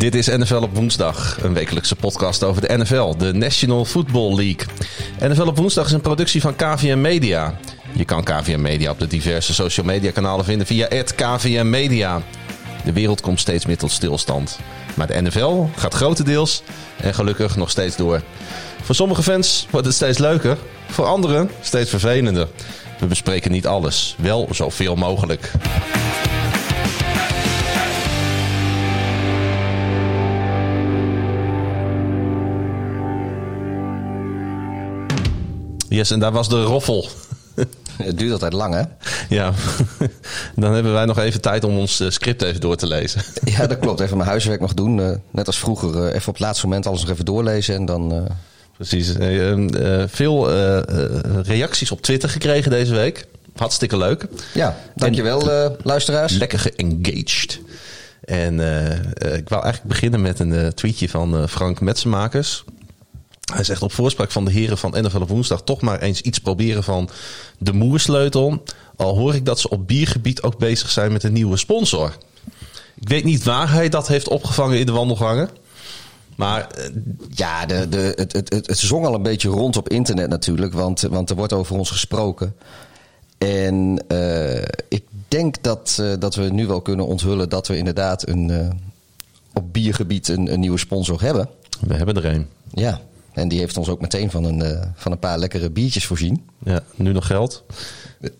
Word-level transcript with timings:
Dit 0.00 0.14
is 0.14 0.26
NFL 0.26 0.54
op 0.54 0.74
woensdag, 0.74 1.38
een 1.42 1.54
wekelijkse 1.54 1.96
podcast 1.96 2.44
over 2.44 2.68
de 2.68 2.76
NFL, 2.76 3.16
de 3.16 3.32
National 3.32 3.84
Football 3.84 4.34
League. 4.34 4.66
NFL 5.18 5.46
op 5.46 5.56
woensdag 5.56 5.86
is 5.86 5.92
een 5.92 6.00
productie 6.00 6.40
van 6.40 6.56
KVM 6.56 7.00
Media. 7.00 7.58
Je 7.92 8.04
kan 8.04 8.24
KVM 8.24 8.60
Media 8.60 8.90
op 8.90 8.98
de 8.98 9.06
diverse 9.06 9.54
social 9.54 9.86
media 9.86 10.10
kanalen 10.10 10.44
vinden 10.44 10.66
via 10.66 10.86
KVM 11.16 11.70
Media. 11.70 12.22
De 12.84 12.92
wereld 12.92 13.20
komt 13.20 13.40
steeds 13.40 13.66
meer 13.66 13.78
tot 13.78 13.90
stilstand. 13.90 14.58
Maar 15.00 15.08
de 15.08 15.22
NFL 15.22 15.66
gaat 15.76 15.94
grotendeels 15.94 16.62
en 16.96 17.14
gelukkig 17.14 17.56
nog 17.56 17.70
steeds 17.70 17.96
door. 17.96 18.22
Voor 18.82 18.94
sommige 18.94 19.22
fans 19.22 19.66
wordt 19.70 19.86
het 19.86 19.94
steeds 19.94 20.18
leuker, 20.18 20.58
voor 20.88 21.04
anderen 21.04 21.50
steeds 21.60 21.90
vervelender. 21.90 22.48
We 22.98 23.06
bespreken 23.06 23.50
niet 23.50 23.66
alles, 23.66 24.16
wel 24.18 24.48
zoveel 24.50 24.96
mogelijk. 24.96 25.52
Yes, 35.88 36.10
en 36.10 36.20
daar 36.20 36.32
was 36.32 36.48
de 36.48 36.62
roffel. 36.62 37.08
Het 38.02 38.18
duurt 38.18 38.32
altijd 38.32 38.52
lang, 38.52 38.74
hè? 38.74 38.82
Ja, 39.28 39.52
dan 40.56 40.72
hebben 40.72 40.92
wij 40.92 41.04
nog 41.04 41.18
even 41.18 41.40
tijd 41.40 41.64
om 41.64 41.78
ons 41.78 42.00
eh, 42.00 42.10
script 42.10 42.42
even 42.42 42.60
door 42.60 42.76
te 42.76 42.86
lezen. 42.86 43.22
Ja, 43.44 43.66
dat 43.66 43.78
klopt. 43.84 44.00
Even 44.00 44.16
mijn 44.16 44.28
huiswerk 44.28 44.60
nog 44.60 44.74
doen. 44.74 44.98
Uh, 44.98 45.10
net 45.30 45.46
als 45.46 45.58
vroeger. 45.58 45.94
Uh, 45.94 46.14
even 46.14 46.28
op 46.28 46.34
het 46.34 46.40
laatste 46.40 46.66
moment 46.66 46.86
alles 46.86 47.00
nog 47.00 47.10
even 47.10 47.24
doorlezen 47.24 47.74
en 47.74 47.84
dan... 47.84 48.28
Precies. 48.76 49.16
Uh, 49.16 50.04
veel 50.06 50.50
reacties 51.42 51.90
op 51.90 52.02
Twitter 52.02 52.28
gekregen 52.28 52.70
deze 52.70 52.94
week. 52.94 53.26
Hartstikke 53.56 53.96
leuk. 53.96 54.26
Ja, 54.54 54.76
dankjewel 54.94 55.50
en, 55.50 55.76
luisteraars. 55.82 56.32
Lekker 56.32 56.58
geengaged. 56.58 57.60
En 58.24 58.54
ik 59.18 59.48
wou 59.48 59.62
eigenlijk 59.62 59.84
beginnen 59.84 60.20
met 60.20 60.38
een 60.38 60.74
tweetje 60.74 61.08
van 61.08 61.48
Frank 61.48 61.80
Metsenmakers. 61.80 62.64
Hij 63.54 63.64
zegt 63.64 63.82
op 63.82 63.92
voorspraak 63.92 64.30
van 64.30 64.44
de 64.44 64.50
heren 64.50 64.78
van 64.78 64.90
NFL 64.90 65.20
op 65.20 65.28
woensdag 65.28 65.62
toch 65.62 65.80
maar 65.80 66.00
eens 66.00 66.20
iets 66.20 66.38
proberen 66.38 66.84
van 66.84 67.08
de 67.58 67.72
moersleutel. 67.72 68.62
Al 68.96 69.18
hoor 69.18 69.34
ik 69.34 69.44
dat 69.44 69.60
ze 69.60 69.68
op 69.68 69.86
biergebied 69.86 70.42
ook 70.42 70.58
bezig 70.58 70.90
zijn 70.90 71.12
met 71.12 71.22
een 71.22 71.32
nieuwe 71.32 71.56
sponsor. 71.56 72.16
Ik 73.00 73.08
weet 73.08 73.24
niet 73.24 73.44
waar 73.44 73.72
hij 73.72 73.88
dat 73.88 74.08
heeft 74.08 74.28
opgevangen 74.28 74.78
in 74.78 74.86
de 74.86 74.92
wandelgangen. 74.92 75.50
Maar 76.36 76.66
ja, 77.34 77.66
de, 77.66 77.88
de, 77.88 78.12
het, 78.16 78.32
het, 78.32 78.52
het, 78.52 78.66
het 78.66 78.78
zong 78.78 79.06
al 79.06 79.14
een 79.14 79.22
beetje 79.22 79.48
rond 79.48 79.76
op 79.76 79.88
internet 79.88 80.28
natuurlijk. 80.28 80.72
Want, 80.72 81.00
want 81.00 81.30
er 81.30 81.36
wordt 81.36 81.52
over 81.52 81.76
ons 81.76 81.90
gesproken. 81.90 82.54
En 83.38 84.04
uh, 84.08 84.62
ik 84.88 85.04
denk 85.28 85.62
dat, 85.62 85.98
uh, 86.00 86.12
dat 86.18 86.34
we 86.34 86.42
nu 86.42 86.66
wel 86.66 86.80
kunnen 86.80 87.06
onthullen 87.06 87.48
dat 87.48 87.66
we 87.66 87.76
inderdaad 87.76 88.28
een, 88.28 88.48
uh, 88.48 88.68
op 89.52 89.72
biergebied 89.72 90.28
een, 90.28 90.52
een 90.52 90.60
nieuwe 90.60 90.78
sponsor 90.78 91.20
hebben. 91.20 91.48
We 91.80 91.94
hebben 91.94 92.16
er 92.16 92.24
een. 92.24 92.46
Ja, 92.72 93.00
en 93.40 93.48
die 93.48 93.58
heeft 93.58 93.76
ons 93.76 93.88
ook 93.88 94.00
meteen 94.00 94.30
van 94.30 94.44
een, 94.44 94.58
uh, 94.58 94.82
van 94.94 95.12
een 95.12 95.18
paar 95.18 95.38
lekkere 95.38 95.70
biertjes 95.70 96.06
voorzien. 96.06 96.48
Ja, 96.64 96.82
nu 96.94 97.12
nog 97.12 97.26
geld. 97.26 97.64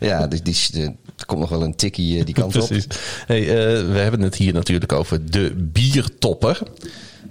ja, 0.00 0.26
die, 0.26 0.42
die, 0.42 0.56
die, 0.72 0.84
er 1.16 1.26
komt 1.26 1.40
nog 1.40 1.50
wel 1.50 1.62
een 1.62 1.76
tikkie 1.76 2.18
uh, 2.18 2.24
die 2.24 2.34
kant 2.34 2.52
Precies. 2.52 2.84
op. 2.84 2.94
Hey, 3.26 3.40
uh, 3.40 3.92
we 3.92 3.98
hebben 3.98 4.20
het 4.20 4.34
hier 4.34 4.52
natuurlijk 4.52 4.92
over 4.92 5.30
de 5.30 5.52
biertopper. 5.56 6.62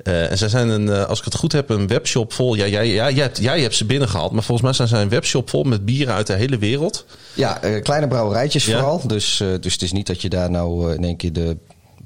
en 0.03 0.38
zij 0.38 0.50
zijn, 0.50 0.69
een, 0.69 0.89
als 0.89 1.19
ik 1.19 1.25
het 1.25 1.35
goed 1.35 1.52
heb, 1.52 1.69
een 1.69 1.88
webshop 1.88 2.33
vol. 2.33 2.55
Ja, 2.55 2.67
jij, 2.67 2.88
ja, 2.88 3.09
jij, 3.09 3.23
hebt, 3.23 3.38
jij 3.38 3.61
hebt 3.61 3.75
ze 3.75 3.85
binnengehaald, 3.85 4.31
maar 4.31 4.44
volgens 4.44 4.67
mij 4.67 4.75
zijn 4.75 4.88
zij 4.88 5.02
een 5.02 5.09
webshop 5.09 5.50
vol 5.50 5.63
met 5.63 5.85
bieren 5.85 6.13
uit 6.13 6.27
de 6.27 6.33
hele 6.33 6.57
wereld. 6.57 7.05
Ja, 7.33 7.59
kleine 7.83 8.07
brouwerijtjes 8.07 8.66
ja. 8.66 8.77
vooral. 8.77 9.07
Dus, 9.07 9.44
dus 9.59 9.73
het 9.73 9.81
is 9.81 9.91
niet 9.91 10.07
dat 10.07 10.22
je 10.22 10.29
daar 10.29 10.51
nou 10.51 10.94
in 10.94 11.03
één 11.03 11.18
keer 11.18 11.34
de 11.34 11.57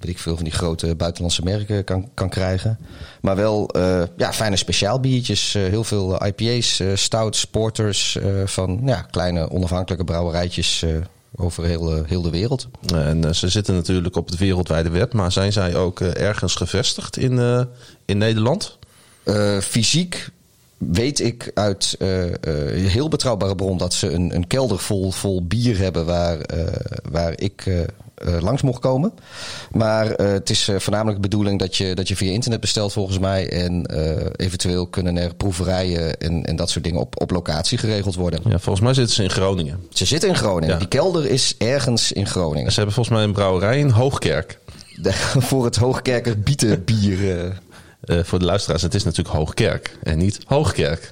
weet 0.04 0.12
ik 0.12 0.20
veel 0.20 0.36
van 0.36 0.44
die 0.44 0.54
grote 0.54 0.96
buitenlandse 0.96 1.44
merken 1.44 1.84
kan, 1.84 2.10
kan 2.14 2.30
krijgen. 2.30 2.78
Maar 3.22 3.36
wel 3.36 3.78
uh, 3.78 4.04
ja, 4.18 4.34
fijne 4.34 4.56
speciaalbiertjes. 4.56 5.56
Uh, 5.56 5.64
heel 5.64 5.84
veel 5.84 6.26
IPA's, 6.26 6.80
uh, 6.80 6.96
stouts, 6.96 7.46
porters 7.46 8.18
van 8.46 8.82
ja, 8.86 9.02
kleine 9.02 9.52
onafhankelijke 9.52 10.06
brouwerijtjes 10.06 10.86
over 11.36 11.64
heel, 11.64 12.04
heel 12.04 12.22
de 12.22 12.30
wereld. 12.30 12.68
En 12.94 13.36
ze 13.36 13.50
zitten 13.50 13.76
natuurlijk 13.76 14.16
op 14.16 14.26
het 14.26 14.38
wereldwijde 14.38 14.90
web. 14.90 15.14
Maar 15.14 15.32
zijn 15.32 15.54
zij 15.54 15.76
ook 15.76 16.00
ergens 16.00 16.56
gevestigd 16.56 17.18
in, 17.18 17.68
in 18.06 18.18
Nederland? 18.18 18.78
fysiek 19.62 20.30
weet 20.78 21.20
ik 21.20 21.52
uit 21.54 21.96
uh, 22.00 22.24
heel 22.92 23.08
betrouwbare 23.08 23.56
bron 23.56 23.78
dat 23.78 23.94
ze 23.94 24.12
een, 24.12 24.36
een 24.36 24.48
kelder 24.48 24.80
vol, 24.80 25.12
vol 25.12 25.46
bier 25.46 25.78
hebben 25.78 26.06
waar, 26.06 26.38
waar 27.12 27.34
ik 27.36 27.86
langs 28.40 28.62
mocht 28.62 28.80
komen. 28.80 29.14
Maar 29.72 30.06
het 30.10 30.50
is 30.50 30.70
voornamelijk 30.78 31.16
de 31.16 31.30
bedoeling 31.30 31.60
dat 31.60 31.76
je, 31.76 31.96
dat 31.96 32.08
je 32.08 32.16
via 32.16 32.32
internet 32.32 32.60
bestelt 32.60 32.94
volgens 32.94 33.20
mij. 33.20 33.50
En 33.50 33.86
eventueel 34.36 34.88
kunnen 34.88 35.18
er 35.18 35.36
proeverijen 35.36 36.18
en, 36.18 36.46
en 36.46 36.56
dat 36.56 36.70
soort 36.70 36.84
dingen 36.84 37.00
op, 37.00 37.22
op 37.22 37.32
locatie 37.32 37.78
geregeld 37.78 38.16
worden. 38.16 38.40
Ja, 38.44 38.60
volgens 38.60 38.86
mij 38.86 38.94
zitten 38.94 39.16
ze 39.16 39.24
in 39.24 39.30
Groningen. 39.30 39.80
Ze 39.90 40.06
zitten 40.06 40.30
in 40.30 40.36
Groningen. 40.36 40.74
Ja. 40.74 40.80
Die 40.80 40.88
kelder 40.88 41.26
is 41.26 41.56
ergens 41.58 42.12
in 42.12 42.28
Groningen. 42.28 42.72
Ze 42.72 42.78
hebben 42.78 42.96
volgens 42.96 43.16
mij 43.16 43.26
een 43.26 43.34
brouwerij 43.34 43.80
in 43.80 43.90
Hoogkerk. 43.90 44.60
De, 44.96 45.14
voor 45.50 45.66
het 45.66 45.76
Hoogkerker 45.76 46.40
bietenbier. 46.40 47.62
Uh, 48.06 48.24
voor 48.24 48.40
de 48.40 48.46
luisteraars, 48.46 48.82
het 48.82 48.94
is 48.94 49.04
natuurlijk 49.04 49.36
Hoogkerk 49.36 49.98
en 50.04 50.18
niet 50.18 50.40
Hoogkerk. 50.46 51.12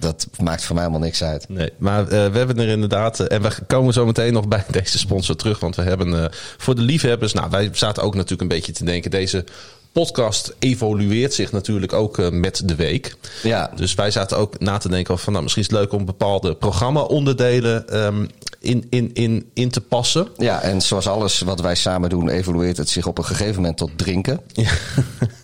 Dat 0.00 0.26
maakt 0.42 0.64
voor 0.64 0.74
mij 0.74 0.84
helemaal 0.84 1.06
niks 1.06 1.22
uit. 1.22 1.48
Nee, 1.48 1.72
maar 1.78 2.02
uh, 2.02 2.08
we 2.08 2.38
hebben 2.38 2.58
er 2.58 2.68
inderdaad. 2.68 3.20
Uh, 3.20 3.26
en 3.30 3.42
we 3.42 3.50
komen 3.66 3.92
zo 3.92 4.06
meteen 4.06 4.32
nog 4.32 4.48
bij 4.48 4.64
deze 4.80 4.98
sponsor 4.98 5.36
terug. 5.36 5.60
Want 5.60 5.76
we 5.76 5.82
hebben 5.82 6.30
voor 6.56 6.74
de 6.74 6.82
liefhebbers. 6.82 7.32
Nou, 7.32 7.50
wij 7.50 7.70
zaten 7.72 8.02
ook 8.02 8.14
natuurlijk 8.14 8.42
een 8.42 8.56
beetje 8.56 8.72
te 8.72 8.84
denken. 8.84 9.10
Deze 9.10 9.44
podcast 9.92 10.54
evolueert 10.58 11.34
zich 11.34 11.52
natuurlijk 11.52 11.92
ook 11.92 12.30
met 12.30 12.62
de 12.64 12.74
week. 12.74 13.16
Ja. 13.42 13.70
Dus 13.76 13.94
wij 13.94 14.10
zaten 14.10 14.36
ook 14.36 14.58
na 14.58 14.78
te 14.78 14.88
denken 14.88 15.18
van 15.18 15.32
nou, 15.32 15.44
misschien 15.44 15.64
is 15.64 15.70
het 15.70 15.80
leuk 15.80 15.92
om 15.92 16.04
bepaalde 16.04 16.54
programma-onderdelen 16.54 17.96
um, 18.04 18.28
in, 18.60 18.86
in, 18.90 19.10
in, 19.14 19.50
in 19.54 19.70
te 19.70 19.80
passen. 19.80 20.28
Ja, 20.36 20.62
en 20.62 20.80
zoals 20.80 21.06
alles 21.06 21.40
wat 21.40 21.60
wij 21.60 21.74
samen 21.74 22.08
doen, 22.08 22.28
evolueert 22.28 22.76
het 22.76 22.88
zich 22.88 23.06
op 23.06 23.18
een 23.18 23.24
gegeven 23.24 23.54
moment 23.54 23.76
tot 23.76 23.90
drinken. 23.96 24.40
Ja. 24.52 24.70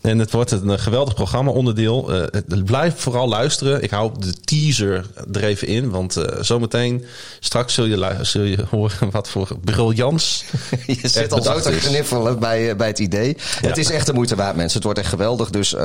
En 0.00 0.18
het 0.18 0.30
wordt 0.30 0.50
een 0.50 0.78
geweldig 0.78 1.14
programma-onderdeel. 1.14 2.14
Uh, 2.14 2.64
blijf 2.64 2.94
vooral 3.00 3.28
luisteren. 3.28 3.82
Ik 3.82 3.90
hou 3.90 4.12
de 4.18 4.32
teaser 4.32 5.06
er 5.32 5.44
even 5.44 5.68
in. 5.68 5.90
Want 5.90 6.16
uh, 6.16 6.24
zometeen, 6.40 7.04
straks 7.40 7.74
zul 7.74 7.84
je, 7.84 8.18
zul 8.20 8.42
je 8.42 8.64
horen 8.70 9.10
wat 9.10 9.28
voor 9.28 9.58
briljants. 9.64 10.44
je 10.86 11.08
zit 11.08 11.32
al 11.32 11.42
zo 11.42 11.60
te 11.60 11.70
kniffelen 11.70 12.38
bij, 12.38 12.76
bij 12.76 12.86
het 12.86 12.98
idee. 12.98 13.36
Ja. 13.60 13.68
Het 13.68 13.78
is 13.78 13.90
echt 13.90 14.06
de 14.06 14.12
moeite 14.12 14.36
waard, 14.36 14.56
mensen. 14.56 14.74
Het 14.74 14.84
wordt 14.84 14.98
echt 14.98 15.08
geweldig. 15.08 15.50
Dus 15.50 15.76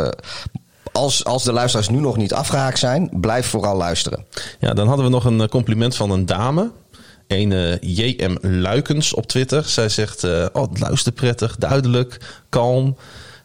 als, 0.92 1.26
als 1.26 1.44
de 1.44 1.52
luisteraars 1.52 1.90
nu 1.90 2.00
nog 2.00 2.18
niet 2.18 2.34
afgehaakt 2.34 2.80
zijn, 2.80 3.10
blijf 3.12 3.48
vooral 3.48 3.78
luisteren. 3.78 4.26
Ja, 4.60 4.74
dan 4.74 4.88
hadden 4.88 5.06
we 5.06 5.12
nog 5.12 5.26
een 5.26 5.50
compliment 5.50 5.96
van 5.96 6.12
een 6.12 6.26
dame. 6.26 6.72
Een 7.28 7.52
uh, 7.52 7.78
JM 7.80 8.38
Luikens 8.42 9.14
op 9.14 9.28
Twitter. 9.28 9.64
Zij 9.64 9.90
zegt: 9.90 10.24
uh, 10.24 10.46
Oh, 10.54 10.70
het 10.70 10.80
luistert 10.80 11.16
prettig, 11.16 11.56
duidelijk, 11.58 12.18
kalm. 12.50 12.98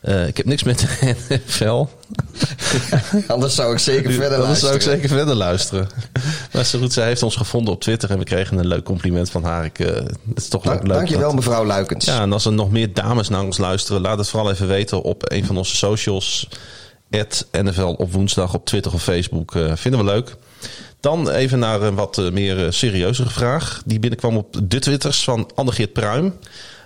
Uh, 0.03 0.27
ik 0.27 0.37
heb 0.37 0.47
niks 0.47 0.63
met 0.63 0.79
de 0.81 1.15
NFL. 1.47 1.87
anders 3.27 3.55
zou 3.55 3.73
ik 3.73 3.79
zeker 3.79 4.13
verder 4.13 4.39
anders 4.39 4.63
luisteren. 4.63 4.71
Anders 4.71 4.85
zou 4.85 4.97
ik 4.97 5.03
zeker 5.03 5.09
verder 5.09 5.35
luisteren. 5.35 5.89
maar 6.53 6.65
zo 6.65 6.79
goed, 6.79 6.93
zij 6.93 7.07
heeft 7.07 7.23
ons 7.23 7.37
gevonden 7.37 7.75
op 7.75 7.81
Twitter 7.81 8.11
en 8.11 8.19
we 8.19 8.25
kregen 8.25 8.59
een 8.59 8.67
leuk 8.67 8.85
compliment 8.85 9.31
van 9.31 9.45
haar. 9.45 9.65
Ik, 9.65 9.79
uh, 9.79 9.87
het 9.87 10.19
is 10.35 10.49
toch 10.49 10.63
Dank, 10.63 10.83
leuk. 10.83 10.97
Dankjewel, 10.97 11.27
dat... 11.27 11.35
mevrouw 11.35 11.65
Luikens. 11.65 12.05
Ja, 12.05 12.21
en 12.21 12.33
als 12.33 12.45
er 12.45 12.53
nog 12.53 12.71
meer 12.71 12.93
dames 12.93 13.29
naar 13.29 13.43
ons 13.43 13.59
luisteren, 13.59 14.01
laat 14.01 14.19
het 14.19 14.29
vooral 14.29 14.51
even 14.51 14.69
weten 14.69 15.03
op 15.03 15.31
een 15.31 15.45
van 15.45 15.57
onze 15.57 15.77
socials. 15.77 16.49
NFL 17.53 17.95
op 17.99 18.13
woensdag 18.13 18.55
op 18.55 18.65
Twitter 18.67 18.93
of 18.93 19.03
Facebook. 19.03 19.55
Uh, 19.55 19.73
vinden 19.75 20.01
we 20.05 20.07
leuk. 20.07 20.37
Dan 21.01 21.31
even 21.31 21.59
naar 21.59 21.83
een 21.83 21.95
wat 21.95 22.17
meer 22.33 22.73
serieuzere 22.73 23.31
vraag. 23.31 23.83
Die 23.85 23.99
binnenkwam 23.99 24.37
op 24.37 24.57
de 24.63 24.79
Twitters 24.79 25.25
van 25.25 25.51
Annegeert 25.55 25.93
Pruim. 25.93 26.35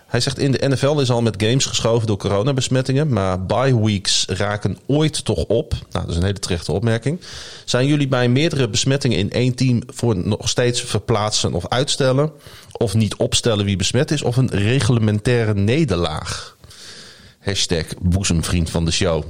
Hij 0.07 0.21
zegt 0.21 0.39
in 0.39 0.53
de 0.53 0.69
NFL 0.69 0.99
is 0.99 1.11
al 1.11 1.23
met 1.23 1.43
games 1.43 1.65
geschoven 1.65 2.07
door 2.07 2.17
coronabesmettingen, 2.17 3.09
maar 3.09 3.47
bye 3.47 3.81
weeks 3.81 4.25
raken 4.29 4.79
ooit 4.87 5.25
toch 5.25 5.45
op. 5.45 5.73
Nou, 5.73 6.05
dat 6.05 6.09
is 6.09 6.17
een 6.17 6.25
hele 6.25 6.39
terechte 6.39 6.73
opmerking. 6.73 7.21
Zijn 7.65 7.87
jullie 7.87 8.09
bij 8.09 8.29
meerdere 8.29 8.69
besmettingen 8.69 9.19
in 9.19 9.31
één 9.31 9.55
team 9.55 9.83
voor 9.87 10.17
nog 10.17 10.49
steeds 10.49 10.81
verplaatsen 10.81 11.53
of 11.53 11.69
uitstellen? 11.69 12.33
Of 12.73 12.95
niet 12.95 13.17
opstellen 13.17 13.65
wie 13.65 13.77
besmet 13.77 14.11
is? 14.11 14.23
Of 14.23 14.37
een 14.37 14.51
reglementaire 14.51 15.55
nederlaag? 15.55 16.57
Hashtag 17.39 17.85
boezemvriend 18.01 18.71
van 18.71 18.85
de 18.85 18.91
show. 18.91 19.25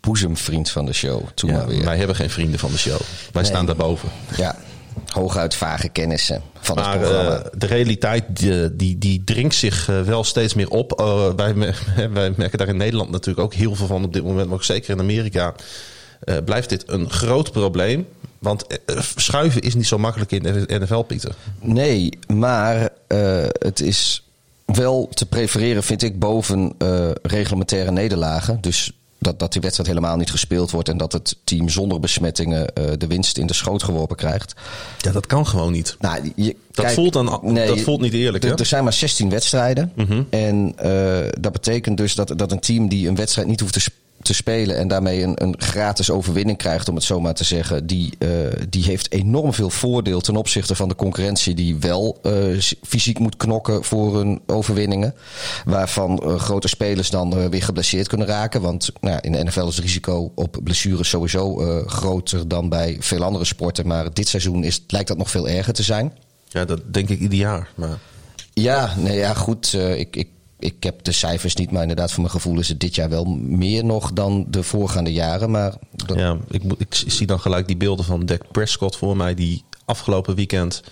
Boezemvriend 0.00 0.70
van 0.70 0.86
de 0.86 0.92
show. 0.92 1.22
Toen 1.34 1.50
ja, 1.50 1.56
maar 1.56 1.66
weer. 1.66 1.84
Wij 1.84 1.96
hebben 1.96 2.16
geen 2.16 2.30
vrienden 2.30 2.58
van 2.58 2.70
de 2.70 2.78
show. 2.78 3.00
Wij 3.32 3.42
nee. 3.42 3.44
staan 3.44 3.66
daarboven. 3.66 4.08
Ja, 4.36 4.56
hooguit 5.06 5.54
vage 5.54 5.88
kennissen 5.88 6.42
van 6.60 6.76
maar, 6.76 6.92
het 6.92 7.00
programma. 7.00 7.38
Uh, 7.38 7.44
de 7.56 7.66
realiteit 7.66 8.24
die, 8.28 8.76
die, 8.76 8.98
die 8.98 9.24
dringt 9.24 9.54
zich 9.54 9.88
uh, 9.88 10.00
wel 10.00 10.24
steeds 10.24 10.54
meer 10.54 10.68
op. 10.68 11.00
Uh, 11.00 11.34
wij, 11.36 11.54
wij, 12.12 12.32
merken 12.36 12.58
daar 12.58 12.68
in 12.68 12.76
Nederland 12.76 13.10
natuurlijk 13.10 13.46
ook 13.46 13.54
heel 13.54 13.74
veel 13.74 13.86
van 13.86 14.04
op 14.04 14.12
dit 14.12 14.24
moment, 14.24 14.46
maar 14.46 14.56
ook 14.56 14.64
zeker 14.64 14.90
in 14.90 15.00
Amerika. 15.00 15.54
eh, 16.24 16.36
blijft 16.44 16.68
dit 16.68 16.84
een 16.86 17.10
groot 17.10 17.52
probleem. 17.52 18.06
Want 18.42 18.66
eh, 18.66 19.00
schuiven 19.16 19.60
is 19.60 19.74
niet 19.74 19.86
zo 19.86 19.98
makkelijk 19.98 20.32
in 20.32 20.42
de 20.42 20.66
NFL, 20.68 21.00
Pieter. 21.00 21.34
Nee, 21.60 22.18
maar 22.26 22.88
eh, 23.06 23.44
het 23.58 23.80
is 23.80 24.26
wel 24.64 25.08
te 25.14 25.26
prefereren, 25.26 25.82
vind 25.82 26.02
ik, 26.02 26.18
boven 26.18 26.74
eh, 26.78 27.10
reglementaire 27.22 27.90
nederlagen. 27.90 28.60
Dus 28.60 28.92
dat, 29.22 29.38
dat 29.38 29.52
die 29.52 29.60
wedstrijd 29.60 29.88
helemaal 29.88 30.16
niet 30.16 30.30
gespeeld 30.30 30.70
wordt 30.70 30.88
en 30.88 30.96
dat 30.96 31.12
het 31.12 31.36
team 31.44 31.68
zonder 31.68 32.00
besmettingen 32.00 32.74
eh, 32.74 32.84
de 32.98 33.06
winst 33.06 33.38
in 33.38 33.46
de 33.46 33.52
schoot 33.54 33.82
geworpen 33.82 34.16
krijgt. 34.16 34.54
Ja, 34.98 35.12
dat 35.12 35.26
kan 35.26 35.46
gewoon 35.46 35.72
niet. 35.72 35.96
Nou, 36.00 36.32
je, 36.36 36.56
Dat 36.72 36.92
voelt 36.92 37.12
dan- 37.12 37.54
dat 37.54 37.80
voelt 37.80 38.00
niet 38.00 38.12
eerlijk, 38.12 38.44
Er, 38.44 38.50
hè? 38.50 38.56
er 38.56 38.66
zijn 38.66 38.84
maar 38.84 38.92
16 38.92 39.30
wedstrijden. 39.30 39.92
Mhm. 39.94 40.22
En 40.30 40.72
eh, 40.76 41.18
dat 41.40 41.52
betekent 41.52 41.96
dus 41.96 42.14
dat, 42.14 42.32
dat 42.36 42.52
een 42.52 42.60
team 42.60 42.88
die 42.88 43.08
een 43.08 43.16
wedstrijd 43.16 43.48
niet 43.48 43.60
hoeft 43.60 43.72
te, 43.72 43.80
sp- 43.80 44.00
te 44.22 44.34
spelen 44.34 44.76
en 44.76 44.88
daarmee 44.88 45.22
een, 45.22 45.42
een 45.42 45.54
gratis 45.58 46.10
overwinning 46.10 46.58
krijgt, 46.58 46.88
om 46.88 46.94
het 46.94 47.04
zo 47.04 47.20
maar 47.20 47.34
te 47.34 47.44
zeggen, 47.44 47.86
die, 47.86 48.12
eh, 48.18 48.28
die 48.68 48.84
heeft 48.84 49.12
enorm 49.12 49.54
veel 49.54 49.70
voordeel 49.70 50.20
ten 50.20 50.36
opzichte 50.36 50.74
van 50.74 50.88
de 50.88 50.94
concurrentie 50.94 51.54
die 51.54 51.76
wel 51.76 52.18
eh, 52.22 52.32
fysiek 52.82 53.18
moet 53.18 53.36
knokken 53.36 53.84
voor 53.84 54.16
hun 54.16 54.40
overwinningen. 54.46 55.14
Waarvan 55.64 56.18
eh, 56.18 56.38
grote 56.38 56.68
spelers 56.68 57.10
dan 57.10 57.50
weer 57.50 57.62
geblesseerd 57.62 58.08
kunnen 58.08 58.26
raken. 58.26 58.60
Want 58.60 58.90
nou, 59.00 59.18
in 59.20 59.32
de 59.32 59.44
NFL 59.44 59.66
is 59.66 59.76
het 59.76 59.84
risico 59.84 60.32
op 60.34 60.60
blessures 60.64 61.08
sowieso 61.08 61.56
groter 61.86 62.48
dan 62.48 62.68
bij 62.68 62.96
veel 63.00 63.22
andere 63.22 63.44
sporten. 63.44 63.86
Maar 63.86 64.14
dit 64.14 64.28
seizoen 64.28 64.64
is, 64.64 64.84
lijkt 64.86 65.08
dat 65.08 65.18
nog 65.18 65.30
veel 65.30 65.48
erger 65.48 65.72
te 65.72 65.82
zijn. 65.82 66.12
Ja, 66.48 66.64
dat 66.64 66.80
denk 66.92 67.08
ik 67.08 67.20
ieder 67.20 67.38
jaar. 67.38 67.70
Maar 67.74 67.98
Ja, 68.52 68.94
nee, 68.96 69.16
ja 69.16 69.34
goed. 69.34 69.72
ik, 69.72 70.16
ik, 70.16 70.28
ik 70.62 70.82
heb 70.82 71.04
de 71.04 71.12
cijfers 71.12 71.54
niet, 71.54 71.70
maar 71.70 71.82
inderdaad, 71.82 72.10
voor 72.12 72.20
mijn 72.20 72.32
gevoel 72.34 72.58
is 72.58 72.68
het 72.68 72.80
dit 72.80 72.94
jaar 72.94 73.08
wel 73.08 73.24
meer 73.40 73.84
nog 73.84 74.12
dan 74.12 74.44
de 74.48 74.62
voorgaande 74.62 75.12
jaren. 75.12 75.50
Maar 75.50 75.74
dat- 76.06 76.16
ja, 76.18 76.36
ik, 76.50 76.62
ik 76.78 76.94
zie 77.06 77.26
dan 77.26 77.40
gelijk 77.40 77.66
die 77.66 77.76
beelden 77.76 78.04
van 78.04 78.26
Dak 78.26 78.42
Prescott 78.52 78.96
voor 78.96 79.16
mij, 79.16 79.34
die 79.34 79.64
afgelopen 79.84 80.34
weekend 80.34 80.82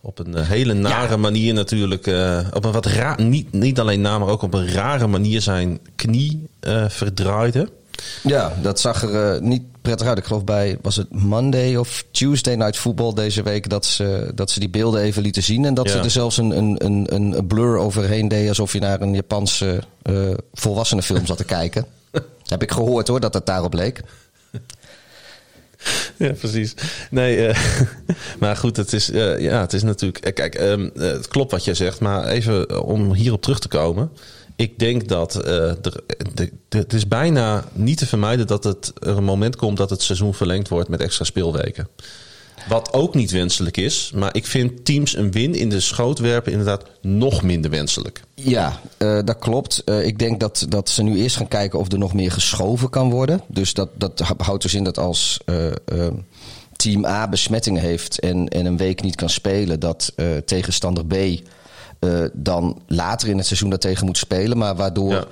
op 0.00 0.18
een 0.18 0.34
eh, 0.34 0.48
hele 0.48 0.72
nare 0.72 1.16
manier 1.16 1.54
natuurlijk, 1.54 2.06
eh, 2.06 2.46
op 2.54 2.64
een 2.64 2.72
wat 2.72 2.86
raar, 2.86 3.22
niet, 3.22 3.52
niet 3.52 3.80
alleen 3.80 4.00
na, 4.00 4.18
maar 4.18 4.28
ook 4.28 4.42
op 4.42 4.54
een 4.54 4.68
rare 4.72 5.06
manier 5.06 5.40
zijn 5.40 5.80
knie 5.96 6.46
eh, 6.60 6.88
verdraaide. 6.88 7.68
Ja, 8.22 8.56
dat 8.62 8.80
zag 8.80 9.02
er 9.02 9.34
eh, 9.34 9.40
niet 9.40 9.62
prettig 9.82 10.06
uit. 10.06 10.18
Ik 10.18 10.24
geloof 10.24 10.44
bij, 10.44 10.78
was 10.82 10.96
het 10.96 11.06
Monday 11.10 11.76
of 11.76 12.04
Tuesday 12.10 12.54
Night 12.54 12.76
Football 12.76 13.14
deze 13.14 13.42
week, 13.42 13.68
dat 13.68 13.84
ze, 13.84 14.30
dat 14.34 14.50
ze 14.50 14.60
die 14.60 14.68
beelden 14.68 15.00
even 15.00 15.22
lieten 15.22 15.42
zien. 15.42 15.64
En 15.64 15.74
dat 15.74 15.90
ze 15.90 15.98
er 15.98 16.10
zelfs 16.10 16.36
een, 16.36 16.56
een, 16.56 16.84
een, 16.84 17.06
een 17.14 17.46
blur 17.46 17.78
overheen 17.78 18.28
deed, 18.28 18.48
alsof 18.48 18.72
je 18.72 18.80
naar 18.80 19.00
een 19.00 19.14
Japanse 19.14 19.82
eh 20.02 20.30
volwassenenfilm 20.52 21.26
zat 21.26 21.36
te 21.36 21.44
kijken. 21.58 21.86
heb 22.46 22.62
ik 22.62 22.70
gehoord 22.70 23.08
hoor, 23.08 23.20
dat 23.20 23.34
het 23.34 23.46
daarop 23.46 23.74
leek. 23.74 24.00
Ja, 26.16 26.32
precies. 26.32 26.74
Nee, 27.10 27.46
eh, 27.46 27.60
maar 28.40 28.56
goed, 28.56 28.76
het 28.76 28.92
is, 28.92 29.06
ja, 29.38 29.60
het 29.60 29.72
is 29.72 29.82
natuurlijk. 29.82 30.34
Kijk, 30.34 30.54
ehm, 30.54 30.88
eh, 30.96 31.02
het 31.02 31.28
klopt 31.28 31.50
wat 31.50 31.64
jij 31.64 31.74
zegt, 31.74 32.00
maar 32.00 32.26
even 32.26 32.84
om 32.84 33.14
hierop 33.14 33.42
terug 33.42 33.58
te 33.58 33.68
komen. 33.68 34.10
Ik 34.56 34.78
denk 34.78 35.08
dat 35.08 35.34
eh, 35.34 35.72
het 36.68 36.92
is 36.92 37.08
bijna 37.08 37.64
niet 37.72 37.98
te 37.98 38.06
vermijden 38.06 38.46
dat 38.46 38.64
het 38.64 38.92
er 39.00 39.16
een 39.16 39.24
moment 39.24 39.56
komt 39.56 39.76
dat 39.76 39.90
het 39.90 40.02
seizoen 40.02 40.34
verlengd 40.34 40.68
wordt 40.68 40.88
met 40.88 41.00
extra 41.00 41.24
speelweken. 41.24 41.88
Wat 42.68 42.92
ook 42.92 43.14
niet 43.14 43.30
wenselijk 43.30 43.76
is, 43.76 44.10
maar 44.14 44.34
ik 44.34 44.46
vind 44.46 44.84
teams 44.84 45.16
een 45.16 45.32
win 45.32 45.54
in 45.54 45.68
de 45.68 45.80
schoot 45.80 46.18
werpen 46.18 46.52
inderdaad 46.52 46.84
nog 47.00 47.42
minder 47.42 47.70
wenselijk. 47.70 48.22
Ja, 48.34 48.80
eh, 48.96 49.18
dat 49.24 49.38
klopt. 49.38 49.82
Eh, 49.84 50.06
ik 50.06 50.18
denk 50.18 50.40
dat, 50.40 50.66
dat 50.68 50.88
ze 50.88 51.02
nu 51.02 51.16
eerst 51.16 51.36
gaan 51.36 51.48
kijken 51.48 51.78
of 51.78 51.92
er 51.92 51.98
nog 51.98 52.14
meer 52.14 52.32
geschoven 52.32 52.90
kan 52.90 53.10
worden. 53.10 53.40
Dus 53.46 53.74
dat, 53.74 53.88
dat 53.94 54.20
houdt 54.36 54.62
dus 54.62 54.74
in 54.74 54.84
dat 54.84 54.98
als 54.98 55.40
team 56.76 57.04
A 57.04 57.28
besmettingen 57.28 57.82
heeft 57.82 58.20
en, 58.20 58.48
en 58.48 58.66
een 58.66 58.76
week 58.76 59.02
niet 59.02 59.16
kan 59.16 59.30
spelen, 59.30 59.80
dat 59.80 60.12
tegenstander 60.44 61.06
B 61.06 61.14
eh, 61.98 62.10
dan 62.32 62.82
later 62.86 63.28
in 63.28 63.36
het 63.36 63.46
seizoen 63.46 63.70
daartegen 63.70 64.06
moet 64.06 64.18
spelen. 64.18 64.58
Maar 64.58 64.76
waardoor 64.76 65.12
Ja. 65.12 65.24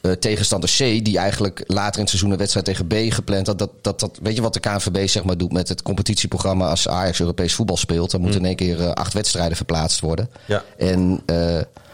eh, 0.00 0.12
tegenstander 0.12 0.70
C, 0.78 0.78
die 0.78 1.18
eigenlijk 1.18 1.64
later 1.66 1.94
in 1.94 2.00
het 2.00 2.08
seizoen 2.08 2.30
een 2.30 2.36
wedstrijd 2.38 2.66
tegen 2.66 2.86
B 2.86 2.94
gepland 3.08 3.46
had, 3.46 3.58
dat, 3.58 3.70
dat, 3.80 4.00
dat, 4.00 4.18
weet 4.22 4.36
je 4.36 4.42
wat 4.42 4.52
de 4.54 4.60
KNVB 4.60 5.08
zeg 5.08 5.24
maar 5.24 5.36
doet 5.38 5.52
met 5.52 5.68
het 5.68 5.82
competitieprogramma 5.82 6.68
als 6.68 6.88
Ajax 6.88 7.20
Europees 7.20 7.54
voetbal 7.54 7.76
speelt? 7.76 8.10
Dan 8.10 8.20
moeten 8.20 8.40
in 8.40 8.46
één 8.46 8.56
keer 8.56 8.80
eh, 8.80 8.90
acht 8.90 9.12
wedstrijden 9.12 9.56
verplaatst 9.56 10.00
worden. 10.00 10.30
Ja. 10.46 10.64
En 10.76 11.20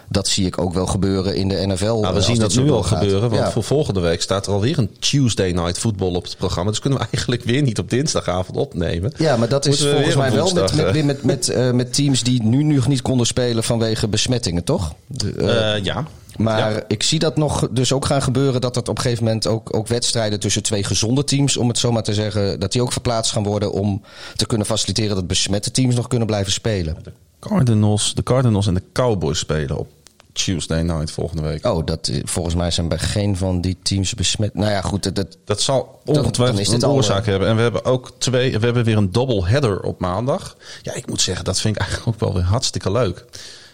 dat 0.09 0.29
zie 0.29 0.47
ik 0.47 0.59
ook 0.59 0.75
wel 0.75 0.87
gebeuren 0.87 1.37
in 1.37 1.49
de 1.49 1.67
NFL. 1.67 1.85
Nou, 1.85 2.03
eh, 2.05 2.09
we 2.11 2.15
als 2.17 2.27
zien 2.27 2.39
dat 2.39 2.55
nu 2.55 2.71
al 2.71 2.83
gebeuren, 2.83 3.21
want 3.31 3.43
Ja. 3.43 3.51
voor 3.51 3.63
volgende 3.63 4.01
week 4.01 4.23
staat 4.23 4.47
er 4.47 4.53
alweer 4.53 4.79
een 4.79 4.91
Tuesday 4.99 5.51
Night 5.53 5.79
Football 5.79 6.15
op 6.15 6.25
het 6.25 6.37
programma. 6.37 6.71
Dus 6.71 6.81
kunnen 6.81 6.99
we 6.99 7.05
eigenlijk 7.13 7.45
weer 7.45 7.63
niet 7.63 7.79
op 7.79 7.91
dinsdagavond 7.91 8.57
opnemen. 8.59 9.13
Ja, 9.17 9.37
maar 9.37 9.49
dat 9.49 9.67
is 9.67 9.81
we 9.81 9.91
volgens 9.91 10.15
mij 10.15 10.33
wel 10.33 10.45
met, 10.45 10.53
woensdag, 10.53 10.77
met, 10.87 10.97
eh. 10.97 11.05
met, 11.05 11.23
met, 11.23 11.49
eh, 11.49 11.71
met 11.71 11.95
teams 11.95 12.23
die 12.23 12.43
nu 12.43 12.63
nog 12.63 12.89
niet 12.89 13.03
konden 13.03 13.27
spelen 13.27 13.65
vanwege 13.65 14.09
besmettingen, 14.09 14.65
toch? 14.65 14.95
De, 15.07 15.33
eh, 15.33 15.75
Eh, 15.77 15.85
ja. 15.85 16.07
maar 16.37 16.73
Ja. 16.73 16.83
ik 16.89 17.03
zie 17.03 17.19
dat 17.19 17.37
nog 17.37 17.69
dus 17.71 17.93
ook 17.93 18.05
gaan 18.05 18.23
gebeuren 18.23 18.61
dat 18.61 18.75
dat 18.75 18.89
op 18.89 18.97
een 18.97 19.03
gegeven 19.03 19.25
moment 19.25 19.47
ook, 19.47 19.77
ook 19.77 19.87
wedstrijden 19.89 20.41
tussen 20.41 20.63
twee 20.63 20.85
gezonde 20.85 21.25
teams, 21.25 21.57
om 21.57 21.69
het 21.69 21.79
zo 21.79 21.93
maar 21.93 22.03
te 22.03 22.15
zeggen, 22.15 22.61
dat 22.61 22.73
die 22.73 22.83
ook 22.83 22.93
verplaatst 22.93 23.33
gaan 23.33 23.43
worden 23.45 23.73
om 23.73 24.03
te 24.37 24.47
kunnen 24.47 24.67
faciliteren 24.67 25.15
dat 25.17 25.27
besmette 25.27 25.71
teams 25.71 25.95
nog 25.95 26.07
kunnen 26.09 26.27
blijven 26.27 26.53
spelen. 26.53 26.97
Cardinals, 27.41 28.15
de 28.15 28.23
Cardinals 28.23 28.67
en 28.67 28.75
de 28.75 28.83
Cowboys 28.93 29.39
spelen 29.39 29.79
op 29.79 29.89
Tuesday 30.37 30.83
night 30.83 31.11
volgende 31.11 31.43
week. 31.43 31.67
Oh, 31.67 31.87
dat, 31.87 32.09
eh, 32.09 32.21
volgens 32.25 32.55
mij 32.55 32.71
zijn 32.71 32.89
bij 32.89 32.99
geen 32.99 33.37
van 33.37 33.61
die 33.61 33.79
teams 33.83 34.15
besmet. 34.15 34.55
Nou 34.55 34.71
ja, 34.71 34.81
goed, 34.81 35.03
dat, 35.03 35.15
dat, 35.15 35.37
Dat 35.45 35.61
zal 35.61 36.01
ongetwijfeld 36.05 36.83
een 36.83 36.89
oorzaak 36.89 37.23
eh, 37.23 37.27
hebben. 37.27 37.49
En 37.49 37.57
we 37.57 37.63
hebben 37.63 37.85
ook 37.85 38.13
twee. 38.19 38.59
We 38.59 38.65
hebben 38.65 38.85
weer 38.85 38.97
een 38.97 39.13
double 39.13 39.47
header 39.47 39.81
op 39.81 40.01
maandag. 40.01 40.57
Ja, 40.83 40.95
ik 40.95 41.09
moet 41.09 41.21
zeggen, 41.21 41.45
dat 41.45 41.61
vind 41.61 41.75
ik 41.75 41.81
eigenlijk 41.81 42.11
ook 42.11 42.21
wel 42.21 42.35
weer 42.35 42.43
hartstikke 42.43 42.93
leuk. 42.93 43.25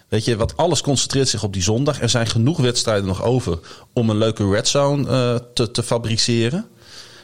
Weet 0.08 0.24
je, 0.24 0.36
wat 0.36 0.56
alles 0.56 0.80
concentreert 0.80 1.28
zich 1.28 1.42
op 1.42 1.52
die 1.52 1.62
zondag. 1.62 2.00
Er 2.00 2.08
zijn 2.08 2.26
genoeg 2.26 2.58
wedstrijden 2.58 3.06
nog 3.06 3.22
over 3.22 3.58
om 3.92 4.10
een 4.10 4.18
leuke 4.18 4.50
red 4.50 4.68
zone 4.68 5.08
eh, 5.08 5.46
te, 5.54 5.70
te 5.70 5.82
fabriceren. 5.82 6.66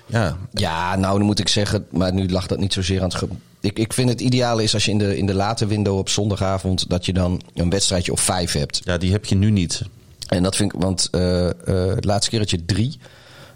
Ja, 0.06 0.36
Ja, 0.52 0.96
nou, 0.96 1.18
dan 1.18 1.26
moet 1.26 1.38
ik 1.38 1.48
zeggen, 1.48 1.86
maar 1.90 2.12
nu 2.12 2.28
lag 2.28 2.46
dat 2.46 2.58
niet 2.58 2.72
zozeer 2.72 3.02
aan 3.02 3.08
het. 3.08 3.28
Ik, 3.60 3.78
ik 3.78 3.92
vind 3.92 4.08
het 4.08 4.20
ideale 4.20 4.62
is 4.62 4.74
als 4.74 4.84
je 4.84 4.90
in 4.90 4.98
de, 4.98 5.16
in 5.16 5.26
de 5.26 5.34
late 5.34 5.66
window 5.66 5.98
op 5.98 6.08
zondagavond. 6.08 6.90
dat 6.90 7.06
je 7.06 7.12
dan 7.12 7.40
een 7.54 7.70
wedstrijdje 7.70 8.12
of 8.12 8.20
vijf 8.20 8.52
hebt. 8.52 8.80
ja, 8.84 8.98
die 8.98 9.12
heb 9.12 9.24
je 9.24 9.34
nu 9.34 9.50
niet. 9.50 9.82
En 10.28 10.42
dat 10.42 10.56
vind 10.56 10.74
ik, 10.74 10.80
want 10.80 11.08
eh 11.10 11.46
eh 11.48 11.54
het 11.94 12.04
laatste 12.04 12.30
keer 12.30 12.38
had 12.38 12.50
je 12.50 12.64
drie 12.64 12.98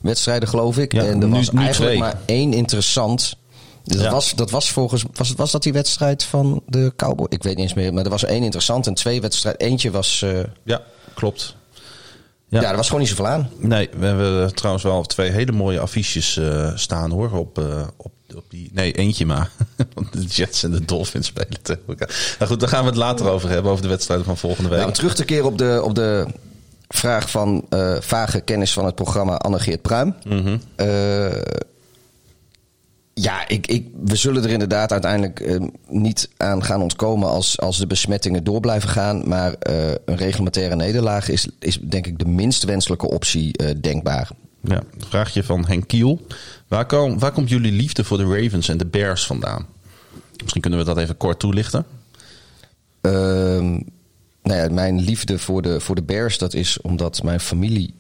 wedstrijden, 0.01 0.49
geloof 0.49 0.79
ik. 0.79 0.93
Ja, 0.93 1.03
en 1.05 1.21
er 1.21 1.29
nu- 1.29 1.35
was 1.35 1.51
nu 1.51 1.59
eigenlijk 1.63 1.91
twee. 1.91 1.99
maar 1.99 2.19
één 2.27 2.53
interessant. 2.53 3.37
Dat, 3.85 4.01
Ja. 4.01 4.11
was, 4.11 4.35
dat 4.35 4.51
was 4.51 4.71
volgens. 4.71 5.05
Was, 5.13 5.33
was 5.33 5.51
dat 5.51 5.63
die 5.63 5.73
wedstrijd 5.73 6.25
van 6.25 6.63
de 6.67 6.93
Cowboy? 6.97 7.27
Ik 7.29 7.43
weet 7.43 7.55
niet 7.57 7.65
eens 7.65 7.75
meer. 7.75 7.95
Maar 7.95 8.05
er 8.05 8.11
was 8.11 8.25
één 8.25 8.43
interessant 8.43 8.87
en 8.87 8.95
twee 8.95 9.21
wedstrijden. 9.21 9.67
Eentje 9.67 9.91
was. 9.91 10.23
eh, 10.23 10.41
Ja, 10.65 10.83
klopt. 11.15 11.57
ja. 12.49 12.61
Ja. 12.61 12.71
er 12.71 12.77
was 12.77 12.87
gewoon 12.87 13.01
niet 13.01 13.09
zoveel 13.11 13.27
aan. 13.27 13.51
Nee, 13.59 13.89
we 13.99 14.07
hebben 14.07 14.55
trouwens 14.55 14.85
wel 14.85 15.03
twee 15.03 15.31
hele 15.31 15.53
mooie 15.53 15.81
affiches 15.81 16.37
eh, 16.37 16.71
staan 16.75 17.11
hoor. 17.11 17.31
Op, 17.33 17.59
eh, 17.59 17.87
op, 17.97 18.13
op 18.37 18.45
die, 18.49 18.71
nee, 18.73 18.93
eentje 18.93 19.27
maar. 19.27 19.51
Want 19.95 20.13
de 20.13 20.25
Jets 20.25 20.63
en 20.63 20.71
de 20.71 20.85
Dolphins 20.85 21.27
spelen 21.27 21.63
tegen 21.63 21.83
elkaar. 21.89 22.37
Nou 22.39 22.51
goed, 22.51 22.61
daar 22.61 22.69
gaan 22.69 22.83
we 22.83 22.89
het 22.89 22.99
later 22.99 23.29
over 23.29 23.49
hebben. 23.49 23.71
Over 23.71 23.83
de 23.83 23.89
wedstrijden 23.89 24.27
van 24.27 24.37
volgende 24.37 24.69
week. 24.69 24.79
Nou, 24.79 24.93
terug 24.93 25.15
te 25.15 25.25
keren 25.25 25.47
op 25.47 25.59
de, 25.59 25.81
op 25.85 25.95
de 25.95 26.27
vraag 26.95 27.31
van 27.31 27.67
eh, 27.69 27.97
vage 28.01 28.41
kennis 28.41 28.73
van 28.73 28.85
het 28.85 28.95
programma 28.95 29.37
Anne-Geert 29.37 29.83
Pruim. 29.83 30.15
Mhm. 30.25 30.57
Eh, 30.77 31.43
ja, 33.15 33.49
ik, 33.49 33.67
ik, 33.67 33.89
we 34.05 34.17
zullen 34.17 34.43
er 34.43 34.51
inderdaad 34.51 34.93
uiteindelijk 34.93 35.41
eh, 35.41 35.61
niet 35.89 36.29
aan 36.37 36.65
gaan 36.65 36.83
ontkomen 36.83 37.29
als, 37.29 37.61
als 37.61 37.79
de 37.79 37.87
besmettingen 37.87 38.45
door 38.45 38.61
blijven 38.61 38.89
gaan. 38.89 39.29
Maar 39.29 39.55
een 40.05 40.17
reglementaire 40.17 40.77
nederlaag 40.77 41.29
is, 41.29 41.49
is 41.59 41.79
denk 41.81 42.07
ik 42.07 42.19
de 42.19 42.29
minst 42.29 42.65
wenselijke 42.65 43.11
optie 43.11 43.81
denkbaar. 43.81 44.31
Ja, 44.63 44.83
vraagje 44.99 45.45
van 45.45 45.67
Henk 45.67 45.89
Kiel. 45.89 46.27
Waar, 46.69 47.19
waar 47.19 47.33
komt 47.33 47.49
jullie 47.49 47.73
liefde 47.73 48.05
voor 48.05 48.19
de 48.19 48.43
Ravens 48.43 48.69
en 48.69 48.79
de 48.79 48.87
Bears 48.87 49.27
vandaan? 49.27 49.67
Misschien 50.41 50.61
kunnen 50.61 50.79
we 50.79 50.85
dat 50.85 50.99
even 50.99 51.17
kort 51.17 51.39
toelichten. 51.39 51.87
Ehm, 53.01 53.71
nou 54.43 54.61
ja, 54.61 54.69
mijn 54.71 55.01
liefde 55.01 55.39
voor 55.39 55.63
de, 55.63 55.81
voor 55.81 55.95
de 55.95 56.03
Bears, 56.03 56.39
dat 56.39 56.55
is 56.55 56.81
omdat 56.81 57.23
mijn 57.23 57.41
familie 57.41 57.95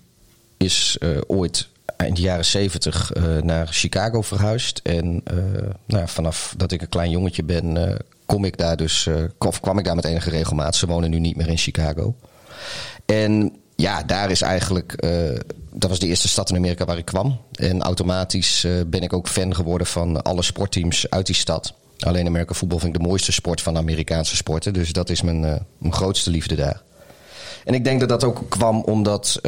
is 0.56 0.96
eh, 1.00 1.08
ooit 1.26 1.68
in 2.06 2.14
de 2.14 2.20
jaren 2.20 2.44
zeventig 2.44 3.12
eh, 3.12 3.36
naar 3.36 3.66
Chicago 3.66 4.22
verhuisd. 4.22 4.80
En 4.82 5.20
eh, 5.24 5.36
nou 5.86 6.08
vanaf 6.08 6.54
dat 6.56 6.72
ik 6.72 6.82
een 6.82 6.88
klein 6.88 7.10
jongetje 7.10 7.42
ben, 7.42 7.96
kom 8.26 8.44
ik 8.44 8.56
daar 8.56 8.76
dus, 8.76 9.08
of 9.38 9.60
kwam 9.60 9.78
ik 9.78 9.84
daar 9.84 9.94
met 9.94 10.04
enige 10.04 10.30
regelmaat. 10.30 10.76
Ze 10.76 10.86
wonen 10.86 11.10
nu 11.10 11.18
niet 11.18 11.36
meer 11.36 11.48
in 11.48 11.58
Chicago. 11.58 12.14
En 13.06 13.61
ja, 13.82 14.02
daar 14.02 14.30
is 14.30 14.42
eigenlijk. 14.42 14.92
eh, 14.92 15.10
dat 15.72 15.90
was 15.90 15.98
de 15.98 16.06
eerste 16.06 16.28
stad 16.28 16.50
in 16.50 16.56
Amerika 16.56 16.84
waar 16.84 16.98
ik 16.98 17.04
kwam. 17.04 17.40
En 17.52 17.82
automatisch 17.82 18.64
eh, 18.64 18.72
ben 18.86 19.02
ik 19.02 19.12
ook 19.12 19.28
fan 19.28 19.54
geworden 19.54 19.86
van 19.86 20.22
alle 20.22 20.42
sportteams 20.42 21.10
uit 21.10 21.26
die 21.26 21.34
stad. 21.34 21.74
Alleen 21.98 22.26
Amerika 22.26 22.54
voetbal 22.54 22.78
vind 22.78 22.94
ik 22.94 23.00
de 23.00 23.06
mooiste 23.08 23.32
sport 23.32 23.60
van 23.60 23.76
Amerikaanse 23.76 24.36
sporten. 24.36 24.72
Dus 24.72 24.92
dat 24.92 25.10
is 25.10 25.22
mijn, 25.22 25.44
eh, 25.44 25.54
mijn 25.78 25.92
grootste 25.92 26.30
liefde 26.30 26.54
daar. 26.54 26.82
En 27.64 27.74
ik 27.74 27.84
denk 27.84 28.00
dat 28.00 28.08
dat 28.08 28.24
ook 28.24 28.42
kwam 28.48 28.80
omdat 28.80 29.38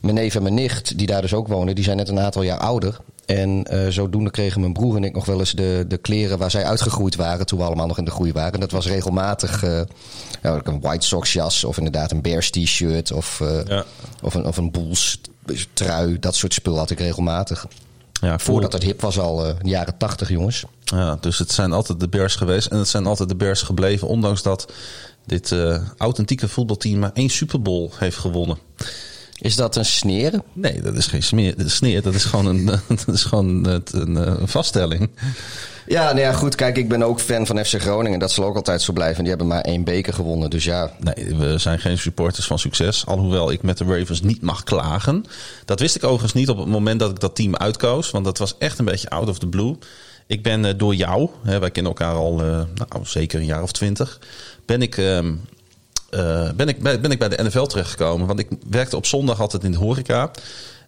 mijn 0.00 0.14
neef 0.14 0.34
en 0.34 0.42
mijn 0.42 0.54
nicht, 0.54 0.98
die 0.98 1.06
daar 1.06 1.20
dus 1.22 1.34
ook 1.34 1.48
wonen, 1.48 1.74
die 1.74 1.84
zijn 1.84 1.96
net 1.96 2.08
een 2.08 2.20
aantal 2.20 2.42
jaar 2.42 2.58
ouder. 2.58 2.96
En 3.26 3.64
eh, 3.64 3.88
zodoende 3.88 4.30
kregen 4.30 4.60
mijn 4.60 4.72
broer 4.72 4.96
en 4.96 5.04
ik 5.04 5.14
nog 5.14 5.24
wel 5.24 5.38
eens 5.38 5.52
de, 5.52 5.84
de 5.88 5.96
kleren 5.96 6.38
waar 6.38 6.50
zij 6.50 6.64
uitgegroeid 6.64 7.16
waren 7.16 7.46
toen 7.46 7.58
we 7.58 7.64
allemaal 7.64 7.86
nog 7.86 7.98
in 7.98 8.04
de 8.04 8.10
groei 8.10 8.32
waren. 8.32 8.52
En 8.52 8.60
dat 8.60 8.70
was 8.70 8.86
regelmatig 8.86 9.64
uh, 9.64 9.80
ja, 10.42 10.60
een 10.62 10.80
White 10.80 11.06
Sox 11.06 11.32
jas 11.32 11.64
of 11.64 11.76
inderdaad 11.76 12.10
een 12.10 12.22
Bears 12.22 12.50
t-shirt 12.50 13.12
of, 13.12 13.40
uh, 13.42 13.64
ja. 13.64 13.84
of, 14.22 14.34
een, 14.34 14.44
of 14.46 14.56
een 14.56 14.70
Bulls 14.70 15.20
trui. 15.72 16.18
Dat 16.18 16.34
soort 16.34 16.54
spul 16.54 16.78
had 16.78 16.90
ik 16.90 16.98
regelmatig. 16.98 17.66
Ja, 18.20 18.38
Voordat 18.38 18.72
het 18.72 18.82
hip 18.82 19.00
was 19.00 19.18
al 19.18 19.48
in 19.48 19.56
de 19.62 19.68
jaren 19.68 19.96
tachtig, 19.96 20.28
jongens. 20.28 20.64
Ja, 20.84 21.16
dus 21.20 21.38
het 21.38 21.52
zijn 21.52 21.72
altijd 21.72 22.00
de 22.00 22.08
Bears 22.08 22.34
geweest 22.34 22.66
en 22.66 22.78
het 22.78 22.88
zijn 22.88 23.06
altijd 23.06 23.28
de 23.28 23.36
Bears 23.36 23.62
gebleven. 23.62 24.08
Ondanks 24.08 24.42
dat 24.42 24.72
dit 25.26 25.54
authentieke 25.96 26.48
voetbalteam 26.48 26.98
maar 26.98 27.10
één 27.14 27.28
Super 27.28 27.62
Bowl 27.62 27.90
heeft 27.98 28.16
gewonnen. 28.16 28.58
Is 29.38 29.56
dat 29.56 29.76
een 29.76 29.84
sneer? 29.84 30.40
Nee, 30.52 30.82
dat 30.82 30.94
is 30.94 31.06
geen 31.06 31.22
smeer, 31.22 31.54
sneer. 31.66 32.02
Dat 32.02 32.14
is 32.14 32.24
gewoon 32.24 32.46
een, 32.46 32.64
dat 33.04 33.14
is 33.14 33.24
gewoon 33.24 33.64
een, 33.64 34.16
een 34.16 34.48
vaststelling. 34.48 35.10
Ja, 35.86 36.04
nou 36.04 36.20
ja, 36.20 36.32
goed. 36.32 36.54
Kijk, 36.54 36.76
ik 36.76 36.88
ben 36.88 37.02
ook 37.02 37.20
fan 37.20 37.46
van 37.46 37.64
FC 37.64 37.80
Groningen. 37.80 38.18
Dat 38.18 38.32
zal 38.32 38.44
ook 38.44 38.56
altijd 38.56 38.82
zo 38.82 38.92
blijven. 38.92 39.18
Die 39.18 39.28
hebben 39.28 39.46
maar 39.46 39.60
één 39.60 39.84
beker 39.84 40.12
gewonnen. 40.12 40.50
Dus 40.50 40.64
ja. 40.64 40.90
Nee, 40.98 41.34
we 41.34 41.58
zijn 41.58 41.78
geen 41.78 41.98
supporters 41.98 42.46
van 42.46 42.58
succes. 42.58 43.06
Alhoewel 43.06 43.50
ik 43.50 43.62
met 43.62 43.78
de 43.78 43.84
Ravens 43.84 44.20
niet 44.20 44.42
mag 44.42 44.62
klagen. 44.62 45.24
Dat 45.64 45.80
wist 45.80 45.96
ik 45.96 46.04
overigens 46.04 46.32
niet 46.32 46.48
op 46.48 46.58
het 46.58 46.68
moment 46.68 47.00
dat 47.00 47.10
ik 47.10 47.20
dat 47.20 47.36
team 47.36 47.56
uitkoos. 47.56 48.10
Want 48.10 48.24
dat 48.24 48.38
was 48.38 48.58
echt 48.58 48.78
een 48.78 48.84
beetje 48.84 49.10
out 49.10 49.28
of 49.28 49.38
the 49.38 49.46
blue. 49.46 49.76
Ik 50.26 50.42
ben 50.42 50.64
uh, 50.64 50.70
door 50.76 50.94
jou, 50.94 51.30
hè, 51.42 51.58
wij 51.58 51.70
kennen 51.70 51.92
elkaar 51.92 52.14
al 52.14 52.40
uh, 52.40 52.46
nou, 52.74 53.04
zeker 53.04 53.40
een 53.40 53.46
jaar 53.46 53.62
of 53.62 53.72
twintig. 53.72 54.20
Ben 54.64 54.82
ik 54.82 54.96
uh, 54.96 55.18
uh, 56.10 56.50
ben, 56.50 56.68
ik, 56.68 56.82
ben 56.82 57.10
ik 57.10 57.18
bij 57.18 57.28
de 57.28 57.42
NFL 57.42 57.64
terechtgekomen. 57.64 58.26
Want 58.26 58.38
ik 58.38 58.48
werkte 58.70 58.96
op 58.96 59.06
zondag 59.06 59.40
altijd 59.40 59.64
in 59.64 59.72
de 59.72 59.78
horeca. 59.78 60.30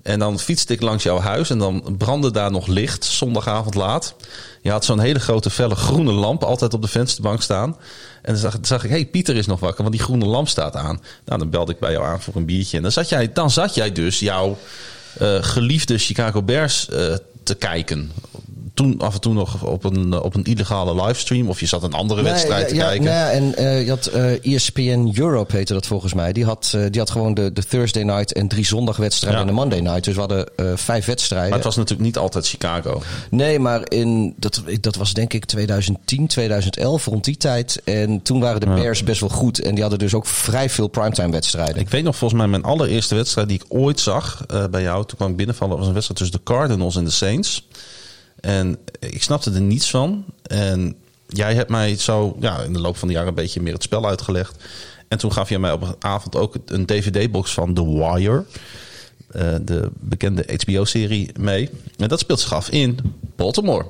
En 0.03 0.19
dan 0.19 0.39
fietste 0.39 0.73
ik 0.73 0.81
langs 0.81 1.03
jouw 1.03 1.19
huis 1.19 1.51
en 1.51 1.59
dan 1.59 1.95
brandde 1.99 2.31
daar 2.31 2.51
nog 2.51 2.67
licht, 2.67 3.05
zondagavond 3.05 3.75
laat. 3.75 4.15
Je 4.63 4.71
had 4.71 4.85
zo'n 4.85 5.01
hele 5.01 5.19
grote 5.19 5.51
felle 5.51 5.75
groene 5.75 6.13
lamp 6.13 6.45
altijd 6.45 6.75
op 6.75 6.83
de 6.83 6.89
vensterbank 6.89 7.43
staan. 7.43 7.77
En 8.23 8.35
dan 8.41 8.53
zag, 8.63 8.85
ik, 8.85 8.91
hé, 8.91 8.97
hey, 8.97 9.07
Pieter 9.07 9.37
is 9.37 9.47
nog 9.47 9.61
wakker, 9.61 9.83
want 9.83 9.95
die 9.95 10.05
groene 10.05 10.25
lamp 10.25 10.49
staat 10.49 10.77
aan. 10.77 11.01
Nou, 11.25 11.39
dan 11.39 11.51
belde 11.51 11.73
ik 11.73 11.79
bij 11.79 11.93
jou 11.93 12.05
aan 12.05 12.21
voor 12.21 12.37
een 12.37 12.45
biertje. 12.45 12.77
En 12.77 12.83
dan 12.83 12.93
zat 12.93 13.09
jij, 13.09 13.33
dan 13.33 13.51
zat 13.51 13.75
jij 13.75 13.93
dus 13.93 14.19
jouw 14.19 14.59
uh, 15.23 15.39
geliefde 15.41 15.99
Chicago 15.99 16.43
Bears 16.43 16.89
uh, 16.93 17.15
te 17.43 17.55
kijken 17.55 18.13
toen 18.79 18.99
af 18.99 19.15
en 19.15 19.21
toe 19.21 19.33
nog 19.33 19.65
op 19.65 19.85
een, 19.85 20.21
op 20.21 20.35
een 20.35 20.45
illegale 20.45 21.05
livestream. 21.05 21.49
Of 21.49 21.61
je 21.61 21.67
zat 21.67 21.83
een 21.83 21.93
andere 21.93 22.23
wedstrijd 22.23 22.69
te 22.69 22.75
ja, 22.75 22.87
kijken. 22.87 23.05
Ja, 23.05 23.31
en 23.31 23.55
uh, 23.59 23.85
je 23.85 23.91
had 23.91 24.11
uh, 24.15 24.55
ESPN 24.55 25.13
Europe 25.15 25.57
heette 25.57 25.73
dat 25.73 25.87
volgens 25.87 26.15
mij. 26.15 26.33
Die 26.33 26.45
had, 26.45 26.73
uh, 26.77 26.83
die 26.91 27.01
had 27.01 27.11
gewoon 27.11 27.35
de, 27.35 27.53
de 27.53 27.63
Thursday 27.63 28.03
night 28.03 28.33
en 28.33 28.49
drie 28.49 28.67
zondagwedstrijden 28.67 29.41
ja. 29.41 29.47
en 29.47 29.55
de 29.55 29.61
Monday 29.61 29.81
night. 29.81 30.05
Dus 30.05 30.15
we 30.15 30.21
hadden 30.21 30.49
vijf 30.79 31.05
wedstrijden. 31.05 31.49
Maar 31.49 31.59
het 31.59 31.67
was 31.67 31.77
natuurlijk 31.77 32.07
niet 32.07 32.19
altijd 32.19 32.47
Chicago. 32.49 33.03
Nee, 33.31 33.59
maar 33.59 33.83
in, 33.89 34.35
dat, 34.37 34.63
dat 34.81 34.97
was 34.97 35.13
denk 35.13 35.33
ik 35.33 35.45
2010, 35.45 36.27
2011 36.27 37.05
rond 37.05 37.25
die 37.25 37.37
tijd. 37.37 37.81
En 37.85 38.23
toen 38.23 38.41
waren 38.41 38.61
de 38.61 38.67
Bears 38.67 39.03
best 39.03 39.21
wel 39.21 39.29
goed. 39.29 39.61
En 39.61 39.73
die 39.73 39.81
hadden 39.81 39.99
dus 39.99 40.15
ook 40.15 40.27
vrij 40.27 40.71
veel 40.71 40.89
primetime 40.89 41.31
wedstrijden. 41.31 41.77
Ik 41.77 41.89
weet 41.89 42.05
nog 42.05 42.17
volgens 42.17 42.41
mij 42.41 42.49
mijn 42.49 42.65
allereerste 42.65 43.15
wedstrijd 43.15 43.49
die 43.49 43.61
ik 43.65 43.65
ooit 43.69 44.01
zag 44.01 44.47
bij 44.71 44.83
jou. 44.83 45.07
Toen 45.07 45.17
kwam 45.17 45.31
ik 45.31 45.37
binnenvallen 45.37 45.79
was 45.79 45.87
een 45.87 45.93
wedstrijd 45.93 46.21
tussen 46.21 46.39
de 46.39 46.53
Cardinals 46.53 46.97
en 46.97 47.05
de 47.05 47.11
Saints. 47.11 47.67
En 48.41 48.79
ik 48.99 49.23
snapte 49.23 49.53
er 49.53 49.61
niets 49.61 49.91
van. 49.91 50.25
En 50.43 50.97
jij 51.27 51.55
hebt 51.55 51.71
mij 51.71 51.97
zo 51.97 52.37
ja, 52.41 52.63
in 52.63 52.73
de 52.73 52.81
loop 52.81 52.97
van 52.97 53.09
de 53.09 53.15
jaren 53.15 53.29
een 53.29 53.35
beetje 53.35 53.61
meer 53.61 53.73
het 53.73 53.83
spel 53.83 54.07
uitgelegd. 54.07 54.65
En 55.09 55.19
toen 55.19 55.33
gaf 55.33 55.49
je 55.49 55.59
mij 55.59 55.73
op 55.73 55.83
een 55.83 55.95
avond 55.99 56.37
ook 56.37 56.55
een 56.67 56.87
DVD-box 56.87 57.53
van 57.53 57.75
The 57.75 57.89
Wire. 57.89 58.45
Uh, 59.37 59.55
de 59.63 59.91
bekende 60.01 60.45
HBO-serie 60.65 61.31
mee. 61.39 61.71
En 61.97 62.09
dat 62.09 62.21
speelt 62.21 62.41
zich 62.41 62.53
af 62.53 62.71
in 62.71 62.99
Baltimore. 63.37 63.87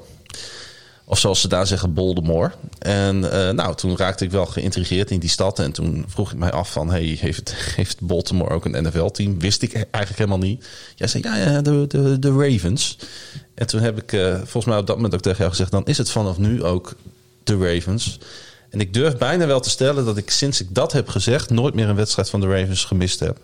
Of 1.04 1.18
zoals 1.18 1.40
ze 1.40 1.48
daar 1.48 1.66
zeggen, 1.66 1.94
Baltimore. 1.94 2.50
En 2.78 3.16
uh, 3.16 3.50
nou, 3.50 3.74
toen 3.74 3.96
raakte 3.96 4.24
ik 4.24 4.30
wel 4.30 4.46
geïntrigeerd 4.46 5.10
in 5.10 5.18
die 5.18 5.30
stad. 5.30 5.58
En 5.58 5.72
toen 5.72 6.04
vroeg 6.08 6.32
ik 6.32 6.38
mij 6.38 6.50
af 6.50 6.72
van, 6.72 6.90
hey, 6.90 7.18
heeft, 7.20 7.54
heeft 7.76 8.00
Baltimore 8.00 8.54
ook 8.54 8.64
een 8.64 8.82
NFL-team? 8.82 9.38
Wist 9.38 9.62
ik 9.62 9.74
eigenlijk 9.74 10.16
helemaal 10.16 10.48
niet. 10.48 10.66
Jij 10.94 11.08
zei, 11.08 11.22
ja, 11.22 11.36
ja 11.36 11.62
de, 11.62 11.84
de, 11.88 12.18
de 12.18 12.32
Ravens. 12.32 12.98
En 13.58 13.66
toen 13.66 13.80
heb 13.80 13.98
ik 13.98 14.12
uh, 14.12 14.34
volgens 14.34 14.64
mij 14.64 14.78
op 14.78 14.86
dat 14.86 14.96
moment 14.96 15.14
ook 15.14 15.20
tegen 15.20 15.38
jou 15.38 15.50
gezegd... 15.50 15.70
dan 15.70 15.86
is 15.86 15.98
het 15.98 16.10
vanaf 16.10 16.38
nu 16.38 16.64
ook 16.64 16.94
de 17.44 17.56
Ravens. 17.56 18.18
En 18.70 18.80
ik 18.80 18.94
durf 18.94 19.16
bijna 19.16 19.46
wel 19.46 19.60
te 19.60 19.70
stellen 19.70 20.04
dat 20.04 20.16
ik 20.16 20.30
sinds 20.30 20.60
ik 20.60 20.74
dat 20.74 20.92
heb 20.92 21.08
gezegd... 21.08 21.50
nooit 21.50 21.74
meer 21.74 21.88
een 21.88 21.96
wedstrijd 21.96 22.30
van 22.30 22.40
de 22.40 22.46
Ravens 22.46 22.84
gemist 22.84 23.20
heb. 23.20 23.38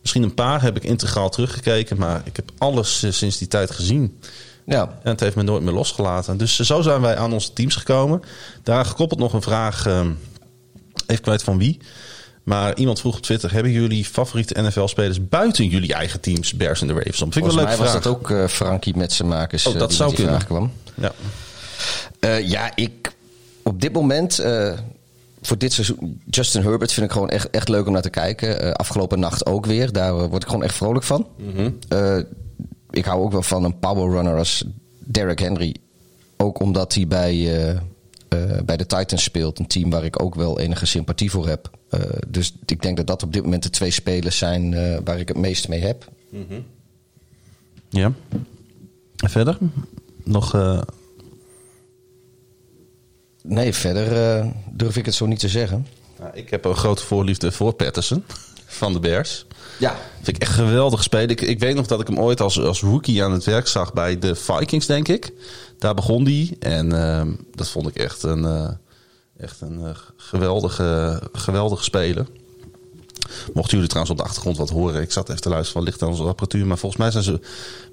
Misschien 0.00 0.22
een 0.22 0.34
paar 0.34 0.62
heb 0.62 0.76
ik 0.76 0.84
integraal 0.84 1.30
teruggekeken... 1.30 1.96
maar 1.96 2.22
ik 2.24 2.36
heb 2.36 2.50
alles 2.58 3.04
uh, 3.04 3.12
sinds 3.12 3.38
die 3.38 3.48
tijd 3.48 3.70
gezien... 3.70 4.18
Ja. 4.64 4.98
En 5.02 5.10
het 5.10 5.20
heeft 5.20 5.36
me 5.36 5.42
nooit 5.42 5.62
meer 5.62 5.72
losgelaten. 5.72 6.36
Dus 6.36 6.58
zo 6.58 6.80
zijn 6.80 7.00
wij 7.00 7.16
aan 7.16 7.32
onze 7.32 7.52
teams 7.52 7.76
gekomen. 7.76 8.22
Daar 8.62 8.84
gekoppeld 8.84 9.20
nog 9.20 9.32
een 9.32 9.42
vraag, 9.42 9.86
even 11.06 11.22
kwijt 11.22 11.42
van 11.42 11.58
wie. 11.58 11.78
Maar 12.42 12.76
iemand 12.76 13.00
vroeg 13.00 13.16
op 13.16 13.22
Twitter: 13.22 13.52
hebben 13.52 13.72
jullie 13.72 14.04
favoriete 14.04 14.62
NFL-spelers 14.62 15.28
buiten 15.28 15.66
jullie 15.66 15.94
eigen 15.94 16.20
teams, 16.20 16.52
Bears 16.52 16.80
en 16.80 16.86
de 16.86 16.92
Ravens? 16.92 17.18
Vind 17.18 17.36
ik 17.36 17.44
wel 17.44 17.54
leuk. 17.54 17.74
was 17.74 17.92
dat 17.92 18.06
ook 18.06 18.30
uh, 18.30 18.46
Frankie 18.46 18.96
met 18.96 19.12
zijn 19.12 19.28
makers. 19.28 19.66
Oh, 19.66 19.78
dat 19.78 19.90
uh, 19.90 19.96
zou 19.96 20.14
kunnen. 20.14 20.44
Kwam. 20.44 20.72
Ja. 20.94 21.12
Uh, 22.20 22.48
ja, 22.48 22.72
ik 22.74 23.12
op 23.62 23.80
dit 23.80 23.92
moment. 23.92 24.42
voor 25.42 25.58
dit 25.58 25.72
seizoen, 25.72 26.20
Justin 26.30 26.62
Herbert 26.62 26.92
vind 26.92 27.06
ik 27.06 27.12
gewoon 27.12 27.28
echt, 27.28 27.50
echt 27.50 27.68
leuk 27.68 27.86
om 27.86 27.92
naar 27.92 28.02
te 28.02 28.10
kijken. 28.10 28.76
afgelopen 28.76 29.18
nacht 29.18 29.46
ook 29.46 29.66
weer. 29.66 29.92
Daar 29.92 30.28
word 30.28 30.42
ik 30.42 30.48
gewoon 30.48 30.64
echt 30.64 30.74
vrolijk 30.74 31.04
van. 31.04 31.26
Mm 31.38 31.54
-hmm 31.54 31.78
ik 32.92 33.04
hou 33.04 33.22
ook 33.22 33.32
wel 33.32 33.42
van 33.42 33.64
een 33.64 33.78
power 33.78 34.10
runner 34.10 34.36
als 34.36 34.64
Derrick 34.98 35.38
Henry. 35.38 35.76
Ook 36.36 36.60
omdat 36.60 36.94
hij 36.94 37.06
bij, 37.06 37.80
uh, 38.32 38.50
uh, 38.50 38.60
bij 38.64 38.76
de 38.76 38.86
Titans 38.86 39.22
speelt. 39.22 39.58
Een 39.58 39.66
team 39.66 39.90
waar 39.90 40.04
ik 40.04 40.22
ook 40.22 40.34
wel 40.34 40.58
enige 40.58 40.86
sympathie 40.86 41.30
voor 41.30 41.48
heb. 41.48 41.70
Uh, 41.90 42.00
dus 42.28 42.54
ik 42.66 42.82
denk 42.82 42.96
dat 42.96 43.06
dat 43.06 43.22
op 43.22 43.32
dit 43.32 43.42
moment 43.42 43.62
de 43.62 43.70
twee 43.70 43.90
spelers 43.90 44.38
zijn 44.38 44.74
waar 45.04 45.18
ik 45.18 45.28
het 45.28 45.36
meest 45.36 45.68
mee 45.68 45.80
heb. 45.80 46.10
Mm 46.28 46.46
-hmm. 46.48 46.64
Ja. 47.88 48.12
En 49.16 49.30
verder? 49.30 49.58
Nog... 50.24 50.56
Nee, 53.42 53.72
verder 53.72 54.44
durf 54.70 54.96
ik 54.96 55.04
het 55.04 55.14
zo 55.14 55.26
niet 55.26 55.38
te 55.38 55.48
zeggen. 55.48 55.86
Nou, 56.18 56.30
ik 56.34 56.50
heb 56.50 56.64
een 56.64 56.76
grote 56.76 57.02
voorliefde 57.04 57.52
voor 57.52 57.72
Patterson 57.72 58.24
van 58.66 58.92
de 58.92 59.00
Bears. 59.00 59.46
Ja. 59.78 59.96
Vind 60.22 60.36
ik 60.36 60.42
echt 60.42 60.52
geweldig 60.52 61.02
spelen. 61.02 61.28
Ik, 61.28 61.40
ik 61.40 61.58
weet 61.58 61.74
nog 61.74 61.86
dat 61.86 62.00
ik 62.00 62.06
hem 62.06 62.18
ooit 62.18 62.40
als, 62.40 62.60
als 62.60 62.80
rookie 62.80 63.24
aan 63.24 63.32
het 63.32 63.44
werk 63.44 63.66
zag 63.66 63.92
bij 63.92 64.18
de 64.18 64.34
Vikings, 64.34 64.86
denk 64.86 65.08
ik. 65.08 65.32
Daar 65.82 65.94
begon 65.94 66.24
hij. 66.24 66.56
En 66.58 66.92
uh, 66.92 67.22
dat 67.54 67.68
vond 67.68 67.88
ik 67.88 67.96
echt 67.96 68.22
een, 68.22 68.42
uh, 68.42 68.68
echt 69.36 69.60
een 69.60 69.80
uh, 69.80 69.90
geweldige, 70.16 71.20
geweldige 71.32 71.82
speler. 71.82 72.26
Mochten 73.52 73.72
jullie 73.72 73.88
trouwens 73.88 74.10
op 74.10 74.18
de 74.18 74.28
achtergrond 74.28 74.56
wat 74.56 74.70
horen. 74.70 75.02
Ik 75.02 75.12
zat 75.12 75.28
even 75.28 75.40
te 75.40 75.48
luisteren 75.48 75.82
van 75.82 75.90
licht 75.90 76.02
aan 76.02 76.08
onze 76.08 76.22
apparatuur. 76.22 76.66
Maar 76.66 76.78
volgens 76.78 77.00
mij 77.00 77.10
zijn 77.10 77.24
ze 77.24 77.40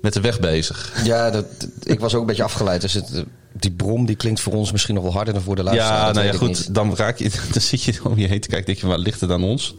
met 0.01 0.13
de 0.13 0.21
weg 0.21 0.39
bezig. 0.39 1.01
Ja, 1.03 1.29
dat, 1.29 1.45
ik 1.83 1.99
was 1.99 2.13
ook 2.13 2.21
een 2.21 2.27
beetje 2.27 2.43
afgeleid. 2.43 2.81
Dus 2.81 2.93
het, 2.93 3.25
die 3.53 3.71
brom 3.71 4.05
die 4.05 4.15
klinkt 4.15 4.39
voor 4.39 4.53
ons 4.53 4.71
misschien 4.71 4.95
nog 4.95 5.03
wel 5.03 5.13
harder 5.13 5.33
dan 5.33 5.43
voor 5.43 5.55
de 5.55 5.63
luisteraar. 5.63 6.07
Ja, 6.07 6.11
nou 6.11 6.25
ja, 6.25 6.33
goed. 6.33 6.73
Dan, 6.73 6.95
raak 6.95 7.17
je, 7.17 7.29
dan 7.53 7.61
zit 7.61 7.83
je 7.83 7.93
om 8.03 8.17
je 8.17 8.27
heen 8.27 8.41
te 8.41 8.47
kijken. 8.47 8.65
Denk 8.65 8.77
je, 8.77 8.87
waar 8.87 8.97
ligt 8.97 9.21
het 9.21 9.31
aan 9.31 9.43
ons? 9.43 9.75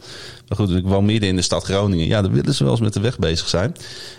Maar 0.51 0.67
goed, 0.67 0.75
ik 0.77 0.85
woon 0.85 1.05
midden 1.05 1.29
in 1.29 1.35
de 1.35 1.41
stad 1.41 1.63
Groningen. 1.63 2.07
Ja, 2.07 2.21
dan 2.21 2.31
willen 2.31 2.53
ze 2.53 2.63
wel 2.63 2.71
eens 2.71 2.81
met 2.81 2.93
de 2.93 2.99
weg 2.99 3.19
bezig 3.19 3.49
zijn. 3.49 3.75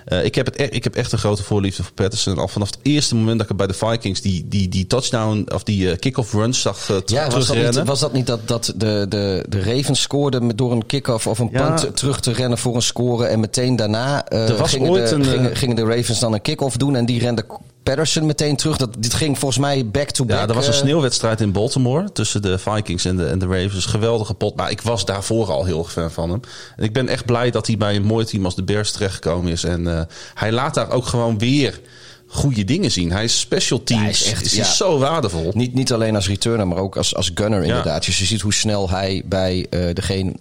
Uh, 0.09 0.25
ik, 0.25 0.35
heb 0.35 0.47
het, 0.47 0.59
e- 0.61 0.69
ik 0.71 0.85
heb 0.85 0.95
echt 0.95 1.13
een 1.13 1.19
grote 1.19 1.43
voorliefde 1.43 1.83
voor 1.83 1.93
Patterson. 1.93 2.39
Al 2.39 2.49
vanaf 2.49 2.71
het 2.71 2.79
eerste 2.83 3.15
moment 3.15 3.39
dat 3.39 3.51
ik 3.51 3.57
bij 3.57 3.67
de 3.67 3.75
Vikings 3.75 4.21
die, 4.21 4.49
die, 4.49 4.69
die 4.69 4.87
touchdown 4.87 5.47
of 5.55 5.63
die 5.63 5.91
uh, 5.91 5.97
kick-off 5.99 6.33
runs 6.33 6.61
zag 6.61 6.89
uh, 6.89 6.97
ja, 7.07 7.31
was 7.31 7.47
dat, 7.47 7.57
niet, 7.57 7.83
was 7.83 8.01
dat 8.01 8.13
niet 8.13 8.27
dat, 8.27 8.49
dat 8.49 8.73
de, 8.77 9.07
de, 9.09 9.45
de 9.49 9.63
Ravens 9.63 10.01
scoorden 10.01 10.57
door 10.57 10.73
een 10.73 10.87
kick-off 10.87 11.27
of 11.27 11.39
een 11.39 11.49
ja. 11.53 11.67
punt 11.67 11.97
terug 11.97 12.21
te 12.21 12.33
rennen 12.33 12.59
voor 12.59 12.75
een 12.75 12.83
score 12.83 13.27
en 13.27 13.41
meteen 13.41 13.77
daarna 13.77 14.27
gingen, 14.29 14.93
de, 14.93 15.11
een, 15.11 15.25
gingen, 15.25 15.57
gingen, 15.57 15.77
de 15.77 15.85
Ravens 15.85 16.21
dan 16.21 16.33
een 16.33 16.43
kick-off 16.43 16.77
doen 16.77 16.97
en 16.97 17.07
die 17.07 17.21
rende 17.21 17.45
Patterson 17.83 18.27
meteen 18.27 18.57
terug. 18.57 18.77
Dat, 18.77 18.97
dit 18.99 19.15
ging 19.15 19.39
volgens 19.39 19.61
mij 19.61 19.87
back-to-back. 19.87 20.39
Ja, 20.39 20.49
er 20.49 20.55
was 20.55 20.67
een 20.67 20.75
sneeuwwedstrijd 20.75 21.41
in 21.41 21.53
Baltimore 21.53 22.13
tussen 22.13 22.43
de 22.43 22.59
Vikings 22.59 23.05
en 23.05 23.17
de, 23.17 23.27
en 23.27 23.39
de 23.39 23.47
Ravens. 23.47 23.87
Geweldige 23.87 24.35
pot. 24.35 24.57
Maar 24.57 24.71
ik 24.71 24.81
was 24.81 25.05
daarvoor 25.05 25.51
al 25.51 25.65
heel 25.65 25.85
fan 25.85 26.11
van 26.11 26.31
hem. 26.31 26.41
En 26.77 26.85
ik 26.85 26.93
ben 26.93 27.09
echt 27.09 27.25
blij 27.25 27.51
dat 27.51 27.67
hij 27.67 27.77
bij 27.77 27.97
een 27.97 28.05
mooi 28.05 28.25
team 28.25 28.45
als 28.45 28.55
de 28.55 28.63
Bears 28.63 28.93
terechtgekomen 28.93 29.53
is. 29.53 29.65
En 29.65 29.81
uh, 29.81 30.01
hij 30.35 30.53
laat 30.53 30.75
daar 30.75 30.91
ook 30.91 31.07
gewoon 31.07 31.39
weer 31.39 31.81
goede 32.27 32.65
dingen 32.65 32.91
zien. 32.91 33.13
Hij 33.13 33.25
is 33.25 33.41
special 33.41 33.83
teams. 33.83 34.01
Ja, 34.01 34.07
hij 34.07 34.13
is, 34.15 34.31
echt, 34.31 34.45
is 34.45 34.55
ja. 34.55 34.65
zo 34.65 34.99
waardevol. 34.99 35.51
Niet, 35.55 35.75
niet 35.75 35.93
alleen 35.93 36.15
als 36.15 36.29
returner, 36.29 36.69
maar 36.69 36.79
ook 36.79 36.97
als, 36.97 37.15
als 37.15 37.31
gunner 37.35 37.63
inderdaad. 37.63 38.05
Ja. 38.05 38.11
Dus 38.11 38.19
je 38.19 38.25
ziet 38.25 38.41
hoe 38.41 38.55
snel 38.55 38.91
hij 38.91 39.23
bij 39.25 39.67
uh, 39.71 39.95
degene 39.95 40.35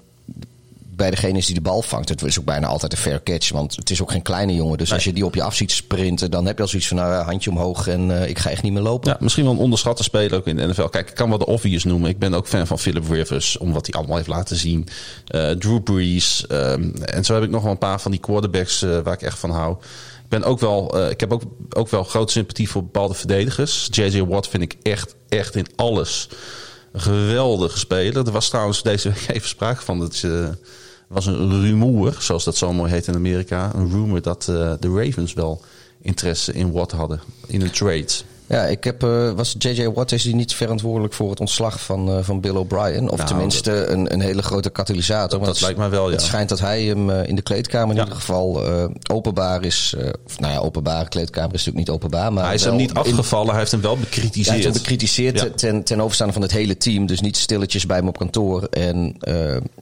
bij 1.01 1.10
degene 1.10 1.38
is 1.38 1.46
die 1.46 1.55
de 1.55 1.62
bal 1.62 1.81
vangt. 1.81 2.10
Het 2.10 2.24
is 2.24 2.39
ook 2.39 2.46
bijna 2.46 2.67
altijd 2.67 2.91
een 2.91 2.98
fair 2.98 3.24
catch. 3.24 3.51
Want 3.51 3.75
het 3.75 3.89
is 3.89 4.01
ook 4.01 4.12
geen 4.12 4.22
kleine 4.22 4.55
jongen. 4.55 4.77
Dus 4.77 4.88
nee. 4.88 4.98
als 4.98 5.03
je 5.03 5.13
die 5.13 5.25
op 5.25 5.36
je 5.36 5.43
af 5.43 5.55
ziet 5.55 5.72
sprinten, 5.72 6.31
dan 6.31 6.46
heb 6.46 6.55
je 6.55 6.63
al 6.63 6.70
zoiets 6.70 6.88
van 6.88 6.98
nou, 6.98 7.24
handje 7.24 7.50
omhoog 7.50 7.88
en 7.88 8.10
uh, 8.10 8.27
ik 8.27 8.39
ga 8.39 8.50
echt 8.50 8.63
niet 8.63 8.74
meer 8.74 8.81
lopen. 8.81 9.10
Ja, 9.10 9.17
misschien 9.20 9.43
wel 9.43 9.53
een 9.53 9.60
onderschatte 9.60 10.03
speler 10.03 10.38
ook 10.38 10.48
in 10.48 10.55
de 10.55 10.67
NFL. 10.67 10.86
Kijk, 10.86 11.10
ik 11.10 11.15
kan 11.15 11.29
wel 11.29 11.38
de 11.38 11.46
obvious 11.46 11.84
noemen. 11.84 12.10
Ik 12.10 12.20
ben 12.20 12.34
ook 12.34 12.48
fan 12.48 12.67
van 12.67 12.79
Philip 12.79 13.10
Rivers, 13.10 13.58
om 13.58 13.74
wat 13.74 13.86
hij 13.86 13.96
allemaal 13.96 14.15
heeft 14.15 14.27
laten 14.27 14.55
zien. 14.55 14.88
Uh, 15.36 15.50
Drew 15.50 15.84
Brees. 15.84 16.46
Um, 16.51 16.93
en 16.96 17.25
zo 17.25 17.34
heb 17.34 17.43
ik 17.43 17.50
nog 17.50 17.63
wel 17.63 17.72
een 17.72 17.77
paar 17.77 18.01
van 18.01 18.12
die 18.12 18.20
quarterbacks 18.20 18.81
waar 18.81 19.13
ik 19.13 19.22
echt 19.22 19.39
van 19.39 19.50
hou. 19.50 19.75
Ik 20.24 20.39
ben 20.39 20.43
ook 20.43 20.60
wel, 20.60 21.00
eh, 21.00 21.10
ik 21.10 21.20
heb 21.20 21.34
ook, 21.34 21.41
ook 21.70 21.89
wel 21.89 22.03
grote 22.03 22.31
sympathie 22.31 22.70
voor 22.70 22.84
bepaalde 22.84 23.13
verdedigers. 23.13 23.88
J.J. 23.91 24.22
Watt 24.22 24.48
vind 24.48 24.63
ik 24.63 24.75
echt, 24.81 25.15
echt 25.29 25.55
in 25.55 25.67
alles 25.75 26.29
een 26.91 27.01
geweldige 27.01 27.77
speler. 27.77 28.25
Er 28.25 28.31
was 28.31 28.50
trouwens 28.50 28.84
deze 28.84 29.10
week 29.10 29.27
even 29.27 29.48
sprake 29.48 29.81
van. 29.81 30.00
Dat 30.00 30.22
uh, 30.25 30.48
was 31.12 31.25
een 31.25 31.62
rumoer, 31.62 32.15
zoals 32.20 32.44
dat 32.44 32.58
zo 32.58 32.74
mooi 32.74 32.91
heet 32.91 33.08
in 33.08 33.15
Amerika. 33.15 33.72
Een 33.75 33.89
rumor 33.89 34.22
dat 34.22 34.48
uh, 34.50 34.74
de 34.80 34.89
Ravens 34.89 35.34
wel 35.34 35.62
interesse 36.01 36.53
in 36.53 36.72
Watt 36.72 36.91
hadden. 36.91 37.22
In 37.48 37.62
een 37.62 37.72
trade. 37.72 38.12
Ja, 38.51 38.65
ik 38.65 38.84
heb, 38.84 39.03
uh, 39.03 39.31
was 39.31 39.55
J.J. 39.58 39.88
Watt 39.88 40.12
is 40.12 40.24
hij 40.24 40.34
niet 40.34 40.53
verantwoordelijk 40.53 41.13
voor 41.13 41.29
het 41.29 41.39
ontslag 41.39 41.81
van, 41.81 42.10
uh, 42.10 42.17
van 42.22 42.39
Bill 42.39 42.55
O'Brien? 42.55 43.10
Of 43.10 43.17
nou, 43.17 43.29
tenminste 43.29 43.72
dat, 43.72 43.88
een, 43.88 44.13
een 44.13 44.22
hele 44.22 44.41
grote 44.41 44.70
katalysator. 44.70 45.39
Dat, 45.39 45.48
dat 45.48 45.62
lijkt 45.62 45.77
mij 45.77 45.89
wel, 45.89 46.05
ja. 46.05 46.12
Het 46.12 46.22
schijnt 46.22 46.50
dat 46.50 46.60
hij 46.60 46.84
hem 46.84 47.10
uh, 47.10 47.27
in 47.27 47.36
de 47.36 47.41
kleedkamer 47.41 47.89
in 47.89 47.96
ja. 47.96 48.03
ieder 48.03 48.20
geval 48.20 48.62
openbaar 49.12 49.63
is. 49.65 49.96
Of, 50.25 50.39
nou 50.39 50.53
ja, 50.53 50.60
openbaar, 50.60 51.10
kleedkamer 51.10 51.53
is 51.53 51.65
natuurlijk 51.65 51.88
niet 51.88 51.89
openbaar. 51.96 52.34
Maar 52.34 52.46
hij 52.46 52.53
is 52.53 52.63
hem 52.63 52.75
niet 52.75 52.93
afgevallen, 52.93 53.50
hij 53.50 53.60
heeft 53.60 53.72
hem 53.72 53.81
wel 53.81 53.98
bekritiseerd. 53.98 54.46
hij 54.46 54.55
heeft 54.55 54.67
hem 54.67 54.77
bekritiseerd 54.84 55.39
ja. 55.39 55.50
ten, 55.55 55.84
ten 55.84 56.01
overstaan 56.01 56.34
van 56.34 56.41
het 56.41 56.51
hele 56.51 56.77
team. 56.77 57.05
Dus 57.05 57.22
niet 57.22 57.38
stilletjes 57.38 57.86
bij 57.86 57.98
hem 57.98 58.08
op 58.08 58.17
kantoor. 58.17 58.63
En 58.63 59.17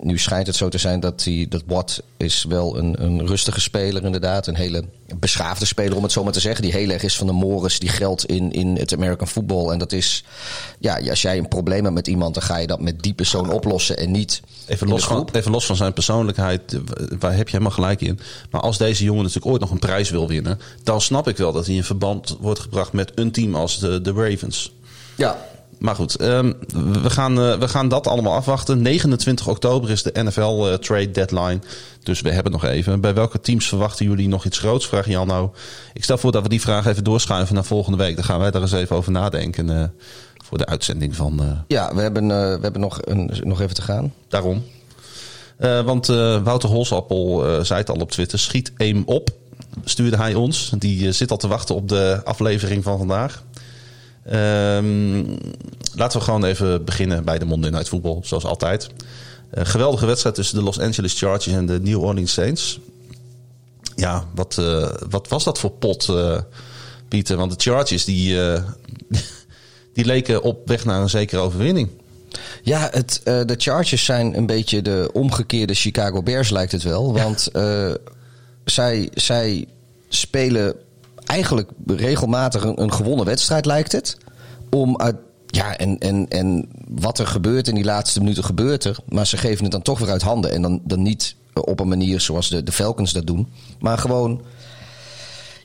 nu 0.01 0.17
schijnt 0.17 0.47
het 0.47 0.55
zo 0.55 0.69
te 0.69 0.77
zijn 0.77 0.99
dat, 0.99 1.23
hij, 1.23 1.45
dat 1.49 1.63
Watt 1.67 2.03
is 2.17 2.45
wel 2.49 2.77
een, 2.77 3.03
een 3.03 3.27
rustige 3.27 3.61
speler 3.61 4.03
inderdaad. 4.03 4.47
Een 4.47 4.55
hele 4.55 4.83
beschaafde 5.15 5.65
speler 5.65 5.97
om 5.97 6.03
het 6.03 6.11
zo 6.11 6.23
maar 6.23 6.33
te 6.33 6.39
zeggen. 6.39 6.61
Die 6.61 6.71
heel 6.71 6.89
erg 6.89 7.03
is 7.03 7.17
van 7.17 7.27
de 7.27 7.33
Morris, 7.33 7.79
die 7.79 7.89
geldt 7.89 8.25
in 8.25 8.51
in 8.51 8.75
het 8.75 8.93
American 8.93 9.27
football. 9.27 9.71
En 9.71 9.79
dat 9.79 9.91
is, 9.91 10.23
ja, 10.79 10.99
als 11.09 11.21
jij 11.21 11.37
een 11.37 11.47
probleem 11.47 11.83
hebt 11.83 11.95
met 11.95 12.07
iemand, 12.07 12.33
dan 12.33 12.43
ga 12.43 12.57
je 12.57 12.67
dat 12.67 12.81
met 12.81 13.03
die 13.03 13.13
persoon 13.13 13.51
oplossen 13.51 13.97
en 13.97 14.11
niet. 14.11 14.41
Even 14.67 14.87
los, 14.87 15.03
van, 15.03 15.29
even 15.31 15.51
los 15.51 15.65
van 15.65 15.75
zijn 15.75 15.93
persoonlijkheid, 15.93 16.79
waar 17.19 17.35
heb 17.35 17.45
je 17.45 17.51
helemaal 17.51 17.73
gelijk 17.73 18.01
in. 18.01 18.19
Maar 18.51 18.61
als 18.61 18.77
deze 18.77 19.03
jongen 19.03 19.23
natuurlijk 19.23 19.51
ooit 19.51 19.61
nog 19.61 19.71
een 19.71 19.79
prijs 19.79 20.09
wil 20.09 20.27
winnen, 20.27 20.59
dan 20.83 21.01
snap 21.01 21.27
ik 21.27 21.37
wel 21.37 21.51
dat 21.51 21.65
hij 21.65 21.75
in 21.75 21.83
verband 21.83 22.37
wordt 22.39 22.59
gebracht 22.59 22.93
met 22.93 23.11
een 23.15 23.31
team 23.31 23.55
als 23.55 23.79
de, 23.79 24.01
de 24.01 24.11
Ravens. 24.11 24.71
Ja, 25.15 25.48
maar 25.79 25.95
goed, 25.95 26.21
um, 26.21 26.53
we, 27.01 27.09
gaan, 27.09 27.39
uh, 27.39 27.57
we 27.57 27.67
gaan 27.67 27.87
dat 27.89 28.07
allemaal 28.07 28.33
afwachten. 28.33 28.81
29 28.81 29.47
oktober 29.47 29.89
is 29.89 30.03
de 30.03 30.23
NFL 30.23 30.67
uh, 30.67 30.73
trade 30.73 31.11
deadline. 31.11 31.59
Dus 32.03 32.21
we 32.21 32.31
hebben 32.31 32.51
nog 32.51 32.63
even. 32.65 33.01
Bij 33.01 33.13
welke 33.13 33.39
teams 33.39 33.67
verwachten 33.67 34.05
jullie 34.05 34.27
nog 34.27 34.45
iets 34.45 34.57
groots? 34.57 34.87
Vraag 34.87 35.07
Jan 35.07 35.27
nou. 35.27 35.49
Ik 35.93 36.03
stel 36.03 36.17
voor 36.17 36.31
dat 36.31 36.43
we 36.43 36.49
die 36.49 36.61
vraag 36.61 36.85
even 36.85 37.03
doorschuiven 37.03 37.55
naar 37.55 37.63
volgende 37.63 37.97
week. 37.97 38.15
Dan 38.15 38.23
gaan 38.23 38.39
wij 38.39 38.51
daar 38.51 38.61
eens 38.61 38.71
even 38.71 38.95
over 38.95 39.11
nadenken. 39.11 39.69
Uh, 39.69 39.83
voor 40.45 40.57
de 40.57 40.65
uitzending 40.65 41.15
van. 41.15 41.63
Ja, 41.67 41.95
we 41.95 42.01
hebben, 42.01 42.27
we 42.27 42.59
hebben 42.61 42.81
nog, 42.81 42.99
een, 43.01 43.31
nog 43.43 43.61
even 43.61 43.75
te 43.75 43.81
gaan. 43.81 44.13
Daarom. 44.27 44.63
want 45.85 46.07
Wouter 46.43 46.69
Holsappel 46.69 47.45
zei 47.65 47.79
het 47.79 47.89
al 47.89 47.95
op 47.95 48.11
Twitter. 48.11 48.39
Schiet 48.39 48.71
aim 48.77 49.03
op. 49.05 49.29
Stuurde 49.83 50.17
hij 50.17 50.33
ons. 50.33 50.71
Die 50.77 51.11
zit 51.11 51.31
al 51.31 51.37
te 51.37 51.47
wachten 51.47 51.75
op 51.75 51.89
de 51.89 52.21
aflevering 52.23 52.83
van 52.83 52.97
vandaag. 52.97 53.43
Um, 54.27 55.37
laten 55.95 56.19
we 56.19 56.25
gewoon 56.25 56.43
even 56.43 56.85
beginnen 56.85 57.23
bij 57.23 57.39
de 57.39 57.45
Monday 57.45 57.69
Night 57.69 57.87
Football, 57.87 58.19
zoals 58.21 58.45
altijd. 58.45 58.89
Uh, 59.53 59.65
geweldige 59.65 60.05
wedstrijd 60.05 60.35
tussen 60.35 60.57
de 60.57 60.63
Los 60.63 60.79
Angeles 60.79 61.19
Chargers 61.19 61.55
en 61.55 61.65
de 61.65 61.79
New 61.79 62.03
Orleans 62.03 62.33
Saints. 62.33 62.79
Ja, 63.95 64.27
wat, 64.35 64.57
uh, 64.59 64.89
wat 65.09 65.27
was 65.27 65.43
dat 65.43 65.59
voor 65.59 65.71
pot, 65.71 66.07
uh, 66.09 66.39
Pieter? 67.07 67.37
Want 67.37 67.51
de 67.51 67.71
Chargers 67.71 68.05
die, 68.05 68.37
die 69.93 70.05
leken 70.05 70.41
op 70.41 70.67
weg 70.67 70.85
naar 70.85 71.01
een 71.01 71.09
zekere 71.09 71.41
overwinning. 71.41 71.89
Ja, 72.63 72.89
het, 72.91 73.21
de 73.23 73.55
Chargers 73.57 74.05
zijn 74.05 74.37
een 74.37 74.45
beetje 74.45 74.81
de 74.81 75.09
omgekeerde 75.13 75.73
Chicago 75.73 76.23
Bears, 76.23 76.49
lijkt 76.49 76.71
het 76.71 76.83
wel. 76.83 77.13
Want 77.13 77.51
zij, 78.65 79.09
zij 79.13 79.67
spelen 80.09 80.75
eigenlijk 81.29 81.69
regelmatig 81.85 82.63
een, 82.63 82.81
een, 82.81 82.93
gewonnen 82.93 83.25
wedstrijd, 83.25 83.65
lijkt 83.65 83.91
het. 83.91 84.17
Om 84.69 84.97
uit. 84.97 85.15
Ja, 85.45 85.77
en, 85.77 85.97
en, 85.97 86.27
en 86.27 86.69
wat 86.87 87.19
er 87.19 87.27
gebeurt 87.27 87.67
in 87.67 87.75
die 87.75 87.83
laatste 87.83 88.19
minuten 88.19 88.43
gebeurt 88.43 88.83
er. 88.83 88.97
Maar 89.07 89.27
ze 89.27 89.37
geven 89.37 89.63
het 89.63 89.71
dan 89.71 89.81
toch 89.81 89.99
weer 89.99 90.09
uit 90.09 90.21
handen. 90.21 90.51
En 90.51 90.61
dan, 90.61 90.81
dan 90.83 91.01
niet 91.01 91.35
op 91.53 91.79
een 91.79 91.87
manier 91.87 92.21
zoals 92.21 92.49
de, 92.49 92.63
de 92.63 92.71
Falcons 92.71 93.13
dat 93.13 93.27
doen. 93.27 93.47
Maar 93.79 93.97
gewoon. 93.97 94.41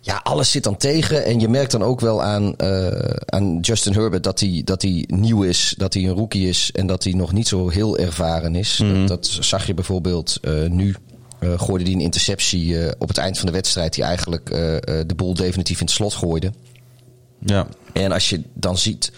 Ja, 0.01 0.21
alles 0.23 0.51
zit 0.51 0.63
dan 0.63 0.77
tegen. 0.77 1.25
En 1.25 1.41
je 1.41 1.49
merkt 1.49 1.71
dan 1.71 1.83
ook 1.83 2.01
wel 2.01 2.23
aan, 2.23 2.55
uh, 2.59 2.89
aan 3.27 3.59
Justin 3.61 3.93
Herbert 3.93 4.25
dat 4.25 4.41
hij, 4.41 4.63
dat 4.65 4.83
hij 4.83 5.05
nieuw 5.07 5.43
is. 5.43 5.75
Dat 5.79 5.95
hij 5.95 6.03
een 6.03 6.15
rookie 6.15 6.49
is. 6.49 6.71
En 6.73 6.87
dat 6.87 7.05
hij 7.05 7.13
nog 7.13 7.33
niet 7.33 7.49
zo 7.49 7.69
heel 7.69 7.99
ervaren 7.99 8.55
is. 8.55 8.79
Mm 8.79 8.91
-hmm. 8.91 9.07
dat, 9.07 9.25
dat, 9.25 9.45
zag 9.45 9.67
je 9.67 9.75
bijvoorbeeld 9.75 10.39
uh, 10.43 10.69
nu 10.69 10.95
gooide 11.57 11.85
hij 11.85 11.93
een 11.93 12.01
interceptie 12.01 12.67
uh, 12.67 12.91
op 12.99 13.09
het 13.09 13.19
eind 13.19 13.39
van 13.39 13.47
de 13.47 13.53
wedstrijd, 13.53 13.95
die 13.95 14.05
eigenlijk 14.05 14.51
uh, 14.51 14.57
de 15.07 15.15
boel 15.17 15.35
definitief 15.35 15.81
in 15.81 15.87
het 15.87 15.95
slot 15.95 16.15
gooide. 16.15 16.53
Ja. 17.39 17.67
En 17.93 18.13
als 18.13 18.29
je 18.29 18.43
dan 18.55 18.79
ziet. 18.79 19.13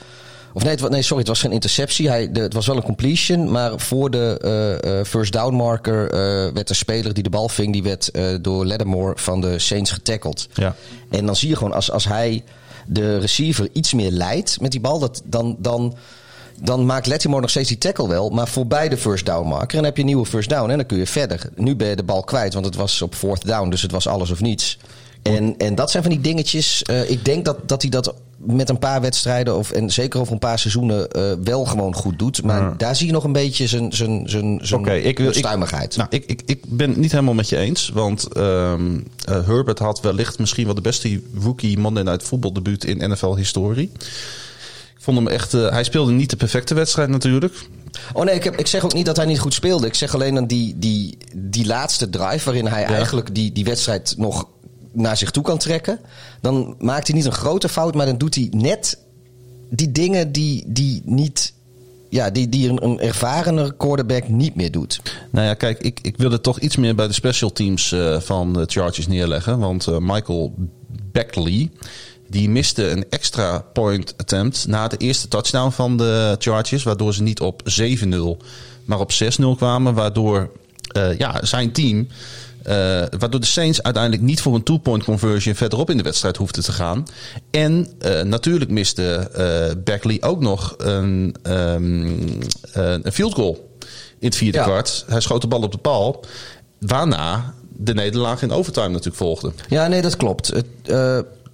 Of 0.52 0.62
nee, 0.62 0.74
het, 0.74 0.90
nee, 0.90 1.02
sorry, 1.02 1.18
het 1.18 1.28
was 1.28 1.40
geen 1.40 1.52
interceptie. 1.52 2.08
Hij, 2.08 2.32
de, 2.32 2.40
het 2.40 2.52
was 2.52 2.66
wel 2.66 2.76
een 2.76 2.82
completion. 2.82 3.50
Maar 3.50 3.80
voor 3.80 4.10
de 4.10 5.02
first 5.06 5.32
down 5.32 5.54
marker 5.54 6.10
werd 6.54 6.68
de 6.68 6.74
speler 6.74 7.14
die 7.14 7.22
de 7.22 7.30
bal 7.30 7.48
ving, 7.48 7.72
die 7.72 7.82
werd 7.82 8.10
door 8.40 8.66
Lattimore 8.66 9.12
van 9.16 9.40
de 9.40 9.58
Saints 9.58 9.90
getackled. 9.90 10.48
Ja. 10.54 10.74
En 11.10 11.26
dan 11.26 11.36
zie 11.36 11.48
je 11.48 11.56
gewoon 11.56 11.72
als, 11.72 11.90
als 11.90 12.04
hij 12.04 12.44
de 12.86 13.18
receiver 13.18 13.68
iets 13.72 13.92
meer 13.92 14.10
leidt 14.10 14.60
met 14.60 14.70
die 14.70 14.80
bal, 14.80 14.98
dat, 14.98 15.22
dan. 15.24 15.56
dan 15.58 15.96
dan 16.60 16.86
maakt 16.86 17.06
Lattimore 17.06 17.40
nog 17.40 17.50
steeds 17.50 17.68
die 17.68 17.78
tackle 17.78 18.08
wel, 18.08 18.30
maar 18.30 18.48
voorbij 18.48 18.88
de 18.88 18.96
first 18.96 19.26
down 19.26 19.48
marker. 19.48 19.68
En 19.68 19.76
dan 19.76 19.84
heb 19.84 19.96
je 19.96 20.00
een 20.00 20.08
nieuwe 20.08 20.26
first 20.26 20.48
down 20.48 20.70
en 20.70 20.76
dan 20.76 20.86
kun 20.86 20.98
je 20.98 21.06
verder. 21.06 21.48
Nu 21.54 21.76
ben 21.76 21.88
je 21.88 21.96
de 21.96 22.04
bal 22.04 22.22
kwijt, 22.22 22.54
want 22.54 22.66
het 22.66 22.76
was 22.76 23.02
op 23.02 23.14
fourth 23.14 23.46
down, 23.46 23.70
dus 23.70 23.82
het 23.82 23.90
was 23.90 24.06
alles 24.06 24.30
of 24.30 24.40
niets. 24.40 24.78
En, 25.22 25.54
en 25.58 25.74
dat 25.74 25.90
zijn 25.90 26.02
van 26.02 26.12
die 26.12 26.20
dingetjes. 26.20 26.82
Uh, 26.90 27.10
ik 27.10 27.24
denk 27.24 27.44
dat, 27.44 27.68
dat 27.68 27.82
hij 27.82 27.90
dat 27.90 28.14
met 28.36 28.68
een 28.68 28.78
paar 28.78 29.00
wedstrijden, 29.00 29.56
of, 29.56 29.70
en 29.70 29.90
zeker 29.90 30.20
over 30.20 30.32
een 30.32 30.38
paar 30.38 30.58
seizoenen, 30.58 31.08
uh, 31.16 31.32
wel 31.44 31.64
gewoon 31.64 31.94
goed 31.94 32.18
doet. 32.18 32.42
Maar 32.42 32.60
ja. 32.60 32.74
daar 32.76 32.96
zie 32.96 33.06
je 33.06 33.12
nog 33.12 33.24
een 33.24 33.32
beetje 33.32 33.66
zijn, 33.66 33.92
zijn, 33.92 34.28
zijn, 34.28 34.58
zijn 34.62 34.80
okay, 34.80 35.00
ik 35.00 35.18
wil, 35.18 35.32
stuimigheid. 35.32 35.92
Ik, 35.92 35.96
nou, 35.96 36.08
ik, 36.10 36.24
ik, 36.26 36.42
ik 36.46 36.64
ben 36.68 36.88
het 36.88 36.98
niet 36.98 37.12
helemaal 37.12 37.34
met 37.34 37.48
je 37.48 37.56
eens. 37.56 37.90
Want 37.94 38.36
um, 38.36 38.96
uh, 39.28 39.46
Herbert 39.46 39.78
had 39.78 40.00
wellicht 40.00 40.38
misschien 40.38 40.64
wel 40.64 40.74
de 40.74 40.80
beste 40.80 41.20
rookie 41.40 41.78
Monday 41.78 42.02
Night 42.02 42.22
Football 42.22 42.52
debuut 42.52 42.84
in 42.84 43.10
NFL-historie 43.10 43.90
vond 45.06 45.18
hem 45.18 45.28
echt. 45.28 45.54
Uh, 45.54 45.70
hij 45.70 45.84
speelde 45.84 46.12
niet 46.12 46.30
de 46.30 46.36
perfecte 46.36 46.74
wedstrijd 46.74 47.08
natuurlijk. 47.08 47.54
Oh 48.12 48.24
nee, 48.24 48.34
ik, 48.34 48.44
heb, 48.44 48.56
ik 48.56 48.66
zeg 48.66 48.84
ook 48.84 48.94
niet 48.94 49.06
dat 49.06 49.16
hij 49.16 49.26
niet 49.26 49.38
goed 49.38 49.54
speelde. 49.54 49.86
Ik 49.86 49.94
zeg 49.94 50.14
alleen 50.14 50.34
dat 50.34 50.48
die, 50.48 50.78
die, 50.78 51.18
die 51.34 51.66
laatste 51.66 52.10
drive 52.10 52.44
waarin 52.44 52.66
hij 52.66 52.80
ja. 52.80 52.88
eigenlijk 52.88 53.34
die, 53.34 53.52
die 53.52 53.64
wedstrijd 53.64 54.14
nog 54.16 54.48
naar 54.92 55.16
zich 55.16 55.30
toe 55.30 55.42
kan 55.42 55.58
trekken. 55.58 56.00
Dan 56.40 56.74
maakt 56.78 57.06
hij 57.06 57.16
niet 57.16 57.24
een 57.24 57.32
grote 57.32 57.68
fout, 57.68 57.94
maar 57.94 58.06
dan 58.06 58.18
doet 58.18 58.34
hij 58.34 58.48
net 58.50 58.98
die 59.70 59.92
dingen 59.92 60.32
die, 60.32 60.64
die 60.66 61.02
niet. 61.04 61.54
Ja, 62.08 62.30
die, 62.30 62.48
die 62.48 62.68
een, 62.68 62.84
een 62.84 63.00
ervarener 63.00 63.74
quarterback 63.74 64.28
niet 64.28 64.54
meer 64.54 64.70
doet. 64.70 65.00
Nou 65.30 65.46
ja, 65.46 65.54
kijk, 65.54 65.78
ik, 65.78 65.98
ik 66.02 66.16
wilde 66.16 66.40
toch 66.40 66.60
iets 66.60 66.76
meer 66.76 66.94
bij 66.94 67.06
de 67.06 67.12
special 67.12 67.52
teams 67.52 67.92
uh, 67.92 68.20
van 68.20 68.52
de 68.52 68.64
Chargers 68.66 69.06
neerleggen. 69.06 69.58
Want 69.58 69.86
uh, 69.86 69.96
Michael 69.98 70.54
Beckley, 71.12 71.70
die 72.28 72.48
miste 72.48 72.90
een 72.90 73.04
extra 73.10 73.64
point 73.72 74.14
attempt 74.16 74.66
na 74.66 74.88
de 74.88 74.96
eerste 74.96 75.28
touchdown 75.28 75.70
van 75.70 75.96
de 75.96 76.36
Chargers. 76.38 76.82
Waardoor 76.82 77.14
ze 77.14 77.22
niet 77.22 77.40
op 77.40 77.62
7-0, 77.80 78.12
maar 78.84 79.00
op 79.00 79.12
6-0 79.12 79.16
kwamen. 79.56 79.94
Waardoor 79.94 80.50
uh, 80.96 81.18
ja, 81.18 81.44
zijn 81.44 81.72
team, 81.72 81.98
uh, 81.98 82.04
waardoor 83.18 83.40
de 83.40 83.46
Saints 83.46 83.82
uiteindelijk 83.82 84.22
niet 84.22 84.40
voor 84.40 84.54
een 84.54 84.62
two-point 84.62 85.04
conversion 85.04 85.54
verderop 85.54 85.90
in 85.90 85.96
de 85.96 86.02
wedstrijd 86.02 86.36
hoefden 86.36 86.64
te 86.64 86.72
gaan. 86.72 87.06
En 87.50 87.88
uh, 88.04 88.20
natuurlijk 88.20 88.70
miste 88.70 89.30
Beckley 89.84 90.22
ook 90.22 90.40
nog 90.40 90.74
een, 90.78 91.36
um, 91.42 92.38
een 92.72 93.12
field 93.12 93.34
goal 93.34 93.68
in 94.18 94.26
het 94.26 94.36
vierde 94.36 94.58
ja. 94.58 94.64
kwart. 94.64 95.04
Hij 95.08 95.20
schoot 95.20 95.40
de 95.40 95.46
bal 95.46 95.62
op 95.62 95.72
de 95.72 95.78
paal. 95.78 96.24
Waarna 96.78 97.54
de 97.68 97.94
nederlaag 97.94 98.42
in 98.42 98.52
overtime 98.52 98.88
natuurlijk 98.88 99.16
volgde. 99.16 99.52
Ja, 99.68 99.86
nee, 99.86 100.02
dat 100.02 100.16
klopt. 100.16 100.46
Het, 100.46 100.66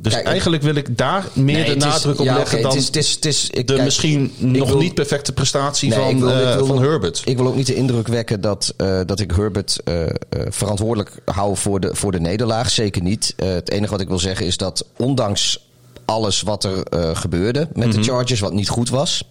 dus 0.02 0.12
kijk, 0.12 0.26
eigenlijk 0.26 0.62
wil 0.62 0.74
ik 0.74 0.98
daar 0.98 1.28
meer 1.32 1.56
nee, 1.56 1.64
de 1.64 1.76
nadruk 1.76 2.14
is, 2.14 2.20
op 2.20 2.26
ja, 2.26 2.34
leggen 2.34 2.58
okay, 2.58 2.70
dan 2.70 2.84
het 2.84 2.96
is, 2.96 3.14
het 3.14 3.24
is, 3.24 3.50
ik, 3.50 3.66
de 3.66 3.72
kijk, 3.72 3.84
misschien 3.84 4.32
nog 4.38 4.68
wil, 4.68 4.78
niet 4.78 4.94
perfecte 4.94 5.32
prestatie 5.32 5.88
nee, 5.88 5.98
van, 5.98 6.20
wil, 6.20 6.28
uh, 6.28 6.54
wil, 6.54 6.66
van 6.66 6.82
Herbert. 6.82 7.22
Ik 7.24 7.36
wil 7.36 7.46
ook 7.46 7.54
niet 7.54 7.66
de 7.66 7.74
indruk 7.74 8.08
wekken 8.08 8.40
dat, 8.40 8.74
uh, 8.76 9.00
dat 9.06 9.20
ik 9.20 9.30
Herbert 9.30 9.80
uh, 9.84 10.04
verantwoordelijk 10.48 11.10
hou 11.24 11.56
voor 11.56 11.80
de, 11.80 11.94
voor 11.94 12.12
de 12.12 12.20
nederlaag. 12.20 12.70
Zeker 12.70 13.02
niet. 13.02 13.34
het 13.36 13.70
enige 13.70 13.90
wat 13.90 14.00
ik 14.00 14.08
wil 14.08 14.18
zeggen 14.18 14.46
is 14.46 14.56
dat 14.56 14.86
ondanks 14.96 15.66
alles 16.04 16.42
wat 16.42 16.64
er 16.64 16.86
gebeurde 17.16 17.58
met 17.58 17.74
mm 17.74 17.82
-hmm. 17.82 17.90
de 17.90 17.98
Mhm. 17.98 18.08
Chargers, 18.08 18.40
wat 18.40 18.52
niet 18.52 18.68
goed 18.68 18.88
was, 18.88 19.26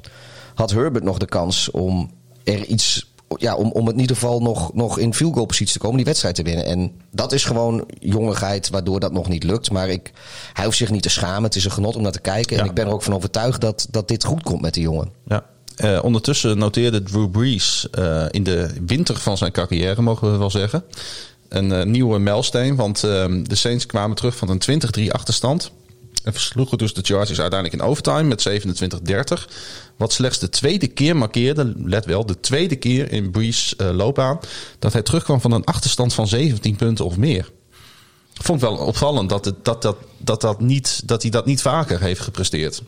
had 0.53 0.71
Herbert 0.71 1.03
nog 1.03 1.17
de 1.17 1.25
kans 1.25 1.71
om 1.71 2.11
er 2.43 2.65
iets 2.65 3.10
ja, 3.37 3.55
om, 3.55 3.71
om 3.71 3.89
in 3.89 3.99
ieder 3.99 4.15
geval 4.15 4.41
nog, 4.41 4.73
nog 4.73 4.97
in 4.97 5.13
field 5.13 5.33
goal 5.33 5.45
positie 5.45 5.73
te 5.73 5.79
komen, 5.79 5.95
die 5.95 6.05
wedstrijd 6.05 6.35
te 6.35 6.43
winnen. 6.43 6.65
En 6.65 6.91
dat 7.11 7.31
is 7.31 7.45
gewoon 7.45 7.83
jongigheid 7.99 8.69
waardoor 8.69 8.99
dat 8.99 9.11
nog 9.11 9.27
niet 9.27 9.43
lukt. 9.43 9.71
Maar 9.71 9.89
ik, 9.89 10.11
hij 10.53 10.65
hoeft 10.65 10.77
zich 10.77 10.91
niet 10.91 11.03
te 11.03 11.09
schamen. 11.09 11.43
Het 11.43 11.55
is 11.55 11.65
een 11.65 11.71
genot 11.71 11.95
om 11.95 12.01
naar 12.01 12.11
te 12.11 12.19
kijken. 12.21 12.55
Ja. 12.55 12.61
En 12.61 12.69
ik 12.69 12.75
ben 12.75 12.85
er 12.85 12.93
ook 12.93 13.03
van 13.03 13.15
overtuigd 13.15 13.61
dat, 13.61 13.87
dat 13.89 14.07
dit 14.07 14.23
goed 14.23 14.43
komt 14.43 14.61
met 14.61 14.73
de 14.73 14.81
jongen. 14.81 15.09
Ja. 15.25 15.45
Uh, 15.77 15.99
ondertussen 16.03 16.57
noteerde 16.57 17.03
Drew 17.03 17.29
Brees 17.29 17.87
uh, 17.99 18.25
in 18.29 18.43
de 18.43 18.69
winter 18.85 19.17
van 19.17 19.37
zijn 19.37 19.51
carrière, 19.51 20.01
mogen 20.01 20.31
we 20.31 20.37
wel 20.37 20.49
zeggen. 20.49 20.83
een 21.49 21.71
eh, 21.71 21.85
nieuwe 21.85 22.19
mijlsteen. 22.19 22.75
Want 22.75 23.03
ehm, 23.03 23.43
de 23.43 23.55
Saints 23.55 23.85
kwamen 23.85 24.15
terug 24.15 24.35
van 24.35 24.49
een 24.49 24.81
20-3 24.99 25.07
achterstand. 25.07 25.71
En 26.23 26.33
versloegen 26.33 26.77
dus 26.77 26.93
de 26.93 27.01
Chargers 27.03 27.39
uiteindelijk 27.39 27.81
in 27.81 27.87
overtime 27.87 28.23
met 28.23 28.49
27-30. 28.49 29.51
Wat 29.97 30.13
slechts 30.13 30.39
de 30.39 30.49
tweede 30.49 30.87
keer 30.87 31.15
markeerde, 31.15 31.73
let 31.77 32.05
wel, 32.05 32.25
de 32.25 32.39
tweede 32.39 32.75
keer 32.75 33.11
in 33.11 33.31
Brees 33.31 33.75
eh, 33.75 33.89
loopbaan... 33.89 34.39
dat 34.79 34.93
hij 34.93 35.01
terugkwam 35.01 35.41
van 35.41 35.51
een 35.51 35.65
achterstand 35.65 36.13
van 36.13 36.27
17 36.27 36.75
punten 36.75 37.05
of 37.05 37.17
meer. 37.17 37.51
Ik 38.33 38.47
vond 38.47 38.61
het 38.61 38.69
wel 38.69 38.79
opvallend 38.79 39.29
dat, 39.29 39.45
het, 39.45 39.65
dat, 39.65 39.81
dat, 39.81 39.97
dat, 40.17 40.41
dat, 40.41 40.59
niet, 40.59 41.01
dat 41.05 41.21
hij 41.21 41.31
dat 41.31 41.45
niet 41.45 41.61
vaker 41.61 42.01
heeft 42.01 42.21
gepresteerd. 42.21 42.81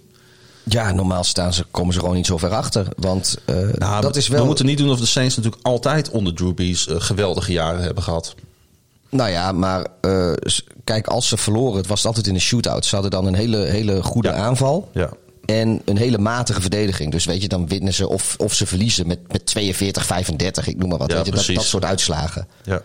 Ja, 0.64 0.92
normaal 0.92 1.24
staan 1.24 1.54
ze, 1.54 1.66
komen 1.72 1.94
ze 1.94 2.00
gewoon 2.00 2.16
niet 2.16 2.26
zo 2.26 2.38
ver 2.38 2.52
achter. 2.52 2.88
Want 2.98 3.38
eh, 3.46 3.56
Nou, 3.56 4.02
dat 4.02 4.14
we, 4.14 4.20
is 4.20 4.28
wel... 4.28 4.40
we 4.40 4.46
moeten 4.46 4.66
niet 4.66 4.78
doen 4.78 4.90
of 4.90 5.00
de 5.00 5.06
Saints 5.06 5.36
natuurlijk 5.36 5.66
altijd 5.66 6.10
onder 6.10 6.34
Drew 6.34 6.54
Brees 6.54 6.88
eh, 6.88 6.96
geweldige 7.00 7.52
jaren 7.52 7.82
hebben 7.82 8.04
gehad. 8.04 8.36
Nou 9.14 9.30
ja, 9.30 9.52
maar 9.52 9.86
eh, 10.02 10.32
kijk, 10.84 11.08
als 11.08 11.28
ze 11.28 11.38
verloren, 11.38 11.78
het 11.78 11.88
was 11.88 12.06
altijd 12.06 12.28
in 12.28 12.34
een 12.34 12.42
shootout. 12.42 12.86
Ze 12.86 12.94
hadden 12.94 13.12
dan 13.12 13.26
een 13.26 13.36
hele, 13.36 13.58
hele 13.58 14.04
goede 14.04 14.28
Ja. 14.30 14.34
aanval. 14.36 14.90
Ja. 14.94 15.10
En 15.46 15.82
een 15.86 15.98
hele 15.98 16.18
matige 16.18 16.62
verdediging. 16.62 17.12
Dus 17.12 17.26
weet 17.26 17.42
je, 17.42 17.48
dan 17.48 17.68
winnen 17.68 17.94
ze 17.94 18.10
of, 18.10 18.36
of 18.38 18.54
ze 18.54 18.66
verliezen 18.66 19.08
met, 19.08 19.20
met 19.32 19.46
42, 19.46 20.06
35, 20.06 20.68
ik 20.68 20.78
noem 20.78 20.90
maar 20.90 20.98
wat. 20.98 21.10
Ja, 21.12 21.16
weet 21.16 21.26
je, 21.26 21.32
dat, 21.32 21.46
dat 21.56 21.64
soort 21.64 21.86
uitslagen. 21.86 22.48
Ja. 22.64 22.82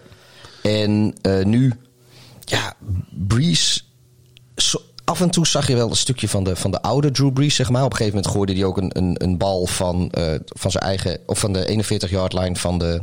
En 0.62 1.14
eh, 1.22 1.44
nu, 1.44 1.72
ja, 2.40 2.74
Breeze. 3.10 3.80
zo- 4.56 4.80
af 5.04 5.20
en 5.20 5.30
toe 5.30 5.46
zag 5.46 5.68
je 5.68 5.74
wel 5.76 5.90
een 5.90 5.96
stukje 5.96 6.28
van 6.28 6.44
de, 6.44 6.56
van 6.56 6.70
de 6.70 6.82
oude 6.82 7.10
Drew 7.10 7.32
Brees, 7.32 7.54
zeg 7.54 7.70
maar. 7.70 7.84
Op 7.84 7.90
een 7.90 7.96
gegeven 7.96 8.16
moment 8.16 8.34
gooide 8.34 8.52
hij 8.54 8.64
ook 8.64 8.76
een, 8.76 8.90
een, 8.98 9.14
een 9.22 9.36
bal 9.38 9.66
van, 9.66 10.10
eh, 10.10 10.34
van 10.46 10.70
zijn 10.70 10.84
eigen, 10.84 11.18
of 11.26 11.38
van 11.38 11.52
de 11.52 11.82
41-yard 12.08 12.32
line 12.32 12.56
van 12.56 12.78
de 12.78 13.02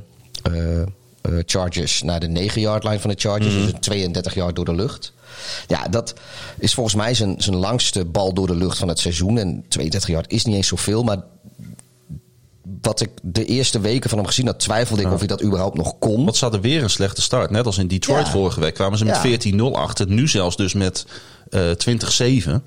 eh, 1.26 1.34
Chargers 1.46 2.02
naar 2.02 2.20
de 2.20 2.50
9-yard 2.52 2.84
line 2.84 3.00
van 3.00 3.10
de 3.10 3.16
Chargers. 3.20 3.54
Dus 3.54 3.72
een 3.72 3.80
32 3.80 4.34
yard 4.34 4.56
door 4.56 4.66
de 4.66 4.76
lucht. 4.76 5.14
Ja, 5.68 5.88
dat 5.88 6.14
is 6.58 6.74
volgens 6.74 6.96
mij 6.96 7.14
zijn, 7.14 7.36
zijn 7.38 7.56
langste 7.56 8.06
bal 8.06 8.34
door 8.34 8.48
de 8.48 8.56
lucht 8.56 8.78
van 8.78 8.88
het 8.88 9.00
seizoen. 9.00 9.38
En 9.38 9.66
32 9.68 10.10
yard 10.10 10.32
is 10.32 10.46
niet 10.46 10.56
eens 10.56 10.68
zoveel, 10.68 11.04
maar 11.04 11.18
wat 12.82 13.02
ik 13.02 13.10
de 13.22 13.46
eerste 13.46 13.80
weken 13.80 14.10
van 14.10 14.18
hem 14.20 14.28
gezien 14.28 14.46
had, 14.46 14.60
twijfelde 14.60 15.02
ik 15.02 15.12
of 15.12 15.18
hij 15.20 15.28
dat 15.28 15.44
überhaupt 15.44 15.78
nog 15.78 16.00
kon. 16.00 16.24
Want 16.24 16.36
ze 16.38 16.44
hadden 16.44 16.62
weer 16.62 16.84
een 16.84 16.90
slechte 16.90 17.22
start. 17.22 17.50
Net 17.50 17.66
als 17.66 17.78
in 17.78 17.88
Detroit 17.88 18.26
Ja. 18.26 18.32
vorige 18.32 18.60
week 18.60 18.74
kwamen 18.74 18.98
ze 18.98 19.06
met 19.06 19.16
Ja. 19.16 19.22
14-0 19.22 19.76
achter. 19.76 20.08
Nu 20.08 20.28
zelfs 20.28 20.56
dus 20.56 20.74
met 20.74 21.06
eh 21.50 21.72
20-7. 21.72 22.64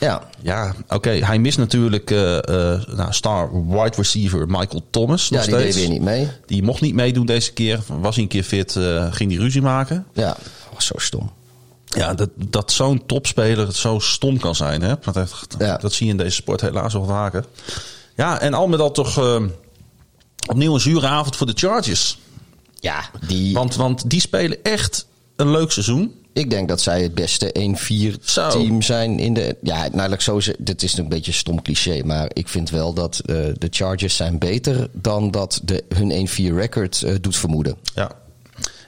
Ja, 0.00 0.22
Ja, 0.42 0.74
oké. 0.88 1.10
Hij 1.10 1.38
mist 1.38 1.58
natuurlijk 1.58 2.10
eh, 2.10 2.36
eh, 2.72 2.82
nou, 2.86 3.12
star 3.12 3.66
wide 3.66 3.96
receiver 3.96 4.46
Michael 4.46 4.82
Thomas 4.90 5.30
nog 5.30 5.40
ja 5.40 5.46
die 5.46 5.56
steeds. 5.58 5.76
deed 5.76 5.84
weer 5.84 5.92
niet 5.94 6.02
mee. 6.04 6.28
Die 6.46 6.62
mocht 6.62 6.80
niet 6.80 6.94
meedoen 6.94 7.26
deze 7.26 7.52
keer. 7.52 7.80
Was 8.00 8.14
hij 8.14 8.22
een 8.24 8.30
keer 8.30 8.42
fit, 8.42 8.76
eh, 8.76 9.12
ging 9.12 9.30
hij 9.32 9.40
ruzie 9.40 9.62
maken. 9.62 10.06
Ja, 10.12 10.36
was 10.74 10.86
zo 10.86 10.94
stom. 10.98 11.30
Ja, 11.84 12.14
dat, 12.14 12.28
dat 12.34 12.72
zo'n 12.72 13.06
topspeler 13.06 13.66
het 13.66 13.76
zo 13.76 13.98
stom 13.98 14.38
kan 14.38 14.54
zijn. 14.54 14.82
Hè? 14.82 14.94
Dat, 15.12 15.46
Ja. 15.58 15.76
dat 15.76 15.92
zie 15.92 16.06
je 16.06 16.12
in 16.12 16.18
deze 16.18 16.34
sport 16.34 16.60
helaas 16.60 16.92
wel 16.92 17.04
vaker. 17.04 17.44
Ja, 18.16 18.40
en 18.40 18.54
al 18.54 18.66
met 18.68 18.80
al 18.80 18.90
toch 18.90 19.40
opnieuw 20.46 20.74
een 20.74 20.80
zure 20.80 21.06
avond 21.06 21.36
voor 21.36 21.46
de 21.46 21.52
Chargers. 21.56 22.18
Ja, 22.80 23.10
die, 23.26 23.54
Want, 23.54 23.74
want 23.76 24.10
die 24.10 24.20
spelen 24.20 24.62
echt 24.62 25.06
een 25.36 25.50
leuk 25.50 25.70
seizoen. 25.70 26.14
Ik 26.32 26.50
denk 26.50 26.68
dat 26.68 26.80
zij 26.80 27.02
het 27.02 27.14
beste 27.14 27.76
1-4 28.14 28.20
Zo. 28.20 28.48
team 28.48 28.82
zijn 28.82 29.18
in 29.18 29.34
de. 29.34 29.56
Ja, 29.62 29.80
nou, 29.80 29.92
laat 29.96 30.12
ik 30.12 30.20
zo 30.20 30.40
zeggen, 30.40 30.64
dit 30.64 30.82
is 30.82 30.96
een 30.96 31.08
beetje 31.08 31.30
een 31.30 31.38
stom 31.38 31.62
cliché, 31.62 32.02
maar 32.04 32.30
ik 32.32 32.48
vind 32.48 32.70
wel 32.70 32.92
dat 32.92 33.18
eh, 33.18 33.34
de 33.58 33.68
Chargers 33.70 34.16
zijn 34.16 34.38
beter 34.38 34.88
dan 34.92 35.30
dat 35.30 35.60
de, 35.64 35.84
hun 35.88 36.28
1-4 36.28 36.54
record 36.54 37.02
eh, 37.02 37.14
doet 37.20 37.36
vermoeden. 37.36 37.76
Ja. 37.94 38.10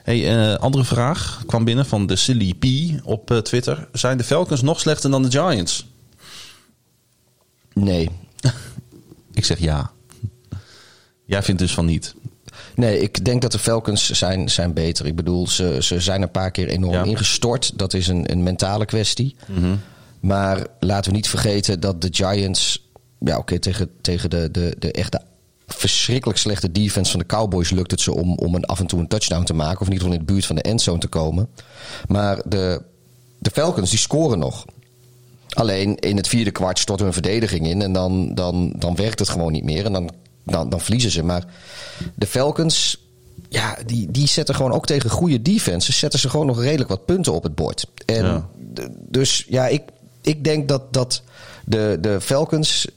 Hey, 0.03 0.51
eh, 0.51 0.55
andere 0.55 0.83
vraag 0.83 1.43
kwam 1.45 1.63
binnen 1.63 1.85
van 1.85 2.05
de 2.05 2.15
Silly 2.15 2.53
P 2.53 2.65
op 3.05 3.39
Twitter. 3.43 3.87
Zijn 3.91 4.17
de 4.17 4.23
Falcons 4.23 4.61
nog 4.61 4.79
slechter 4.79 5.11
dan 5.11 5.23
de 5.23 5.31
Giants? 5.31 5.87
Nee. 7.73 8.09
Ik 9.33 9.45
zeg 9.45 9.59
ja. 9.59 9.91
Jij 11.25 11.43
vindt 11.43 11.61
dus 11.61 11.73
van 11.73 11.85
niet. 11.85 12.15
Nee, 12.81 12.99
ik 12.99 13.25
denk 13.25 13.41
dat 13.41 13.51
de 13.51 13.59
Falcons 13.59 14.09
zijn, 14.11 14.49
zijn 14.49 14.73
beter. 14.73 15.05
Ik 15.05 15.15
bedoel, 15.15 15.47
ze, 15.47 15.77
ze 15.81 15.99
zijn 15.99 16.21
een 16.21 16.31
paar 16.31 16.51
keer 16.51 16.67
enorm 16.67 16.93
Ja. 16.93 17.03
ingestort. 17.03 17.71
Dat 17.75 17.93
is 17.93 18.07
een, 18.07 18.31
een 18.31 18.43
mentale 18.43 18.85
kwestie. 18.85 19.35
Maar 20.19 20.67
laten 20.79 21.11
we 21.11 21.15
niet 21.17 21.29
vergeten 21.29 21.79
dat 21.79 22.01
de 22.01 22.07
Giants... 22.11 22.89
Ja, 23.19 23.37
oké, 23.37 23.59
tegen, 23.59 23.89
tegen 24.01 24.29
de, 24.29 24.49
de, 24.51 24.75
de 24.79 24.91
echte 24.91 25.21
verschrikkelijk 25.67 26.39
slechte 26.39 26.71
defense 26.71 27.11
van 27.11 27.19
de 27.19 27.25
Cowboys 27.25 27.69
lukt 27.69 27.91
het 27.91 28.01
ze 28.01 28.13
om, 28.13 28.35
om 28.35 28.55
een, 28.55 28.65
af 28.65 28.79
en 28.79 28.87
toe 28.87 28.99
een 28.99 29.07
touchdown 29.07 29.43
te 29.43 29.53
maken. 29.53 29.79
Of 29.81 29.87
in 29.87 29.93
ieder 29.93 30.07
geval 30.07 30.19
in 30.19 30.25
de 30.25 30.31
buurt 30.33 30.45
van 30.45 30.55
de 30.55 30.61
endzone 30.61 30.99
te 30.99 31.07
komen. 31.07 31.49
Maar 32.07 32.41
de, 32.45 32.81
de 33.39 33.49
Falcons, 33.53 33.89
die 33.89 33.99
scoren 33.99 34.39
nog. 34.39 34.65
Alleen 35.49 35.95
in 35.99 36.17
het 36.17 36.27
vierde 36.27 36.51
kwart 36.51 36.79
stort 36.79 36.99
hun 36.99 37.13
verdediging 37.13 37.67
in. 37.67 37.81
En 37.81 37.93
dan, 37.93 38.35
dan, 38.35 38.73
dan 38.77 38.95
werkt 38.95 39.19
het 39.19 39.29
gewoon 39.29 39.51
niet 39.51 39.63
meer. 39.63 39.85
En 39.85 39.93
dan, 39.93 40.09
dan, 40.43 40.69
dan 40.69 40.81
verliezen 40.81 41.11
ze. 41.11 41.23
Maar 41.23 41.45
de 42.15 42.27
Falcons, 42.27 42.97
ja, 43.49 43.77
die, 43.85 44.11
die 44.11 44.27
zetten 44.27 44.55
gewoon 44.55 44.71
ook 44.71 44.85
tegen 44.85 45.09
goede 45.09 45.41
defenses. 45.41 45.99
Zetten 45.99 46.19
ze 46.19 46.29
gewoon 46.29 46.45
nog 46.45 46.61
redelijk 46.61 46.89
wat 46.89 47.05
punten 47.05 47.33
op 47.33 47.43
het 47.43 47.55
bord. 47.55 47.85
En 48.05 48.25
Ja. 48.25 48.49
dus 48.97 49.45
ja, 49.47 49.67
ik, 49.67 49.81
ik 50.21 50.43
denk 50.43 50.67
dat, 50.67 50.93
dat 50.93 51.21
de, 51.65 51.97
de 52.01 52.21
Falcons. 52.21 52.87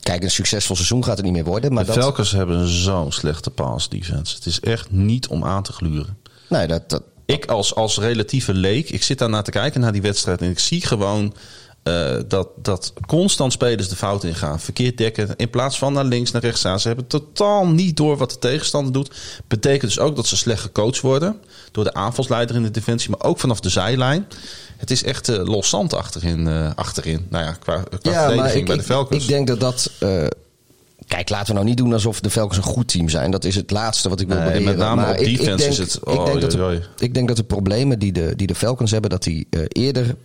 Kijk, 0.00 0.22
een 0.22 0.30
succesvol 0.30 0.76
seizoen 0.76 1.04
gaat 1.04 1.16
het 1.16 1.24
niet 1.24 1.34
meer 1.34 1.44
worden. 1.44 1.72
Maar 1.72 1.84
de 1.84 1.92
dat, 1.92 2.02
Falcons 2.02 2.32
hebben 2.32 2.68
zo'n 2.68 3.12
slechte 3.12 3.50
pass 3.50 3.88
defense. 3.88 4.34
Het 4.34 4.46
is 4.46 4.60
echt 4.60 4.90
niet 4.90 5.26
om 5.28 5.44
aan 5.44 5.62
te 5.62 5.72
gluren. 5.72 6.16
nee, 6.48 6.66
dat, 6.66 6.90
dat, 6.90 7.02
Ik 7.24 7.46
als, 7.46 7.74
als 7.74 7.98
relatieve 7.98 8.54
leek, 8.54 8.90
ik 8.90 9.02
zit 9.02 9.18
daar 9.18 9.28
naar 9.28 9.42
te 9.42 9.50
kijken 9.50 9.80
naar 9.80 9.92
die 9.92 10.02
wedstrijd. 10.02 10.42
En 10.42 10.50
ik 10.50 10.58
zie 10.58 10.86
gewoon 10.86 11.34
eh, 11.88 12.22
dat, 12.28 12.48
dat 12.62 12.92
constant 13.06 13.52
spelers 13.52 13.88
de 13.88 13.96
fout 13.96 14.24
ingaan. 14.24 14.60
Verkeerd 14.60 14.96
dekken. 14.98 15.28
In 15.36 15.50
plaats 15.50 15.78
van 15.78 15.92
naar 15.92 16.04
links, 16.04 16.30
naar 16.30 16.42
rechts 16.42 16.60
gaan. 16.60 16.80
Ze 16.80 16.86
hebben 16.88 17.06
totaal 17.06 17.66
niet 17.66 17.96
door 17.96 18.16
wat 18.16 18.30
de 18.30 18.38
tegenstander 18.38 18.92
doet. 18.92 19.10
Betekent 19.46 19.80
dus 19.94 19.98
ook 19.98 20.16
dat 20.16 20.26
ze 20.26 20.36
slecht 20.36 20.60
gecoacht 20.62 21.00
worden. 21.00 21.36
Door 21.72 21.84
de 21.84 21.94
aanvalsleider 21.94 22.56
in 22.56 22.62
de 22.62 22.70
defensie. 22.70 23.10
Maar 23.10 23.22
ook 23.28 23.38
vanaf 23.38 23.60
de 23.60 23.68
zijlijn. 23.68 24.26
Het 24.76 24.90
is 24.90 25.02
echt 25.02 25.28
eh 25.28 25.44
los 25.44 25.68
zand 25.68 25.94
achterin, 25.94 26.48
eh, 26.48 26.70
achterin. 26.74 27.26
Nou 27.28 27.44
ja, 27.44 27.52
qua, 27.52 27.82
qua 28.00 28.10
ja, 28.10 28.34
maar 28.34 28.54
ik, 28.56 28.66
bij 28.66 28.74
de 28.76 28.80
ik, 28.82 28.86
Falcons. 28.88 29.22
ik 29.22 29.28
denk 29.28 29.46
dat 29.46 29.60
dat. 29.60 29.90
eh, 29.98 30.24
kijk, 31.06 31.28
laten 31.28 31.46
we 31.46 31.52
nou 31.52 31.64
niet 31.66 31.76
doen 31.76 31.92
alsof 31.92 32.20
de 32.20 32.30
Falcons 32.30 32.56
een 32.56 32.62
goed 32.62 32.88
team 32.88 33.08
zijn. 33.08 33.30
Dat 33.30 33.44
is 33.44 33.54
het 33.54 33.70
laatste 33.70 34.08
wat 34.08 34.20
ik 34.20 34.26
wil 34.28 34.36
Nee, 34.36 34.44
beweren. 34.46 34.64
met 34.68 34.76
name 34.76 35.00
maar 35.00 35.10
op 35.10 35.16
ik, 35.20 35.26
ik 35.26 35.36
defense 35.38 35.56
denk, 35.56 35.70
is 35.70 35.78
het- 35.78 35.94
ik, 35.96 36.08
oh, 36.08 36.24
denk 36.24 36.40
dat 36.40 36.50
de, 36.50 36.80
ik 36.98 37.14
denk 37.14 37.28
dat 37.28 37.36
de 37.36 37.44
problemen 37.44 37.98
die 37.98 38.12
de, 38.12 38.32
die 38.36 38.46
de 38.46 38.54
Falcons 38.54 38.90
hebben, 38.90 39.10
dat 39.10 39.22
die 39.22 39.46
eh, 39.50 39.60
eerder 39.68 40.16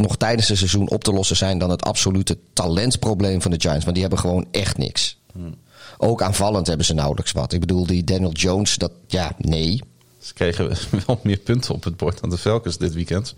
nog 0.00 0.16
tijdens 0.16 0.48
het 0.48 0.58
seizoen 0.58 0.90
op 0.90 1.04
te 1.04 1.12
lossen 1.12 1.36
zijn 1.36 1.58
dan 1.58 1.70
het 1.70 1.82
absolute 1.82 2.38
talentprobleem 2.52 3.42
van 3.42 3.50
de 3.50 3.60
Giants. 3.60 3.82
Want 3.82 3.94
die 3.94 4.04
hebben 4.04 4.18
gewoon 4.22 4.46
echt 4.50 4.78
niks. 4.78 5.18
Hmm. 5.32 5.54
Ook 5.98 6.22
aanvallend 6.22 6.66
hebben 6.66 6.86
ze 6.86 6.94
nauwelijks 6.94 7.32
wat. 7.32 7.52
Ik 7.52 7.60
bedoel, 7.60 7.86
die 7.86 8.04
Daniel 8.04 8.32
Jones, 8.32 8.76
dat 8.76 8.92
ja, 9.06 9.32
nee. 9.38 9.80
Ze 10.18 10.34
kregen 10.34 10.76
wel 11.06 11.20
meer 11.22 11.38
punten 11.38 11.74
op 11.74 11.84
het 11.84 11.96
bord 11.96 12.20
dan 12.20 12.30
de 12.30 12.38
Falcons 12.38 12.78
dit 12.78 12.94
weekend. 12.94 13.34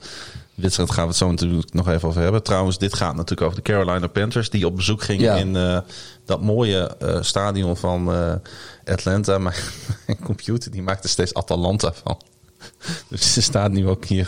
De 0.55 0.63
wedstrijd 0.63 0.91
gaan 0.91 1.03
we 1.03 1.09
het 1.09 1.19
zo 1.19 1.31
natuurlijk 1.31 1.73
nog 1.73 1.89
even 1.89 2.09
over 2.09 2.23
hebben. 2.23 2.43
Trouwens, 2.43 2.79
dit 2.79 2.95
gaat 2.95 3.15
natuurlijk 3.15 3.41
over 3.43 3.57
de 3.57 3.73
Carolina 3.73 4.07
Panthers... 4.07 4.51
die 4.51 4.67
op 4.67 4.77
bezoek 4.77 5.03
gingen 5.03 5.25
Ja. 5.25 5.35
in 5.35 5.57
eh, 5.57 5.79
dat 6.25 6.41
mooie 6.41 6.97
eh, 6.97 7.23
stadion 7.23 7.77
van 7.77 8.13
eh, 8.13 8.35
Atlanta. 8.85 9.39
Maar 9.45 9.73
mijn 10.07 10.19
computer 10.25 10.71
die 10.71 10.83
maakt 10.83 11.05
er 11.05 11.11
steeds 11.11 11.35
Atalanta 11.35 11.93
van. 11.93 12.21
Dus 13.09 13.37
er 13.37 13.43
staat 13.43 13.73
nu 13.73 13.89
ook 13.89 14.05
hier 14.05 14.27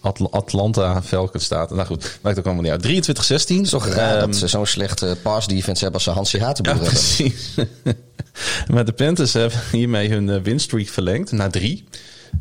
Atl- 0.00 0.24
Atlanta 0.30 1.02
Falcons 1.02 1.44
staat. 1.44 1.70
Nou 1.70 1.86
goed, 1.86 2.18
maakt 2.22 2.38
ook 2.38 2.44
allemaal 2.46 2.62
niet 2.62 2.72
uit. 2.84 3.08
23-16. 3.08 3.28
Het 3.28 3.48
is 3.50 3.70
toch 3.70 3.86
raar 3.86 4.16
Ehm, 4.18 4.26
dat 4.26 4.36
ze 4.36 4.46
zo'n 4.48 4.66
slechte 4.66 5.16
pass 5.22 5.46
defense 5.46 5.82
hebben 5.82 5.92
als 5.92 6.02
ze 6.04 6.10
Hansi 6.10 6.38
Hatenboer 6.40 6.74
ja, 6.74 6.80
hebben. 6.80 6.98
precies. 7.00 7.54
maar 8.72 8.84
de 8.84 8.92
Panthers 8.92 9.32
hebben 9.32 9.58
hiermee 9.72 10.08
hun 10.10 10.28
eh, 10.30 10.40
winstreak 10.42 10.86
verlengd 10.88 11.32
naar 11.32 11.50
drie. 11.50 11.84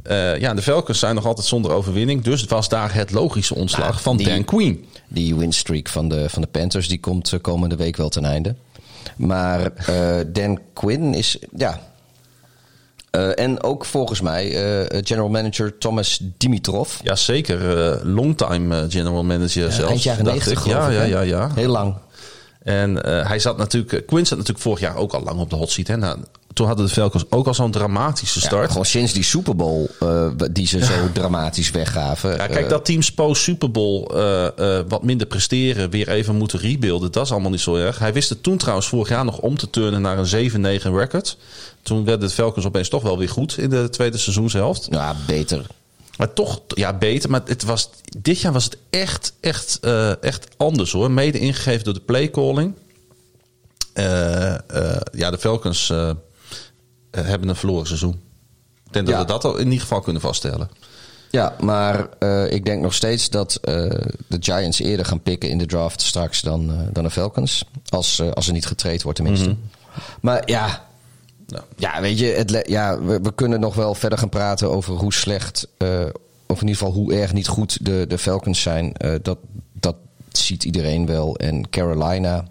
Eh, 0.03 0.37
ja, 0.39 0.53
de 0.53 0.61
Falcons 0.61 0.99
zijn 0.99 1.15
nog 1.15 1.25
altijd 1.25 1.47
zonder 1.47 1.71
overwinning. 1.71 2.23
Dus 2.23 2.43
was 2.45 2.69
daar 2.69 2.93
het 2.93 3.11
logische 3.11 3.55
ontslag 3.55 3.89
Nou, 3.89 4.01
van 4.01 4.17
die- 4.17 4.27
Dan 4.27 4.43
Queen. 4.45 4.85
Die 5.07 5.35
winstreak 5.35 5.87
van 5.89 6.09
de, 6.09 6.29
van 6.29 6.41
de 6.41 6.47
Panthers 6.47 6.87
die 6.87 6.99
komt 6.99 7.33
eh, 7.33 7.39
komende 7.41 7.75
week 7.75 7.95
wel 7.97 8.09
ten 8.09 8.25
einde. 8.25 8.55
Maar 9.15 9.71
Dan 10.27 10.59
Quinn 10.73 11.13
is. 11.13 11.37
Ja. 11.55 11.81
Eh, 13.17 13.43
en 13.45 13.63
ook 13.63 13.85
volgens 13.85 14.21
mij 14.21 14.45
eh, 14.45 14.99
general 15.03 15.29
manager 15.29 15.77
Thomas 15.77 16.19
Dimitrov. 16.37 16.93
Ja, 17.03 17.15
zeker. 17.15 17.79
eh, 17.79 18.03
longtime 18.03 18.85
general 18.89 19.23
manager 19.23 19.71
zelfs. 19.71 19.89
Eind 19.89 20.03
jaren 20.03 20.23
dacht 20.23 20.37
90 20.37 20.65
ik. 20.65 20.71
geloof 20.71 20.91
Ja, 20.91 21.01
ik, 21.01 21.09
ja, 21.09 21.21
ja, 21.21 21.21
ja. 21.21 21.51
Heel 21.55 21.71
lang. 21.71 21.95
En 22.63 22.95
hij 23.27 23.39
zat 23.39 23.57
natuurlijk, 23.57 24.07
Quinn 24.07 24.25
zat 24.25 24.37
natuurlijk 24.37 24.65
vorig 24.65 24.79
jaar 24.79 24.95
ook 24.95 25.13
al 25.13 25.23
lang 25.23 25.39
op 25.39 25.49
de 25.49 25.55
hot 25.55 25.69
seat. 25.71 25.87
Hè, 25.87 25.97
na 25.97 26.15
toen 26.57 26.67
hadden 26.67 26.85
de 26.85 26.91
Falcons 26.91 27.23
ook 27.29 27.47
al 27.47 27.53
zo'n 27.53 27.71
dramatische 27.71 28.39
Ja, 28.39 28.45
start. 28.45 28.69
gewoon 28.69 28.85
sinds 28.85 29.13
die 29.13 29.23
Super 29.23 29.55
Bowl 29.55 29.85
eh, 29.99 30.31
die 30.51 30.67
ze 30.67 30.85
zo 30.85 30.93
dramatisch 31.13 31.71
weggaven. 31.71 32.29
Ja, 32.29 32.47
kijk, 32.47 32.63
Eh, 32.63 32.69
dat 32.69 32.85
teams 32.85 33.11
post 33.11 33.41
Super 33.41 33.71
Bowl 33.71 34.05
eh, 34.05 34.79
wat 34.87 35.03
minder 35.03 35.27
presteren, 35.27 35.89
weer 35.89 36.09
even 36.09 36.35
moeten 36.35 36.59
rebuilden, 36.59 37.11
dat 37.11 37.25
is 37.25 37.31
allemaal 37.31 37.51
niet 37.51 37.59
zo 37.59 37.75
erg. 37.75 37.99
Hij 37.99 38.13
wist 38.13 38.29
het 38.29 38.43
toen 38.43 38.57
trouwens 38.57 38.87
vorig 38.87 39.09
jaar 39.09 39.25
nog 39.25 39.37
om 39.39 39.57
te 39.57 39.69
turnen 39.69 40.01
naar 40.01 40.17
een 40.17 40.51
7-9 40.81 40.91
record. 40.93 41.37
Toen 41.81 42.05
werden 42.05 42.27
de 42.27 42.33
Falcons 42.33 42.65
opeens 42.65 42.89
toch 42.89 43.03
wel 43.03 43.17
weer 43.17 43.29
goed 43.29 43.57
in 43.57 43.69
de 43.69 43.89
tweede 43.89 44.17
seizoenshelft. 44.17 44.87
ja, 44.89 45.15
beter. 45.27 45.65
Maar 46.17 46.33
toch, 46.33 46.61
ja, 46.67 46.93
beter. 46.93 47.29
Maar 47.29 47.41
het 47.45 47.63
was, 47.63 47.89
dit 48.19 48.39
jaar 48.41 48.53
was 48.53 48.63
het 48.63 48.77
echt, 48.89 49.33
echt, 49.39 49.79
echt 50.21 50.47
anders 50.57 50.91
hoor. 50.91 51.11
Mede 51.11 51.39
ingegeven 51.39 51.83
door 51.83 51.93
de 51.93 51.99
playcalling. 51.99 52.73
Ja, 55.11 55.31
de 55.31 55.37
Falcons 55.39 55.91
hebben 57.25 57.49
een 57.49 57.55
verloren 57.55 57.87
seizoen. 57.87 58.21
Ik 58.85 58.93
denk 58.93 59.07
dat 59.07 59.19
we 59.19 59.25
dat 59.25 59.45
al 59.45 59.57
in 59.57 59.65
ieder 59.65 59.79
geval 59.81 60.01
kunnen 60.01 60.21
vaststellen. 60.21 60.69
Ja, 61.31 61.55
maar 61.59 62.07
eh, 62.19 62.51
ik 62.51 62.65
denk 62.65 62.81
nog 62.81 62.93
steeds 62.93 63.29
dat 63.29 63.55
eh, 63.55 63.73
de 64.27 64.37
Giants 64.39 64.79
eerder 64.79 65.05
gaan 65.05 65.21
pikken 65.21 65.49
in 65.49 65.57
de 65.57 65.65
draft 65.65 66.01
straks 66.01 66.41
dan, 66.41 66.71
eh, 66.71 66.77
dan 66.91 67.03
de 67.03 67.09
Falcons. 67.09 67.65
Als, 67.89 68.19
eh, 68.19 68.31
als 68.31 68.47
er 68.47 68.53
niet 68.53 68.65
getraind 68.65 69.01
wordt 69.01 69.17
tenminste. 69.17 69.55
Maar 70.21 70.41
ja, 70.45 70.85
Ja. 71.47 71.63
ja 71.75 72.01
weet 72.01 72.19
je, 72.19 72.25
het, 72.25 72.63
ja, 72.67 73.01
we, 73.01 73.19
we 73.21 73.33
kunnen 73.33 73.59
nog 73.59 73.75
wel 73.75 73.95
verder 73.95 74.19
gaan 74.19 74.29
praten 74.29 74.69
over 74.71 74.93
hoe 74.93 75.13
slecht, 75.13 75.67
eh, 75.77 76.05
of 76.47 76.61
in 76.61 76.67
ieder 76.67 76.77
geval 76.83 76.93
hoe 76.93 77.13
erg 77.13 77.33
niet 77.33 77.47
goed 77.47 77.85
de, 77.85 78.05
de 78.07 78.17
Falcons 78.17 78.61
zijn. 78.61 78.93
Eh, 78.93 79.13
dat, 79.21 79.37
dat 79.73 79.95
ziet 80.31 80.63
iedereen 80.63 81.05
wel. 81.05 81.35
En 81.35 81.69
Carolina, 81.69 82.45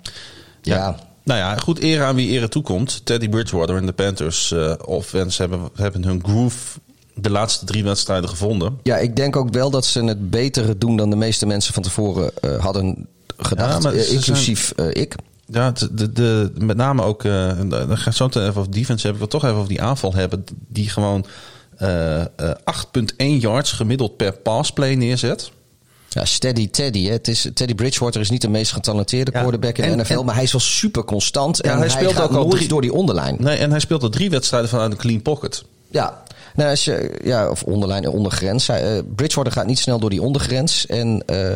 ja, 0.63 0.97
Nou 1.27 1.39
ja, 1.39 1.57
goed 1.57 1.79
ere 1.79 2.05
aan 2.05 2.15
wie 2.15 2.31
ere 2.31 2.49
toekomt. 2.49 3.01
Teddy 3.05 3.29
Bridgewater 3.29 3.77
en 3.77 3.87
de 3.87 3.93
Panthers 3.93 4.53
eh 4.53 4.73
offense 4.85 5.43
hebben, 5.43 5.61
hebben 5.75 6.05
hun 6.05 6.23
groove 6.25 6.79
de 7.15 7.31
laatste 7.31 7.65
drie 7.65 7.85
wedstrijden 7.85 8.29
gevonden. 8.29 8.79
Ja, 8.83 8.97
ik 8.97 9.17
denk 9.17 9.37
ook 9.37 9.53
wel 9.53 9.71
dat 9.71 9.85
ze 9.85 10.05
het 10.05 10.31
beter 10.31 10.79
doen 10.79 10.97
dan 10.97 11.11
de 11.11 11.17
meeste 11.17 11.47
mensen 11.47 11.75
van 11.75 11.83
tevoren 11.83 12.31
eh, 12.41 12.59
hadden 12.59 13.07
gedacht. 13.37 13.83
Ja, 13.83 13.91
Eh, 13.91 14.13
inclusief 14.13 14.73
ik. 14.93 15.15
Ja, 15.47 15.73
de, 15.93 16.13
de, 16.13 16.53
met 16.59 16.77
name 16.77 17.03
ook, 17.03 17.23
dan 17.23 17.99
ga 17.99 18.11
ik 18.11 18.17
zo 18.17 18.27
even 18.27 18.47
over 18.47 18.71
defense 18.71 19.07
hebben. 19.07 19.23
Ik 19.25 19.31
wil 19.31 19.41
toch 19.41 19.45
even 19.45 19.57
over 19.57 19.69
die 19.69 19.83
aanval 19.83 20.15
hebben. 20.15 20.45
Die 20.69 20.89
gewoon 20.89 21.27
eh, 21.77 22.21
eh, 22.21 22.27
8,1 22.65 23.27
yards 23.39 23.73
gemiddeld 23.73 24.17
per 24.17 24.33
passplay 24.33 24.95
neerzet. 24.95 25.51
Ja, 26.17 26.25
steady 26.25 26.69
Teddy. 26.71 27.05
Hè. 27.05 27.13
Het 27.13 27.29
is, 27.29 27.49
Teddy 27.55 27.75
Bridgewater 27.75 28.21
is 28.21 28.31
niet 28.31 28.41
de 28.41 28.49
meest 28.49 28.73
getalenteerde 28.73 29.31
Ja, 29.35 29.39
quarterback 29.41 29.79
in 29.79 29.85
en- 29.85 29.91
de 29.97 30.03
NFL. 30.03 30.19
en- 30.19 30.25
maar 30.25 30.35
hij 30.35 30.45
is 30.45 30.53
wel 30.53 30.61
super 30.61 31.05
constant. 31.05 31.59
Ja, 31.63 31.73
en 31.73 31.79
hij 31.79 31.89
speelt 31.89 32.13
gaat 32.13 32.31
ook 32.31 32.37
al 32.37 32.49
drie- 32.49 32.69
door 32.69 32.81
die 32.81 32.93
onderlijn. 32.93 33.37
Nee, 33.39 33.57
en 33.57 33.71
hij 33.71 33.81
speelt 33.81 34.03
al 34.03 34.09
drie 34.09 34.31
wedstrijden 34.31 34.69
vanuit 34.71 34.93
een 34.93 34.99
clean 34.99 35.23
pocket. 35.23 35.65
Ja. 35.89 36.23
Nou, 36.55 36.71
als 36.71 36.85
je, 36.85 37.21
ja, 37.25 37.51
of 37.51 37.63
onderlijn 37.63 38.05
en 38.05 38.11
ondergrens. 38.11 38.67
Hij, 38.67 38.97
eh, 38.97 39.03
Bridgewater 39.17 39.53
gaat 39.53 39.67
niet 39.67 39.79
snel 39.79 39.99
door 39.99 40.11
die 40.11 40.23
ondergrens. 40.23 40.87
En 40.87 41.23
eh, 41.27 41.55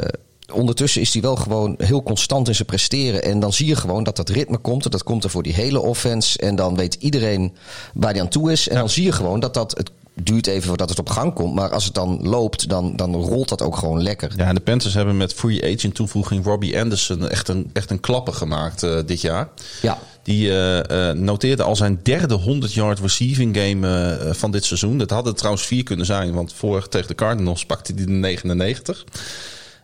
ondertussen 0.52 1.00
is 1.00 1.12
hij 1.12 1.22
wel 1.22 1.36
gewoon 1.36 1.74
heel 1.78 2.02
constant 2.02 2.48
in 2.48 2.54
zijn 2.54 2.66
presteren. 2.66 3.22
En 3.22 3.40
dan 3.40 3.52
zie 3.52 3.66
je 3.66 3.76
gewoon 3.76 4.04
dat 4.04 4.16
dat 4.16 4.28
ritme 4.28 4.58
komt. 4.58 4.84
En 4.84 4.90
dat 4.90 5.02
komt 5.02 5.24
er 5.24 5.30
voor 5.30 5.42
die 5.42 5.54
hele 5.54 5.80
offense. 5.80 6.38
En 6.38 6.56
dan 6.56 6.76
weet 6.76 6.94
iedereen 6.94 7.52
waar 7.94 8.12
hij 8.12 8.20
aan 8.20 8.28
toe 8.28 8.52
is. 8.52 8.68
En 8.68 8.76
dan 8.76 8.88
zie 8.90 9.04
je 9.04 9.12
gewoon 9.12 9.40
dat 9.40 9.54
dat... 9.54 9.74
Het 9.76 9.90
duurt 10.14 10.46
even 10.46 10.68
voordat 10.68 10.88
het 10.88 10.98
op 10.98 11.08
gang 11.08 11.34
komt. 11.34 11.54
Maar 11.54 11.70
als 11.70 11.84
het 11.84 11.94
dan 11.94 12.28
loopt, 12.28 12.68
dan, 12.68 12.96
dan 12.96 13.14
rolt 13.14 13.48
dat 13.48 13.62
ook 13.62 13.76
gewoon 13.76 14.02
lekker. 14.02 14.32
Ja, 14.36 14.46
en 14.46 14.54
de 14.54 14.60
Panthers 14.60 14.94
hebben 14.94 15.16
met 15.16 15.34
free 15.34 15.74
agent 15.74 15.94
toevoeging 15.94 16.44
Robbie 16.44 16.80
Anderson 16.80 17.28
echt 17.28 17.48
een, 17.48 17.70
echt 17.72 17.90
een 17.90 18.00
klapper 18.00 18.32
gemaakt 18.32 18.82
eh, 18.82 18.98
dit 19.06 19.20
jaar. 19.20 19.48
Ja. 19.82 19.98
Die 20.22 20.50
eh, 20.50 21.08
eh, 21.10 21.16
noteerde 21.16 21.62
al 21.62 21.76
zijn 21.76 22.00
derde 22.02 22.40
100-yard 22.40 23.00
receiving 23.00 23.56
game 23.56 24.34
van 24.34 24.50
dit 24.50 24.64
seizoen. 24.64 24.98
Dat 24.98 25.10
had 25.10 25.26
het 25.26 25.36
trouwens 25.36 25.66
vier 25.66 25.82
kunnen 25.82 26.06
zijn, 26.06 26.32
want 26.32 26.52
vorig 26.52 26.88
tegen 26.88 27.08
de 27.08 27.14
Cardinals 27.14 27.66
pakte 27.66 27.92
hij 27.94 28.04
de 28.04 28.10
99. 28.10 29.04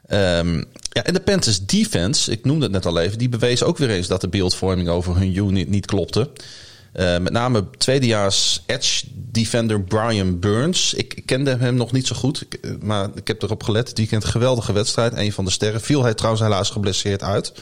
Ehm, 0.07 0.57
ja, 0.89 1.05
en 1.05 1.15
de 1.15 1.21
Panthers 1.21 1.67
defense, 1.67 2.31
ik 2.31 2.45
noemde 2.45 2.63
het 2.63 2.73
net 2.73 2.87
al 2.87 2.99
even, 2.99 3.19
die 3.19 3.29
bewees 3.29 3.63
ook 3.63 3.79
weer 3.79 3.91
eens 3.91 4.07
dat 4.07 4.21
de 4.21 4.29
beeldvorming 4.29 4.89
over 4.89 5.17
hun 5.17 5.37
unit 5.37 5.69
niet 5.69 5.87
klopte. 5.87 6.31
Eh, 6.97 7.19
met 7.19 7.33
name 7.33 7.65
tweedejaars 7.79 8.63
edge 8.67 9.05
defender 9.15 9.81
Brian 9.81 10.39
Burns. 10.39 10.95
Ik, 10.95 11.23
kende 11.25 11.57
hem 11.57 11.75
nog 11.75 11.93
niet 11.93 12.07
zo 12.07 12.17
goed, 12.17 12.47
eh, 12.61 12.71
maar 12.81 13.09
ik 13.15 13.29
heb 13.29 13.43
erop 13.43 13.63
gelet. 13.63 13.89
Het 13.89 13.99
weekend 13.99 14.25
geweldige 14.25 14.73
wedstrijd, 14.73 15.13
een 15.17 15.33
van 15.33 15.45
de 15.45 15.51
sterren. 15.51 15.81
Viel 15.81 16.03
hij 16.03 16.15
trouwens 16.15 16.43
helaas 16.43 16.71
geblesseerd 16.71 17.23
uit. 17.23 17.53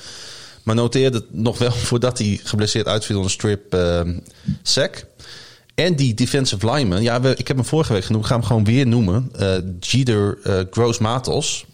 Maar 0.64 0.74
noteerde 0.74 1.24
nog 1.30 1.58
wel 1.58 1.72
voordat 1.88 2.18
hij 2.18 2.40
geblesseerd 2.44 2.86
uitviel 2.86 3.22
een 3.22 3.30
strip 3.30 3.74
eh, 3.74 4.00
sack. 4.62 5.04
En 5.74 5.96
die 5.96 6.14
defensive 6.14 6.70
lineman, 6.70 7.02
ja, 7.02 7.22
ik 7.22 7.48
heb 7.48 7.56
hem 7.56 7.66
vorige 7.66 7.92
week 7.92 8.04
genoemd, 8.04 8.24
ik 8.24 8.30
ga 8.30 8.36
hem 8.36 8.44
gewoon 8.46 8.64
weer 8.64 8.86
noemen. 8.86 9.30
eh 9.32 9.56
Jeter 9.80 10.38
eh, 10.42 10.60
Gross 10.70 10.98
Matos. 10.98 11.64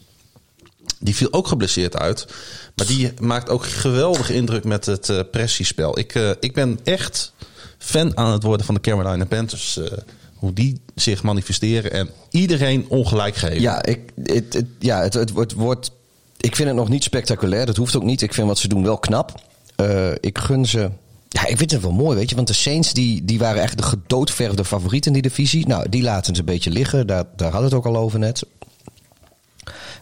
Die 0.98 1.16
viel 1.16 1.32
ook 1.32 1.48
geblesseerd 1.48 1.96
uit. 1.96 2.26
Maar 2.76 2.86
die 2.86 3.12
maakt 3.20 3.48
ook 3.48 3.66
geweldige 3.66 4.34
indruk 4.34 4.64
met 4.64 4.86
het 4.86 5.08
eh, 5.08 5.20
pressiespel. 5.30 5.98
Ik, 5.98 6.36
ik 6.40 6.54
ben 6.54 6.78
echt 6.84 7.32
fan 7.82 8.16
aan 8.16 8.32
het 8.32 8.42
worden 8.42 8.66
van 8.66 8.74
de 8.74 8.80
Carolina 8.80 9.24
Panthers. 9.24 9.76
eh, 9.76 9.98
hoe 10.34 10.52
die 10.52 10.80
zich 10.94 11.22
manifesteren 11.22 11.92
en 11.92 12.08
iedereen 12.30 12.84
ongelijk 12.88 13.34
geven. 13.36 13.60
Ja, 13.60 13.84
ik, 13.84 14.00
het, 14.22 14.64
ja 14.78 15.02
het, 15.02 15.30
wordt- 15.30 15.52
wordt. 15.52 15.90
Ik 16.40 16.56
vind 16.56 16.68
het 16.68 16.76
nog 16.76 16.88
niet 16.88 17.02
spectaculair. 17.02 17.66
Dat 17.66 17.76
hoeft 17.76 17.96
ook 17.96 18.02
niet. 18.02 18.22
Ik 18.22 18.34
vind 18.34 18.46
wat 18.46 18.58
ze 18.58 18.68
doen 18.68 18.82
wel 18.82 18.98
knap. 18.98 19.40
Eh, 19.76 20.10
ik 20.20 20.38
gun 20.38 20.66
ze. 20.66 20.90
Ja, 21.28 21.46
ik 21.46 21.56
vind 21.56 21.70
het 21.70 21.82
wel 21.82 21.92
mooi, 21.92 22.16
weet 22.16 22.28
je. 22.30 22.34
Want 22.36 22.46
de 22.46 22.52
Saints 22.52 22.92
die, 22.92 23.24
die 23.24 23.38
waren 23.38 23.62
echt 23.62 23.76
de 23.76 23.82
gedoodverfde 23.82 24.64
favoriet 24.64 25.06
in 25.06 25.12
die 25.12 25.22
divisie. 25.22 25.66
Nou, 25.66 25.88
die 25.88 26.02
laten 26.02 26.34
ze 26.34 26.40
een 26.40 26.46
beetje 26.46 26.70
liggen. 26.70 27.06
Daar, 27.06 27.24
daar 27.36 27.50
hadden 27.50 27.68
het 27.70 27.78
ook 27.78 27.86
al 27.86 27.96
over 27.96 28.18
net. 28.18 28.42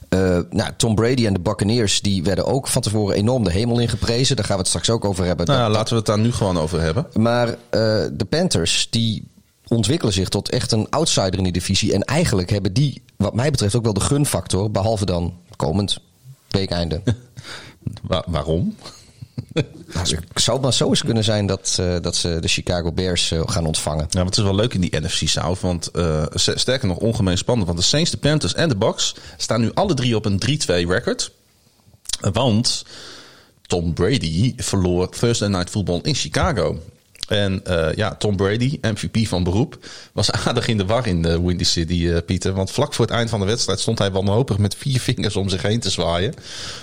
Eh, 0.08 0.38
nou, 0.50 0.70
Tom 0.76 0.94
Brady 0.94 1.26
en 1.26 1.32
de 1.32 1.40
Buccaneers 1.40 2.00
die 2.00 2.22
werden 2.22 2.46
ook 2.46 2.68
van 2.68 2.82
tevoren 2.82 3.14
enorm 3.16 3.44
de 3.44 3.52
hemel 3.52 3.78
in 3.78 3.88
geprezen. 3.88 4.36
Daar 4.36 4.44
gaan 4.44 4.54
we 4.54 4.60
het 4.60 4.68
straks 4.70 4.90
ook 4.90 5.04
over 5.04 5.24
hebben. 5.24 5.46
nou 5.46 5.58
ja, 5.58 5.70
laten 5.70 5.88
we 5.90 5.96
het 5.96 6.06
daar 6.06 6.18
nu 6.18 6.32
gewoon 6.32 6.58
over 6.58 6.80
hebben. 6.80 7.06
maar 7.14 7.48
eh, 7.48 7.56
de 8.12 8.26
Panthers, 8.28 8.86
die 8.90 9.24
ontwikkelen 9.68 10.12
zich 10.14 10.28
tot 10.28 10.48
echt 10.50 10.72
een 10.72 10.86
outsider 10.90 11.34
in 11.36 11.42
die 11.42 11.52
divisie. 11.52 11.92
En 11.92 12.02
eigenlijk 12.02 12.50
hebben 12.50 12.72
die, 12.72 13.02
wat 13.16 13.34
mij 13.34 13.50
betreft, 13.50 13.74
ook 13.74 13.84
wel 13.84 13.92
de 13.92 14.00
gunfactor. 14.00 14.70
Behalve 14.70 15.04
dan 15.06 15.34
komend 15.56 15.98
weekeinde. 16.48 17.02
Wa- 18.02 18.24
waarom? 18.26 18.76
Nou, 19.94 20.16
het 20.33 20.42
zou 20.42 20.61
maar 20.61 20.72
zo 20.72 20.88
eens 20.88 21.05
kunnen 21.05 21.24
zijn 21.24 21.46
dat, 21.46 21.77
eh, 21.81 21.96
dat 22.01 22.16
ze 22.16 22.38
de 22.40 22.48
Chicago 22.48 22.92
Bears 22.92 23.31
eh, 23.31 23.42
gaan 23.44 23.66
ontvangen. 23.66 24.07
Ja, 24.09 24.18
want 24.18 24.29
het 24.29 24.38
is 24.38 24.44
wel 24.44 24.55
leuk 24.55 24.74
in 24.74 24.81
die 24.81 25.01
NFC 25.01 25.29
South. 25.29 25.61
Want 25.61 25.90
eh, 25.90 26.24
sterker 26.35 26.88
nog, 26.88 26.96
ongemeen 26.96 27.38
spannend. 27.38 27.66
Want 27.66 27.79
de 27.79 27.85
Saints, 27.85 28.11
de 28.11 28.16
Panthers 28.16 28.55
en 28.55 28.68
de 28.68 28.77
Bucks 28.77 29.14
staan 29.37 29.61
nu 29.61 29.70
alle 29.74 29.94
drie 29.94 30.16
op 30.16 30.24
een 30.24 30.38
3-2 30.38 30.88
record. 30.88 31.31
Want 32.33 32.85
Tom 33.66 33.94
Brady 33.94 34.55
verloor 34.57 35.09
Thursday 35.09 35.48
Night 35.48 35.70
Football 35.70 36.01
in 36.03 36.14
Chicago. 36.14 36.79
En 37.28 37.60
eh, 37.64 37.94
ja, 37.94 38.14
Tom 38.14 38.36
Brady, 38.36 38.78
MVP 38.80 39.26
van 39.28 39.44
beroep, 39.44 39.78
was 40.12 40.30
aardig 40.46 40.68
in 40.68 40.76
de 40.76 40.84
war 40.86 41.06
in 41.06 41.22
de 41.22 41.42
Windy 41.42 41.64
City, 41.64 42.08
eh, 42.08 42.16
Pieter. 42.26 42.52
Want 42.52 42.70
vlak 42.70 42.94
voor 42.94 43.04
het 43.04 43.14
eind 43.14 43.30
van 43.30 43.40
de 43.40 43.46
wedstrijd 43.46 43.80
stond 43.80 43.98
hij 43.98 44.10
wanhopig 44.10 44.58
met 44.58 44.74
vier 44.74 45.00
vingers 45.10 45.36
om 45.36 45.48
zich 45.48 45.62
heen 45.62 45.80
te 45.80 45.90
zwaaien. 45.90 46.34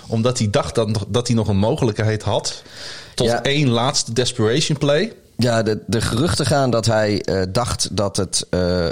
Omdat 0.08 0.38
hij 0.38 0.50
dacht 0.50 0.76
dat, 0.76 1.06
dat 1.08 1.28
hij 1.28 1.36
nog 1.36 1.48
een 1.48 1.58
mogelijkheid 1.58 2.24
had 2.24 2.64
tot 3.16 3.28
Ja. 3.28 3.44
één 3.44 3.70
laatste 3.70 4.14
desperation 4.14 4.78
play. 4.78 5.14
Ja, 5.38 5.64
de, 5.64 5.80
de 5.88 6.02
geruchten 6.02 6.46
gaan 6.46 6.70
dat 6.70 6.86
hij 6.86 7.22
eh, 7.22 7.42
dacht 7.50 7.88
dat 7.98 8.18
het 8.18 8.46
eh, 8.50 8.86
eh, 8.88 8.92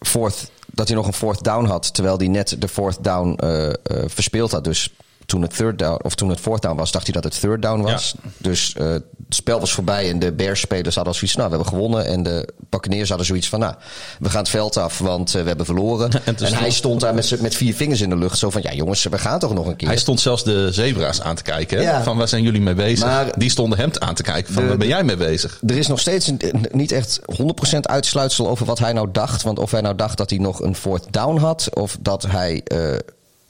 fourth, 0.00 0.50
dat 0.66 0.88
hij 0.88 0.96
nog 0.96 1.06
een 1.06 1.12
fourth 1.12 1.44
down 1.44 1.64
had, 1.64 1.94
terwijl 1.94 2.16
hij 2.16 2.28
net 2.28 2.56
de 2.58 2.68
fourth 2.68 3.04
down 3.04 3.34
eh, 3.38 3.68
eh, 3.68 3.74
verspeeld 4.06 4.50
had. 4.50 4.64
Dus 4.64 4.90
toen 5.26 5.42
het 5.42 5.56
third 5.56 5.78
down 5.78 6.00
of 6.04 6.14
toen 6.14 6.28
het 6.28 6.40
fourth 6.40 6.62
down 6.62 6.76
was, 6.76 6.90
dacht 6.92 7.04
hij 7.04 7.14
dat 7.20 7.24
het 7.24 7.40
third 7.40 7.62
down 7.62 7.80
was. 7.82 8.14
Dus 8.38 8.74
eh, 8.76 8.86
het 8.92 9.02
spel 9.28 9.60
was 9.60 9.72
voorbij 9.72 10.10
en 10.10 10.18
de 10.18 10.32
Bears 10.32 10.60
spelers 10.60 10.94
hadden 10.94 11.14
zoiets, 11.14 11.36
nou, 11.36 11.50
we 11.50 11.54
hebben 11.56 11.72
gewonnen 11.74 12.06
en 12.06 12.22
de 12.22 12.48
Buccaneers 12.70 13.08
hadden 13.08 13.26
zoiets 13.26 13.48
van, 13.48 13.60
nou, 13.60 13.74
we 14.18 14.28
gaan 14.30 14.40
het 14.40 14.48
veld 14.48 14.76
af, 14.76 14.98
want 14.98 15.34
eh, 15.34 15.42
we 15.42 15.48
hebben 15.48 15.66
verloren. 15.66 16.10
En 16.24 16.34
hij 16.54 16.70
stond- 16.70 17.00
daar 17.00 17.14
met, 17.14 17.40
met 17.40 17.54
vier 17.54 17.74
vingers 17.74 18.00
in 18.00 18.08
de 18.08 18.16
lucht, 18.16 18.38
zo 18.38 18.50
van, 18.50 18.62
ja, 18.62 18.72
jongens, 18.72 19.02
we 19.04 19.18
gaan 19.18 19.38
toch 19.38 19.54
nog 19.54 19.66
een 19.66 19.76
keer. 19.76 19.88
Hij 19.88 19.96
stond 19.96 20.20
zelfs 20.20 20.44
de 20.44 20.68
zebra's 20.72 21.20
aan 21.20 21.34
te 21.36 21.42
kijken. 21.42 21.78
Hè? 21.78 21.82
Ja. 21.84 22.02
Van 22.02 22.16
waar 22.16 22.28
zijn 22.28 22.42
jullie 22.42 22.60
mee 22.60 22.74
bezig? 22.74 23.06
Maar- 23.06 23.38
Die 23.38 23.50
stonden 23.50 23.78
hem 23.78 23.90
aan 23.98 24.14
te 24.14 24.22
kijken. 24.22 24.52
Van 24.54 24.62
De- 24.62 24.68
waar 24.68 24.78
ben 24.78 24.88
jij 24.88 25.04
mee 25.04 25.16
bezig? 25.16 25.60
Er 25.66 25.76
is 25.76 25.86
nog 25.86 26.00
steeds 26.00 26.26
een- 26.26 26.40
een- 26.40 26.66
niet 26.72 26.92
echt 26.92 27.20
100% 27.36 27.86
uitsluitsel 27.88 28.48
over 28.48 28.66
wat 28.66 28.78
hij 28.78 28.92
nou 28.92 29.08
dacht. 29.12 29.42
Want 29.42 29.58
of 29.58 29.70
hij 29.70 29.80
nou 29.80 29.94
dacht 29.96 30.16
dat 30.16 30.30
hij 30.30 30.38
nog 30.38 30.60
een 30.60 30.74
fourth 30.76 31.06
down 31.12 31.36
had. 31.38 31.68
Of 31.74 31.96
dat 32.00 32.22
hij 32.22 32.60
eh, 32.64 32.78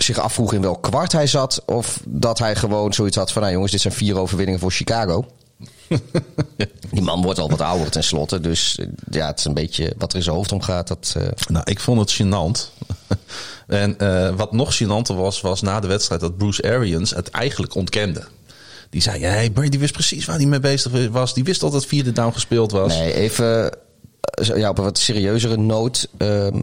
zich 0.03 0.19
afvroeg 0.19 0.53
in 0.53 0.61
welk 0.63 0.83
kwart 0.83 1.13
hij 1.13 1.27
zat. 1.27 1.63
Of 1.67 2.01
dat 2.07 2.39
hij 2.39 2.57
gewoon 2.57 2.93
zoiets 2.93 3.17
had 3.17 3.33
van... 3.33 3.43
Nou 3.43 3.55
jongens, 3.55 3.73
dit 3.73 3.81
zijn 3.81 3.95
vier 3.95 4.19
overwinningen 4.19 4.61
voor 4.61 4.71
Chicago. 4.71 5.27
Die 6.91 7.03
man 7.03 7.23
wordt 7.23 7.39
al 7.39 7.51
wat 7.51 7.61
ouder 7.61 7.91
tenslotte. 7.91 8.41
Dus 8.41 8.79
eh, 8.79 8.87
ja, 9.11 9.27
het 9.27 9.39
is 9.39 9.45
een 9.45 9.55
beetje 9.55 9.95
wat 9.99 10.11
er 10.11 10.17
in 10.17 10.23
zijn 10.23 10.37
hoofd 10.37 10.53
omgaat. 10.53 10.89
Dat, 10.89 11.15
eh, 11.17 11.23
Nou, 11.49 11.65
ik 11.71 11.81
vond 11.81 12.01
het 12.01 12.23
gênant. 12.23 12.87
en 13.67 13.99
eh, 13.99 14.35
wat 14.37 14.53
nog 14.53 14.83
gênanter 14.83 15.15
was, 15.17 15.41
was 15.41 15.63
na 15.63 15.81
de 15.81 15.87
wedstrijd 15.87 16.21
dat 16.21 16.37
Bruce 16.37 16.63
Arians 16.63 17.11
het 17.11 17.31
eigenlijk 17.31 17.75
ontkende. 17.75 18.25
Die 18.91 19.03
zei, 19.03 19.25
hey, 19.25 19.51
Brady 19.51 19.79
wist 19.79 19.93
precies 19.93 20.25
waar 20.25 20.37
hij 20.37 20.47
mee 20.47 20.61
bezig 20.61 21.09
was. 21.11 21.35
Die 21.35 21.45
wist 21.45 21.63
al 21.63 21.71
dat 21.71 21.87
vierde 21.87 22.13
down 22.13 22.33
gespeeld 22.33 22.73
was. 22.73 22.95
Nee, 22.95 23.15
even 23.15 23.77
ja, 24.55 24.69
op 24.69 24.79
een 24.79 24.85
wat 24.85 24.99
serieuzere 24.99 25.57
noot. 25.57 26.09
Ehm, 26.17 26.63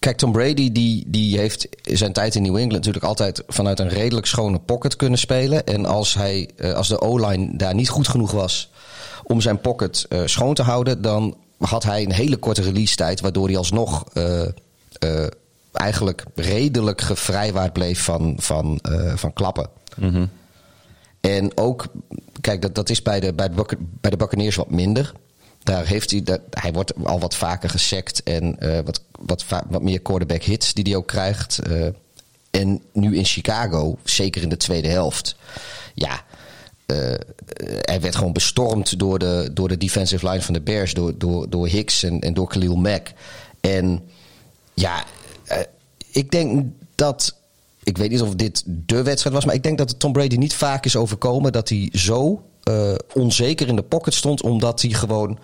kijk, 0.00 0.16
Tom 0.16 0.32
Brady 0.32 0.72
die, 0.72 1.04
die 1.06 1.38
heeft 1.38 1.68
zijn 1.82 2.12
tijd 2.12 2.34
in 2.34 2.42
New 2.42 2.54
England 2.54 2.72
natuurlijk 2.72 3.04
altijd 3.04 3.42
vanuit 3.48 3.78
een 3.78 3.88
redelijk 3.88 4.26
schone 4.26 4.58
pocket 4.58 4.96
kunnen 4.96 5.18
spelen. 5.18 5.66
En 5.66 5.86
als, 5.86 6.14
hij, 6.14 6.50
eh, 6.56 6.72
als 6.72 6.88
de 6.88 7.00
O-line 7.00 7.56
daar 7.56 7.74
niet 7.74 7.88
goed 7.88 8.08
genoeg 8.08 8.30
was 8.30 8.70
om 9.24 9.40
zijn 9.40 9.60
pocket 9.60 10.06
eh, 10.08 10.20
schoon 10.24 10.54
te 10.54 10.62
houden, 10.62 11.02
dan 11.02 11.36
had 11.58 11.82
hij 11.82 12.02
een 12.02 12.12
hele 12.12 12.36
korte 12.36 12.62
release 12.62 12.96
tijd, 12.96 13.20
waardoor 13.20 13.46
hij 13.46 13.56
alsnog 13.56 14.04
eh, 14.12 15.26
eigenlijk 15.72 16.24
redelijk 16.34 17.00
gevrijwaard 17.00 17.72
bleef 17.72 18.04
van, 18.04 18.34
van, 18.38 18.80
van 19.14 19.32
klappen. 19.32 19.68
En 21.20 21.56
ook, 21.56 21.86
kijk, 22.40 22.62
dat, 22.62 22.74
dat 22.74 22.90
is 22.90 23.02
bij 23.02 23.20
de, 23.20 23.34
bij, 23.34 23.48
de, 23.48 23.64
bij 24.00 24.10
de 24.10 24.16
Buccaneers 24.16 24.56
wat 24.56 24.70
minder. 24.70 25.12
Daar 25.62 25.86
heeft 25.86 26.10
hij, 26.10 26.22
dat, 26.22 26.40
hij 26.50 26.72
wordt 26.72 26.92
al 27.04 27.20
wat 27.20 27.34
vaker 27.34 27.70
gesekt 27.70 28.22
en 28.22 28.58
eh, 28.58 28.78
wat, 28.84 29.02
wat, 29.20 29.44
wat 29.68 29.82
meer 29.82 30.00
quarterback 30.00 30.42
hits 30.42 30.74
die 30.74 30.84
hij 30.84 30.96
ook 30.96 31.06
krijgt. 31.06 31.58
Eh, 31.58 31.86
en 32.50 32.82
nu 32.92 33.16
in 33.16 33.24
Chicago, 33.24 33.98
zeker 34.04 34.42
in 34.42 34.48
de 34.48 34.56
tweede 34.56 34.88
helft, 34.88 35.36
ja, 35.94 36.24
eh, 36.86 37.14
hij 37.80 38.00
werd 38.00 38.16
gewoon 38.16 38.32
bestormd 38.32 38.98
door 38.98 39.18
de, 39.18 39.50
door 39.52 39.68
de 39.68 39.76
defensive 39.76 40.28
line 40.28 40.42
van 40.42 40.54
de 40.54 40.60
Bears, 40.60 40.94
door, 40.94 41.18
door, 41.18 41.50
door 41.50 41.68
Hicks 41.68 42.02
en, 42.02 42.20
en 42.20 42.34
door 42.34 42.48
Khalil 42.48 42.76
Mack. 42.76 43.12
En 43.60 44.02
ja, 44.74 45.04
eh, 45.44 45.58
ik 46.10 46.30
denk 46.30 46.66
dat. 46.94 47.38
Ik 47.82 47.98
weet 47.98 48.10
niet 48.10 48.22
of 48.22 48.34
dit 48.34 48.62
de 48.66 49.02
wedstrijd 49.02 49.34
was, 49.34 49.44
maar 49.44 49.54
ik 49.54 49.62
denk 49.62 49.78
dat 49.78 49.98
Tom 49.98 50.12
Brady 50.12 50.36
niet 50.36 50.54
vaak 50.54 50.84
is 50.84 50.96
overkomen 50.96 51.52
dat 51.52 51.68
hij 51.68 51.88
zo 51.92 52.42
eh, 52.70 53.22
onzeker 53.22 53.68
in 53.68 53.76
de 53.76 53.82
pocket 53.82 54.14
stond, 54.14 54.42
omdat 54.42 54.82
hij 54.82 54.90
gewoon. 54.90 55.38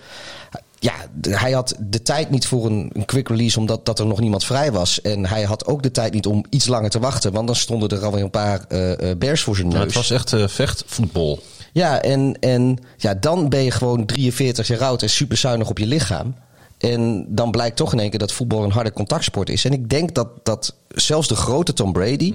Ja, 0.78 0.92
hij 1.20 1.52
had 1.52 1.76
de 1.80 2.02
tijd 2.02 2.30
niet 2.30 2.46
voor 2.46 2.66
een, 2.66 2.90
een 2.92 3.04
quick 3.04 3.28
release, 3.28 3.58
omdat 3.58 3.86
dat 3.86 3.98
er 3.98 4.06
nog 4.06 4.20
niemand 4.20 4.44
vrij 4.44 4.72
was. 4.72 5.00
En 5.00 5.26
hij 5.26 5.42
had 5.42 5.66
ook 5.66 5.82
de 5.82 5.90
tijd 5.90 6.12
niet 6.12 6.26
om 6.26 6.44
iets 6.50 6.66
langer 6.66 6.90
te 6.90 6.98
wachten, 6.98 7.32
want 7.32 7.46
dan 7.46 7.56
stonden 7.56 7.88
er 7.88 8.04
alweer 8.04 8.22
een 8.22 8.30
paar 8.30 8.64
eh, 8.68 9.10
Bears 9.18 9.42
voor 9.42 9.56
zijn 9.56 9.68
neus. 9.68 9.82
Het 9.82 9.94
was 9.94 10.10
echt 10.10 10.32
eh, 10.32 10.48
vechtvoetbal. 10.48 11.38
Ja, 11.72 12.02
en, 12.02 12.36
en 12.40 12.78
ja, 12.96 13.14
dan 13.14 13.48
ben 13.48 13.62
je 13.62 13.70
gewoon 13.70 14.06
43 14.06 14.66
jaar 14.66 14.84
oud 14.84 15.02
en 15.02 15.10
super 15.10 15.36
zuinig 15.36 15.68
op 15.68 15.78
je 15.78 15.86
lichaam. 15.86 16.34
En 16.78 17.26
dan 17.28 17.50
blijkt 17.50 17.76
toch 17.76 17.92
in 17.92 18.00
één 18.00 18.10
keer 18.10 18.18
dat 18.18 18.32
voetbal 18.32 18.64
een 18.64 18.70
harde 18.70 18.92
contactsport 18.92 19.48
is. 19.48 19.64
En 19.64 19.72
ik 19.72 19.90
denk 19.90 20.14
dat, 20.14 20.28
dat 20.42 20.74
zelfs 20.88 21.28
de 21.28 21.36
grote 21.36 21.72
Tom 21.72 21.92
Brady 21.92 22.32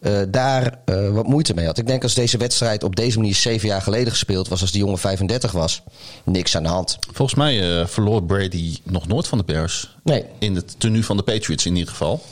eh, 0.00 0.18
daar 0.28 0.78
eh, 0.84 1.08
wat 1.10 1.26
moeite 1.26 1.54
mee 1.54 1.66
had. 1.66 1.78
Ik 1.78 1.86
denk 1.86 2.02
als 2.02 2.14
deze 2.14 2.38
wedstrijd 2.38 2.82
op 2.84 2.96
deze 2.96 3.18
manier 3.18 3.34
zeven 3.34 3.68
jaar 3.68 3.82
geleden 3.82 4.12
gespeeld 4.12 4.48
was, 4.48 4.60
als 4.60 4.70
die 4.72 4.80
jongen 4.80 4.98
35 4.98 5.52
was, 5.52 5.82
niks 6.24 6.56
aan 6.56 6.62
de 6.62 6.68
hand. 6.68 6.98
Volgens 7.12 7.38
mij 7.38 7.78
eh, 7.80 7.86
verloor 7.86 8.22
Brady 8.24 8.76
nog 8.82 9.06
nooit 9.06 9.26
van 9.28 9.38
de 9.38 9.44
Bears. 9.44 9.96
Nee. 10.02 10.24
In 10.38 10.54
het 10.54 10.74
tenue 10.80 11.04
van 11.04 11.16
de 11.16 11.22
Patriots 11.22 11.66
in 11.66 11.74
ieder 11.76 11.90
geval. 11.90 12.22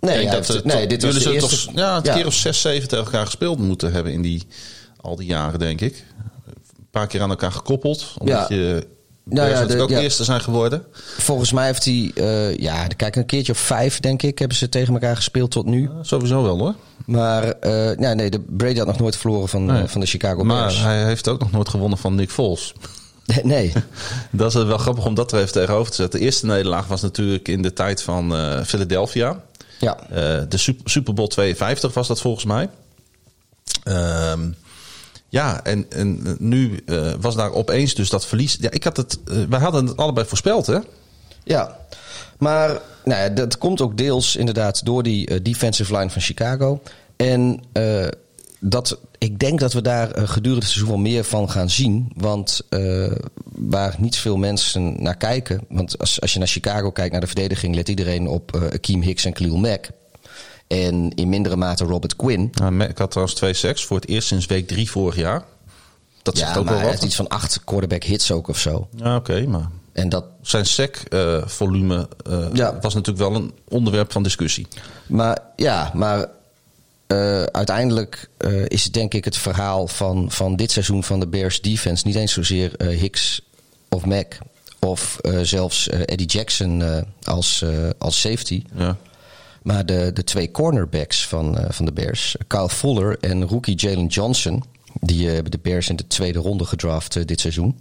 Nee, 0.00 0.14
hij 0.26 0.30
dat, 0.40 0.48
eh, 0.54 0.62
nee, 0.62 0.76
toch- 0.80 0.86
dit 0.86 1.02
was 1.02 1.22
de 1.22 1.32
eerste- 1.32 1.64
toch 1.66 1.74
ja, 1.74 1.96
een 1.96 2.02
ja. 2.04 2.14
keer 2.14 2.26
of 2.26 2.34
zes, 2.34 2.60
zeven 2.60 2.88
tegen 2.88 3.04
elkaar 3.04 3.24
gespeeld 3.24 3.58
moeten 3.58 3.92
hebben 3.92 4.12
in 4.12 4.22
die, 4.22 4.42
al 5.00 5.16
die 5.16 5.26
jaren, 5.26 5.58
denk 5.58 5.80
ik. 5.80 6.04
Een 6.46 6.86
paar 6.90 7.06
keer 7.06 7.20
aan 7.22 7.30
elkaar 7.30 7.52
gekoppeld. 7.52 8.14
Omdat 8.18 8.48
Ja. 8.48 8.56
je 8.56 8.86
Nou 9.30 9.48
ja, 9.48 9.64
de- 9.64 9.80
ook 9.80 9.88
ja. 9.90 10.00
eerste 10.00 10.24
zijn 10.24 10.40
geworden. 10.40 10.84
Volgens 11.18 11.52
mij 11.52 11.66
heeft 11.66 11.84
hij, 11.84 12.10
eh, 12.14 12.56
ja, 12.56 12.86
kijk, 12.86 13.16
een 13.16 13.26
keertje 13.26 13.52
of 13.52 13.58
vijf, 13.58 14.00
denk 14.00 14.22
ik, 14.22 14.38
hebben 14.38 14.56
ze 14.56 14.68
tegen 14.68 14.94
elkaar 14.94 15.16
gespeeld 15.16 15.50
tot 15.50 15.66
nu. 15.66 15.90
Sowieso 16.02 16.42
wel 16.42 16.58
hoor. 16.58 16.74
Maar 17.06 17.54
ja, 17.98 18.12
nee, 18.14 18.30
de 18.30 18.40
Brady 18.48 18.78
had 18.78 18.86
nog 18.86 18.98
nooit 18.98 19.16
verloren 19.16 19.48
van, 19.48 19.64
Nee. 19.64 19.82
eh, 19.82 19.88
van 19.88 20.00
de 20.00 20.06
Chicago 20.06 20.44
Bears. 20.44 20.74
Maar 20.82 20.84
hij 20.84 21.04
heeft 21.04 21.28
ook 21.28 21.40
nog 21.40 21.50
nooit 21.50 21.68
gewonnen 21.68 21.98
van 21.98 22.14
Nick 22.14 22.30
Foles. 22.30 22.72
nee. 23.42 23.72
Dat 24.30 24.54
is 24.54 24.62
wel 24.64 24.78
grappig 24.78 25.04
om 25.06 25.14
dat 25.14 25.32
er 25.32 25.38
even 25.40 25.52
tegenover 25.52 25.90
te 25.90 25.96
zetten. 25.96 26.18
De 26.18 26.24
eerste 26.24 26.46
nederlaag 26.46 26.86
was 26.86 27.00
natuurlijk 27.02 27.48
in 27.48 27.62
de 27.62 27.72
tijd 27.72 28.02
van 28.02 28.32
Philadelphia. 28.64 29.40
Ja. 29.78 29.96
De 30.48 30.56
Sup- 30.56 30.88
Super 30.88 31.14
Bowl 31.14 31.28
52 31.28 31.94
was 31.94 32.08
dat 32.08 32.20
volgens 32.20 32.44
mij. 32.44 32.68
Ehm, 33.84 34.40
ja, 35.28 35.64
en, 35.64 35.86
en 35.90 36.36
nu 36.38 36.82
eh, 36.86 37.12
was 37.20 37.34
daar 37.34 37.52
opeens 37.52 37.94
dus 37.94 38.10
dat 38.10 38.26
verlies. 38.26 38.56
Ja, 38.60 38.70
ik 38.70 38.84
had 38.84 38.96
het, 38.96 39.18
eh, 39.28 39.36
wij 39.48 39.60
hadden 39.60 39.86
het 39.86 39.96
allebei 39.96 40.26
voorspeld, 40.26 40.66
hè? 40.66 40.78
Ja, 41.44 41.76
maar 42.38 42.80
nou 43.04 43.22
ja, 43.22 43.28
dat 43.28 43.58
komt 43.58 43.80
ook 43.80 43.96
deels 43.96 44.36
inderdaad 44.36 44.84
door 44.84 45.02
die 45.02 45.26
eh, 45.26 45.38
defensive 45.42 45.96
line 45.96 46.10
van 46.10 46.22
Chicago. 46.22 46.80
En 47.16 47.60
eh, 47.72 48.06
dat, 48.60 48.98
ik 49.18 49.38
denk 49.38 49.60
dat 49.60 49.72
we 49.72 49.82
daar 49.82 50.10
eh, 50.10 50.28
gedurende 50.28 50.64
het 50.64 50.74
seizoen 50.74 51.02
meer 51.02 51.24
van 51.24 51.50
gaan 51.50 51.70
zien. 51.70 52.12
Want 52.16 52.60
eh, 52.68 53.12
waar 53.44 53.94
niet 53.98 54.16
veel 54.16 54.36
mensen 54.36 55.02
naar 55.02 55.16
kijken. 55.16 55.60
Want 55.68 55.98
als, 55.98 56.20
als 56.20 56.32
je 56.32 56.38
naar 56.38 56.48
Chicago 56.48 56.90
kijkt, 56.90 57.12
naar 57.12 57.20
de 57.20 57.26
verdediging, 57.26 57.74
let 57.74 57.88
iedereen 57.88 58.28
op 58.28 58.54
eh 58.54 58.62
Akeem 58.62 59.02
Hicks 59.02 59.24
en 59.24 59.32
Khalil 59.32 59.56
Mack. 59.56 59.88
En 60.66 61.10
in 61.14 61.28
mindere 61.28 61.56
mate 61.56 61.84
Robert 61.84 62.16
Quinn. 62.16 62.50
Nou, 62.52 62.72
Mac 62.72 62.98
had 62.98 63.10
trouwens 63.10 63.36
twee 63.38 63.52
seks 63.54 63.84
voor 63.84 63.96
het 63.96 64.08
eerst 64.08 64.28
sinds 64.28 64.46
week 64.46 64.66
drie 64.68 64.90
vorig 64.90 65.16
jaar. 65.16 65.44
Dat 66.22 66.38
zegt 66.38 66.52
Ja, 66.52 66.56
ook 66.58 66.64
maar 66.64 66.72
wel 66.72 66.82
hij 66.82 66.90
wat. 66.90 67.00
heeft 67.00 67.06
iets 67.06 67.16
van 67.16 67.28
acht 67.28 67.60
quarterback 67.64 68.02
hits 68.04 68.30
ook 68.32 68.48
of 68.48 68.58
zo. 68.58 68.88
Ja, 68.96 69.16
oké, 69.16 69.46
maar 69.46 69.68
En 69.92 70.08
dat, 70.08 70.24
zijn 70.42 70.66
sec-volume 70.66 72.08
Ja. 72.52 72.78
was 72.80 72.94
natuurlijk 72.94 73.28
wel 73.30 73.34
een 73.40 73.52
onderwerp 73.68 74.12
van 74.12 74.22
discussie. 74.22 74.66
Maar 75.06 75.38
ja, 75.56 75.90
maar 75.94 76.26
eh, 77.06 77.42
uiteindelijk 77.42 78.28
eh, 78.36 78.64
is 78.66 78.84
het 78.84 78.92
denk 78.92 79.14
ik 79.14 79.24
het 79.24 79.36
verhaal 79.36 79.86
van, 79.88 80.30
van 80.30 80.56
dit 80.56 80.70
seizoen 80.70 81.04
van 81.04 81.20
de 81.20 81.26
Bears 81.26 81.60
defense 81.60 82.06
niet 82.06 82.16
eens 82.16 82.32
zozeer 82.32 82.76
eh, 82.76 82.98
Hicks 82.98 83.40
of 83.88 84.04
Mac 84.04 84.38
of 84.80 85.18
eh, 85.20 85.38
zelfs 85.42 85.88
eh, 85.88 86.00
Eddie 86.04 86.26
Jackson 86.26 86.82
eh, 86.82 87.02
als, 87.24 87.62
eh, 87.62 87.70
als 87.98 88.20
safety. 88.20 88.62
Ja. 88.76 88.96
Maar 89.66 89.86
de, 89.86 90.10
de 90.14 90.24
twee 90.24 90.50
cornerbacks 90.50 91.26
van, 91.26 91.58
eh, 91.58 91.64
van 91.70 91.84
de 91.84 91.92
Bears, 91.92 92.36
Kyle 92.46 92.68
Fuller 92.68 93.18
en 93.20 93.48
rookie 93.48 93.74
Jalen 93.74 94.06
Johnson, 94.06 94.64
die 95.00 95.26
eh, 95.26 95.32
hebben 95.34 95.50
de 95.50 95.58
Bears 95.58 95.88
in 95.88 95.96
de 95.96 96.06
tweede 96.06 96.38
ronde 96.38 96.64
gedraft 96.64 97.16
eh, 97.16 97.24
dit 97.24 97.40
seizoen. 97.40 97.80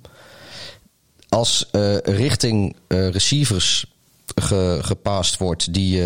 Als 1.29 1.69
richting 2.03 2.75
receivers 2.87 3.85
ge, 4.35 4.79
gepast 4.81 5.37
wordt 5.37 5.73
die, 5.73 6.01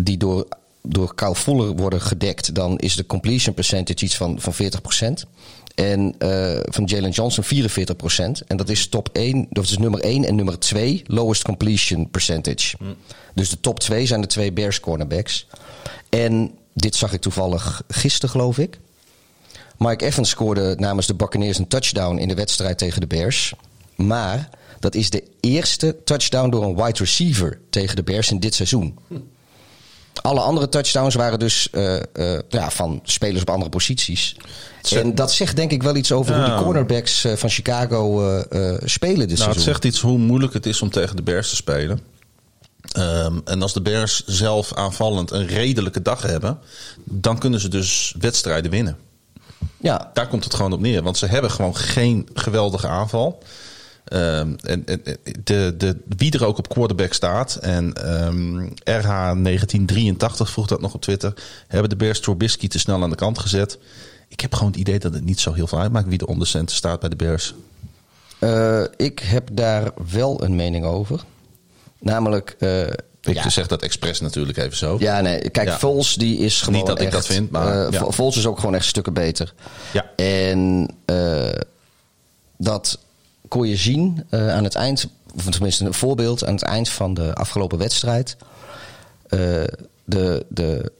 die 0.00 0.16
door, 0.16 0.46
door 0.82 1.14
Kyle 1.14 1.34
Fuller 1.34 1.76
worden 1.76 2.00
gedekt, 2.00 2.54
dan 2.54 2.78
is 2.78 2.96
de 2.96 3.06
completion 3.06 3.54
percentage 3.54 4.04
iets 4.04 4.16
van, 4.16 4.40
van 4.40 4.54
40%. 4.54 5.28
En 5.78 6.14
eh, 6.18 6.58
van 6.62 6.84
Jalen 6.84 7.10
Johnson 7.10 7.44
44%. 7.44 8.46
En 8.46 8.56
dat 8.56 8.68
is 8.68 8.86
top 8.86 9.08
1, 9.12 9.46
dat 9.50 9.64
is 9.64 9.78
nummer 9.78 10.00
1 10.00 10.24
en 10.24 10.34
nummer 10.34 10.58
2 10.58 11.02
lowest 11.06 11.42
completion 11.42 12.10
percentage. 12.10 12.76
Dus 13.34 13.50
de 13.50 13.60
top 13.60 13.80
2 13.80 14.06
zijn 14.06 14.20
de 14.20 14.26
twee 14.26 14.52
Bears 14.52 14.80
cornerbacks. 14.80 15.46
En 16.08 16.50
dit 16.72 16.94
zag 16.94 17.12
ik 17.12 17.20
toevallig 17.20 17.82
gisteren, 17.88 18.30
geloof 18.30 18.58
ik. 18.58 18.78
Mike 19.76 20.04
Evans 20.04 20.28
scoorde 20.28 20.74
namens 20.78 21.06
de 21.06 21.14
Buccaneers 21.14 21.58
een 21.58 21.68
touchdown 21.68 22.18
in 22.18 22.28
de 22.28 22.34
wedstrijd 22.34 22.78
tegen 22.78 23.00
de 23.00 23.06
Bears. 23.06 23.54
Maar 23.94 24.48
dat 24.78 24.94
is 24.94 25.10
de 25.10 25.24
eerste 25.40 25.96
touchdown 26.04 26.50
door 26.50 26.64
een 26.64 26.76
wide 26.76 26.98
receiver 26.98 27.60
tegen 27.70 27.96
de 27.96 28.02
Bears 28.02 28.30
in 28.30 28.40
dit 28.40 28.54
seizoen. 28.54 28.98
Alle 30.22 30.40
andere 30.40 30.68
touchdowns 30.68 31.14
waren 31.14 31.38
dus 31.38 31.70
eh, 31.70 31.96
eh, 31.96 32.40
ja, 32.48 32.70
van 32.70 33.00
spelers 33.02 33.40
op 33.40 33.50
andere 33.50 33.70
posities. 33.70 34.36
En 34.90 35.14
dat 35.14 35.32
zegt 35.32 35.56
denk 35.56 35.70
ik 35.70 35.82
wel 35.82 35.96
iets 35.96 36.12
over 36.12 36.34
hoe 36.34 36.44
die 36.44 36.64
cornerbacks 36.64 37.24
eh, 37.24 37.32
van 37.32 37.48
Chicago 37.48 38.42
spelen 38.84 39.28
dit 39.28 39.38
Nou, 39.38 39.50
het 39.50 39.60
zegt 39.60 39.84
iets 39.84 40.00
hoe 40.00 40.18
moeilijk 40.18 40.52
het 40.52 40.66
is 40.66 40.82
om 40.82 40.90
tegen 40.90 41.16
de 41.16 41.22
Bears 41.22 41.48
te 41.48 41.56
spelen. 41.56 42.00
Ehm, 42.92 43.38
en 43.44 43.62
als 43.62 43.72
de 43.72 43.82
Bears 43.82 44.24
zelf 44.26 44.74
aanvallend 44.74 45.30
een 45.30 45.46
redelijke 45.46 46.02
dag 46.02 46.22
hebben, 46.22 46.58
dan 47.04 47.38
kunnen 47.38 47.60
ze 47.60 47.68
dus 47.68 48.14
wedstrijden 48.18 48.70
winnen. 48.70 48.96
Ja, 49.80 50.10
Daar 50.14 50.28
komt 50.28 50.44
het 50.44 50.54
gewoon 50.54 50.72
op 50.72 50.80
neer, 50.80 51.02
want 51.02 51.18
ze 51.18 51.26
hebben 51.26 51.50
gewoon 51.50 51.76
geen 51.76 52.28
geweldige 52.34 52.88
aanval. 52.88 53.42
Ehm, 54.08 54.54
en, 54.62 54.86
en 54.86 55.02
de, 55.44 55.74
de, 55.76 55.96
wie 56.16 56.32
er 56.32 56.44
ook 56.46 56.58
op 56.58 56.68
quarterback 56.68 57.12
staat, 57.12 57.54
en 57.56 57.92
ehm, 57.94 58.68
RH1983 58.84 60.42
vroeg 60.42 60.66
dat 60.66 60.80
nog 60.80 60.94
op 60.94 61.00
Twitter, 61.00 61.34
hebben 61.68 61.90
de 61.90 61.96
Bears 61.96 62.20
Trubisky 62.20 62.68
te 62.68 62.78
snel 62.78 63.02
aan 63.02 63.10
de 63.10 63.16
kant 63.16 63.38
gezet. 63.38 63.78
Ik 64.28 64.40
heb 64.40 64.54
gewoon 64.54 64.70
het 64.70 64.80
idee 64.80 64.98
dat 64.98 65.14
het 65.14 65.24
niet 65.24 65.40
zo 65.40 65.52
heel 65.52 65.66
veel 65.66 65.80
uitmaakt 65.80 66.08
wie 66.08 66.18
er 66.18 66.26
onder 66.26 66.46
center 66.46 66.76
staat 66.76 67.00
bij 67.00 67.08
de 67.08 67.16
Bears. 67.16 67.54
eh, 68.38 68.82
ik 68.96 69.18
heb 69.18 69.48
daar 69.52 69.90
wel 70.10 70.44
een 70.44 70.56
mening 70.56 70.84
over. 70.84 71.20
Namelijk, 72.00 72.56
eh, 72.58 72.80
Ik 73.22 73.34
ja, 73.34 73.48
zeg 73.50 73.66
dat 73.66 73.82
expres 73.82 74.20
natuurlijk 74.20 74.58
even 74.58 74.76
zo. 74.76 74.96
Ja, 74.98 75.20
nee. 75.20 75.50
Kijk, 75.50 75.68
Ja. 75.68 75.78
Vols 75.78 76.14
die 76.14 76.38
is 76.38 76.60
gewoon 76.60 76.78
Niet 76.78 76.86
dat 76.86 77.00
ik 77.00 77.10
dat 77.10 77.26
vind, 77.26 77.50
maar, 77.50 77.86
eh, 77.86 77.92
ja. 77.92 78.10
Vols 78.10 78.36
is 78.36 78.46
ook 78.46 78.58
gewoon 78.58 78.74
echt 78.74 78.86
stukken 78.86 79.12
beter. 79.12 79.54
Ja. 79.92 80.10
En 80.16 80.88
eh, 81.04 81.60
dat 82.56 82.98
kon 83.48 83.68
je 83.68 83.76
zien 83.76 84.24
eh, 84.30 84.54
aan 84.54 84.64
het 84.64 84.74
eind, 84.74 85.08
of 85.36 85.44
tenminste 85.44 85.84
een 85.84 85.94
voorbeeld 85.94 86.44
aan 86.44 86.54
het 86.54 86.62
eind 86.62 86.88
van 86.88 87.14
de 87.14 87.34
afgelopen 87.34 87.78
wedstrijd. 87.78 88.36
Eh, 89.28 89.38
de, 90.04 90.46
de 90.48 90.92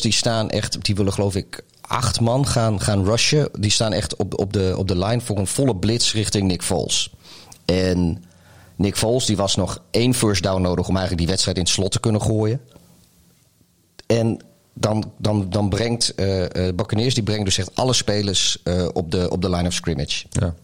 die 0.00 0.12
staan 0.12 0.50
echt, 0.50 0.84
die 0.84 0.94
willen 0.94 1.12
geloof 1.12 1.34
ik 1.34 1.64
acht 1.80 2.20
man 2.20 2.46
gaan, 2.46 2.80
gaan 2.80 3.04
rushen. 3.04 3.48
Die 3.58 3.70
staan 3.70 3.92
echt 3.92 4.16
op, 4.16 4.38
op, 4.38 4.52
de, 4.52 4.74
op 4.76 4.88
de 4.88 4.98
line 4.98 5.20
voor 5.20 5.38
een 5.38 5.46
volle 5.46 5.76
blitz 5.76 6.12
richting 6.12 6.48
Nick 6.48 6.62
Foles. 6.62 7.14
En 7.64 8.24
Nick 8.76 8.96
Foles 8.96 9.24
die 9.24 9.36
was 9.36 9.56
nog 9.56 9.82
één 9.90 10.14
first 10.14 10.42
down 10.42 10.62
nodig 10.62 10.88
om 10.88 10.96
eigenlijk 10.96 11.18
die 11.18 11.28
wedstrijd 11.28 11.56
in 11.56 11.62
het 11.62 11.72
slot 11.72 11.92
te 11.92 12.00
kunnen 12.00 12.22
gooien. 12.22 12.60
En 14.06 14.40
dan, 14.74 15.12
dan, 15.18 15.46
dan 15.50 15.68
brengt 15.68 16.12
uh, 16.16 16.40
uh, 16.40 16.48
Buccaneers 16.74 17.14
die 17.14 17.22
brengen 17.22 17.44
dus 17.44 17.58
echt 17.58 17.70
alle 17.74 17.92
spelers 17.92 18.58
uh, 18.64 18.88
op, 18.92 19.10
de, 19.10 19.30
op 19.30 19.42
de 19.42 19.50
line 19.50 19.68
of 19.68 19.72
scrimmage. 19.72 20.26
Ja. 20.30 20.54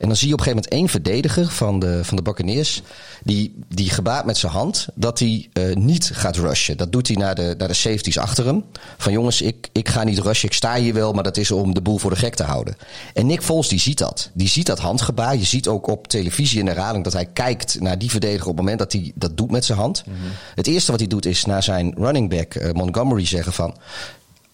En 0.00 0.08
dan 0.08 0.16
zie 0.16 0.28
je 0.28 0.34
op 0.34 0.38
een 0.38 0.44
gegeven 0.44 0.70
moment 0.70 0.92
één 0.92 1.02
verdediger 1.02 1.50
van 1.50 1.78
de, 1.78 2.04
van 2.04 2.16
de 2.16 2.22
Buccaneers. 2.22 2.82
Die, 3.22 3.54
die 3.68 3.90
gebaat 3.90 4.24
met 4.24 4.36
zijn 4.36 4.52
hand 4.52 4.88
dat 4.94 5.18
hij 5.18 5.48
uh, 5.52 5.74
niet 5.74 6.10
gaat 6.12 6.36
rushen. 6.36 6.76
Dat 6.76 6.92
doet 6.92 7.06
hij 7.06 7.16
naar 7.16 7.34
de, 7.34 7.54
naar 7.58 7.68
de 7.68 7.74
safeties 7.74 8.18
achter 8.18 8.46
hem. 8.46 8.64
Van 8.98 9.12
jongens, 9.12 9.42
ik, 9.42 9.68
ik 9.72 9.88
ga 9.88 10.04
niet 10.04 10.18
rushen. 10.18 10.48
Ik 10.48 10.54
sta 10.54 10.74
hier 10.74 10.94
wel, 10.94 11.12
maar 11.12 11.22
dat 11.22 11.36
is 11.36 11.50
om 11.50 11.74
de 11.74 11.80
boel 11.80 11.98
voor 11.98 12.10
de 12.10 12.16
gek 12.16 12.34
te 12.34 12.42
houden. 12.42 12.76
En 13.14 13.26
Nick 13.26 13.42
Foles 13.42 13.68
die 13.68 13.78
ziet 13.78 13.98
dat. 13.98 14.30
Die 14.32 14.48
ziet 14.48 14.66
dat 14.66 14.78
handgebaar. 14.78 15.36
Je 15.36 15.44
ziet 15.44 15.68
ook 15.68 15.86
op 15.86 16.08
televisie 16.08 16.58
in 16.58 16.64
de 16.64 16.70
herhaling 16.70 17.04
dat 17.04 17.12
hij 17.12 17.26
kijkt 17.26 17.80
naar 17.80 17.98
die 17.98 18.10
verdediger 18.10 18.48
op 18.48 18.56
het 18.56 18.64
moment 18.64 18.78
dat 18.78 18.92
hij 18.92 19.12
dat 19.14 19.36
doet 19.36 19.50
met 19.50 19.64
zijn 19.64 19.78
hand. 19.78 20.02
Mm 20.06 20.12
-hmm. 20.14 20.30
Het 20.54 20.66
eerste 20.66 20.90
wat 20.90 21.00
hij 21.00 21.08
doet 21.08 21.26
is 21.26 21.44
naar 21.44 21.62
zijn 21.62 21.94
running 21.96 22.28
back 22.30 22.54
uh, 22.54 22.72
Montgomery 22.72 23.26
zeggen 23.26 23.52
van... 23.52 23.76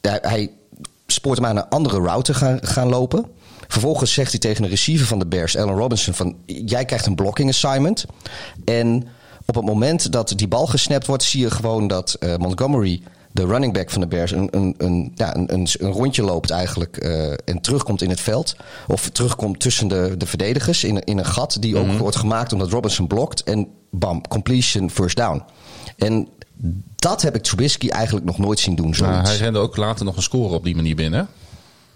Hij, 0.00 0.18
hij 0.22 0.50
spoort 1.06 1.38
hem 1.38 1.46
aan 1.46 1.56
een 1.56 1.68
andere 1.68 2.00
route 2.00 2.32
te 2.32 2.38
gaan, 2.38 2.58
gaan 2.62 2.88
lopen. 2.88 3.24
Vervolgens 3.68 4.12
zegt 4.12 4.30
hij 4.30 4.40
tegen 4.40 4.62
de 4.62 4.68
receiver 4.68 5.06
van 5.06 5.18
de 5.18 5.26
Bears, 5.26 5.56
Allen 5.56 5.76
Robinson, 5.76 6.14
van 6.14 6.36
jij 6.46 6.84
krijgt 6.84 7.06
een 7.06 7.14
blocking 7.14 7.48
assignment. 7.48 8.04
En 8.64 9.06
op 9.46 9.54
het 9.54 9.64
moment 9.64 10.12
dat 10.12 10.32
die 10.36 10.48
bal 10.48 10.66
gesnapt 10.66 11.06
wordt, 11.06 11.22
zie 11.22 11.40
je 11.40 11.50
gewoon 11.50 11.86
dat 11.86 12.16
uh, 12.20 12.36
Montgomery, 12.36 13.02
de 13.32 13.46
running 13.46 13.72
back 13.72 13.90
van 13.90 14.00
de 14.00 14.06
Bears, 14.06 14.30
een, 14.30 14.48
een, 14.50 14.74
een, 14.78 15.12
ja, 15.14 15.36
een, 15.36 15.52
een, 15.54 15.68
een 15.78 15.90
rondje 15.90 16.22
loopt 16.22 16.50
eigenlijk 16.50 17.04
uh, 17.04 17.30
en 17.30 17.60
terugkomt 17.60 18.02
in 18.02 18.10
het 18.10 18.20
veld. 18.20 18.56
Of 18.86 19.08
terugkomt 19.08 19.60
tussen 19.60 19.88
de, 19.88 20.14
de 20.18 20.26
verdedigers 20.26 20.84
in, 20.84 21.04
in 21.04 21.18
een 21.18 21.26
gat 21.26 21.56
die 21.60 21.76
ook 21.76 21.84
mm 21.84 21.90
-hmm. 21.90 21.98
wordt 21.98 22.16
gemaakt 22.16 22.52
omdat 22.52 22.70
Robinson 22.70 23.06
blokt. 23.06 23.42
En 23.42 23.68
bam, 23.90 24.28
completion, 24.28 24.90
first 24.90 25.16
down. 25.16 25.42
En 25.96 26.28
dat 26.96 27.22
heb 27.22 27.34
ik 27.34 27.42
Trubisky 27.42 27.88
eigenlijk 27.88 28.26
nog 28.26 28.38
nooit 28.38 28.58
zien 28.58 28.74
doen. 28.74 28.94
Nou, 28.98 29.26
hij 29.26 29.36
rende 29.36 29.58
ook 29.58 29.76
later 29.76 30.04
nog 30.04 30.16
een 30.16 30.22
score 30.22 30.54
op 30.54 30.64
die 30.64 30.76
manier 30.76 30.96
binnen. 30.96 31.28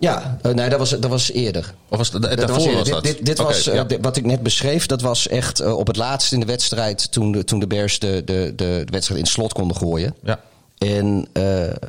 Ja, 0.01 0.39
uh, 0.47 0.53
nee, 0.53 0.69
dat 0.69 0.79
was, 0.79 0.91
dat 0.91 1.11
was 1.11 1.33
eerder. 1.33 1.75
Of 1.89 1.99
was 1.99 2.11
dat, 2.11 2.23
dat 2.23 2.37
daarvoor 2.37 2.57
was, 2.57 2.75
was 2.75 2.89
dat? 2.89 3.03
Dit, 3.03 3.17
dit, 3.17 3.27
dit 3.27 3.39
okay, 3.39 3.53
was, 3.53 3.65
ja. 3.65 3.85
dit, 3.85 3.99
wat 4.01 4.17
ik 4.17 4.25
net 4.25 4.43
beschreef, 4.43 4.87
dat 4.87 5.01
was 5.01 5.29
echt 5.29 5.73
op 5.73 5.87
het 5.87 5.97
laatst 5.97 6.33
in 6.33 6.41
de 6.41 6.47
wedstrijd... 6.47 7.13
toen 7.13 7.33
de, 7.33 7.45
toen 7.45 7.59
de 7.59 7.67
Bears 7.67 7.99
de, 7.99 8.23
de, 8.25 8.53
de 8.57 8.85
wedstrijd 8.91 9.21
in 9.21 9.25
het 9.25 9.29
slot 9.29 9.53
konden 9.53 9.77
gooien. 9.77 10.15
Ja. 10.23 10.41
En 10.79 11.29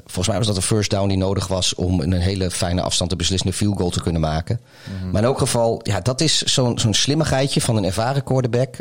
volgens 0.05 0.27
mij 0.27 0.37
was 0.37 0.47
dat 0.47 0.55
de 0.55 0.61
first 0.61 0.89
down 0.89 1.07
die 1.07 1.17
nodig 1.17 1.47
was... 1.47 1.75
om 1.75 2.01
een 2.01 2.13
hele 2.13 2.51
fijne 2.51 2.81
afstand 2.81 3.09
te 3.09 3.15
beslissende 3.15 3.53
field 3.53 3.77
goal 3.77 3.89
te 3.89 4.01
kunnen 4.01 4.21
maken. 4.21 4.59
Mm 4.61 4.99
-hmm. 5.01 5.11
Maar 5.11 5.21
in 5.21 5.27
elk 5.27 5.39
geval, 5.39 5.79
ja, 5.83 5.99
dat 5.99 6.21
is 6.21 6.41
zo'n 6.41 6.79
zo'n 6.79 6.93
slimmigheidje 6.93 7.61
van 7.61 7.75
een 7.75 7.85
ervaren 7.85 8.23
quarterback... 8.23 8.75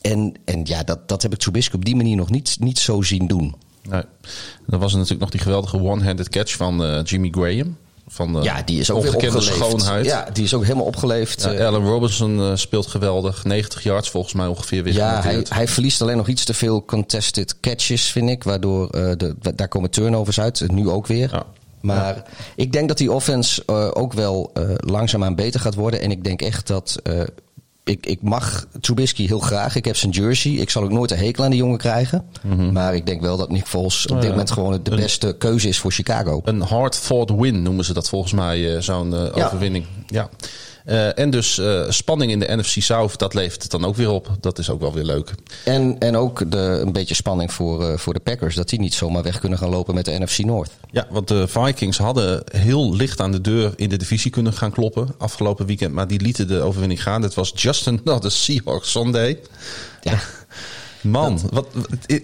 en, 0.00 0.34
en 0.44 0.60
ja, 0.64 0.82
dat, 0.82 1.08
dat 1.08 1.22
heb 1.22 1.32
ik 1.32 1.38
Trubisky 1.38 1.74
op 1.74 1.84
die 1.84 1.96
manier 1.96 2.16
nog 2.16 2.30
niet, 2.30 2.56
niet 2.60 2.78
zo 2.78 3.02
zien 3.02 3.26
doen. 3.26 3.54
Nee. 3.82 4.02
Dan 4.66 4.80
was 4.80 4.90
er 4.92 4.98
natuurlijk 4.98 5.22
nog 5.22 5.30
die 5.30 5.40
geweldige 5.40 5.80
one-handed 5.80 6.28
catch 6.28 6.56
van 6.56 7.02
Jimmy 7.04 7.28
Graham 7.30 7.76
van 8.06 8.32
de 8.32 8.42
ja, 8.42 8.62
die 8.62 8.80
is 8.80 8.90
ook 8.90 9.06
opgeleefd. 9.06 9.42
schoonheid. 9.42 10.04
Ja, 10.04 10.28
die 10.32 10.44
is 10.44 10.54
ook 10.54 10.62
helemaal 10.62 10.84
opgeleefd. 10.84 11.42
Ja, 11.42 11.66
Allen 11.66 11.84
Robinson 11.84 12.38
uh, 12.38 12.50
speelt 12.54 12.86
geweldig. 12.86 13.44
90 13.44 13.82
yards 13.82 14.10
volgens 14.10 14.34
mij 14.34 14.46
ongeveer 14.46 14.82
weer 14.82 14.92
Ja, 14.92 15.22
hij, 15.22 15.46
hij, 15.48 15.68
verliest 15.68 16.02
alleen 16.02 16.16
nog 16.16 16.28
iets 16.28 16.44
te 16.44 16.54
veel 16.54 16.84
contested 16.84 17.60
catches, 17.60 18.06
vind 18.06 18.30
ik. 18.30 18.44
Waardoor 18.44 18.82
uh, 18.84 19.12
de, 19.16 19.34
daar 19.54 19.68
komen 19.68 19.90
turnovers 19.90 20.40
uit. 20.40 20.70
Nu 20.70 20.88
ook 20.88 21.06
weer. 21.06 21.30
Ja. 21.32 21.44
Maar 21.80 22.14
ja. 22.16 22.24
ik 22.56 22.72
denk 22.72 22.88
dat 22.88 22.98
die 22.98 23.12
offense 23.12 23.62
uh, 23.66 23.88
ook 23.92 24.12
wel 24.12 24.52
langzaamaan 24.76 25.34
beter 25.34 25.60
gaat 25.60 25.74
worden. 25.74 26.00
En 26.00 26.10
ik 26.10 26.24
denk 26.24 26.42
echt 26.42 26.66
dat... 26.66 27.02
ik, 27.86 28.06
ik 28.06 28.22
mag 28.22 28.66
Trubisky 28.80 29.26
heel 29.26 29.38
graag. 29.38 29.76
Ik 29.76 29.84
heb 29.84 29.96
zijn 29.96 30.12
jersey. 30.12 30.52
Ik 30.52 30.70
zal 30.70 30.82
ook 30.82 30.90
nooit 30.90 31.10
een 31.10 31.18
hekel 31.18 31.44
aan 31.44 31.50
die 31.50 31.58
jongen 31.58 31.78
krijgen. 31.78 32.24
Mm 32.42 32.58
-hmm. 32.58 32.72
Maar 32.72 32.94
ik 32.94 33.06
denk 33.06 33.20
wel 33.20 33.36
dat 33.36 33.50
Nick 33.50 33.66
Foles 33.66 34.02
op 34.02 34.08
dit 34.08 34.16
oh, 34.16 34.22
ja. 34.22 34.30
moment 34.30 34.50
gewoon 34.50 34.80
de 34.82 34.96
beste 34.96 35.26
een, 35.26 35.38
keuze 35.38 35.68
is 35.68 35.78
voor 35.78 35.92
Chicago. 35.92 36.40
Een 36.44 36.60
hard-fought 36.60 37.40
win 37.40 37.62
noemen 37.62 37.84
ze 37.84 37.92
dat 37.92 38.08
volgens 38.08 38.32
mij, 38.32 38.82
zo'n 38.82 39.12
uh, 39.12 39.26
ja. 39.34 39.44
overwinning. 39.44 39.84
Ja. 40.06 40.28
Uh, 40.86 41.18
en 41.18 41.30
dus 41.30 41.58
uh, 41.58 41.90
spanning 41.90 42.30
in 42.30 42.38
de 42.38 42.56
NFC 42.56 42.82
South, 42.82 43.18
dat 43.18 43.34
levert 43.34 43.62
het 43.62 43.70
dan 43.70 43.84
ook 43.84 43.96
weer 43.96 44.10
op. 44.10 44.36
Dat 44.40 44.58
is 44.58 44.70
ook 44.70 44.80
wel 44.80 44.92
weer 44.92 45.04
leuk. 45.04 45.34
En, 45.64 45.98
en 45.98 46.16
ook 46.16 46.50
de, 46.50 46.58
een 46.58 46.92
beetje 46.92 47.14
spanning 47.14 47.52
voor, 47.52 47.82
uh, 47.82 47.96
voor 47.96 48.14
de 48.14 48.20
Packers. 48.20 48.54
Dat 48.54 48.68
die 48.68 48.80
niet 48.80 48.94
zomaar 48.94 49.22
weg 49.22 49.38
kunnen 49.38 49.58
gaan 49.58 49.68
lopen 49.68 49.94
met 49.94 50.04
de 50.04 50.18
NFC 50.18 50.38
North. 50.38 50.70
Ja, 50.90 51.06
want 51.10 51.28
de 51.28 51.48
Vikings 51.48 51.98
hadden 51.98 52.42
heel 52.50 52.94
licht 52.94 53.20
aan 53.20 53.32
de 53.32 53.40
deur 53.40 53.72
in 53.76 53.88
de 53.88 53.96
divisie 53.96 54.30
kunnen 54.30 54.52
gaan 54.52 54.70
kloppen 54.70 55.14
afgelopen 55.18 55.66
weekend. 55.66 55.92
Maar 55.92 56.08
die 56.08 56.20
lieten 56.20 56.48
de 56.48 56.60
overwinning 56.60 57.02
gaan. 57.02 57.22
Het 57.22 57.34
was 57.34 57.52
just 57.54 57.88
another 57.88 58.30
Seahawks 58.30 58.90
Sunday. 58.90 59.38
Ja. 60.02 60.18
Man, 61.00 61.40
wat, 61.50 61.66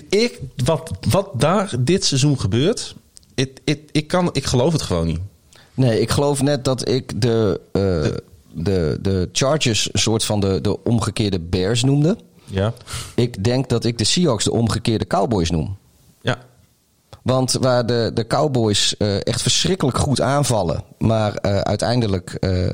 ik, 0.09 0.41
wat, 0.65 0.91
wat 1.09 1.29
daar 1.35 1.75
dit 1.79 2.05
seizoen 2.05 2.41
gebeurt, 2.41 2.95
ik, 3.35 3.61
ik, 3.65 3.81
ik, 3.93 4.07
kan, 4.07 4.29
ik 4.33 4.45
geloof 4.45 4.73
het 4.73 4.83
gewoon 4.83 5.07
niet. 5.07 5.21
Nee, 5.75 6.01
ik 6.01 6.11
geloof 6.11 6.43
net 6.43 6.65
dat 6.65 6.89
ik 6.89 7.21
de, 7.21 7.61
uh, 7.73 7.83
de, 7.83 8.23
de, 8.55 8.99
de 9.01 9.29
Chargers 9.33 9.89
een 9.93 10.01
soort 10.01 10.25
van 10.25 10.41
de, 10.41 10.61
de 10.61 10.83
omgekeerde 10.85 11.41
Bears 11.41 11.83
noemde. 11.83 12.17
Ja. 12.45 12.73
Ik 13.15 13.45
denk 13.45 13.69
dat 13.69 13.85
ik 13.85 13.99
de 13.99 14.05
Seahawks 14.05 14.45
de 14.45 14.53
omgekeerde 14.53 15.07
Cowboys 15.07 15.51
noem. 15.51 15.77
Ja. 16.21 16.39
Want 17.23 17.53
waar 17.53 17.87
de, 17.87 18.11
de 18.15 18.27
Cowboys 18.27 18.95
uh, 18.99 19.27
echt 19.27 19.43
verschrikkelijk 19.43 19.99
goed 19.99 20.21
aanvallen, 20.21 20.85
maar 20.99 21.39
uh, 21.47 21.59
uiteindelijk 21.59 22.37
uh, 22.41 22.69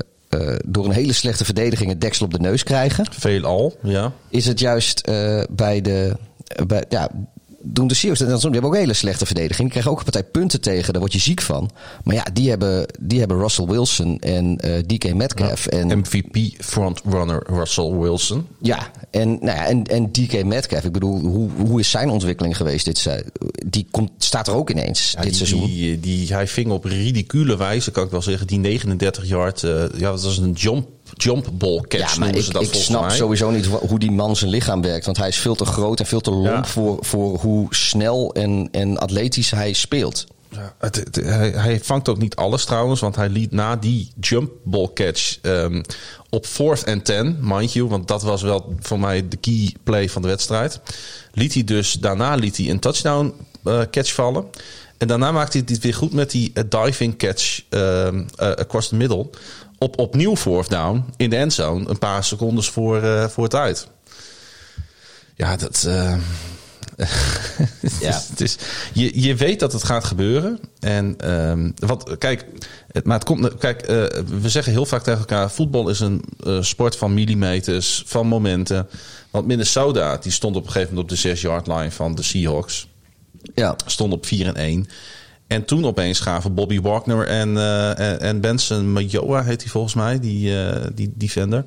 door 0.65 0.85
een 0.85 0.91
hele 0.91 1.13
slechte 1.13 1.45
verdediging 1.45 1.89
het 1.89 2.01
deksel 2.01 2.25
op 2.25 2.31
de 2.31 2.39
neus 2.39 2.63
krijgen. 2.63 3.05
Veelal, 3.11 3.77
ja. 3.83 4.13
Is 4.29 4.45
het 4.45 4.59
juist 4.59 5.05
bij 5.49 5.81
de. 5.81 6.15
Bij, 6.67 6.85
ja, 6.89 7.09
doen 7.61 7.87
de 7.87 7.93
Seahawks. 7.93 8.19
Die 8.19 8.51
hebben 8.51 8.63
ook 8.63 8.73
een 8.73 8.79
hele 8.79 8.93
slechte 8.93 9.25
verdediging. 9.25 9.59
Die 9.61 9.69
krijgen 9.69 9.91
ook 9.91 9.97
een 9.97 10.03
partij 10.03 10.23
punten 10.23 10.61
tegen. 10.61 10.91
Daar 10.91 11.01
word 11.01 11.13
je 11.13 11.19
ziek 11.19 11.41
van. 11.41 11.69
Maar 12.03 12.15
ja, 12.15 12.25
die 12.33 12.49
hebben, 12.49 12.85
die 12.99 13.19
hebben 13.19 13.39
Russell 13.39 13.65
Wilson 13.65 14.19
en 14.19 14.59
uh, 14.65 14.77
DK 14.85 15.13
Metcalf. 15.13 15.71
Ja, 15.71 15.77
en, 15.77 15.97
MVP 15.97 16.63
frontrunner 16.63 17.43
Russell 17.47 17.91
Wilson. 17.91 18.47
Ja, 18.61 18.91
en, 19.11 19.29
nou 19.29 19.57
ja, 19.57 19.65
en, 19.65 19.83
en 19.83 20.11
DK 20.11 20.45
Metcalf. 20.45 20.83
Ik 20.83 20.91
bedoel, 20.91 21.19
hoe, 21.19 21.49
hoe 21.67 21.79
is 21.79 21.89
zijn 21.89 22.09
ontwikkeling 22.09 22.57
geweest? 22.57 22.85
Dit, 22.85 23.23
die 23.65 23.87
komt, 23.91 24.11
staat 24.17 24.47
er 24.47 24.53
ook 24.53 24.69
ineens 24.69 25.11
ja, 25.11 25.21
dit 25.21 25.29
die, 25.29 25.37
seizoen. 25.37 25.65
Die, 25.65 25.99
die, 25.99 26.33
hij 26.33 26.47
ving 26.47 26.71
op 26.71 26.83
ridicule 26.83 27.57
wijze, 27.57 27.91
kan 27.91 28.03
ik 28.03 28.11
wel 28.11 28.21
zeggen. 28.21 28.47
Die 28.47 28.59
39 28.59 29.27
yard, 29.27 29.63
uh, 29.63 29.71
ja, 29.97 30.11
dat 30.11 30.23
was 30.23 30.37
een 30.37 30.51
jump 30.51 30.87
jump 31.23 31.49
ball 31.53 31.81
catch 31.87 32.13
ja, 32.13 32.19
maar 32.19 32.35
ik, 32.35 32.43
ze 32.43 32.53
dat 32.53 32.61
ik 32.61 32.73
snap 32.73 33.01
mij. 33.01 33.15
sowieso 33.15 33.51
niet 33.51 33.65
hoe 33.65 33.99
die 33.99 34.11
man 34.11 34.35
zijn 34.35 34.49
lichaam 34.49 34.81
werkt. 34.81 35.05
Want 35.05 35.17
hij 35.17 35.27
is 35.27 35.37
veel 35.37 35.55
te 35.55 35.65
groot 35.65 35.99
en 35.99 36.05
veel 36.05 36.21
te 36.21 36.31
lomp 36.31 36.65
ja. 36.65 36.65
voor, 36.65 36.97
voor 37.01 37.39
hoe 37.39 37.67
snel 37.69 38.33
en, 38.33 38.69
en 38.71 38.97
atletisch 38.97 39.51
hij 39.51 39.73
speelt. 39.73 40.25
Ja, 40.51 40.75
het, 40.79 40.95
het, 40.95 41.15
hij, 41.15 41.49
hij, 41.49 41.79
vangt 41.79 42.09
ook 42.09 42.17
niet 42.17 42.35
alles 42.35 42.65
trouwens, 42.65 43.01
want 43.01 43.15
hij 43.15 43.29
liet 43.29 43.51
na 43.51 43.75
die 43.75 44.11
jump 44.19 44.51
ball 44.63 44.89
catch 44.93 45.37
um, 45.41 45.81
op 46.29 46.45
fourth 46.45 46.85
and 46.85 47.05
ten, 47.05 47.37
mind 47.41 47.73
you, 47.73 47.87
want 47.87 48.07
dat 48.07 48.21
was 48.21 48.41
wel 48.41 48.75
voor 48.79 48.99
mij 48.99 49.27
de 49.27 49.37
key 49.37 49.73
play 49.83 50.09
van 50.09 50.21
de 50.21 50.27
wedstrijd. 50.27 50.79
Liet 51.33 51.53
hij 51.53 51.63
dus, 51.63 51.93
daarna 51.93 52.35
liet 52.35 52.57
hij 52.57 52.69
een 52.69 52.79
touchdown 52.79 53.33
uh, 53.63 53.81
catch 53.91 54.13
vallen. 54.13 54.45
En 54.97 55.07
daarna 55.07 55.31
maakte 55.31 55.57
hij 55.57 55.67
het 55.71 55.83
weer 55.83 55.93
goed 55.93 56.13
met 56.13 56.31
die 56.31 56.51
uh, 56.53 56.63
diving 56.69 57.17
catch 57.17 57.61
uh, 57.69 58.07
uh, 58.11 58.21
across 58.37 58.87
the 58.87 58.95
middle 58.95 59.29
op 59.79 59.99
opnieuw 59.99 60.35
fourth 60.35 60.69
down 60.69 61.05
in 61.17 61.29
de 61.29 61.35
endzone. 61.35 61.89
Een 61.89 61.99
paar 61.99 62.23
secondes 62.23 62.69
voor, 62.69 63.03
uh, 63.03 63.27
voor 63.27 63.47
tijd. 63.47 63.87
Ja, 65.35 65.55
dat... 65.55 65.83
Uh, 65.87 66.15
ja. 67.99 68.21
het 68.29 68.41
is, 68.41 68.57
je, 68.93 69.21
je 69.21 69.35
weet 69.35 69.59
dat 69.59 69.73
het 69.73 69.83
gaat 69.83 70.03
gebeuren. 70.03 70.59
En 70.79 71.31
um, 71.31 71.73
wat, 71.75 72.17
kijk, 72.17 72.45
het, 72.91 73.05
maar 73.05 73.15
het 73.15 73.25
komt. 73.25 73.57
Kijk, 73.57 73.81
uh, 73.81 74.05
we 74.41 74.49
zeggen 74.49 74.71
heel 74.71 74.85
vaak 74.85 75.03
tegen 75.03 75.19
elkaar: 75.19 75.51
voetbal 75.51 75.89
is 75.89 75.99
een 75.99 76.23
sport 76.61 76.95
van 76.95 77.13
millimeters, 77.13 78.03
van 78.05 78.27
momenten. 78.27 78.87
Want 79.29 79.47
Minnesota 79.47 80.17
die 80.17 80.31
stond 80.31 80.55
op 80.55 80.65
een 80.65 80.71
gegeven 80.71 80.95
moment 80.95 81.11
op 81.11 81.17
de 81.17 81.37
6-yard 81.37 81.67
line 81.67 81.91
van 81.91 82.15
de 82.15 82.23
Seahawks. 82.23 82.87
Ja. 83.55 83.75
Stond 83.85 84.13
op 84.13 84.25
4 84.25 84.47
en 84.47 84.55
1. 84.55 84.87
En 85.49 85.65
toen 85.65 85.85
opeens 85.85 86.19
gaven 86.19 86.53
Bobby 86.53 86.81
Wagner 86.81 87.27
en, 87.27 87.49
uh, 87.49 87.99
en, 87.99 88.19
en 88.19 88.41
Benson 88.41 88.91
Majoa, 88.91 89.43
heet 89.43 89.61
hij 89.61 89.71
volgens 89.71 89.93
mij, 89.93 90.19
die, 90.19 90.51
uh, 90.51 90.69
die 90.93 91.13
defender. 91.15 91.65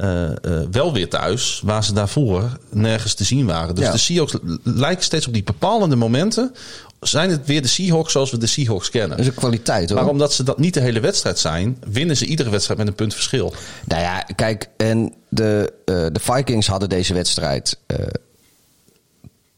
Uh, 0.00 0.30
wel 0.70 0.92
weer 0.92 1.08
thuis, 1.08 1.60
waar 1.64 1.84
ze 1.84 1.92
daarvoor 1.92 2.58
nergens 2.70 3.14
te 3.14 3.24
zien 3.24 3.46
waren. 3.46 3.74
Dus 3.74 3.84
ja. 3.84 3.92
de 3.92 3.98
Seahawks 3.98 4.36
lijken 4.62 5.04
steeds 5.04 5.26
op 5.26 5.32
die 5.32 5.42
bepalende 5.42 5.96
momenten. 5.96 6.54
Zijn 7.00 7.30
het 7.30 7.46
weer 7.46 7.62
de 7.62 7.68
Seahawks 7.68 8.12
zoals 8.12 8.30
we 8.30 8.38
de 8.38 8.46
Seahawks 8.46 8.90
kennen? 8.90 9.10
Dat 9.10 9.18
is 9.18 9.26
een 9.26 9.34
kwaliteit 9.34 9.90
hoor. 9.90 9.98
Maar 9.98 10.08
omdat 10.08 10.32
ze 10.32 10.42
dat 10.42 10.58
niet 10.58 10.74
de 10.74 10.80
hele 10.80 11.00
wedstrijd 11.00 11.38
zijn, 11.38 11.78
winnen 11.86 12.16
ze 12.16 12.26
iedere 12.26 12.50
wedstrijd 12.50 12.78
met 12.78 12.88
een 12.88 12.94
punt 12.94 13.14
verschil. 13.14 13.54
Nou 13.84 14.02
ja, 14.02 14.26
kijk, 14.34 14.68
en 14.76 15.14
de, 15.28 15.72
de 15.84 16.20
Vikings 16.20 16.66
hadden 16.66 16.88
deze 16.88 17.14
wedstrijd 17.14 17.78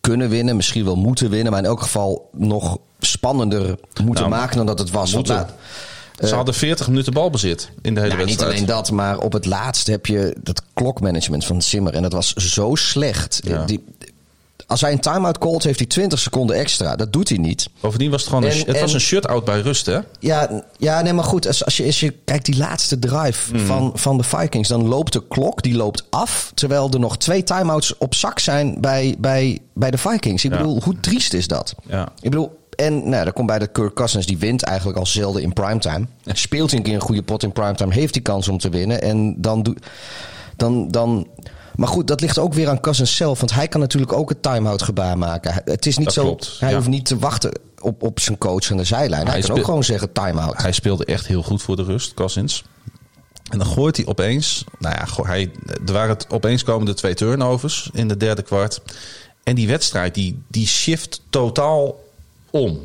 kunnen 0.09 0.29
winnen, 0.29 0.57
misschien 0.57 0.85
wel 0.85 0.97
moeten 0.97 1.31
winnen, 1.31 1.53
maar 1.53 1.61
in 1.61 1.67
elk 1.69 1.83
geval 1.83 2.29
nog 2.33 2.79
spannender 3.01 3.79
moeten 4.05 4.29
Nou, 4.29 4.37
maken 4.41 4.57
dan 4.57 4.67
dat 4.67 4.79
het 4.79 4.91
was. 4.91 5.13
Want 5.13 5.27
Ze 6.21 6.35
hadden 6.35 6.55
40 6.55 6.89
minuten 6.89 7.13
balbezit 7.13 7.71
in 7.83 7.95
de 7.95 8.01
hele 8.01 8.13
nou, 8.15 8.27
niet 8.27 8.37
wedstrijd. 8.37 8.53
alleen 8.53 8.67
dat, 8.67 8.91
maar 8.91 9.19
op 9.19 9.33
het 9.33 9.47
laatst 9.47 9.87
heb 9.87 10.07
je 10.07 10.37
dat 10.43 10.63
klokmanagement 10.75 11.45
van 11.45 11.63
Zimmer. 11.63 11.95
En 11.95 12.03
dat 12.03 12.13
was 12.13 12.33
zo 12.33 12.75
slecht. 12.75 13.41
Ja. 13.45 13.65
Die, 13.65 13.85
als 14.67 14.81
hij 14.81 14.93
een 14.93 15.01
time-out 15.01 15.39
callt, 15.39 15.63
heeft 15.65 15.79
hij 15.79 15.89
20 15.89 16.19
seconden 16.19 16.57
extra. 16.57 16.97
Dat 16.97 17.13
doet 17.13 17.29
hij 17.29 17.39
niet. 17.39 17.69
Bovendien 17.81 18.11
was 18.11 18.21
het 18.21 18.29
gewoon 18.29 18.45
een, 18.45 18.51
En- 18.51 18.59
het 18.67 18.81
was 18.81 18.89
en- 18.91 18.95
een 18.95 19.01
shutout 19.01 19.45
bij 19.45 19.61
rust, 19.61 19.87
hè? 19.87 19.99
Ja, 20.21 20.63
ja 20.77 21.03
nee, 21.03 21.13
maar 21.13 21.25
goed. 21.25 21.47
Als, 21.47 21.65
als, 21.65 21.77
je, 21.77 21.85
als 21.85 22.01
je 22.01 22.15
kijkt 22.25 22.45
die 22.45 22.57
laatste 22.57 22.99
drive 22.99 23.55
Mhm. 23.55 23.67
van, 23.67 23.91
van 23.95 24.17
de 24.17 24.23
Vikings, 24.23 24.69
dan 24.69 24.87
loopt 24.89 25.13
de 25.13 25.27
klok 25.29 25.63
die 25.63 25.75
loopt 25.77 26.05
af. 26.11 26.51
Terwijl 26.55 26.91
er 26.91 27.01
nog 27.01 27.19
twee 27.19 27.43
time-outs 27.43 27.99
op 27.99 28.15
zak 28.15 28.39
zijn 28.39 28.81
bij, 28.81 29.15
bij, 29.19 29.59
bij 29.75 29.91
de 29.91 29.99
Vikings. 29.99 30.45
Ik 30.45 30.51
Ja. 30.53 30.57
bedoel, 30.57 30.81
hoe 30.85 31.01
triest 31.01 31.33
is 31.33 31.47
dat? 31.49 31.75
Ja. 31.89 32.03
Ik 32.21 32.31
bedoel, 32.31 32.65
en 32.77 33.09
nou, 33.09 33.25
dan 33.25 33.33
komt 33.33 33.47
bij 33.47 33.59
de 33.59 33.67
Kirk 33.67 33.95
Cousins, 33.95 34.27
die 34.27 34.39
wint 34.39 34.63
eigenlijk 34.63 34.99
al 34.99 35.07
zelden 35.07 35.43
in 35.43 35.53
primetime. 35.53 36.07
Speelt 36.25 36.71
hij 36.71 36.79
een 36.79 36.85
keer 36.85 36.95
een 36.95 37.01
goede 37.01 37.23
pot 37.23 37.43
in 37.43 37.53
primetime, 37.53 37.93
heeft 37.95 38.15
hij 38.15 38.23
kans 38.23 38.49
om 38.49 38.59
te 38.59 38.69
winnen. 38.69 39.03
En 39.03 39.35
dan 39.41 39.63
doet. 39.63 39.79
Dan, 40.57 40.89
dan, 40.89 41.27
maar 41.77 41.89
goed, 41.89 42.07
dat 42.07 42.21
ligt 42.21 42.39
ook 42.39 42.55
weer 42.55 42.69
aan 42.69 42.81
Cousins 42.81 43.17
zelf. 43.17 43.39
Want 43.39 43.55
hij 43.55 43.69
kan 43.69 43.81
natuurlijk 43.81 44.13
ook 44.13 44.29
het 44.29 44.43
time-out 44.43 44.83
gebaar 44.83 45.19
maken. 45.19 45.63
Het 45.65 45.87
is 45.87 45.97
niet 45.97 46.05
Dat 46.07 46.15
zo. 46.15 46.23
klopt, 46.23 46.57
hij 46.61 46.69
ja. 46.71 46.77
hoeft 46.77 46.89
niet 46.89 47.05
te 47.05 47.19
wachten 47.19 47.59
op, 47.81 48.03
op 48.03 48.21
zijn 48.21 48.39
coach 48.39 48.71
aan 48.71 48.77
de 48.77 48.85
zijlijn. 48.85 49.27
Hij, 49.27 49.39
Hij 49.39 49.49
kan 49.49 49.59
ook 49.59 49.65
gewoon 49.65 49.85
zeggen 49.85 50.13
time-out. 50.13 50.63
Hij 50.63 50.73
speelde 50.73 51.05
echt 51.05 51.27
heel 51.27 51.43
goed 51.43 51.63
voor 51.63 51.77
de 51.77 51.83
rust, 51.83 52.15
Cousins. 52.15 52.65
En 53.51 53.59
dan 53.59 53.67
gooit 53.67 53.97
hij 53.97 54.07
opeens... 54.07 54.65
Nou 54.79 54.95
ja, 54.95 55.25
hij, 55.25 55.51
er 55.87 55.93
waren 55.93 56.09
het 56.09 56.27
opeens 56.31 56.63
komende 56.65 56.95
twee 56.95 57.15
turnovers 57.15 57.91
in 57.93 58.09
de 58.09 58.17
derde 58.17 58.43
kwart. 58.43 58.81
En 59.43 59.55
die 59.55 59.67
wedstrijd, 59.67 60.15
die, 60.15 60.43
die 60.49 60.67
shift 60.67 61.21
totaal 61.31 62.05
om. 62.51 62.81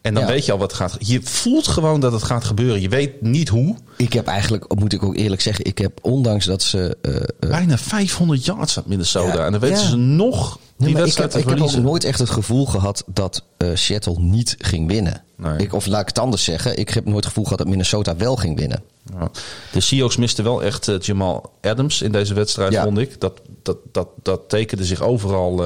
En 0.00 0.14
dan 0.14 0.22
Ja. 0.22 0.28
weet 0.28 0.44
je 0.46 0.52
al 0.52 0.58
wat 0.58 0.72
gaat... 0.72 0.96
Je 0.98 1.22
voelt 1.22 1.66
gewoon 1.68 2.00
dat 2.00 2.12
het 2.12 2.22
gaat 2.22 2.44
gebeuren. 2.44 2.80
Je 2.80 2.88
weet 2.88 3.22
niet 3.22 3.48
hoe. 3.48 3.76
Ik 3.96 4.12
heb 4.12 4.26
eigenlijk, 4.26 4.74
moet 4.78 4.92
ik 4.92 5.02
ook 5.02 5.16
eerlijk 5.16 5.40
zeggen, 5.42 5.64
ik 5.64 5.78
heb 5.78 5.98
ondanks 6.02 6.44
dat 6.44 6.62
ze. 6.62 6.96
eh, 7.02 7.16
eh, 7.16 7.22
Bijna 7.50 7.78
500 7.78 8.44
yards 8.44 8.74
had 8.74 8.86
Minnesota. 8.86 9.34
Ja, 9.34 9.44
en 9.44 9.52
dan 9.52 9.60
weten 9.60 9.78
ja. 9.82 9.88
ze 9.88 9.96
nog 9.96 10.58
die 10.76 10.94
Nee, 10.94 11.06
ik 11.06 11.14
heb, 11.14 11.34
ik 11.34 11.48
heb 11.48 11.60
ook 11.60 11.76
nooit 11.76 12.04
echt 12.04 12.18
het 12.18 12.30
gevoel 12.30 12.66
gehad 12.66 13.04
dat 13.06 13.42
eh, 13.56 13.68
Seattle 13.74 14.16
niet 14.18 14.54
ging 14.58 14.88
winnen. 14.88 15.22
Nee. 15.36 15.56
Ik, 15.58 15.72
of 15.72 15.86
laat 15.86 16.00
ik 16.00 16.06
het 16.08 16.18
anders 16.18 16.44
zeggen, 16.44 16.78
ik 16.78 16.88
heb 16.88 17.04
nooit 17.04 17.16
het 17.16 17.26
gevoel 17.26 17.44
gehad 17.44 17.58
dat 17.58 17.68
Minnesota 17.68 18.16
wel 18.16 18.36
ging 18.36 18.58
winnen. 18.58 18.82
Ja. 19.18 19.30
De 19.72 19.80
Seahawks 19.80 20.16
misten 20.16 20.44
wel 20.44 20.62
echt 20.62 20.90
Jamal 21.00 21.52
Adams 21.60 22.02
in 22.02 22.12
deze 22.12 22.34
wedstrijd, 22.34 22.72
Ja. 22.72 22.82
vond 22.84 22.98
ik. 22.98 23.20
Dat, 23.20 23.40
dat, 23.62 23.76
dat, 23.92 24.08
dat 24.22 24.48
tekende 24.48 24.84
zich 24.84 25.02
overal, 25.02 25.62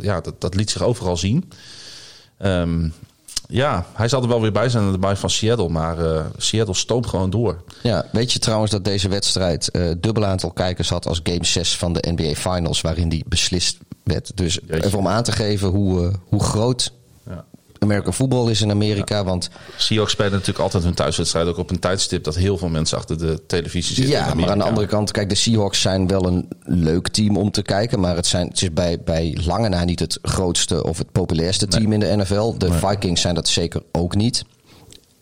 ja, 0.00 0.20
dat, 0.20 0.40
dat 0.40 0.54
liet 0.54 0.70
zich 0.70 0.82
overal 0.82 1.16
zien. 1.16 1.50
Ehm, 2.38 2.88
ja, 3.50 3.86
hij 3.92 4.08
zal 4.08 4.22
er 4.22 4.28
wel 4.28 4.40
weer 4.40 4.52
bij 4.52 4.68
zijn 4.68 4.84
aan 4.84 4.92
de 4.92 4.98
bye 4.98 5.16
van 5.16 5.30
Seattle, 5.30 5.68
maar 5.68 5.98
eh, 5.98 6.24
Seattle 6.36 6.74
stoomt 6.74 7.06
gewoon 7.06 7.30
door. 7.30 7.62
Ja, 7.82 8.06
weet 8.12 8.32
je 8.32 8.38
trouwens 8.38 8.70
dat 8.70 8.84
deze 8.84 9.08
wedstrijd 9.08 9.70
eh 9.70 9.90
dubbel 9.98 10.24
aantal 10.24 10.50
kijkers 10.50 10.88
had 10.88 11.06
als 11.06 11.20
Game 11.22 11.44
6 11.44 11.76
van 11.76 11.92
de 11.92 12.12
NBA 12.16 12.34
Finals, 12.34 12.80
waarin 12.80 13.08
die 13.08 13.24
beslist 13.28 13.78
werd. 14.04 14.36
Dus 14.36 14.54
Jeetje. 14.54 14.84
even 14.84 14.98
om 14.98 15.08
aan 15.08 15.22
te 15.22 15.32
geven 15.32 15.68
hoe, 15.68 16.06
eh, 16.06 16.14
hoe 16.28 16.42
groot. 16.42 16.92
American 17.82 18.12
football 18.12 18.50
is 18.50 18.60
in 18.60 18.70
Amerika. 18.70 19.24
Want 19.24 19.50
Seahawks 19.76 20.12
spelen 20.12 20.32
natuurlijk 20.32 20.58
altijd 20.58 20.82
hun 20.82 20.94
thuiswedstrijd 20.94 21.46
ook 21.46 21.56
op 21.56 21.70
een 21.70 21.78
tijdstip 21.78 22.24
dat 22.24 22.34
heel 22.34 22.58
veel 22.58 22.68
mensen 22.68 22.98
achter 22.98 23.18
de 23.18 23.42
televisie 23.46 23.94
zitten. 23.94 24.14
in 24.14 24.20
ja, 24.20 24.34
maar 24.34 24.50
aan 24.50 24.58
de 24.58 24.64
andere 24.64 24.86
kant, 24.86 25.10
kijk, 25.10 25.28
de 25.28 25.34
Seahawks 25.34 25.80
zijn 25.80 26.06
wel 26.06 26.26
een 26.26 26.48
leuk 26.64 27.08
team 27.08 27.36
om 27.36 27.50
te 27.50 27.62
kijken. 27.62 28.00
Maar 28.00 28.16
het, 28.16 28.26
zijn, 28.26 28.48
het 28.48 28.62
is 28.62 28.72
bij, 28.72 29.00
bij 29.04 29.38
lange 29.44 29.68
na 29.68 29.84
niet 29.84 30.00
het 30.00 30.18
grootste 30.22 30.84
of 30.84 30.98
het 30.98 31.12
populairste 31.12 31.66
team 31.66 31.92
in 31.92 32.00
de 32.00 32.16
NFL. 32.16 32.54
De 32.58 32.72
Vikings 32.72 33.20
zijn 33.20 33.34
dat 33.34 33.48
zeker 33.48 33.82
ook 33.92 34.14
niet. 34.14 34.44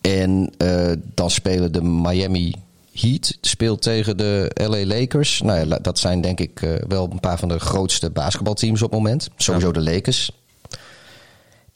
En 0.01 0.51
eh, 0.57 0.93
dan 1.15 1.31
spelen 1.31 1.73
de 1.73 1.83
Miami 1.83 2.55
Heat 2.93 3.39
speelt 3.41 3.83
tegen 3.83 4.17
de 4.17 4.51
LA 4.55 4.87
Lakers. 4.87 5.41
Nou 5.41 5.69
ja, 5.69 5.79
dat 5.83 5.99
zijn 5.99 6.21
denk 6.21 6.41
ik 6.41 6.63
eh, 6.63 6.71
wel 6.89 7.09
een 7.11 7.21
paar 7.21 7.39
van 7.39 7.49
de 7.49 7.59
grootste 7.59 8.11
basketbalteams 8.11 8.83
op 8.83 8.91
het 8.91 9.01
moment. 9.01 9.29
Sowieso 9.37 9.73
de 9.73 9.83
Lakers. 9.83 10.31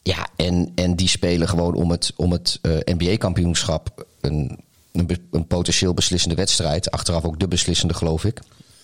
Ja, 0.03 0.27
en, 0.35 0.71
en 0.75 0.95
die 0.95 1.07
spelen 1.07 1.47
gewoon 1.47 1.75
om 1.75 1.91
het, 1.91 2.13
om 2.15 2.31
het 2.31 2.59
eh, 2.61 2.71
NBA-kampioenschap 2.85 4.05
een, 4.21 4.59
een, 5.31 5.47
potentieel 5.47 5.93
beslissende 5.93 6.35
wedstrijd. 6.35 6.91
Achteraf 6.91 7.23
ook 7.23 7.39
de 7.39 7.47
beslissende, 7.47 7.93
geloof 7.93 8.25
ik. 8.25 8.39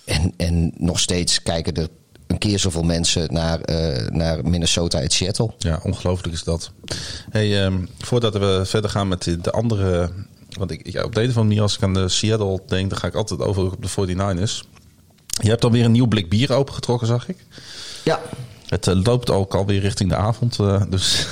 En, 0.05 0.33
en 0.37 0.71
nog 0.77 0.99
steeds 0.99 1.43
kijken 1.43 1.73
er 1.73 1.87
een 2.27 2.37
keer 2.37 2.59
zoveel 2.59 2.83
mensen 2.83 3.33
naar, 3.33 3.61
eh, 3.61 4.07
naar 4.07 4.47
Minnesota 4.47 4.99
en 4.99 5.09
Seattle. 5.09 5.53
Ja, 5.57 5.79
ongelooflijk 5.83 6.33
is 6.33 6.43
dat. 6.43 6.71
Hey, 7.29 7.63
ehm, 7.63 7.85
voordat 7.97 8.33
we 8.33 8.61
verder 8.65 8.89
gaan 8.89 9.07
met 9.07 9.23
de, 9.23 9.37
de 9.37 9.51
andere... 9.51 10.11
Want 10.49 10.71
ik, 10.71 10.91
ja, 10.91 11.03
op 11.03 11.15
de 11.15 11.21
een 11.21 11.29
of 11.29 11.37
andere 11.37 11.47
manier, 11.47 11.61
als 11.61 11.75
ik 11.75 11.83
aan 11.83 11.93
de 11.93 12.09
Seattle 12.09 12.61
denk... 12.67 12.89
dan 12.89 12.99
ga 12.99 13.07
ik 13.07 13.15
altijd 13.15 13.41
over 13.41 13.71
op 13.71 13.81
de 13.81 13.89
49ers. 13.89 14.67
Je 15.41 15.49
hebt 15.49 15.63
alweer 15.63 15.85
een 15.85 15.91
nieuw 15.91 16.07
blik 16.07 16.29
bier 16.29 16.53
opengetrokken, 16.53 17.07
zag 17.07 17.29
ik. 17.29 17.37
Ja. 18.03 18.21
Het 18.69 18.87
eh, 18.87 19.03
loopt 19.03 19.29
ook 19.29 19.55
alweer 19.55 19.79
richting 19.79 20.09
de 20.09 20.15
avond, 20.15 20.59
eh, 20.59 20.83
dus 20.89 21.27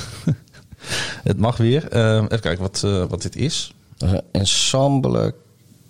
het 1.30 1.38
mag 1.38 1.58
weer. 1.58 1.88
Eh, 1.88 2.16
even 2.16 2.40
kijken 2.40 2.60
wat, 2.60 2.82
eh, 2.84 3.06
wat 3.06 3.22
dit 3.22 3.36
is. 3.36 3.74
ensemble, 4.32 5.34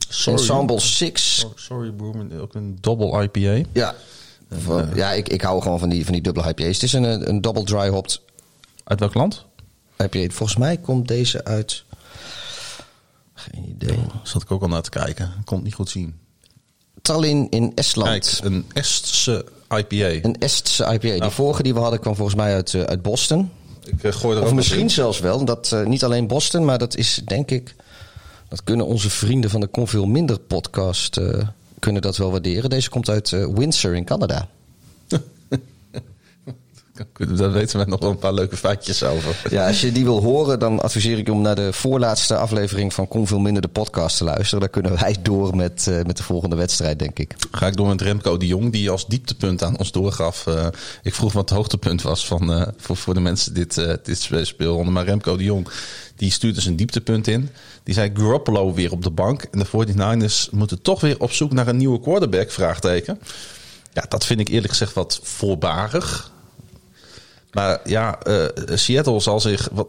Sorry. 0.10 0.40
ensemble 0.40 0.80
6. 0.80 1.44
Oh, 1.46 1.52
sorry, 1.56 1.94
Boerman. 1.94 2.40
Ook 2.40 2.54
een 2.54 2.78
double 2.82 3.24
IPA. 3.24 3.70
Ja. 3.74 3.96
Ja, 4.96 5.12
ik, 5.12 5.30
ik 5.30 5.42
hou 5.42 5.62
gewoon 5.62 5.80
van 5.80 5.90
die, 5.90 6.04
van 6.04 6.14
die 6.14 6.22
dubbele 6.22 6.50
IPA's. 6.50 6.74
Het 6.74 6.84
is 6.84 6.94
een, 6.94 7.30
een 7.30 7.42
double 7.42 7.64
dry 7.64 7.90
hopped 7.90 8.22
Uit 8.84 9.00
welk 9.00 9.14
land? 9.14 9.46
IPA. 9.98 10.34
Volgens 10.34 10.58
mij 10.58 10.78
komt 10.78 11.08
deze 11.08 11.44
uit... 11.44 11.84
Geen 13.34 13.70
idee. 13.70 14.00
Zat 14.24 14.42
ik 14.42 14.52
ook 14.52 14.62
al 14.62 14.68
naar 14.68 14.82
te 14.82 14.90
kijken. 14.90 15.34
Kon 15.46 15.56
het 15.56 15.66
niet 15.66 15.74
goed 15.74 15.90
zien. 15.90 16.20
Tallinn 17.02 17.50
in 17.50 17.72
Estland. 17.76 18.10
Kijk, 18.10 18.46
een 18.46 18.66
Estse 18.74 19.46
IPA. 19.70 20.26
Een 20.28 20.36
Estse 20.40 20.84
IPA. 20.84 21.00
Die 21.00 21.18
Nou. 21.20 21.32
vorige 21.32 21.64
die 21.64 21.74
we 21.74 21.80
hadden 21.80 22.00
kwam 22.00 22.16
volgens 22.16 22.38
mij 22.38 22.54
uit, 22.54 22.74
eh, 22.74 22.82
uit 22.82 23.02
Boston. 23.02 23.52
Ik 23.86 24.04
eh, 24.04 24.12
gooi 24.12 24.32
er 24.32 24.38
ook 24.38 24.42
Of 24.42 24.44
wat 24.44 24.54
misschien 24.54 24.80
in. 24.80 24.90
zelfs 24.90 25.20
wel. 25.20 25.46
Dat, 25.46 25.72
eh, 25.72 25.86
niet 25.86 26.04
alleen 26.04 26.28
Boston, 26.28 26.66
maar 26.66 26.78
dat 26.78 26.96
is 26.96 27.22
denk 27.26 27.52
ik... 27.52 27.76
Dat 28.50 28.64
kunnen 28.64 28.86
onze 28.86 29.10
vrienden 29.10 29.50
van 29.50 29.60
de 29.62 29.68
Kon 29.68 29.88
Veel 29.88 30.06
Minder 30.06 30.40
podcast 30.40 31.18
eh, 31.18 31.48
kunnen 31.80 32.02
dat 32.02 32.18
wel 32.18 32.32
waarderen. 32.32 32.70
Deze 32.70 32.90
komt 32.90 33.10
uit 33.10 33.32
eh, 33.34 33.48
Windsor 33.54 33.96
in 33.96 34.06
Canada. 34.06 34.48
Daar 37.38 37.52
weten 37.52 37.78
wij 37.78 37.86
nog 37.86 38.00
wel 38.00 38.10
een 38.10 38.18
paar 38.18 38.34
leuke 38.34 38.58
feitjes 38.58 39.04
over. 39.04 39.42
Ja, 39.50 39.68
als 39.68 39.82
je 39.82 39.92
die 39.92 40.04
wil 40.04 40.22
horen, 40.22 40.60
dan 40.60 40.82
adviseer 40.82 41.18
ik 41.18 41.26
je 41.26 41.34
om 41.34 41.42
naar 41.42 41.56
de 41.56 41.74
voorlaatste 41.74 42.38
aflevering 42.38 42.94
van 42.94 43.08
Kon 43.08 43.28
Veel 43.28 43.40
Minder 43.40 43.62
de 43.62 43.68
podcast 43.68 44.18
te 44.18 44.24
luisteren. 44.24 44.60
Dan 44.60 44.70
kunnen 44.70 45.00
wij 45.00 45.16
door 45.22 45.56
met, 45.56 45.88
eh, 45.88 46.04
met 46.04 46.18
de 46.18 46.24
volgende 46.24 46.56
wedstrijd, 46.56 47.00
denk 47.00 47.20
ik. 47.20 47.36
Ga 47.52 47.68
ik 47.68 47.76
door 47.76 47.88
met 47.88 48.02
Remco 48.02 48.38
de 48.38 48.48
Jong, 48.48 48.72
die 48.72 48.90
als 48.90 49.08
dieptepunt 49.08 49.64
aan 49.64 49.78
ons 49.78 49.92
doorgaf. 49.92 50.48
Eh, 50.48 50.68
ik 51.04 51.14
vroeg 51.14 51.34
wat 51.34 51.50
het 51.50 51.58
hoogtepunt 51.58 52.02
was 52.02 52.28
van, 52.28 52.54
eh, 52.54 52.68
voor, 52.78 52.98
voor 52.98 53.14
de 53.14 53.20
mensen 53.20 53.54
dit, 53.54 53.76
dit 54.04 54.30
speelronde. 54.42 54.92
Maar 54.92 55.06
Remco 55.06 55.38
de 55.38 55.44
Jong, 55.44 55.68
die 56.16 56.32
stuurt 56.32 56.56
dus 56.56 56.66
een 56.66 56.76
dieptepunt 56.76 57.28
in. 57.28 57.50
Die 57.84 57.94
zei 57.94 58.12
Garoppolo 58.14 58.74
weer 58.74 58.92
op 58.92 59.04
de 59.04 59.12
bank. 59.12 59.44
En 59.52 59.60
de 59.60 59.66
49ers 59.66 60.50
moeten 60.52 60.82
toch 60.82 61.02
weer 61.02 61.20
op 61.20 61.32
zoek 61.32 61.52
naar 61.52 61.68
een 61.68 61.78
nieuwe 61.78 62.00
quarterback, 62.00 62.52
vraagteken. 62.52 63.20
Ja, 63.94 64.06
dat 64.10 64.26
vind 64.26 64.40
ik 64.40 64.48
eerlijk 64.48 64.70
gezegd 64.70 64.94
wat 64.94 65.20
voorbarig. 65.24 66.32
Maar 67.58 67.80
ja, 67.86 68.20
eh, 68.22 68.46
Seattle 68.74 69.20
zal 69.20 69.40
zich 69.40 69.70
wat 69.72 69.88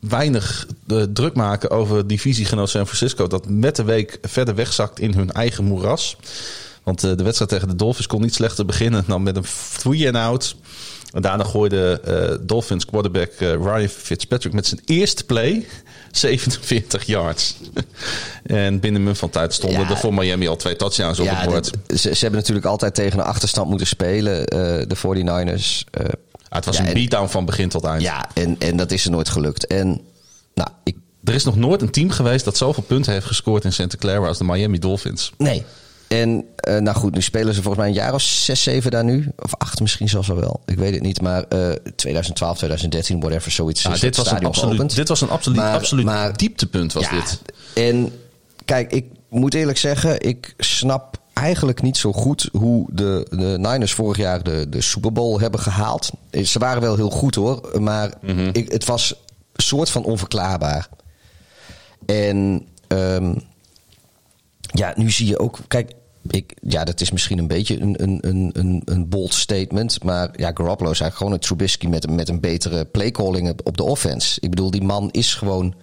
weinig 0.00 0.66
eh, 0.86 1.02
druk 1.12 1.34
maken 1.34 1.70
over 1.70 2.06
divisiegenoot 2.06 2.70
San 2.70 2.86
Francisco. 2.86 3.26
Dat 3.26 3.48
met 3.48 3.76
de 3.76 3.84
week 3.84 4.18
verder 4.22 4.54
wegzakt 4.54 4.98
in 5.00 5.14
hun 5.14 5.30
eigen 5.32 5.64
moeras. 5.64 6.16
Want 6.82 7.04
eh, 7.04 7.16
de 7.16 7.22
wedstrijd 7.22 7.50
tegen 7.50 7.68
de 7.68 7.76
Dolphins 7.76 8.06
kon 8.06 8.20
niet 8.20 8.34
slechter 8.34 8.64
beginnen 8.66 9.04
dan 9.06 9.22
met 9.22 9.36
een 9.36 9.44
three 9.78 10.06
and 10.06 10.16
out. 10.16 10.56
En 11.12 11.22
daarna 11.22 11.44
gooide 11.44 12.00
Dolphins 12.42 12.84
quarterback 12.86 13.30
Ryan 13.38 13.88
Fitzpatrick 13.88 14.52
met 14.52 14.66
zijn 14.66 14.80
eerste 14.84 15.24
play 15.24 15.66
47 16.12 17.04
yards. 17.04 17.56
en 18.42 18.80
binnen 18.80 19.06
een 19.06 19.16
van 19.16 19.30
tijd 19.30 19.54
stonden 19.54 19.80
Ja. 19.80 19.90
er 19.90 19.96
voor 19.96 20.14
Miami 20.14 20.48
al 20.48 20.56
twee 20.56 20.76
touchdowns 20.76 21.18
op 21.20 21.28
het 21.28 21.48
bord. 21.48 21.72
dit- 21.86 22.00
ze, 22.00 22.14
ze 22.14 22.20
hebben 22.20 22.40
natuurlijk 22.40 22.66
altijd 22.66 22.94
tegen 22.94 23.18
een 23.18 23.24
achterstand 23.24 23.68
moeten 23.68 23.86
spelen, 23.86 24.46
de 24.88 24.96
49ers. 24.96 25.84
Eh, 26.50 26.56
Ah, 26.56 26.56
het 26.56 26.64
was 26.64 26.76
ja, 26.76 26.80
een 26.82 26.88
en- 26.88 26.94
beatdown 26.94 27.28
van 27.28 27.44
begin 27.44 27.68
tot 27.68 27.84
eind. 27.84 28.02
ja, 28.02 28.28
en, 28.34 28.56
en 28.58 28.76
dat 28.76 28.90
is 28.90 29.04
er 29.04 29.10
nooit 29.10 29.28
gelukt. 29.28 29.66
En 29.66 30.00
nou, 30.54 30.68
ik, 30.84 30.96
Er 31.24 31.34
is 31.34 31.44
nog 31.44 31.56
nooit 31.56 31.82
een 31.82 31.90
team 31.90 32.10
geweest 32.10 32.44
dat 32.44 32.56
zoveel 32.56 32.82
punten 32.82 33.12
heeft 33.12 33.26
gescoord 33.26 33.64
in 33.64 33.72
Santa 33.72 33.96
Clara 33.96 34.26
als 34.26 34.38
de 34.38 34.44
Miami 34.44 34.78
Dolphins. 34.78 35.32
nee. 35.38 35.64
En 36.08 36.44
eh, 36.56 36.76
nou 36.78 36.96
goed, 36.96 37.14
nu 37.14 37.22
spelen 37.22 37.54
ze 37.54 37.62
volgens 37.62 37.76
mij 37.84 37.88
een 37.92 37.98
jaar 38.00 38.14
of 38.14 38.22
6, 38.22 38.62
7 38.62 38.90
daar 38.90 39.04
nu. 39.04 39.32
Of 39.38 39.54
8 39.56 39.80
misschien 39.80 40.08
zelfs 40.08 40.28
wel 40.28 40.36
wel. 40.36 40.60
Ik 40.66 40.78
weet 40.78 40.92
het 40.94 41.02
niet. 41.02 41.20
Maar 41.20 41.42
eh 41.42 41.72
2012, 41.96 42.56
2013, 42.56 43.20
whatever, 43.20 43.50
zoiets. 43.50 43.82
Ja, 43.82 43.92
is 43.92 44.00
dit, 44.00 44.16
was 44.16 44.30
een 44.30 44.44
absoluut, 44.46 44.94
dit 44.94 45.08
was 45.08 45.20
een 45.20 45.30
absoluut, 45.30 45.58
Maar- 45.58 45.74
absoluut 45.74 46.04
maar- 46.04 46.36
dieptepunt 46.36 46.92
was 46.92 47.02
ja, 47.04 47.10
dit. 47.10 47.40
En 47.74 48.12
kijk, 48.64 48.92
ik 48.92 49.04
moet 49.28 49.54
eerlijk 49.54 49.78
zeggen, 49.78 50.20
ik 50.20 50.54
snap 50.58 51.19
eigenlijk 51.40 51.82
niet 51.82 51.96
zo 51.96 52.12
goed 52.12 52.48
hoe 52.52 52.86
de, 52.92 53.26
de 53.30 53.56
Niners 53.58 53.92
vorig 53.92 54.16
jaar 54.16 54.42
de, 54.42 54.66
de 54.68 54.80
Super 54.80 55.12
Bowl 55.12 55.38
hebben 55.40 55.60
gehaald. 55.60 56.10
Eh, 56.30 56.44
Ze 56.44 56.58
waren 56.58 56.82
wel 56.82 56.96
heel 56.96 57.10
goed 57.10 57.34
hoor, 57.34 57.80
maar 57.80 58.12
ik, 58.52 58.72
het 58.72 58.84
was 58.84 59.10
een 59.52 59.62
soort 59.62 59.90
van 59.90 60.04
onverklaarbaar. 60.04 60.88
En 62.06 62.66
ehm, 62.88 63.34
ja, 64.60 64.92
nu 64.96 65.10
zie 65.10 65.26
je 65.26 65.38
ook. 65.38 65.58
Kijk, 65.68 65.92
ik, 66.30 66.54
ja, 66.62 66.84
dat 66.84 67.00
is 67.00 67.10
misschien 67.10 67.38
een 67.38 67.46
beetje 67.46 67.80
een, 67.80 68.02
een, 68.02 68.18
een, 68.20 68.50
een, 68.52 68.82
een 68.84 69.08
bold 69.08 69.34
statement. 69.34 70.04
Maar 70.04 70.28
ja, 70.36 70.50
Garoppolo 70.54 70.90
is 70.90 71.00
eigenlijk 71.00 71.16
gewoon 71.16 71.32
een 71.32 71.38
Trubisky 71.38 71.86
met, 71.86 72.04
een- 72.08 72.14
met 72.14 72.28
een 72.28 72.40
betere 72.40 72.84
playcalling 72.84 73.48
op- 73.50 73.60
op 73.66 73.76
de 73.76 73.82
offense. 73.84 74.40
Ik 74.40 74.50
bedoel, 74.50 74.70
die 74.70 74.82
man 74.82 75.10
is 75.10 75.34
gewoon 75.34 75.74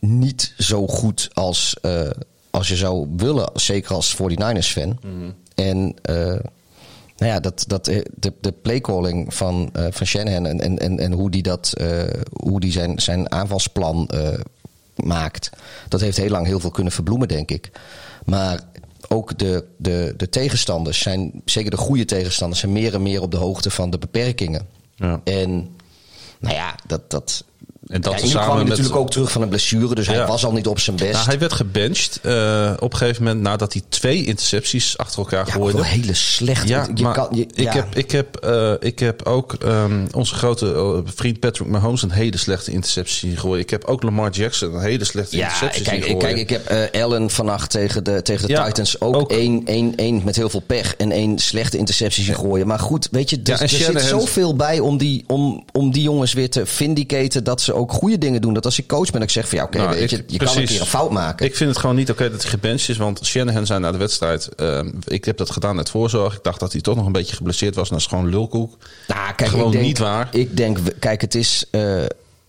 niet 0.00 0.54
zo 0.58 0.86
goed 0.86 1.28
als, 1.32 1.76
eh, 1.80 2.10
als 2.50 2.68
je 2.68 2.76
zou 2.76 3.08
willen. 3.16 3.50
Zeker 3.54 3.94
als 3.94 4.16
49ers-fan. 4.16 4.98
En 5.54 5.94
eh, 6.02 6.14
nou 7.16 7.32
ja, 7.32 7.40
dat, 7.40 7.64
dat, 7.66 7.88
eh, 7.88 8.00
de, 8.14 8.32
de 8.40 8.52
playcalling 8.52 9.34
van, 9.34 9.70
eh, 9.72 9.86
van 9.90 10.06
Shanahan 10.06 10.46
en, 10.46 10.60
en, 10.60 10.78
en, 10.78 10.98
en 10.98 11.12
hoe 11.12 11.30
die, 11.30 11.42
dat, 11.42 11.72
hoe 12.32 12.60
die 12.60 12.72
zijn, 12.72 13.00
zijn 13.00 13.30
aanvalsplan 13.30 14.10
maakt, 14.94 15.50
dat 15.88 16.00
heeft 16.00 16.16
heel 16.16 16.30
lang 16.30 16.46
heel 16.46 16.60
veel 16.60 16.70
kunnen 16.70 16.92
verbloemen, 16.92 17.28
denk 17.28 17.50
ik. 17.50 17.70
Maar 18.24 18.60
ook 19.08 19.38
de, 19.38 19.64
de, 19.76 20.14
de 20.16 20.28
tegenstanders 20.28 20.98
zijn, 20.98 21.42
zeker 21.44 21.70
de 21.70 21.76
goede 21.76 22.04
tegenstanders, 22.04 22.60
zijn 22.60 22.72
meer 22.72 22.94
en 22.94 23.02
meer 23.02 23.22
op 23.22 23.30
de 23.30 23.36
hoogte 23.36 23.70
van 23.70 23.90
de 23.90 23.98
beperkingen. 23.98 24.66
Ja. 24.94 25.20
En 25.24 25.76
nou 26.38 26.54
ja, 26.54 26.74
dat. 26.86 27.10
dat 27.10 27.44
En 27.88 28.00
dat 28.00 28.12
ja, 28.12 28.18
Ingram 28.24 28.42
kwam 28.42 28.56
hij 28.56 28.64
met- 28.64 28.68
natuurlijk 28.76 29.00
ook 29.00 29.10
terug 29.10 29.32
van 29.32 29.42
een 29.42 29.48
blessure, 29.48 29.94
dus 29.94 30.06
hij 30.06 30.26
was 30.26 30.44
al 30.44 30.52
niet 30.52 30.66
op 30.66 30.78
zijn 30.78 30.96
best. 30.96 31.12
Nou, 31.12 31.24
hij 31.24 31.38
werd 31.38 31.52
gebenched 31.52 32.20
eh, 32.22 32.72
op 32.78 32.92
een 32.92 32.98
gegeven 32.98 33.24
moment 33.24 33.42
nadat 33.42 33.72
hij 33.72 33.82
twee 33.88 34.24
intercepties 34.24 34.98
achter 34.98 35.18
elkaar 35.18 35.46
ja, 35.46 35.52
gooide. 35.52 35.72
wel 35.78 35.86
hele 35.86 36.14
slecht. 36.14 36.68
Ja, 36.68 36.88
je 36.94 37.02
maar 37.02 37.14
kan, 37.14 37.28
je, 37.32 37.46
ik, 37.54 37.72
heb, 37.72 37.94
ik, 37.94 38.10
heb, 38.10 38.36
eh, 38.36 38.72
ik 38.80 38.98
heb 38.98 39.22
ook 39.22 39.52
ehm, 39.52 40.06
onze 40.12 40.34
grote 40.34 40.72
eh, 40.74 41.12
vriend 41.14 41.40
Patrick 41.40 41.68
Mahomes 41.68 42.02
een 42.02 42.10
hele 42.10 42.36
slechte 42.36 42.70
interceptie 42.70 43.28
zien 43.28 43.38
gooien. 43.38 43.60
Ik 43.62 43.70
heb 43.70 43.84
ook 43.84 44.02
Lamar 44.02 44.30
Jackson 44.30 44.74
een 44.74 44.80
hele 44.80 45.04
slechte 45.04 45.36
interceptie 45.36 45.82
kijk, 45.82 46.02
gooien. 46.02 46.18
kijk, 46.18 46.36
ik 46.36 46.50
heb 46.50 46.66
eh 46.66 47.02
Allen 47.02 47.30
vannacht 47.30 47.70
tegen 47.70 48.04
de, 48.04 48.22
tegen 48.22 48.48
de 48.48 48.62
Titans 48.64 49.00
ook, 49.00 49.16
ook. 49.16 49.30
één, 49.30 49.62
één, 49.66 49.96
één 49.96 50.22
met 50.24 50.36
heel 50.36 50.50
veel 50.50 50.62
pech 50.66 50.96
en 50.96 51.12
één 51.12 51.38
slechte 51.38 51.78
interceptie 51.78 52.24
zien 52.24 52.34
gooien. 52.34 52.66
Maar 52.66 52.78
goed, 52.78 53.08
weet 53.10 53.30
je, 53.30 53.40
er, 53.44 53.52
en 53.52 53.60
er 53.60 53.68
zit 53.68 54.00
zoveel 54.02 54.56
bij 54.56 54.80
om 54.80 54.98
die, 54.98 55.24
om, 55.26 55.64
om 55.72 55.92
die 55.92 56.02
jongens 56.02 56.32
weer 56.32 56.50
te 56.50 56.66
vindicaten 56.66 57.44
dat 57.44 57.60
ze 57.60 57.76
ook 57.78 57.92
goede 57.92 58.18
dingen 58.18 58.40
doen. 58.40 58.54
Dat 58.54 58.64
als 58.64 58.78
ik 58.78 58.86
coach 58.86 59.10
ben, 59.10 59.22
ik 59.22 59.30
zeg 59.30 59.48
van 59.48 59.58
ja, 59.58 59.64
oké, 59.64 59.78
Nou, 59.78 59.90
weet 59.90 60.10
je, 60.10 60.24
je 60.26 60.38
kan 60.38 60.56
een 60.56 60.64
keer 60.66 60.80
een 60.80 60.86
fout 60.86 61.10
maken. 61.10 61.46
Ik 61.46 61.56
vind 61.56 61.70
het 61.70 61.78
gewoon 61.78 61.96
niet 61.96 62.10
oké 62.10 62.30
dat 62.30 62.42
hij 62.42 62.50
gebenched 62.50 62.88
is. 62.88 62.96
Want 62.96 63.24
Shanahan 63.26 63.66
zei 63.66 63.80
na 63.80 63.92
de 63.92 63.98
wedstrijd... 63.98 64.48
ehm, 64.54 64.90
ik 65.04 65.24
heb 65.24 65.36
dat 65.36 65.50
gedaan 65.50 65.76
uit 65.76 65.90
voorzorg. 65.90 66.34
Ik 66.36 66.42
dacht 66.42 66.60
dat 66.60 66.72
hij 66.72 66.80
toch 66.80 66.96
nog 66.96 67.06
een 67.06 67.12
beetje 67.12 67.36
geblesseerd 67.36 67.74
was. 67.74 67.84
En 67.88 67.92
dat 67.94 68.00
is 68.00 68.06
gewoon 68.06 68.28
lulkoek. 68.28 68.76
Nou, 69.06 69.34
kijk, 69.34 69.50
Gewoon 69.50 69.66
ik 69.66 69.72
denk, 69.72 69.84
niet 69.84 69.98
waar. 69.98 70.28
Ik 70.32 70.56
denk, 70.56 70.78
kijk, 70.98 71.20
het 71.20 71.34
is. 71.34 71.64
eh, 71.70 72.02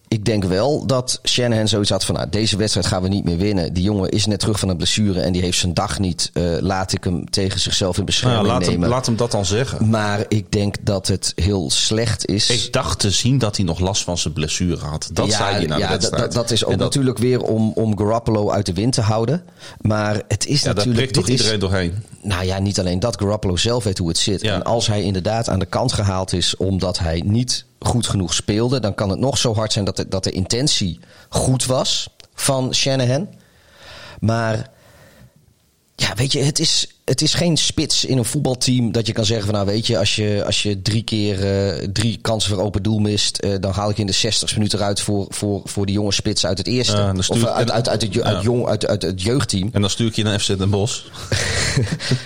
ik 0.09 0.25
denk 0.25 0.43
wel 0.43 0.85
dat 0.85 1.19
Shanahan 1.23 1.67
zoiets 1.67 1.89
had 1.89 2.05
van, 2.05 2.15
nou, 2.15 2.29
deze 2.29 2.57
wedstrijd 2.57 2.85
gaan 2.87 3.01
we 3.01 3.07
niet 3.07 3.23
meer 3.23 3.37
winnen. 3.37 3.73
Die 3.73 3.83
jongen 3.83 4.09
is 4.09 4.25
net 4.25 4.39
terug 4.39 4.59
van 4.59 4.69
een 4.69 4.77
blessure 4.77 5.21
en 5.21 5.31
die 5.33 5.41
heeft 5.41 5.57
zijn 5.57 5.73
dag 5.73 5.99
niet. 5.99 6.29
Eh, 6.33 6.43
laat 6.59 6.91
ik 6.93 7.03
hem 7.03 7.29
tegen 7.29 7.59
zichzelf 7.59 7.97
in 7.97 8.03
Nou 8.03 8.15
ja, 8.17 8.21
bescherming 8.21 8.47
laat, 8.47 8.61
hem, 8.61 8.71
nemen. 8.71 8.89
laat 8.89 9.05
hem 9.05 9.15
dat 9.15 9.31
dan 9.31 9.45
zeggen. 9.45 9.89
Maar 9.89 10.25
ik 10.27 10.51
denk 10.51 10.75
dat 10.81 11.07
het 11.07 11.31
heel 11.35 11.71
slecht 11.71 12.25
is. 12.25 12.49
Ik 12.49 12.73
dacht 12.73 12.99
te 12.99 13.11
zien 13.11 13.37
dat 13.37 13.55
hij 13.55 13.65
nog 13.65 13.79
last 13.79 14.03
van 14.03 14.17
zijn 14.17 14.33
blessure 14.33 14.85
had. 14.85 15.09
Dat 15.13 15.27
ja, 15.27 15.37
zei 15.37 15.55
hij 15.55 15.65
na 15.65 15.77
ja, 15.77 15.81
de 15.81 15.81
dat- 15.81 15.89
wedstrijd. 15.91 16.23
Dat, 16.23 16.33
dat 16.33 16.51
is 16.51 16.63
ook 16.65 16.69
dat, 16.71 16.79
natuurlijk 16.79 17.17
weer 17.17 17.41
om, 17.41 17.71
om 17.75 17.97
Garoppolo 17.97 18.49
uit 18.51 18.65
de 18.65 18.73
wind 18.73 18.93
te 18.93 19.01
houden. 19.01 19.43
Maar 19.81 20.21
het 20.27 20.45
is 20.47 20.59
Ja, 20.59 20.65
daar 20.65 20.75
natuurlijk. 20.75 20.97
prikt 20.97 21.13
toch 21.13 21.25
dit 21.25 21.33
is- 21.33 21.39
iedereen 21.39 21.59
doorheen. 21.59 21.93
Nou 22.21 22.45
ja, 22.45 22.59
niet 22.59 22.79
alleen 22.79 22.99
dat. 22.99 23.19
Garoppolo 23.21 23.55
zelf 23.55 23.83
weet 23.83 23.97
hoe 23.97 24.07
het 24.07 24.17
zit. 24.17 24.41
Ja. 24.41 24.53
En 24.53 24.63
als 24.63 24.87
hij 24.87 25.03
inderdaad 25.03 25.49
aan 25.49 25.59
de 25.59 25.65
kant 25.65 25.93
gehaald 25.93 26.33
is 26.33 26.57
omdat 26.57 26.99
hij 26.99 27.23
niet 27.25 27.65
goed 27.79 28.07
genoeg 28.07 28.33
speelde, 28.33 28.79
dan 28.79 28.95
kan 28.95 29.09
het 29.09 29.19
nog 29.19 29.37
zo 29.37 29.53
hard 29.55 29.73
zijn 29.73 29.85
dat 29.85 29.95
de, 29.95 30.07
dat 30.07 30.23
de 30.23 30.31
intentie 30.31 30.99
goed 31.29 31.65
was 31.65 32.09
van 32.33 32.73
Shanahan. 32.73 33.27
Maar 34.19 34.69
ja, 35.95 36.13
weet 36.15 36.31
je, 36.31 36.39
het 36.43 36.59
is, 36.59 36.87
het 37.05 37.21
is 37.21 37.33
geen 37.33 37.57
spits 37.57 38.05
in 38.05 38.17
een 38.17 38.25
voetbalteam 38.25 38.91
dat 38.91 39.07
je 39.07 39.13
kan 39.13 39.25
zeggen 39.25 39.45
van 39.45 39.55
nou 39.55 39.67
weet 39.67 39.87
je, 39.87 39.97
als 39.97 40.15
je, 40.15 40.43
als 40.45 40.63
je 40.63 40.81
drie 40.81 41.03
keer 41.03 41.45
eh, 41.67 41.87
drie 41.93 42.17
kansen 42.21 42.49
voor 42.55 42.63
open 42.63 42.83
doel 42.83 42.99
mist, 42.99 43.37
eh, 43.37 43.51
dan 43.59 43.71
haal 43.71 43.89
ik 43.89 43.97
in 43.97 44.05
de 44.05 44.11
60 44.11 44.53
minuten 44.53 44.79
eruit 44.79 44.99
voor, 45.01 45.25
voor, 45.29 45.61
voor 45.65 45.85
die 45.85 45.95
jonge 45.95 46.11
spits 46.11 46.45
uit 46.45 46.57
het 46.57 46.67
eerste. 46.67 46.95
Ja, 46.95 47.13
of 47.27 47.45
uit, 47.45 47.71
uit, 47.71 47.89
uit, 47.89 48.01
het, 48.01 48.21
uit, 48.23 48.43
jong, 48.43 48.67
uit, 48.67 48.87
uit 48.87 49.01
het 49.01 49.21
jeugdteam. 49.21 49.69
En 49.73 49.81
dan 49.81 49.89
stuur 49.89 50.07
ik 50.07 50.15
je 50.15 50.23
naar 50.23 50.39
FC 50.39 50.57
Den 50.57 50.69
Bosch. 50.69 51.01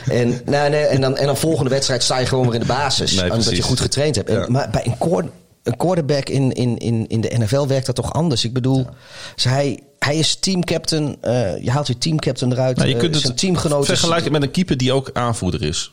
En, 0.05 0.41
nou, 0.45 0.69
nee, 0.69 0.81
en, 0.85 1.01
dan, 1.01 1.17
en 1.17 1.25
dan 1.25 1.37
volgende 1.37 1.69
wedstrijd 1.69 2.03
sta 2.03 2.17
je 2.19 2.25
gewoon 2.25 2.45
weer 2.45 2.53
in 2.53 2.59
de 2.59 2.65
basis. 2.65 3.13
Nee, 3.13 3.31
omdat 3.31 3.55
je 3.55 3.61
goed 3.61 3.79
getraind 3.79 4.15
hebt. 4.15 4.29
En- 4.29 4.39
Ja. 4.39 4.47
Maar 4.47 4.69
bij 4.69 4.85
een, 4.85 5.29
een 5.64 5.78
quarterback 5.78 6.30
in, 6.30 6.51
in, 6.51 6.78
in, 6.78 7.07
in 7.07 7.22
de 7.22 7.36
NFL 7.38 7.68
werkt 7.68 7.86
dat 7.86 7.95
toch 7.95 8.14
anders? 8.14 8.45
Ik 8.45 8.53
bedoel, 8.53 8.88
dus 9.36 9.43
hij, 9.43 9.80
hij 9.99 10.18
is 10.18 10.36
teamcaptain. 10.36 11.18
eh 11.22 11.64
je 11.64 11.72
haalt 11.72 11.88
je 11.88 11.97
teamcaptain 11.97 12.51
eruit. 12.51 12.78
Nou, 12.78 12.88
je 12.89 12.93
eh, 12.95 12.99
kunt 13.01 13.16
zijn 13.16 13.28
het 13.28 13.38
teamgenoot. 13.38 13.86
vergelijken 13.86 14.32
met 14.32 14.41
een 14.41 14.51
keeper 14.51 14.78
die 14.78 14.93
ook 14.93 15.09
aanvoerder 15.14 15.61
is. 15.61 15.91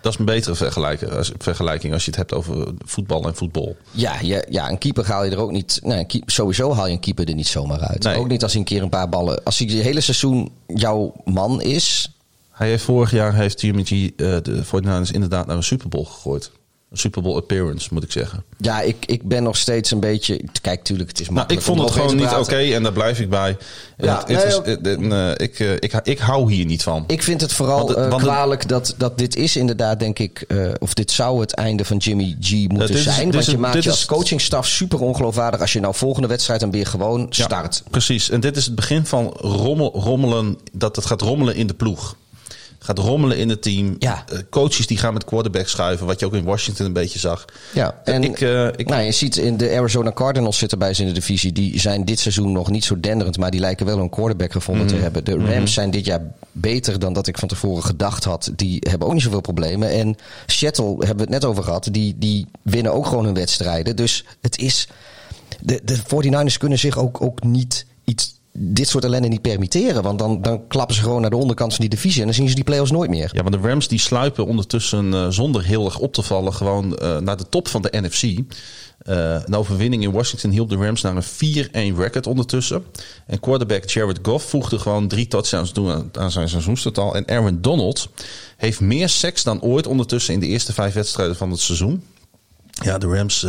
Dat 0.00 0.12
is 0.14 0.18
een 0.20 0.24
betere 0.26 0.54
vergelijking 0.54 1.10
als, 1.12 1.32
vergelijking 1.38 1.92
als 1.92 2.04
je 2.04 2.10
het 2.10 2.18
hebt 2.18 2.34
over 2.34 2.72
voetbal 2.84 3.26
en 3.26 3.34
voetbal. 3.34 3.76
Ja, 3.90 4.14
ja, 4.22 4.42
ja, 4.48 4.68
een 4.70 4.78
keeper 4.78 5.06
haal 5.06 5.24
je 5.24 5.30
er 5.30 5.38
ook 5.38 5.50
niet. 5.50 5.80
Een 5.82 6.06
keep- 6.06 6.30
sowieso 6.30 6.74
haal 6.74 6.86
je 6.86 6.92
een 6.92 7.00
keeper 7.00 7.28
er 7.28 7.34
niet 7.34 7.46
zomaar 7.46 7.80
uit. 7.80 8.02
Nee. 8.02 8.16
Ook 8.18 8.28
niet 8.28 8.42
als 8.42 8.52
hij 8.52 8.60
een 8.60 8.66
keer 8.66 8.82
een 8.82 8.88
paar 8.88 9.08
ballen. 9.08 9.44
Als 9.44 9.58
hij 9.58 9.68
het 9.68 9.82
hele 9.82 10.00
seizoen 10.00 10.52
jouw 10.66 11.12
man 11.24 11.62
is. 11.62 12.10
Hij 12.50 12.68
heeft 12.68 12.84
vorig 12.84 13.10
jaar 13.10 13.34
heeft 13.34 13.60
Jimmy 13.60 13.82
G 13.84 13.90
eh, 13.90 14.06
de 14.16 14.62
49ers 14.64 15.10
inderdaad 15.12 15.46
naar 15.46 15.56
een 15.56 15.62
Super 15.62 15.88
Bowl 15.88 16.04
gegooid. 16.04 16.50
Een 16.90 16.98
Super 16.98 17.22
Bowl 17.22 17.36
appearance, 17.36 17.88
moet 17.92 18.02
ik 18.02 18.12
zeggen. 18.12 18.44
Ja, 18.58 18.80
ik, 18.80 18.96
ik 19.06 19.22
ben 19.28 19.42
nog 19.42 19.56
steeds 19.56 19.90
een 19.90 20.00
beetje. 20.00 20.40
Kijk, 20.60 20.84
tuurlijk, 20.84 21.08
het 21.08 21.20
is 21.20 21.30
Nou, 21.30 21.46
ik 21.52 21.60
vond 21.60 21.80
het 21.80 21.90
gewoon 21.90 22.16
niet 22.16 22.34
oké 22.34 22.56
en 22.56 22.82
daar 22.82 22.92
blijf 22.92 23.20
ik 23.20 23.30
bij. 23.30 23.56
Ja, 23.96 24.18
het- 24.18 24.28
nee, 24.28 24.36
het- 24.36 25.12
eh, 25.12 25.46
ik, 25.46 25.58
eh, 25.58 25.72
ik, 25.72 26.00
ik 26.02 26.18
hou 26.18 26.52
hier 26.52 26.64
niet 26.64 26.82
van. 26.82 27.04
Ik 27.06 27.22
vind 27.22 27.40
het 27.40 27.52
vooral 27.52 27.86
Want 27.86 27.98
eh, 27.98 28.08
want 28.08 28.22
kwalijk 28.22 28.68
dat, 28.68 28.94
dat 28.96 29.18
dit 29.18 29.36
is 29.36 29.56
inderdaad, 29.56 29.98
denk 29.98 30.18
ik, 30.18 30.40
eh, 30.48 30.70
of 30.78 30.94
dit 30.94 31.10
zou 31.10 31.40
het 31.40 31.54
einde 31.54 31.84
van 31.84 31.96
Jimmy 31.96 32.36
G 32.40 32.50
moeten 32.68 32.88
is- 32.96 33.02
zijn. 33.02 33.22
want 33.30 33.34
is- 33.34 33.46
je 33.46 33.58
maakt 33.58 33.82
je 33.82 33.90
als 33.90 33.98
is- 33.98 34.06
coachingstaf 34.06 34.66
super 34.66 35.00
ongeloofwaardig 35.00 35.60
als 35.60 35.72
je 35.72 35.80
nou 35.80 35.94
volgende 35.94 36.28
wedstrijd 36.28 36.60
dan 36.60 36.70
weer 36.70 36.86
gewoon 36.86 37.26
Ja, 37.30 37.44
start. 37.44 37.82
precies. 37.90 38.30
En 38.30 38.40
dit 38.40 38.56
is 38.56 38.64
het 38.66 38.74
begin 38.74 39.06
van 39.06 39.26
rommel, 39.36 39.92
rommelen. 39.94 40.58
Dat 40.72 40.96
het 40.96 41.06
gaat 41.06 41.20
rommelen 41.20 41.54
in 41.54 41.66
de 41.66 41.74
ploeg. 41.74 42.16
Gaat 42.86 42.98
rommelen 42.98 43.38
in 43.38 43.48
het 43.48 43.62
team. 43.62 43.96
Ja. 43.98 44.24
Eh, 44.28 44.38
coaches 44.50 44.86
die 44.86 44.98
gaan 44.98 45.12
met 45.12 45.24
quarterback 45.24 45.68
schuiven. 45.68 46.06
Wat 46.06 46.20
je 46.20 46.26
ook 46.26 46.34
in 46.34 46.44
Washington 46.44 46.86
een 46.86 46.92
beetje 46.92 47.18
zag. 47.18 47.44
Ja, 47.72 48.00
en 48.04 48.24
ik, 48.24 48.40
eh, 48.40 48.66
ik, 48.66 48.88
nou, 48.88 49.02
je 49.02 49.12
ziet 49.12 49.36
in 49.36 49.56
de 49.56 49.76
Arizona 49.76 50.12
Cardinals 50.12 50.58
zitten 50.58 50.78
bij 50.78 50.94
ze 50.94 51.02
in 51.02 51.08
de 51.08 51.14
divisie. 51.14 51.52
Die 51.52 51.80
zijn 51.80 52.04
dit 52.04 52.18
seizoen 52.18 52.52
nog 52.52 52.70
niet 52.70 52.84
zo 52.84 53.00
denderend, 53.00 53.38
maar 53.38 53.50
die 53.50 53.60
lijken 53.60 53.86
wel 53.86 53.98
een 53.98 54.10
quarterback 54.10 54.52
gevonden 54.52 54.86
te 54.86 54.94
hebben. 54.94 55.24
De 55.24 55.38
Rams 55.38 55.72
zijn 55.72 55.90
dit 55.90 56.04
jaar 56.04 56.20
beter 56.52 56.98
dan 56.98 57.12
dat 57.12 57.26
ik 57.26 57.38
van 57.38 57.48
tevoren 57.48 57.82
gedacht 57.82 58.24
had. 58.24 58.50
Die 58.56 58.78
hebben 58.88 59.08
ook 59.08 59.14
niet 59.14 59.22
zoveel 59.22 59.40
problemen. 59.40 59.90
En 59.90 60.16
Seattle 60.46 60.96
hebben 60.98 61.16
we 61.16 61.22
het 61.22 61.30
net 61.30 61.44
over 61.44 61.62
gehad. 61.62 61.88
Die, 61.92 62.14
die 62.18 62.46
winnen 62.62 62.92
ook 62.92 63.06
gewoon 63.06 63.24
hun 63.24 63.34
wedstrijden. 63.34 63.96
Dus 63.96 64.24
het 64.40 64.58
is. 64.58 64.88
De, 65.60 65.80
de 65.84 65.98
49ers 65.98 66.58
kunnen 66.58 66.78
zich 66.78 66.98
ook, 66.98 67.22
ook 67.22 67.42
niet 67.42 67.86
iets. 68.04 68.34
Dit 68.58 68.88
soort 68.88 69.04
ellende 69.04 69.28
niet 69.28 69.42
permitteren. 69.42 70.02
Want 70.02 70.18
dan, 70.18 70.42
dan 70.42 70.66
klappen 70.66 70.94
ze 70.96 71.02
gewoon 71.02 71.20
naar 71.20 71.30
de 71.30 71.36
onderkant 71.36 71.74
van 71.74 71.80
die 71.80 71.94
divisie. 71.94 72.20
En 72.20 72.26
dan 72.26 72.36
zien 72.36 72.48
ze 72.48 72.54
die 72.54 72.64
playoffs 72.64 72.90
nooit 72.90 73.10
meer. 73.10 73.30
ja, 73.32 73.42
want 73.42 73.62
de 73.62 73.68
Rams 73.68 73.88
die 73.88 73.98
sluipen 73.98 74.46
ondertussen 74.46 75.14
eh, 75.14 75.26
zonder 75.28 75.64
heel 75.64 75.84
erg 75.84 75.98
op 75.98 76.12
te 76.12 76.22
vallen 76.22 76.54
gewoon 76.54 76.96
eh, 76.96 77.18
naar 77.18 77.36
de 77.36 77.48
top 77.48 77.68
van 77.68 77.82
de 77.82 77.88
NFC. 78.00 78.22
Eh, 78.22 79.40
een 79.44 79.54
overwinning 79.54 80.02
in 80.02 80.10
Washington 80.10 80.50
hielp 80.50 80.68
de 80.68 80.76
Rams 80.76 81.02
naar 81.02 81.16
een 81.16 81.94
4-1 81.94 81.96
record 81.96 82.26
ondertussen. 82.26 82.84
En 83.26 83.40
quarterback 83.40 83.88
Jared 83.88 84.18
Goff 84.22 84.48
voegde 84.48 84.78
gewoon 84.78 85.08
drie 85.08 85.28
touchdowns 85.28 85.70
toe 85.70 86.04
aan, 86.12 86.30
zijn 86.30 86.48
seizoenstotaal. 86.48 87.16
En 87.16 87.28
Aaron 87.28 87.58
Donald 87.60 88.08
heeft 88.56 88.80
meer 88.80 89.08
seks 89.08 89.42
dan 89.42 89.62
ooit 89.62 89.86
ondertussen 89.86 90.34
in 90.34 90.40
de 90.40 90.46
eerste 90.46 90.72
vijf 90.72 90.94
wedstrijden 90.94 91.36
van 91.36 91.50
het 91.50 91.60
seizoen. 91.60 92.02
Ja, 92.70 92.98
de 92.98 93.06
Rams 93.06 93.46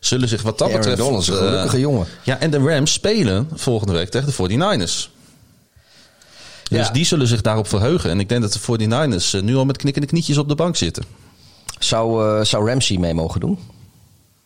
zullen 0.00 0.28
zich 0.28 0.42
wat 0.42 0.58
dat 0.58 0.68
Aaron 0.68 0.80
betreft... 0.80 1.00
Donald 1.02 1.26
een 1.28 1.34
eh, 1.34 1.40
gelukkige 1.40 1.80
jongen. 1.80 2.06
Ja, 2.22 2.38
en 2.38 2.50
de 2.50 2.58
Rams 2.58 2.92
spelen 2.92 3.48
volgende 3.54 3.92
week 3.92 4.08
tegen 4.08 4.48
de 4.48 4.86
49ers. 4.86 5.08
Dus 6.68 6.90
die 6.90 7.04
zullen 7.04 7.26
zich 7.26 7.40
daarop 7.40 7.68
verheugen. 7.68 8.10
En 8.10 8.20
ik 8.20 8.28
denk 8.28 8.42
dat 8.42 8.52
de 8.52 8.60
49ers 8.60 9.34
eh, 9.34 9.42
nu 9.42 9.56
al 9.56 9.64
met 9.64 9.76
knikkende 9.76 10.08
knietjes 10.08 10.38
op 10.38 10.48
de 10.48 10.54
bank 10.54 10.76
zitten. 10.76 11.04
Zou, 11.78 12.38
eh, 12.38 12.44
zou 12.44 12.68
Ramsey 12.68 12.96
mee 12.96 13.14
mogen 13.14 13.40
doen? 13.40 13.58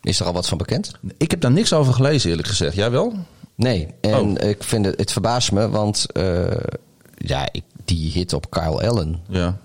Is 0.01 0.19
er 0.19 0.25
al 0.25 0.33
wat 0.33 0.47
van 0.47 0.57
bekend? 0.57 0.91
Ik 1.17 1.31
heb 1.31 1.41
daar 1.41 1.51
niks 1.51 1.73
over 1.73 1.93
gelezen, 1.93 2.29
eerlijk 2.29 2.47
gezegd. 2.47 2.75
Jij 2.75 2.91
wel? 2.91 3.13
Nee, 3.55 3.87
en 4.01 4.13
Oh. 4.13 4.47
ik 4.49 4.63
vind 4.63 4.85
het, 4.85 4.99
het 4.99 5.11
verbaast 5.11 5.51
me, 5.51 5.69
want 5.69 6.05
ja, 7.17 7.49
ik, 7.51 7.63
die 7.85 8.11
hit 8.11 8.33
op 8.33 8.49
Kyle 8.49 8.89
Allen. 8.89 9.19
Ja. 9.27 9.57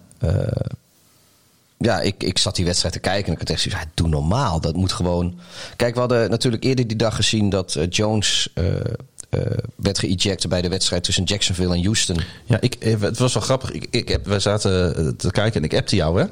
Ja, 1.83 2.01
ik, 2.01 2.22
ik 2.22 2.39
zat 2.39 2.57
die 2.57 2.64
wedstrijd 2.64 2.95
te 2.95 3.01
kijken 3.01 3.26
en 3.26 3.33
ik 3.33 3.39
had 3.39 3.51
echt 3.51 3.61
zoiets, 3.61 3.81
ja, 3.81 3.91
doe 3.95 4.09
normaal. 4.09 4.61
Dat 4.61 4.76
moet 4.76 4.93
gewoon. 4.93 5.39
Kijk, 5.76 5.95
we 5.95 6.01
hadden 6.01 6.31
natuurlijk 6.31 6.64
eerder 6.64 6.87
die 6.87 6.97
dag 6.97 7.14
gezien 7.16 7.51
dat 7.51 7.74
eh, 7.74 7.87
Jones 7.91 8.49
eh, 8.55 8.76
eh, 9.31 9.41
werd 9.76 9.99
geëject 9.99 10.49
bij 10.49 10.62
de 10.62 10.68
wedstrijd 10.68 11.05
tussen 11.05 11.24
Jacksonville 11.24 11.74
en 11.74 11.85
Houston. 11.85 12.20
Ja, 12.45 12.61
ik, 12.61 12.76
het 12.81 13.18
was 13.18 13.35
wel 13.35 13.43
grappig. 13.43 13.70
Ik, 13.70 13.87
ik 13.91 14.09
heb, 14.09 14.26
we 14.26 14.39
zaten 14.39 15.16
te 15.16 15.31
kijken 15.31 15.61
en 15.61 15.64
ik 15.64 15.74
appte 15.74 15.97
jou, 15.97 16.20
hè. 16.20 16.26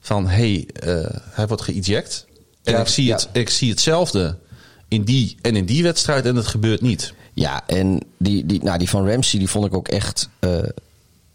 Van, 0.00 0.28
hey, 0.28 0.68
hij 1.30 1.46
wordt 1.46 1.62
geëject. 1.62 2.26
En 2.62 2.72
Ja, 2.72 2.80
ik, 2.80 2.86
zie 2.86 3.04
ja. 3.04 3.14
het, 3.14 3.28
ik 3.32 3.48
zie 3.48 3.70
hetzelfde 3.70 4.36
in 4.88 5.04
die 5.04 5.36
en 5.42 5.56
in 5.56 5.64
die 5.64 5.82
wedstrijd 5.82 6.26
en 6.26 6.36
het 6.36 6.46
gebeurt 6.46 6.80
niet. 6.80 7.14
Ja, 7.34 7.62
en 7.66 8.00
die, 8.16 8.46
die, 8.46 8.62
nou, 8.62 8.78
die 8.78 8.88
van 8.88 9.08
Ramsey 9.08 9.38
die 9.38 9.48
vond 9.48 9.66
ik 9.66 9.74
ook 9.74 9.88
echt. 9.88 10.28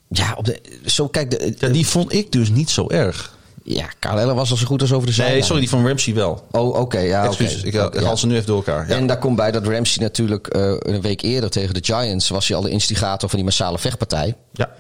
ja, 0.08 0.34
op 0.38 0.46
de, 0.46 0.62
zo 0.86 1.08
kijk, 1.08 1.32
de, 1.32 1.56
Ja, 1.58 1.68
die 1.68 1.88
vond 1.88 2.14
ik 2.14 2.32
dus 2.32 2.50
niet 2.50 2.70
zo 2.70 2.90
erg. 2.90 3.42
Ja, 3.64 3.86
Karl 4.00 4.20
Eller 4.20 4.36
was 4.36 4.52
al 4.52 4.58
zo 4.58 4.66
goed 4.66 4.82
als 4.82 4.92
over 4.92 5.08
de 5.08 5.14
zijlijn. 5.14 5.38
Nee, 5.38 5.46
sorry, 5.46 5.62
die 5.62 5.70
van 5.70 5.88
Ramsey 5.88 6.14
wel. 6.14 6.48
Oh, 6.52 6.80
oké, 6.80 7.00
ja. 7.00 7.26
Excuses, 7.26 7.64
ik, 7.64 7.74
Ja. 7.74 7.92
haal 8.04 8.18
ze 8.18 8.28
nu 8.28 8.34
even 8.34 8.46
door 8.48 8.56
elkaar. 8.56 8.88
Ja. 8.88 8.96
En 8.96 9.08
daar 9.08 9.18
komt 9.20 9.36
bij 9.36 9.52
dat 9.52 9.68
Ramsey 9.68 10.04
natuurlijk 10.04 10.48
eh, 10.48 10.76
een 10.80 11.02
week 11.02 11.22
eerder 11.22 11.50
tegen 11.50 11.74
de 11.74 11.84
Giants 11.84 12.30
was 12.30 12.48
hij 12.48 12.58
al 12.58 12.64
de 12.64 12.70
instigator 12.70 13.30
van 13.30 13.38
die 13.38 13.48
massale 13.48 13.80
vechtpartij. 13.80 14.36
ja. 14.54 14.72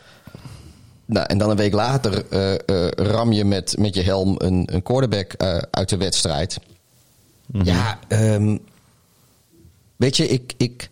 Nou, 1.06 1.26
en 1.28 1.38
dan 1.38 1.50
een 1.50 1.58
week 1.58 1.74
later 1.74 2.24
eh, 2.30 2.54
eh, 2.54 2.88
ram 2.92 3.32
je 3.32 3.46
met, 3.46 3.76
met 3.80 3.96
je 3.96 4.02
helm 4.02 4.36
een, 4.38 4.70
een 4.74 4.84
quarterback 4.84 5.34
uit 5.72 5.90
de 5.90 5.98
wedstrijd. 5.98 6.58
Ja, 7.64 8.00
ehm, 8.08 8.58
weet 9.96 10.18
je, 10.18 10.28
ik. 10.28 10.54
ik 10.58 10.90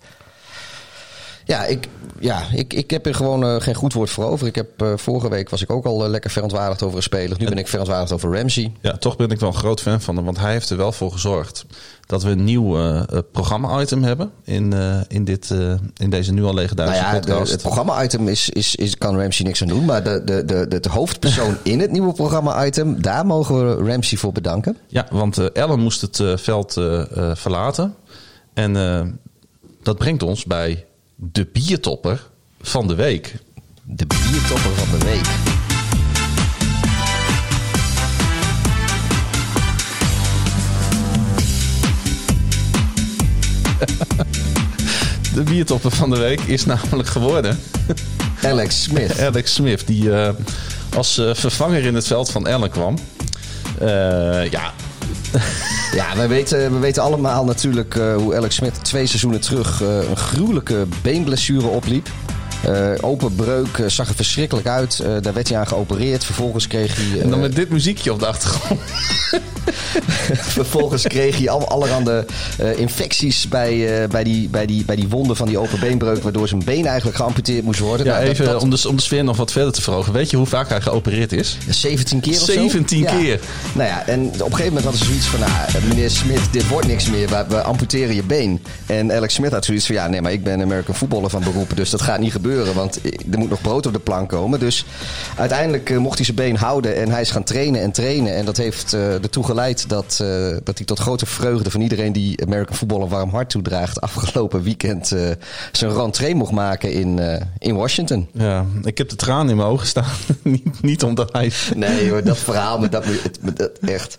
ja, 1.52 1.66
ik, 1.66 1.88
ja 2.20 2.44
ik, 2.54 2.74
ik 2.74 2.92
heb 2.92 3.06
er 3.06 3.16
gewoon 3.16 3.44
eh, 3.44 3.56
geen 3.62 3.76
goed 3.76 3.94
woord 3.94 4.10
voor 4.10 4.26
over. 4.26 4.48
Ik 4.48 4.56
heb, 4.56 4.82
eh, 4.82 4.94
vorige 4.96 5.30
week 5.30 5.50
was 5.50 5.62
ik 5.62 5.70
ook 5.70 5.86
al 5.86 6.04
eh, 6.04 6.10
lekker 6.10 6.30
verontwaardigd 6.30 6.84
over 6.84 6.98
een 6.98 7.04
speler. 7.04 7.38
Nu 7.40 7.46
ben 7.46 7.58
ik 7.58 7.68
verontwaardigd 7.68 8.12
over 8.12 8.38
Ramsey. 8.38 8.72
Ja, 8.82 8.98
toch 8.98 9.16
ben 9.16 9.30
ik 9.30 9.40
wel 9.40 9.50
een 9.50 9.56
groot 9.56 9.82
fan 9.82 10.02
van 10.02 10.16
hem. 10.16 10.26
Want 10.26 10.40
hij 10.40 10.52
heeft 10.52 10.70
er 10.70 10.78
wel 10.78 10.92
voor 10.92 11.12
gezorgd 11.12 11.66
dat 12.06 12.24
we 12.24 12.30
een 12.30 12.44
nieuw 12.44 12.78
programma-item 13.32 14.04
hebben. 14.04 14.32
In, 14.44 14.74
in, 15.08 15.24
dit, 15.24 15.50
in 15.98 16.10
deze 16.10 16.34
nu 16.34 16.40
al 16.40 16.46
Nou 16.46 16.56
legendarische 16.56 17.04
ja, 17.04 17.12
de- 17.12 17.20
podcast. 17.20 17.52
het 17.52 17.62
programma-item 17.62 18.28
is, 18.28 18.50
is, 18.50 18.76
is, 18.76 18.98
kan 18.98 19.20
Ramsey 19.20 19.46
niks 19.46 19.62
aan 19.62 19.68
doen. 19.68 19.86
Maar 19.86 20.04
de, 20.04 20.22
de, 20.26 20.46
de, 20.68 20.80
de, 20.80 20.90
hoofdpersoon 20.90 21.58
in 21.64 21.80
het 21.80 21.92
nieuwe 21.92 22.14
programma-item, 22.14 23.02
daar 23.02 23.26
mogen 23.26 23.78
we 23.78 23.92
Ramsey 23.92 24.18
voor 24.18 24.32
bedanken. 24.32 24.78
Ja, 24.88 25.08
want 25.12 25.52
Ellen 25.52 25.80
moest 25.80 26.02
het 26.02 26.42
veld 26.42 26.74
verlaten. 27.34 27.96
En 28.54 28.74
dat 29.84 29.98
brengt 29.98 30.24
ons 30.24 30.46
bij 30.46 30.86
de 31.24 31.48
biertopper 31.54 32.30
van 32.62 32.88
de 32.88 32.96
week. 32.96 33.36
De 33.84 34.06
biertopper 34.06 34.72
van 34.72 35.00
de 35.00 35.06
week. 35.06 35.26
De 45.34 45.44
biertopper 45.44 45.92
van 45.92 46.10
de 46.10 46.18
week 46.18 46.42
is 46.42 46.66
namelijk 46.66 47.10
geworden 47.10 47.60
Alex 48.42 48.84
Smith. 48.84 49.20
Alex 49.28 49.54
Smith. 49.54 49.88
Die 49.88 50.16
eh, 50.16 50.34
als 50.96 51.18
eh, 51.18 51.34
vervanger 51.34 51.86
in 51.86 51.96
het 51.96 52.08
veld 52.08 52.32
van 52.32 52.48
Ellen 52.48 52.70
kwam. 52.70 52.98
Eh, 53.80 54.52
ja, 54.52 54.74
Ja, 55.92 56.16
wij 56.16 56.28
weten, 56.28 56.72
we 56.74 56.80
weten 56.80 57.04
allemaal 57.04 57.46
natuurlijk 57.46 57.96
eh, 57.96 58.16
hoe 58.16 58.36
Alex 58.36 58.56
Smith 58.56 58.84
twee 58.84 59.06
seizoenen 59.06 59.42
terug 59.42 59.82
eh, 59.82 60.10
een 60.10 60.18
gruwelijke 60.18 60.86
beenblessure 61.02 61.68
opliep. 61.68 62.10
Eh, 62.66 62.92
open 63.02 63.36
breuk, 63.36 63.78
eh, 63.78 63.86
zag 63.88 64.10
er 64.10 64.16
verschrikkelijk 64.16 64.68
uit. 64.68 65.00
Eh, 65.00 65.12
daar 65.22 65.34
werd 65.34 65.50
hij 65.50 65.58
aan 65.58 65.68
geopereerd. 65.68 66.24
Vervolgens 66.24 66.68
kreeg 66.68 66.96
hij, 66.96 67.22
en 67.22 67.30
dan 67.30 67.40
met 67.40 67.56
dit 67.56 67.70
muziekje 67.70 68.14
op 68.14 68.20
de 68.20 68.26
achtergrond. 68.28 68.80
vervolgens 70.34 71.04
kreeg 71.08 71.38
hij 71.38 71.50
al, 71.50 71.68
allerhande 71.68 72.26
infecties 72.76 73.48
bij, 73.48 74.08
bij, 74.10 74.24
die, 74.24 74.50
bij, 74.50 74.66
die, 74.66 74.86
bij 74.86 74.96
die 74.96 75.08
wonden 75.08 75.36
van 75.36 75.48
die 75.48 75.58
open 75.58 75.80
beenbreuk. 75.80 76.24
Waardoor 76.24 76.48
zijn 76.48 76.64
been 76.64 76.86
eigenlijk 76.86 77.18
geamputeerd 77.18 77.64
moest 77.64 77.80
worden. 77.80 78.06
Ja, 78.06 78.14
Nou, 78.18 78.26
even 78.26 78.46
dat- 78.46 78.62
Om, 78.62 78.70
de, 78.70 78.88
om 78.88 78.96
de 78.96 79.02
sfeer 79.02 79.24
nog 79.24 79.38
wat 79.38 79.52
verder 79.52 79.72
te 79.74 79.82
verhogen. 79.82 80.14
Weet 80.14 80.30
je 80.30 80.38
hoe 80.38 80.46
vaak 80.46 80.70
hij 80.70 80.82
geopereerd 80.82 81.32
is? 81.32 81.58
17 81.70 82.20
keer 82.20 82.34
of 82.34 82.40
zo? 82.40 82.52
17 82.54 83.00
Ja. 83.00 83.16
keer. 83.18 83.40
Nou 83.74 83.88
ja, 83.88 84.06
en 84.08 84.26
op 84.26 84.34
een 84.34 84.40
gegeven 84.42 84.66
moment 84.66 84.84
hadden 84.84 85.00
ze 85.02 85.06
zoiets 85.06 85.26
van... 85.26 85.40
Nou, 85.40 85.52
meneer 85.88 86.10
Smit, 86.10 86.40
dit 86.52 86.68
wordt 86.68 86.88
niks 86.88 87.10
meer. 87.10 87.28
We, 87.28 87.46
we 87.48 87.62
amputeren 87.62 88.16
je 88.16 88.24
been. 88.24 88.64
En 88.86 89.12
Alex 89.12 89.34
Smit 89.34 89.52
had 89.52 89.66
zoiets 89.66 89.86
van... 89.86 89.96
Ja, 89.96 90.08
nee, 90.08 90.22
maar 90.22 90.32
ik 90.32 90.44
ben 90.44 90.62
American 90.62 90.96
voetballer 90.96 91.30
van 91.30 91.44
beroep. 91.44 91.76
Dus 91.76 91.90
dat 91.90 92.02
gaat 92.02 92.20
niet 92.20 92.32
gebeuren. 92.32 92.51
Want 92.60 93.00
er 93.32 93.38
moet 93.38 93.50
nog 93.50 93.62
brood 93.62 93.86
op 93.86 93.94
de 93.94 94.00
plank 94.00 94.30
komen. 94.30 94.60
Dus 94.60 94.86
uiteindelijk 95.38 95.90
eh, 95.90 95.98
mocht 95.98 96.16
hij 96.16 96.26
zijn 96.26 96.38
been 96.38 96.56
houden. 96.56 96.96
En 96.96 97.10
hij 97.10 97.22
is 97.22 97.32
gaan 97.32 97.44
trainen 97.44 97.82
en 97.82 97.92
trainen. 97.92 98.36
En 98.36 98.46
dat 98.46 98.58
heeft 98.58 98.94
eh, 98.94 99.14
ertoe 99.14 99.44
geleid 99.44 99.90
dat, 99.90 100.20
eh, 100.22 100.58
dat 100.64 100.78
hij 100.78 100.86
tot 100.86 101.00
grote 101.00 101.26
vreugde... 101.26 101.72
van 101.72 101.82
iedereen 101.82 102.14
die 102.14 102.46
American 102.46 102.76
voetbal 102.76 103.02
een 103.02 103.10
warm 103.10 103.30
hart 103.30 103.50
toedraagt... 103.50 104.02
afgelopen 104.02 104.64
weekend 104.64 105.08
zijn 105.72 105.94
rentree 105.94 106.36
mocht 106.36 106.52
maken 106.52 106.92
in, 106.92 107.20
in 107.58 107.76
Washington. 107.76 108.30
Ja, 108.34 108.66
ik 108.84 108.98
heb 108.98 109.10
de 109.10 109.16
tranen 109.16 109.50
in 109.50 109.56
mijn 109.56 109.70
ogen 109.70 109.88
staan. 109.88 110.12
niet, 110.44 110.82
niet 110.82 111.04
omdat 111.04 111.34
hij... 111.34 111.52
Nee 111.76 112.10
hoor, 112.10 112.24
dat 112.24 112.38
verhaal 112.38 112.80
met 112.80 112.92
dat, 112.92 113.06
dat 113.56 113.72
echt. 113.82 114.18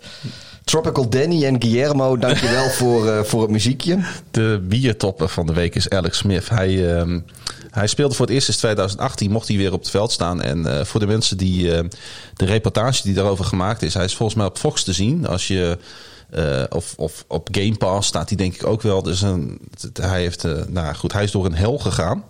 Tropical 0.63 1.09
Danny 1.09 1.45
en 1.45 1.61
Guillermo, 1.61 2.17
dankjewel 2.17 2.69
voor, 2.79 3.07
eh, 3.07 3.23
voor 3.23 3.41
het 3.41 3.51
muziekje. 3.51 3.99
De 4.31 4.63
biertopper 4.63 5.29
van 5.29 5.45
de 5.45 5.53
week 5.53 5.75
is 5.75 5.89
Alex 5.89 6.17
Smith. 6.17 6.49
Hij, 6.49 6.97
ehm, 6.97 7.19
hij 7.69 7.87
speelde 7.87 8.15
voor 8.15 8.25
het 8.25 8.33
eerst 8.33 8.45
sinds 8.45 8.59
2018, 8.59 9.31
mocht 9.31 9.47
hij 9.47 9.57
weer 9.57 9.73
op 9.73 9.79
het 9.79 9.89
veld 9.89 10.11
staan. 10.11 10.41
En 10.41 10.65
eh, 10.65 10.85
voor 10.85 10.99
de 10.99 11.07
mensen 11.07 11.37
die 11.37 11.75
eh, 11.75 11.83
de 12.33 12.45
reportage 12.45 13.03
die 13.03 13.13
daarover 13.13 13.45
gemaakt 13.45 13.81
is, 13.81 13.93
hij 13.93 14.05
is 14.05 14.15
volgens 14.15 14.37
mij 14.37 14.47
op 14.47 14.57
Fox 14.57 14.83
te 14.83 14.93
zien. 14.93 15.27
Als 15.27 15.47
je, 15.47 15.77
of, 16.69 16.93
of 16.97 17.25
op 17.27 17.47
Game 17.51 17.77
Pass 17.77 18.07
staat 18.07 18.29
hij 18.29 18.37
denk 18.37 18.53
ik 18.53 18.65
ook 18.65 18.81
wel. 18.81 19.03
Dus 19.03 19.21
een, 19.21 19.59
hij, 19.93 20.21
heeft, 20.21 20.43
nou 20.67 20.95
goed, 20.95 21.13
hij 21.13 21.23
is 21.23 21.31
door 21.31 21.45
een 21.45 21.55
hel 21.55 21.77
gegaan. 21.77 22.23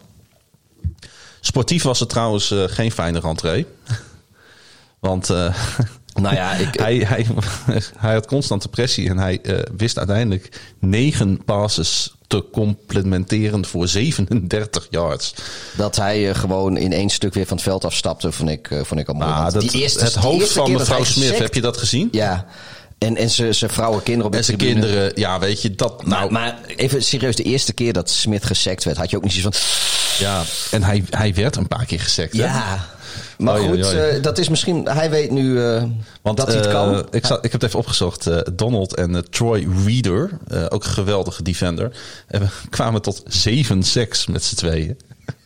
Sportief 1.39 1.83
was 1.83 1.99
het 1.99 2.09
trouwens 2.09 2.53
geen 2.67 2.91
fijne 2.91 3.19
rentree. 3.19 3.65
Want 4.99 5.29
Nou 6.13 6.35
ja, 6.35 6.53
ik, 6.53 6.73
hij, 6.79 6.95
hij, 6.95 7.25
hij 7.97 8.13
had 8.13 8.25
constant 8.27 8.61
depressie 8.61 9.09
en 9.09 9.17
hij 9.17 9.39
eh, 9.41 9.55
wist 9.77 9.97
uiteindelijk 9.97 10.49
negen 10.79 11.43
passes 11.45 12.13
te 12.27 12.43
complementeren 12.51 13.65
voor 13.65 13.87
37 13.87 14.87
yards. 14.89 15.33
dat 15.77 15.95
hij 15.95 16.29
eh, 16.29 16.35
gewoon 16.35 16.77
in 16.77 16.93
één 16.93 17.09
stuk 17.09 17.33
weer 17.33 17.45
van 17.45 17.55
het 17.57 17.65
veld 17.65 17.85
afstapte, 17.85 18.31
vond 18.31 18.49
ik, 18.49 18.71
eh, 18.71 18.79
vond 18.83 18.99
ik 18.99 19.07
al 19.07 19.13
mooi. 19.13 19.29
Ah, 19.31 19.51
dat, 19.51 19.61
die 19.61 19.81
eerste- 19.81 20.03
het 20.03 20.15
hoofd 20.15 20.51
van 20.51 20.71
mevrouw 20.71 21.03
Smith, 21.03 21.37
heb 21.37 21.53
je 21.53 21.61
dat 21.61 21.77
gezien? 21.77 22.07
Ja, 22.11 22.45
en, 22.97 23.17
en 23.17 23.29
zijn 23.29 23.55
zijn 23.55 23.71
vrouwen, 23.71 24.03
kinderen 24.03 24.25
op 24.25 24.31
de 24.31 24.37
En 24.37 24.43
zijn 24.43 24.57
tribune. 24.57 24.79
kinderen, 24.81 25.11
ja, 25.15 25.39
weet 25.39 25.61
je, 25.61 25.75
dat 25.75 26.05
nou. 26.05 26.31
maar 26.31 26.57
even 26.75 27.03
serieus, 27.03 27.35
de 27.35 27.43
eerste 27.43 27.73
keer 27.73 27.93
dat 27.93 28.09
Smith 28.09 28.45
gesekt 28.45 28.83
werd, 28.83 28.97
had 28.97 29.09
je 29.09 29.17
ook 29.17 29.23
niet 29.23 29.31
zoiets 29.33 29.59
van... 29.59 30.25
ja, 30.27 30.43
en 30.71 30.83
hij, 30.83 31.03
hij 31.09 31.33
werd 31.33 31.55
een 31.55 31.67
paar 31.67 31.85
keer 31.85 31.99
gesekt. 31.99 32.33
hè? 32.37 32.39
Maar 33.43 33.59
goed, 33.59 33.91
eh, 33.91 34.21
dat 34.21 34.37
is 34.37 34.49
misschien... 34.49 34.85
Hij 34.85 35.09
weet 35.09 35.31
nu 35.31 35.63
eh, 35.63 35.83
Want 36.21 36.37
dat 36.37 36.47
hij 36.47 36.55
het 36.55 36.65
eh, 36.65 36.71
kan. 36.71 36.97
Ik, 37.11 37.25
ik 37.25 37.51
heb 37.51 37.51
het 37.51 37.63
even 37.63 37.79
opgezocht. 37.79 38.29
Donald 38.57 38.95
en 38.95 39.29
Troy 39.29 39.67
Reader, 39.85 40.29
ook 40.69 40.83
een 40.83 40.89
geweldige 40.89 41.43
defender, 41.43 41.91
hebben, 42.27 42.49
kwamen 42.69 43.01
tot 43.01 43.23
7 43.25 43.83
seks 43.83 44.27
met 44.27 44.43
z'n 44.43 44.55
tweeën. 44.55 44.97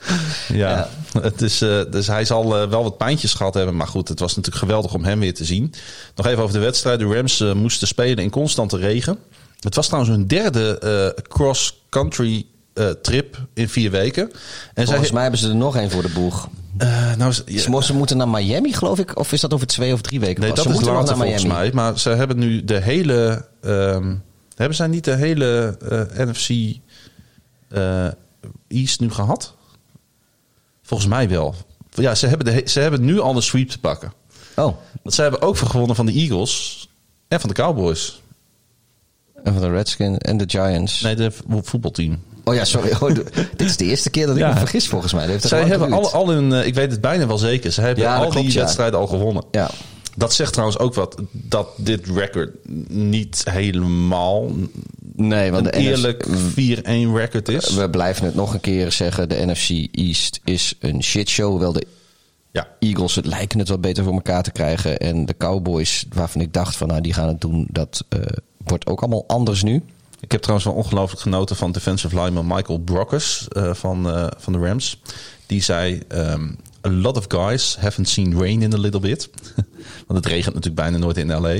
ja, 0.53 0.89
Het 1.21 1.41
is, 1.41 1.57
dus 1.89 2.07
hij 2.07 2.25
zal 2.25 2.49
wel 2.49 2.83
wat 2.83 2.97
pijntjes 2.97 3.33
gehad 3.33 3.53
hebben. 3.53 3.75
Maar 3.75 3.87
goed, 3.87 4.07
het 4.07 4.19
was 4.19 4.35
natuurlijk 4.35 4.63
geweldig 4.63 4.93
om 4.93 5.03
hem 5.03 5.19
weer 5.19 5.33
te 5.33 5.45
zien. 5.45 5.73
Nog 6.15 6.25
even 6.25 6.43
over 6.43 6.55
de 6.55 6.61
wedstrijd. 6.61 6.99
De 6.99 7.05
Rams 7.05 7.43
moesten 7.55 7.87
spelen 7.87 8.23
in 8.23 8.29
constante 8.29 8.77
regen. 8.77 9.17
Het 9.59 9.75
was 9.75 9.85
trouwens 9.87 10.15
hun 10.15 10.27
derde 10.27 11.15
cross-country 11.27 12.45
eh, 12.77 12.89
trip 13.01 13.37
in 13.53 13.69
vier 13.69 13.91
weken. 13.91 14.23
En 14.73 14.85
Volgens 14.85 15.05
zij, 15.05 15.13
mij 15.13 15.21
hebben 15.21 15.39
ze 15.39 15.49
er 15.49 15.55
nog 15.55 15.75
één 15.75 15.91
voor 15.91 16.01
de 16.01 16.09
boeg. 16.09 16.49
Eh, 16.77 17.15
nou, 17.15 17.31
ze- 17.31 17.43
ja, 17.45 17.59
Ze 17.59 17.69
mo- 17.69 17.81
Ze 17.81 17.93
moeten 17.93 18.17
naar 18.17 18.27
Miami, 18.29 18.73
geloof 18.73 18.99
ik. 18.99 19.19
Of 19.19 19.31
is 19.31 19.41
dat 19.41 19.53
over 19.53 19.67
twee 19.67 19.93
of 19.93 20.01
drie 20.01 20.19
weken? 20.19 20.39
Nee, 20.41 20.49
pas? 20.49 20.57
dat 20.63 20.65
ze 20.67 20.71
is 20.71 20.75
moeten 20.77 20.93
later 20.95 21.15
naar 21.15 21.23
volgens 21.25 21.43
Miami. 21.45 21.59
mij. 21.63 21.71
Maar 21.73 21.99
ze 21.99 22.09
hebben 22.09 22.37
nu 22.37 22.63
de 22.63 22.79
hele... 22.81 23.45
ehm, 23.61 24.15
hebben 24.55 24.75
zij 24.77 24.87
niet 24.87 25.03
de 25.03 25.15
hele 25.15 25.77
eh, 25.89 26.25
NFC 26.27 26.75
eh, 27.67 28.07
East 28.67 28.99
nu 28.99 29.11
gehad? 29.11 29.55
Volgens 30.81 31.09
mij 31.09 31.29
wel. 31.29 31.55
Ja, 31.89 32.15
ze 32.15 32.27
hebben, 32.27 32.45
de, 32.55 32.61
ze 32.69 32.79
hebben 32.79 33.05
nu 33.05 33.19
al 33.19 33.35
een 33.35 33.41
sweep 33.41 33.69
te 33.69 33.79
pakken. 33.79 34.13
Oh, 34.55 34.75
Want 35.01 35.15
ze 35.15 35.21
hebben 35.21 35.41
ook 35.41 35.57
gewonnen 35.57 35.95
van 35.95 36.05
de 36.05 36.11
Eagles 36.11 36.87
en 37.27 37.39
van 37.39 37.49
de 37.49 37.55
Cowboys. 37.55 38.21
en 39.43 39.53
van 39.53 39.61
de 39.61 39.69
Redskins 39.69 40.17
en 40.17 40.37
de 40.37 40.43
Giants. 40.47 41.01
Nee, 41.01 41.15
de 41.15 41.31
vo- 41.31 41.61
voetbalteam. 41.63 42.19
Oh 42.47 42.53
ja, 42.55 42.65
sorry. 42.65 42.91
Oh, 42.99 43.15
dit 43.57 43.61
is 43.67 43.77
de 43.77 43.85
eerste 43.85 44.09
keer 44.09 44.25
dat 44.27 44.35
ik 44.35 44.41
Ja. 44.41 44.53
me 44.53 44.59
vergis, 44.59 44.87
volgens 44.87 45.13
mij. 45.13 45.25
Heeft 45.25 45.47
Zij 45.47 45.63
hebben 45.63 45.91
al, 45.93 46.11
al 46.11 46.29
hun... 46.29 46.53
eh, 46.53 46.65
ik 46.65 46.73
weet 46.75 46.91
het 46.91 47.01
bijna 47.01 47.27
wel 47.27 47.37
zeker. 47.37 47.71
Ze 47.71 47.81
hebben 47.81 48.03
Ja, 48.03 48.15
al 48.17 48.27
klopt, 48.27 48.45
die 48.45 48.53
ja. 48.55 48.59
wedstrijden 48.61 48.99
al 48.99 49.07
gewonnen. 49.07 49.43
Ja. 49.51 49.69
Dat 50.15 50.33
zegt 50.33 50.51
trouwens 50.53 50.79
ook 50.79 50.93
wat. 50.93 51.21
Dat 51.31 51.67
dit 51.77 52.07
record 52.15 52.55
niet 52.89 53.43
helemaal 53.49 54.51
Nee, 55.15 55.51
want 55.51 55.65
een 55.65 55.71
eerlijk 55.73 56.25
4-1 56.27 56.31
record 57.13 57.49
is. 57.49 57.73
We 57.73 57.89
blijven 57.89 58.25
het 58.25 58.35
nog 58.35 58.53
een 58.53 58.59
keer 58.61 58.91
zeggen. 58.91 59.29
De 59.29 59.45
NFC 59.45 59.69
East 59.91 60.39
is 60.43 60.73
een 60.79 61.03
shitshow. 61.03 61.49
Hoewel 61.49 61.73
de 61.73 61.85
Ja. 62.51 62.67
Eagles 62.79 63.15
het 63.15 63.25
lijken 63.25 63.59
het 63.59 63.69
wat 63.69 63.81
beter 63.81 64.03
voor 64.03 64.13
elkaar 64.13 64.43
te 64.43 64.51
krijgen. 64.51 64.97
En 64.97 65.25
de 65.25 65.35
Cowboys, 65.37 66.05
waarvan 66.13 66.41
ik 66.41 66.53
dacht 66.53 66.75
van 66.75 66.87
nou 66.87 67.01
die 67.01 67.13
gaan 67.13 67.27
het 67.27 67.41
doen. 67.41 67.67
Dat 67.71 68.05
eh, 68.09 68.19
wordt 68.57 68.87
ook 68.87 68.99
allemaal 69.01 69.23
anders 69.27 69.63
nu. 69.63 69.83
Ik 70.27 70.33
heb 70.33 70.41
trouwens 70.41 70.69
wel 70.69 70.77
ongelooflijk 70.77 71.21
genoten 71.21 71.55
van 71.55 71.71
defensive 71.71 72.21
lineman 72.21 72.47
Michael 72.47 72.79
Brockers 72.79 73.47
uh, 73.49 73.73
van, 73.73 74.07
uh, 74.07 74.27
van 74.37 74.53
de 74.53 74.59
Rams. 74.59 75.01
Die 75.45 75.61
zei: 75.61 76.01
um, 76.07 76.57
A 76.85 76.89
lot 76.89 77.17
of 77.17 77.25
guys 77.27 77.75
haven't 77.79 78.09
seen 78.09 78.39
rain 78.39 78.61
in 78.61 78.73
a 78.73 78.77
little 78.77 78.99
bit. 78.99 79.29
Want 80.07 80.23
het 80.23 80.25
regent 80.25 80.53
natuurlijk 80.53 80.81
bijna 80.81 80.97
nooit 80.97 81.17
in 81.17 81.27
LA. 81.27 81.49
Uh, 81.49 81.59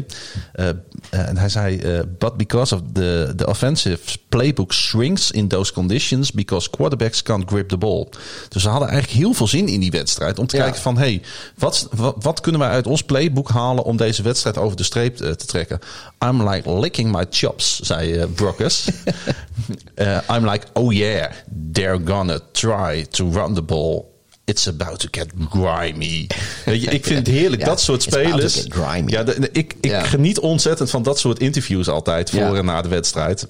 uh, 0.55 0.69
en 1.09 1.37
hij 1.37 1.49
zei: 1.49 1.77
uh, 1.77 1.99
But 2.17 2.37
because 2.37 2.75
of 2.75 2.81
the, 2.93 3.33
the 3.35 3.47
offensive 3.47 4.17
playbook 4.29 4.73
shrinks 4.73 5.31
in 5.31 5.47
those 5.47 5.73
conditions, 5.73 6.31
because 6.31 6.69
quarterbacks 6.69 7.23
can't 7.23 7.49
grip 7.49 7.69
the 7.69 7.77
ball. 7.77 8.07
Dus 8.49 8.61
ze 8.61 8.69
hadden 8.69 8.89
eigenlijk 8.89 9.19
heel 9.19 9.33
veel 9.33 9.47
zin 9.47 9.67
in 9.67 9.79
die 9.79 9.91
wedstrijd. 9.91 10.39
Om 10.39 10.47
te 10.47 10.57
ja. 10.57 10.63
kijken 10.63 10.81
van: 10.81 10.97
hey, 10.97 11.21
wat, 11.57 11.87
wat, 11.91 12.15
wat, 12.19 12.41
kunnen 12.41 12.61
wij 12.61 12.69
uit 12.69 12.87
ons 12.87 13.03
playbook 13.03 13.49
halen 13.49 13.83
om 13.83 13.97
deze 13.97 14.21
wedstrijd 14.21 14.57
over 14.57 14.77
de 14.77 14.83
streep 14.83 15.15
te 15.17 15.35
trekken? 15.35 15.79
I'm 16.25 16.49
like 16.49 16.79
licking 16.79 17.11
my 17.11 17.25
chops, 17.29 17.79
zei 17.79 18.25
Brockers. 18.25 18.87
I'm 20.33 20.49
like, 20.49 20.67
oh 20.73 20.93
yeah, 20.93 21.31
they're 21.71 22.01
gonna 22.05 22.39
try 22.51 23.05
to 23.09 23.31
run 23.31 23.53
the 23.53 23.61
ball 23.61 24.15
It's 24.47 24.67
about 24.67 24.99
to 24.99 25.07
get 25.11 25.27
grimy. 25.49 26.27
Weet 26.65 26.81
je, 26.81 26.89
ik 26.89 27.05
vind 27.05 27.27
het 27.27 27.35
heerlijk, 27.35 27.61
ja, 27.63 27.67
dat 27.67 27.81
soort 27.81 28.01
spelers. 28.01 28.67
Ja, 29.05 29.23
de, 29.23 29.49
ik, 29.51 29.75
ik 29.81 29.91
ja. 29.91 30.03
geniet 30.03 30.39
ontzettend 30.39 30.89
van 30.89 31.03
dat 31.03 31.19
soort 31.19 31.39
interviews 31.39 31.89
altijd 31.89 32.29
voor 32.29 32.39
ja. 32.39 32.53
en 32.53 32.65
na 32.65 32.81
de 32.81 32.87
wedstrijd. 32.87 33.45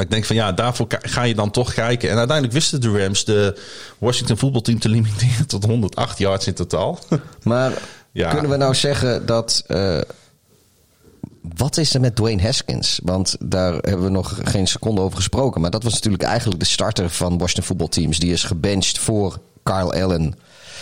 Ik 0.00 0.10
denk 0.10 0.24
van 0.24 0.36
ja, 0.36 0.52
daarvoor 0.52 0.86
ga 0.88 1.22
je 1.22 1.34
dan 1.34 1.50
toch 1.50 1.74
kijken. 1.74 2.10
En 2.10 2.16
uiteindelijk 2.16 2.56
wisten 2.56 2.80
de 2.80 2.98
Rams 2.98 3.24
de 3.24 3.58
Washington 3.98 4.38
voetbalteam 4.38 4.78
te 4.78 4.88
limiteren 4.88 5.46
tot 5.46 5.64
108 5.64 6.18
yards 6.18 6.46
in 6.46 6.54
totaal. 6.54 6.98
Maar 7.42 7.72
kunnen 8.12 8.50
we 8.50 8.56
nou 8.56 8.74
zeggen 8.74 9.26
dat. 9.26 9.64
Uh, 9.68 10.00
wat 11.56 11.76
is 11.76 11.94
er 11.94 12.00
met 12.00 12.16
Dwayne 12.16 12.42
Haskins? 12.42 13.00
Want 13.02 13.36
daar 13.40 13.72
hebben 13.72 14.02
we 14.02 14.10
nog 14.10 14.38
geen 14.42 14.66
seconde 14.66 15.00
over 15.00 15.16
gesproken. 15.16 15.60
Maar 15.60 15.70
dat 15.70 15.82
was 15.82 15.92
natuurlijk 15.92 16.22
eigenlijk 16.22 16.60
de 16.60 16.66
starter 16.66 17.10
van 17.10 17.38
Washington 17.38 17.64
voetbalteams. 17.64 18.18
Die 18.18 18.32
is 18.32 18.44
gebenched 18.44 18.98
voor 18.98 19.40
Kyle 19.62 20.02
Allen. 20.02 20.34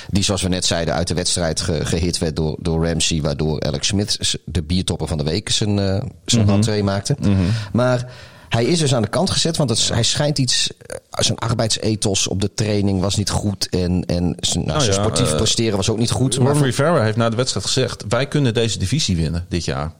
Die, 0.08 0.22
zoals 0.22 0.42
we 0.42 0.48
net 0.48 0.64
zeiden, 0.64 0.94
uit 0.94 1.08
de 1.08 1.14
wedstrijd 1.14 1.60
ge 1.60 1.84
gehit 1.84 2.18
werd 2.18 2.36
door, 2.36 2.56
door 2.58 2.86
Ramsey. 2.86 3.20
Waardoor 3.20 3.60
Alex 3.60 3.86
Smith, 3.86 4.38
de 4.44 4.62
biertopper 4.62 5.08
van 5.08 5.18
de 5.18 5.24
week, 5.24 5.48
zijn, 5.48 5.78
uh, 5.78 6.02
zijn 6.24 6.46
mm 6.46 6.62
-hmm. 6.62 6.84
maakte. 6.84 7.16
Mm 7.20 7.36
-hmm. 7.36 7.50
Maar 7.72 8.12
hij 8.48 8.64
is 8.64 8.78
dus 8.78 8.94
aan 8.94 9.02
de 9.02 9.08
kant 9.08 9.30
gezet, 9.30 9.56
want 9.56 9.70
het, 9.70 9.88
hij 9.88 10.02
schijnt 10.02 10.38
iets. 10.38 10.70
Uh, 10.70 10.96
zijn 11.10 11.38
arbeidsethos 11.38 12.28
op 12.28 12.40
de 12.40 12.54
training 12.54 13.00
was 13.00 13.16
niet 13.16 13.30
goed. 13.30 13.68
En, 13.68 14.04
en 14.06 14.36
zijn, 14.40 14.66
nou, 14.66 14.80
zijn 14.80 14.94
ja, 14.94 15.02
sportief 15.02 15.30
uh, 15.30 15.36
presteren 15.36 15.76
was 15.76 15.88
ook 15.90 15.98
niet 15.98 16.10
goed. 16.10 16.34
Ron 16.34 16.62
Rivera 16.62 17.02
heeft 17.02 17.16
na 17.16 17.28
de 17.28 17.36
wedstrijd 17.36 17.66
gezegd: 17.66 18.04
Wij 18.08 18.28
kunnen 18.28 18.54
deze 18.54 18.78
divisie 18.78 19.16
winnen 19.16 19.46
dit 19.48 19.64
jaar. 19.64 19.92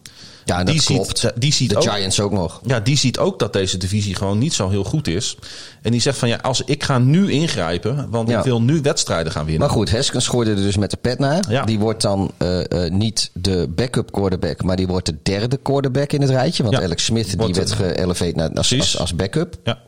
Ja, 0.44 0.64
dat 0.64 0.66
die 0.66 0.82
klopt. 0.82 1.18
Ziet, 1.18 1.32
die 1.36 1.52
ziet 1.52 1.70
de 1.70 1.76
ook, 1.76 1.82
Giants 1.82 2.20
ook 2.20 2.32
nog. 2.32 2.60
Ja, 2.64 2.80
die 2.80 2.96
ziet 2.96 3.18
ook 3.18 3.38
dat 3.38 3.52
deze 3.52 3.76
divisie 3.76 4.14
gewoon 4.14 4.38
niet 4.38 4.54
zo 4.54 4.68
heel 4.68 4.84
goed 4.84 5.08
is. 5.08 5.36
En 5.82 5.90
die 5.90 6.00
zegt 6.00 6.18
van 6.18 6.28
ja, 6.28 6.36
als 6.36 6.62
ik 6.64 6.84
ga 6.84 6.98
nu 6.98 7.30
ingrijpen, 7.30 8.10
want 8.10 8.28
ja. 8.28 8.38
ik 8.38 8.44
wil 8.44 8.62
nu 8.62 8.80
wedstrijden 8.80 9.32
gaan 9.32 9.44
winnen. 9.44 9.60
Maar 9.66 9.76
goed, 9.76 9.90
Heskens 9.90 10.28
gooide 10.28 10.50
er 10.50 10.56
dus 10.56 10.76
met 10.76 10.90
de 10.90 10.96
pet 10.96 11.18
naar. 11.18 11.44
Ja. 11.48 11.64
Die 11.64 11.78
wordt 11.78 12.02
dan 12.02 12.30
uh, 12.38 12.58
uh, 12.58 12.90
niet 12.90 13.30
de 13.32 13.68
backup 13.74 14.12
quarterback, 14.12 14.62
maar 14.62 14.76
die 14.76 14.86
wordt 14.86 15.06
de 15.06 15.16
derde 15.22 15.56
quarterback 15.56 16.12
in 16.12 16.20
het 16.20 16.30
rijtje. 16.30 16.62
Want 16.62 16.76
ja. 16.76 16.82
Alex 16.82 17.04
Smith 17.04 17.38
die 17.38 17.54
werd 17.54 17.72
geëleveerd 17.72 18.36
naar, 18.36 18.50
als, 18.52 18.78
als, 18.78 18.98
als 18.98 19.14
backup. 19.14 19.56
Ja. 19.64 19.78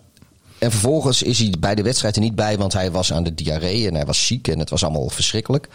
En 0.59 0.71
vervolgens 0.71 1.23
is 1.23 1.39
hij 1.39 1.55
bij 1.59 1.75
de 1.75 1.83
wedstrijd 1.83 2.17
er 2.17 2.23
niet 2.23 2.35
bij, 2.35 2.59
want 2.59 2.73
hij 2.73 2.91
was 2.91 3.13
aan 3.13 3.23
de 3.23 3.35
diarree 3.35 3.89
en 3.89 3.95
hij 3.95 4.05
was 4.05 4.27
ziek 4.27 4.49
en 4.49 4.59
het 4.59 4.71
was 4.71 4.85
allemaal 4.85 5.09
verschrikkelijk. 5.09 5.69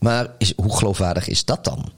Maar 0.00 0.26
is, 0.38 0.52
hoe 0.56 0.76
geloofwaardig 0.76 1.28
is 1.28 1.44
dat 1.44 1.64
dan? 1.64 1.92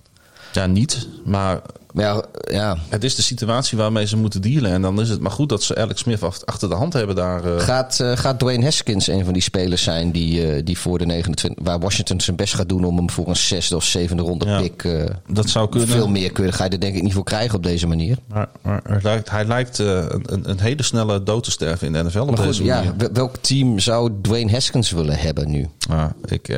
Ja, 0.55 0.67
niet. 0.67 1.09
Maar 1.25 1.61
ja, 1.95 2.25
ja. 2.51 2.77
het 2.89 3.05
is 3.05 3.15
de 3.15 3.23
situatie 3.23 3.79
waarmee 3.79 4.07
ze 4.07 4.17
moeten 4.17 4.43
dealen. 4.43 4.71
En 4.71 4.83
dan 4.83 5.01
is 5.01 5.09
het 5.09 5.21
maar 5.21 5.31
goed 5.31 5.49
dat 5.49 5.63
ze 5.63 5.77
Alex 5.77 6.01
Smith 6.01 6.45
achter 6.45 6.69
de 6.69 6.75
hand 6.75 6.93
hebben 6.93 7.17
daar. 7.17 7.45
Uh... 7.47 7.61
Gaat, 7.61 7.99
uh, 8.03 8.17
gaat 8.17 8.39
Dwayne 8.39 8.65
Haskins 8.65 9.07
een 9.07 9.25
van 9.25 9.33
die 9.33 9.43
spelers 9.43 9.83
zijn 9.83 10.11
die, 10.11 10.57
uh, 10.57 10.61
die 10.65 10.79
voor 10.79 10.99
de 10.99 11.07
29... 11.07 11.65
waar 11.65 11.79
Washington 11.79 12.21
zijn 12.21 12.37
best 12.37 12.55
gaat 12.55 12.69
doen 12.69 12.85
om 12.85 12.97
hem 12.97 13.11
voor 13.11 13.29
een 13.29 13.37
zesde 13.37 13.77
of 13.77 13.85
zevende 13.85 14.23
ronde 14.23 14.47
ja, 14.47 14.61
pick... 14.61 14.89
dat 15.27 15.49
zou 15.49 15.69
kunnen. 15.69 15.89
Veel 15.89 16.09
meer 16.09 16.33
kunnen 16.33 16.53
ga 16.53 16.65
je 16.65 16.71
er 16.71 16.81
denk 16.81 16.97
ik 16.97 17.03
niet 17.03 17.13
voor 17.13 17.25
krijgen 17.25 17.57
op 17.57 17.63
deze 17.63 17.87
manier. 17.87 18.19
Maar, 18.27 18.49
maar 18.63 18.81
hij 18.85 19.01
lijkt, 19.03 19.31
hij 19.31 19.45
lijkt 19.45 19.79
een, 19.79 20.51
een, 20.51 20.61
hele 20.61 20.83
snelle 20.83 21.23
dood 21.23 21.45
te 21.45 21.51
sterven 21.51 21.87
in 21.87 21.93
de 21.93 22.03
NFL 22.03 22.19
op 22.19 22.27
maar 22.27 22.47
deze 22.47 22.63
goed, 22.63 22.71
manier. 22.71 22.95
Ja, 22.99 23.13
welk 23.13 23.37
team 23.37 23.79
zou 23.79 24.13
Dwayne 24.23 24.51
Haskins 24.51 24.91
willen 24.91 25.19
hebben 25.19 25.51
nu? 25.51 25.69
Ah, 25.89 26.11
ik, 26.25 26.49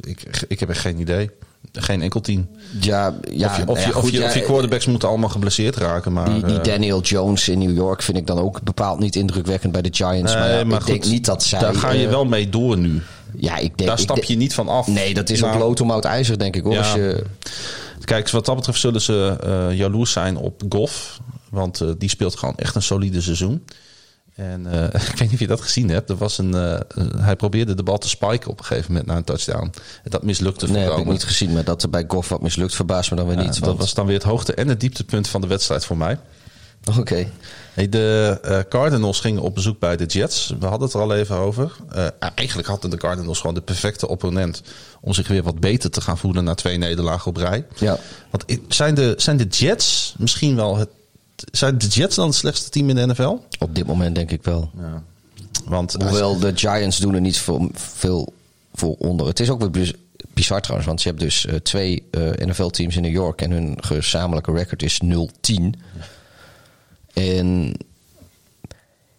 ik, 0.00 0.44
ik 0.48 0.60
heb 0.60 0.68
echt 0.68 0.80
geen 0.80 1.00
idee 1.00 1.30
geen 1.72 2.02
enkel 2.02 2.20
team. 2.20 2.48
Ja, 2.80 3.14
ja, 3.30 3.48
of, 3.48 3.56
je, 3.56 3.66
of, 3.66 3.84
je, 3.84 3.92
goed, 3.92 4.12
je, 4.12 4.24
of 4.24 4.34
je 4.34 4.40
quarterbacks 4.40 4.86
moeten 4.86 5.08
allemaal 5.08 5.28
geblesseerd 5.28 5.76
raken. 5.76 6.12
Maar, 6.12 6.32
die, 6.32 6.44
die 6.44 6.56
uh, 6.56 6.62
Daniel 6.62 7.00
Jones 7.00 7.48
in 7.48 7.58
New 7.58 7.74
York 7.74 8.02
vind 8.02 8.16
ik 8.16 8.26
dan 8.26 8.38
ook 8.38 8.62
bepaald 8.62 8.98
niet 8.98 9.16
indrukwekkend 9.16 9.72
bij 9.72 9.82
de 9.82 9.88
Giants. 9.92 10.32
Nee, 10.32 10.42
maar, 10.42 10.58
ja, 10.58 10.64
maar 10.64 10.76
ik 10.76 10.82
goed, 10.82 10.92
denk 10.92 11.04
niet 11.04 11.24
dat 11.24 11.42
zij... 11.42 11.60
Daar 11.60 11.74
ga 11.74 11.90
je 11.90 12.04
uh, 12.04 12.10
wel 12.10 12.24
mee 12.24 12.48
door 12.48 12.78
nu. 12.78 13.02
Ja, 13.36 13.56
ik 13.56 13.78
denk, 13.78 13.88
daar 13.88 13.98
stap 13.98 14.22
je 14.22 14.36
niet 14.36 14.54
van 14.54 14.68
af. 14.68 14.86
Nee, 14.86 15.14
dat 15.14 15.30
is 15.30 15.40
nou, 15.40 15.54
ook 15.54 15.60
lood 15.60 15.80
om 15.80 15.90
oud 15.90 16.04
ijzer, 16.04 16.38
denk 16.38 16.56
ik. 16.56 16.62
Hoor. 16.62 16.78
Als 16.78 16.92
je... 16.92 17.24
Kijk, 18.04 18.30
wat 18.30 18.46
dat 18.46 18.56
betreft 18.56 18.80
zullen 18.80 19.00
ze 19.00 19.36
uh, 19.46 19.78
jaloers 19.78 20.12
zijn 20.12 20.36
op 20.36 20.62
Goff. 20.68 21.20
Want 21.48 21.84
die 21.98 22.08
speelt 22.08 22.36
gewoon 22.36 22.56
echt 22.56 22.74
een 22.74 22.82
solide 22.82 23.20
seizoen. 23.20 23.64
En 24.34 24.66
uh, 24.66 24.84
ik 25.10 25.16
weet 25.16 25.20
niet 25.20 25.32
of 25.32 25.38
je 25.38 25.46
dat 25.46 25.60
gezien 25.60 25.88
hebt. 25.88 26.10
Er 26.10 26.16
was 26.16 26.38
een, 26.38 26.54
uh, 26.54 26.78
hij 27.16 27.36
probeerde 27.36 27.74
de 27.74 27.82
bal 27.82 27.98
te 27.98 28.08
spiken 28.08 28.50
op 28.50 28.58
een 28.58 28.64
gegeven 28.64 28.92
moment 28.92 29.08
na 29.08 29.16
een 29.16 29.24
touchdown. 29.24 29.72
En 30.02 30.10
dat 30.10 30.22
mislukte. 30.22 30.70
Nee, 30.70 30.90
heb 30.90 30.98
ik 30.98 31.06
niet 31.06 31.24
gezien. 31.24 31.52
Maar 31.52 31.64
dat 31.64 31.82
er 31.82 31.90
bij 31.90 32.04
Goff 32.08 32.28
wat 32.28 32.42
mislukt 32.42 32.74
verbaast 32.74 33.10
me 33.10 33.16
dan 33.16 33.26
weer 33.26 33.36
ja, 33.36 33.42
niet. 33.42 33.64
Dat 33.64 33.76
was 33.76 33.94
dan 33.94 34.06
weer 34.06 34.14
het 34.14 34.24
hoogte- 34.24 34.54
en 34.54 34.68
het 34.68 34.80
dieptepunt 34.80 35.28
van 35.28 35.40
de 35.40 35.46
wedstrijd 35.46 35.84
voor 35.84 35.96
mij. 35.96 36.18
Oké. 36.88 36.98
Okay. 36.98 37.32
Hey, 37.74 37.88
de 37.88 38.38
uh, 38.44 38.58
Cardinals 38.68 39.20
gingen 39.20 39.42
op 39.42 39.54
bezoek 39.54 39.78
bij 39.78 39.96
de 39.96 40.06
Jets. 40.06 40.54
We 40.58 40.66
hadden 40.66 40.86
het 40.86 40.96
er 40.96 41.00
al 41.00 41.14
even 41.14 41.36
over. 41.36 41.76
eigenlijk 42.34 42.68
hadden 42.68 42.90
de 42.90 42.96
Cardinals 42.96 43.40
gewoon 43.40 43.54
de 43.54 43.60
perfecte 43.60 44.08
opponent 44.08 44.62
om 45.00 45.12
zich 45.12 45.28
weer 45.28 45.42
wat 45.42 45.60
beter 45.60 45.90
te 45.90 46.00
gaan 46.00 46.18
voelen 46.18 46.44
na 46.44 46.54
twee 46.54 46.78
nederlagen 46.78 47.26
op 47.26 47.36
rij. 47.36 47.66
Ja. 47.78 47.98
Want 48.30 48.44
zijn 48.68 48.94
de, 48.94 49.14
zijn 49.16 49.36
de 49.36 49.46
Jets 49.46 50.14
misschien 50.18 50.56
wel 50.56 50.76
het 50.76 50.88
zijn 51.50 51.78
de 51.78 51.86
Jets 51.86 52.16
dan 52.16 52.26
het 52.26 52.34
slechtste 52.34 52.70
team 52.70 52.88
in 52.88 52.94
de 52.94 53.06
NFL? 53.06 53.38
Op 53.58 53.74
dit 53.74 53.86
moment 53.86 54.14
denk 54.14 54.30
ik 54.30 54.44
wel. 54.44 54.70
Ja. 54.78 55.02
Want 55.64 55.92
Hoewel 55.92 56.38
de 56.38 56.52
Giants 56.54 56.98
doen 56.98 57.14
er 57.14 57.20
niet 57.20 57.38
veel, 57.38 57.70
veel 57.72 58.32
voor 58.74 58.94
onder. 58.98 59.26
Het 59.26 59.40
is 59.40 59.50
ook 59.50 59.60
wat 59.60 59.94
bizar 60.34 60.60
trouwens, 60.60 60.88
want 60.88 61.02
je 61.02 61.08
hebt 61.08 61.20
dus 61.20 61.46
uh, 61.46 61.54
twee 61.54 62.02
uh, 62.10 62.30
NFL-teams 62.30 62.96
in 62.96 63.02
New 63.02 63.12
York 63.12 63.42
en 63.42 63.50
hun 63.50 63.76
gezamenlijke 63.80 64.52
record 64.52 64.82
is 64.82 65.00
0-10. 65.04 65.08
En 67.12 67.74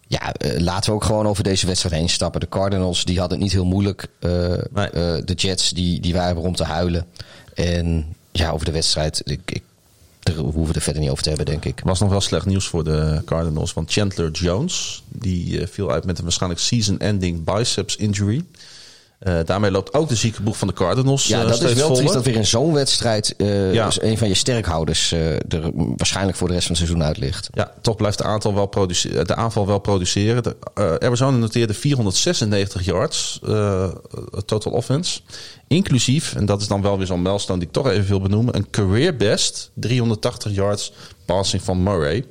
ja, 0.06 0.34
uh, 0.44 0.58
laten 0.58 0.90
we 0.90 0.96
ook 0.96 1.04
gewoon 1.04 1.26
over 1.26 1.44
deze 1.44 1.66
wedstrijd 1.66 1.94
heen 1.94 2.08
stappen. 2.08 2.40
De 2.40 2.48
Cardinals 2.48 3.04
die 3.04 3.18
hadden 3.18 3.38
het 3.38 3.46
niet 3.46 3.56
heel 3.56 3.66
moeilijk. 3.66 4.06
Nee. 4.20 4.90
de 5.24 5.34
Jets 5.36 5.70
die, 5.70 6.00
die 6.00 6.14
waren 6.14 6.36
om 6.36 6.54
te 6.54 6.64
huilen. 6.64 7.06
En 7.54 8.14
ja, 8.32 8.50
over 8.50 8.66
de 8.66 8.72
wedstrijd. 8.72 9.22
Ik, 9.24 9.40
ik 9.44 9.62
daar 10.22 10.36
hoeven 10.36 10.66
we 10.66 10.72
er 10.72 10.80
verder 10.80 11.02
niet 11.02 11.10
over 11.10 11.22
te 11.22 11.28
hebben, 11.28 11.46
denk 11.46 11.64
ik. 11.64 11.80
was 11.84 12.00
nog 12.00 12.10
wel 12.10 12.20
slecht 12.20 12.46
nieuws 12.46 12.68
voor 12.68 12.84
de 12.84 13.22
Cardinals. 13.24 13.72
Want 13.72 13.92
Chandler 13.92 14.30
Jones, 14.30 15.02
die 15.08 15.60
uh, 15.60 15.66
viel 15.66 15.90
uit 15.90 16.04
met 16.04 16.18
een 16.18 16.24
waarschijnlijk 16.24 16.60
season-ending 16.60 17.44
biceps 17.44 17.96
injury. 17.96 18.44
Uh, 19.26 19.38
daarmee 19.44 19.70
loopt 19.70 19.94
ook 19.94 20.08
de 20.08 20.14
ziekenboeg 20.14 20.56
van 20.56 20.68
de 20.68 20.74
Cardinals. 20.74 21.26
Ja, 21.26 21.42
uh, 21.42 21.48
dat 21.48 21.62
is 21.62 21.72
wel 21.72 21.94
triest 21.94 22.12
dat 22.12 22.24
weer 22.24 22.34
in 22.34 22.46
zo'n 22.46 22.72
wedstrijd 22.72 23.34
uh, 23.36 23.74
ja. 23.74 23.86
dus 23.86 24.02
een 24.02 24.18
van 24.18 24.28
je 24.28 24.34
sterkhouders 24.34 25.12
er 25.12 25.70
waarschijnlijk 25.72 26.36
voor 26.36 26.48
de 26.48 26.54
rest 26.54 26.66
van 26.66 26.76
het 26.76 26.84
seizoen 26.84 27.06
uit 27.06 27.18
ligt. 27.18 27.48
Ja, 27.52 27.72
toch 27.80 27.96
blijft 27.96 28.18
de, 28.18 28.24
aantal 28.24 28.54
wel 28.54 28.70
de 29.26 29.34
aanval 29.34 29.66
wel 29.66 29.78
produceren. 29.78 30.42
De, 30.42 30.56
Arizona 30.98 31.36
noteerde 31.36 31.74
496 31.74 32.84
yards 32.84 33.40
total 34.44 34.72
offense. 34.72 35.20
Inclusief, 35.68 36.34
en 36.34 36.46
dat 36.46 36.60
is 36.60 36.68
dan 36.68 36.82
wel 36.82 36.98
weer 36.98 37.06
zo'n 37.06 37.22
milestone 37.22 37.58
die 37.58 37.68
ik 37.68 37.74
toch 37.74 37.88
even 37.88 38.08
wil 38.08 38.20
benoemen, 38.20 38.56
een 38.56 38.70
career 38.70 39.16
best 39.16 39.70
380 39.74 40.54
yards 40.54 40.92
passing 41.24 41.62
van 41.62 41.82
Murray. 41.82 42.24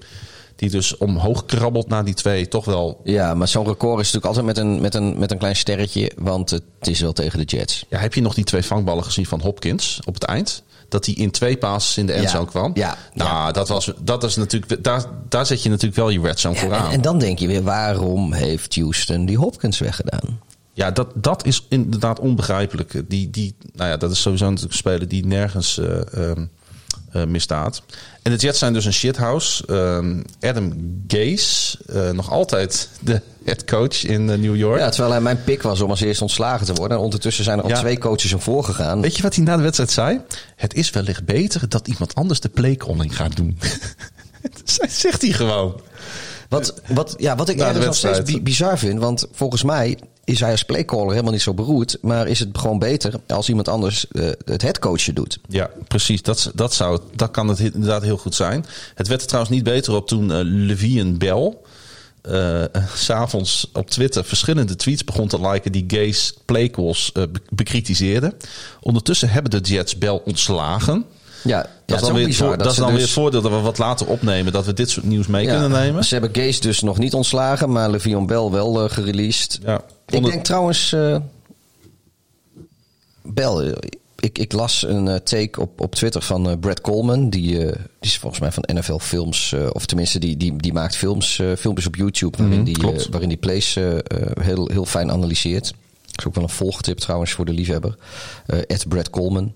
Die 0.62 0.70
dus 0.70 0.98
omhoog 0.98 1.46
krabbelt 1.46 1.88
naar 1.88 2.06
die 2.06 2.14
twee, 2.14 2.48
toch 2.48 2.66
wel. 2.66 3.02
Ja, 3.04 3.34
maar 3.34 3.48
zo'n 3.48 3.66
record 3.66 4.00
is 4.00 4.12
natuurlijk 4.12 4.26
altijd 4.26 4.46
met 4.46 4.58
een, 4.58 4.82
met, 4.82 4.96
een, 4.96 5.20
met 5.20 5.32
een 5.32 5.38
klein 5.38 5.56
sterretje, 5.56 6.12
want 6.18 6.50
het 6.50 6.64
is 6.82 7.00
wel 7.00 7.14
tegen 7.14 7.40
de 7.40 7.46
Jets. 7.46 7.86
Ja, 7.90 8.00
heb 8.00 8.14
je 8.14 8.22
nog 8.22 8.34
die 8.34 8.44
twee 8.44 8.64
vangballen 8.64 9.04
gezien 9.04 9.26
van 9.26 9.42
Hopkins 9.42 10.00
op 10.06 10.14
het 10.14 10.24
eind? 10.24 10.64
Dat 10.90 11.06
hij 11.06 11.16
in 11.16 11.32
twee 11.32 11.58
passes 11.58 11.98
in 11.98 12.06
de 12.06 12.14
endzone 12.14 12.44
ja, 12.44 12.50
kwam. 12.50 12.72
Ja, 12.74 12.98
nou, 13.14 13.30
ja. 13.30 13.52
Dat, 13.52 13.68
was, 13.68 13.92
dat 14.02 14.24
is 14.24 14.36
natuurlijk, 14.36 14.84
daar, 14.84 15.06
daar 15.30 15.46
zet 15.46 15.64
je 15.64 15.70
natuurlijk 15.70 15.96
wel 15.96 16.10
je 16.10 16.22
red 16.22 16.40
zone 16.40 16.56
ja, 16.56 16.62
voor 16.62 16.74
aan. 16.74 16.86
En, 16.86 16.92
en 16.92 17.02
dan 17.02 17.20
denk 17.20 17.40
je 17.40 17.48
weer, 17.48 17.64
waarom 17.64 18.34
heeft 18.34 18.76
Houston 18.76 19.26
die 19.26 19.38
Hopkins 19.38 19.80
weggedaan? 19.80 20.40
Ja, 20.74 20.92
dat, 20.92 21.08
dat 21.16 21.46
is 21.46 21.66
inderdaad 21.70 22.20
onbegrijpelijk. 22.20 23.04
Die, 23.08 23.30
die, 23.30 23.56
nou 23.74 23.90
ja, 23.90 23.98
dat 23.98 24.12
is 24.12 24.22
sowieso 24.22 24.46
natuurlijk 24.46 24.74
een 24.74 24.78
speler 24.78 25.08
die 25.08 25.26
nergens 25.26 25.78
uh, 25.78 25.86
um, 26.16 26.50
uh, 27.14 27.24
misstaat. 27.24 27.82
En 28.22 28.32
de 28.32 28.38
Jets 28.38 28.60
zijn 28.60 28.74
dus 28.74 28.86
een 28.86 28.94
shithouse. 28.94 29.64
Um, 29.74 30.24
Adam 30.40 30.74
Gase, 31.08 31.78
uh, 31.94 32.10
nog 32.10 32.32
altijd 32.32 32.90
de 33.00 33.22
head 33.46 33.64
coach 33.64 34.04
in 34.04 34.26
New 34.26 34.56
York. 34.56 34.80
Ja, 34.80 34.90
terwijl 34.90 35.12
hij 35.12 35.22
mijn 35.22 35.44
pick 35.44 35.62
was 35.62 35.82
om 35.82 35.90
als 35.90 36.02
eerste 36.02 36.24
ontslagen 36.24 36.66
te 36.66 36.74
worden. 36.74 36.98
En 36.98 37.04
ondertussen 37.04 37.44
zijn 37.44 37.58
er 37.58 37.64
al 37.64 37.70
ja. 37.70 37.80
twee 37.80 37.98
coaches 37.98 38.34
om 38.34 38.42
voorgegaan. 38.42 39.02
Weet 39.02 39.16
je 39.16 39.24
wat 39.24 39.36
hij 39.36 39.44
na 39.44 39.56
de 39.56 39.64
wedstrijd 39.64 39.92
zei? 39.92 40.22
Het 40.56 40.74
is 40.74 40.90
wellicht 40.90 41.26
beter 41.26 41.70
dat 41.70 41.88
iemand 41.88 42.16
anders 42.16 42.40
de 42.40 42.50
playcalling 42.50 43.16
gaat 43.16 43.36
doen. 43.36 43.58
dat 44.78 44.92
zegt 44.92 45.22
hij 45.22 45.32
gewoon. 45.32 45.82
Wat, 46.50 46.82
wat, 46.88 47.16
ja, 47.18 47.36
wat 47.36 47.50
ik 47.50 47.60
ergens 47.60 47.86
nog 47.86 47.96
steeds 47.96 48.42
bizar 48.42 48.78
vind, 48.78 49.00
want 49.00 49.28
volgens 49.32 49.64
mij 49.64 49.98
is 50.32 50.40
hij 50.40 50.52
als 50.52 50.64
playcaller 50.64 51.10
helemaal 51.10 51.32
niet 51.32 51.42
zo 51.42 51.54
beroerd. 51.54 51.98
Maar 52.02 52.28
is 52.28 52.40
het 52.40 52.58
gewoon 52.58 52.80
beter 52.80 53.14
als 53.28 53.50
iemand 53.50 53.68
anders 53.68 54.08
eh, 54.08 54.30
het 54.46 54.62
headcoachen 54.62 55.16
doet? 55.16 55.40
Ja, 55.48 55.70
precies. 55.88 56.22
Dat, 56.22 56.52
dat, 56.56 56.74
zou, 56.74 57.00
dat 57.16 57.32
kan 57.32 57.48
het 57.48 57.60
inderdaad 57.60 58.02
heel 58.02 58.18
goed 58.18 58.36
zijn. 58.36 58.66
Het 58.96 59.08
werd 59.08 59.22
er 59.22 59.28
trouwens 59.28 59.56
niet 59.56 59.64
beter 59.64 59.96
op 59.96 60.08
toen 60.08 60.32
eh 60.32 60.40
Levien 60.44 61.18
Bell... 61.18 61.58
s 62.94 63.04
s'avonds 63.06 63.70
op 63.74 63.90
Twitter 63.90 64.26
verschillende 64.26 64.76
tweets 64.76 65.04
begon 65.04 65.28
te 65.28 65.50
liken... 65.50 65.72
die 65.72 65.84
Gays 65.88 66.34
playcalls 66.46 67.12
be- 67.12 67.30
bekritiseerden. 67.50 68.34
Ondertussen 68.80 69.30
hebben 69.30 69.52
de 69.52 69.60
Jets 69.60 69.98
Bell 69.98 70.22
ontslagen... 70.26 71.06
Ja, 71.44 71.66
Dat 71.86 72.02
is 72.02 72.06
dan, 72.08 72.16
weer, 72.16 72.26
bizar, 72.26 72.58
dat 72.58 72.72
is 72.72 72.78
dan 72.78 72.86
weer 72.88 72.96
dus- 72.96 73.04
het 73.06 73.14
voordeel 73.14 73.42
dat 73.42 73.52
we 73.52 73.58
wat 73.60 73.78
later 73.78 74.08
opnemen. 74.08 74.54
Dat 74.54 74.66
we 74.66 74.74
dit 74.74 74.90
soort 74.90 75.06
nieuws 75.06 75.28
mee 75.28 75.46
Ja, 75.46 75.52
kunnen 75.60 75.80
nemen. 75.80 76.04
Ze 76.04 76.16
hebben 76.18 76.44
Gaze 76.44 76.62
dus 76.62 76.82
nog 76.82 76.98
niet 76.98 77.14
ontslagen, 77.14 77.72
maar 77.72 77.90
Le'Veon 77.90 78.26
Bell 78.26 78.50
wel 78.50 78.84
eh, 78.84 78.90
gereleased. 78.90 79.60
Ja. 79.64 79.82
Ik 80.08 80.24
denk 80.24 80.44
trouwens, 80.44 80.94
eh 80.94 81.16
Bell, 83.24 83.58
eh, 83.58 83.90
ik, 84.20 84.38
ik 84.38 84.52
las 84.52 84.84
een 84.88 85.24
take 85.24 85.62
op, 85.62 85.82
op 85.82 85.96
Twitter 85.96 86.22
van 86.22 86.50
eh, 86.50 86.58
Brad 86.60 86.82
Coleman. 86.82 87.30
Die, 87.30 87.58
die 87.60 87.76
is 88.00 88.18
volgens 88.18 88.42
mij 88.42 88.52
van 88.52 88.64
NFL 88.74 88.98
Films, 88.98 89.56
of 89.72 89.86
tenminste 89.86 90.20
die, 90.20 90.38
die, 90.38 90.54
die 90.58 90.74
maakt 90.74 90.96
films, 90.96 91.42
filmpjes 91.58 91.88
op 91.88 91.96
YouTube 91.96 92.38
waarin 92.38 92.56
Mhm, 92.56 92.66
die, 92.66 92.78
klopt. 92.78 93.06
eh, 93.06 93.12
waarin 93.12 93.30
die 93.30 93.38
plays 93.38 93.78
heel, 94.42 94.68
heel 94.74 94.86
fijn 94.86 95.12
analyseert. 95.12 95.74
Is 96.16 96.26
ook 96.28 96.36
wel 96.36 96.44
een 96.44 96.50
volgtip 96.50 96.98
trouwens 96.98 97.32
voor 97.32 97.46
de 97.46 97.54
liefhebber. 97.54 97.96
eh 98.46 98.60
Ed 98.68 98.86
Brad 98.88 99.10
Coleman. 99.10 99.54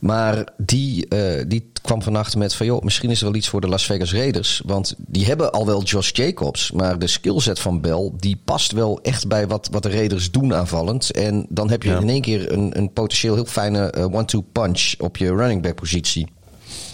Maar 0.00 0.48
die, 0.56 1.08
eh, 1.08 1.44
die 1.48 1.70
kwam 1.82 2.02
vannacht 2.02 2.36
met 2.36 2.54
van... 2.54 2.66
joh, 2.66 2.82
misschien 2.82 3.10
is 3.10 3.18
er 3.18 3.24
wel 3.26 3.34
iets 3.34 3.48
voor 3.48 3.60
de 3.60 3.68
Las 3.68 3.84
Vegas 3.86 4.12
Raiders. 4.12 4.62
Want 4.64 4.94
die 4.98 5.24
hebben 5.26 5.52
al 5.52 5.66
wel 5.66 5.82
Josh 5.82 6.10
Jacobs. 6.12 6.70
Maar 6.70 6.98
de 6.98 7.06
skillset 7.06 7.58
van 7.58 7.80
Bell... 7.80 8.10
die 8.16 8.40
past 8.44 8.72
wel 8.72 8.98
echt 9.02 9.28
bij 9.28 9.46
wat, 9.46 9.68
wat 9.70 9.82
de 9.82 9.90
Raiders 9.90 10.30
doen 10.30 10.54
aanvallend. 10.54 11.10
En 11.12 11.46
dan 11.48 11.70
heb 11.70 11.82
je 11.82 11.88
Ja. 11.90 11.98
in 12.00 12.08
één 12.08 12.20
keer 12.20 12.52
een, 12.52 12.78
een 12.78 12.92
potentieel 12.92 13.34
heel 13.34 13.44
fijne 13.44 13.90
eh, 13.90 14.04
one-two 14.04 14.40
punch... 14.52 14.94
op 14.98 15.16
je 15.16 15.34
running 15.34 15.62
back 15.62 15.74
positie. 15.74 16.26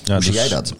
Ja, 0.05 0.15
Hoe 0.15 0.23
zie 0.23 0.33
dus- 0.33 0.41
jij 0.41 0.49
dat? 0.51 0.75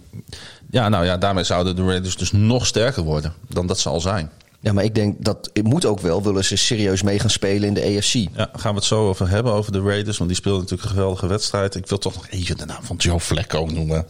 Ja, 0.71 0.89
nou 0.89 1.05
ja, 1.05 1.17
daarmee 1.17 1.45
zouden 1.45 1.77
de 1.77 1.85
Raiders 1.85 2.17
dus 2.17 2.33
nog 2.33 2.67
sterker 2.67 3.03
worden 3.03 3.33
dan 3.49 3.67
dat 3.67 3.79
ze 3.79 3.89
al 3.89 4.01
zijn. 4.01 4.31
Ja, 4.63 4.73
maar 4.73 4.85
ik 4.85 4.95
denk 4.95 5.25
dat... 5.25 5.51
het 5.53 5.65
moet 5.65 5.85
ook 5.85 6.01
wel, 6.01 6.23
willen 6.23 6.45
ze 6.45 6.57
serieus 6.57 7.03
mee 7.03 7.19
gaan 7.19 7.31
spelen 7.31 7.69
in 7.69 7.75
de 7.75 7.97
AFC. 7.97 8.13
Ja, 8.13 8.51
gaan 8.57 8.73
we 8.73 8.79
het 8.79 8.85
zo 8.89 9.09
over 9.09 9.29
hebben, 9.29 9.53
over 9.53 9.73
de 9.73 9.81
Raiders. 9.81 10.17
Want 10.19 10.31
die 10.31 10.39
speelden 10.39 10.61
natuurlijk 10.61 10.89
een 10.89 10.95
geweldige 10.97 11.27
wedstrijd. 11.27 11.75
Ik 11.75 11.87
wil 11.87 11.99
toch 11.99 12.15
nog 12.15 12.29
even 12.29 12.57
de 12.57 12.65
naam 12.65 12.83
van 12.83 12.97
Joe 12.97 13.21
Flacco 13.21 13.65
noemen. 13.65 14.07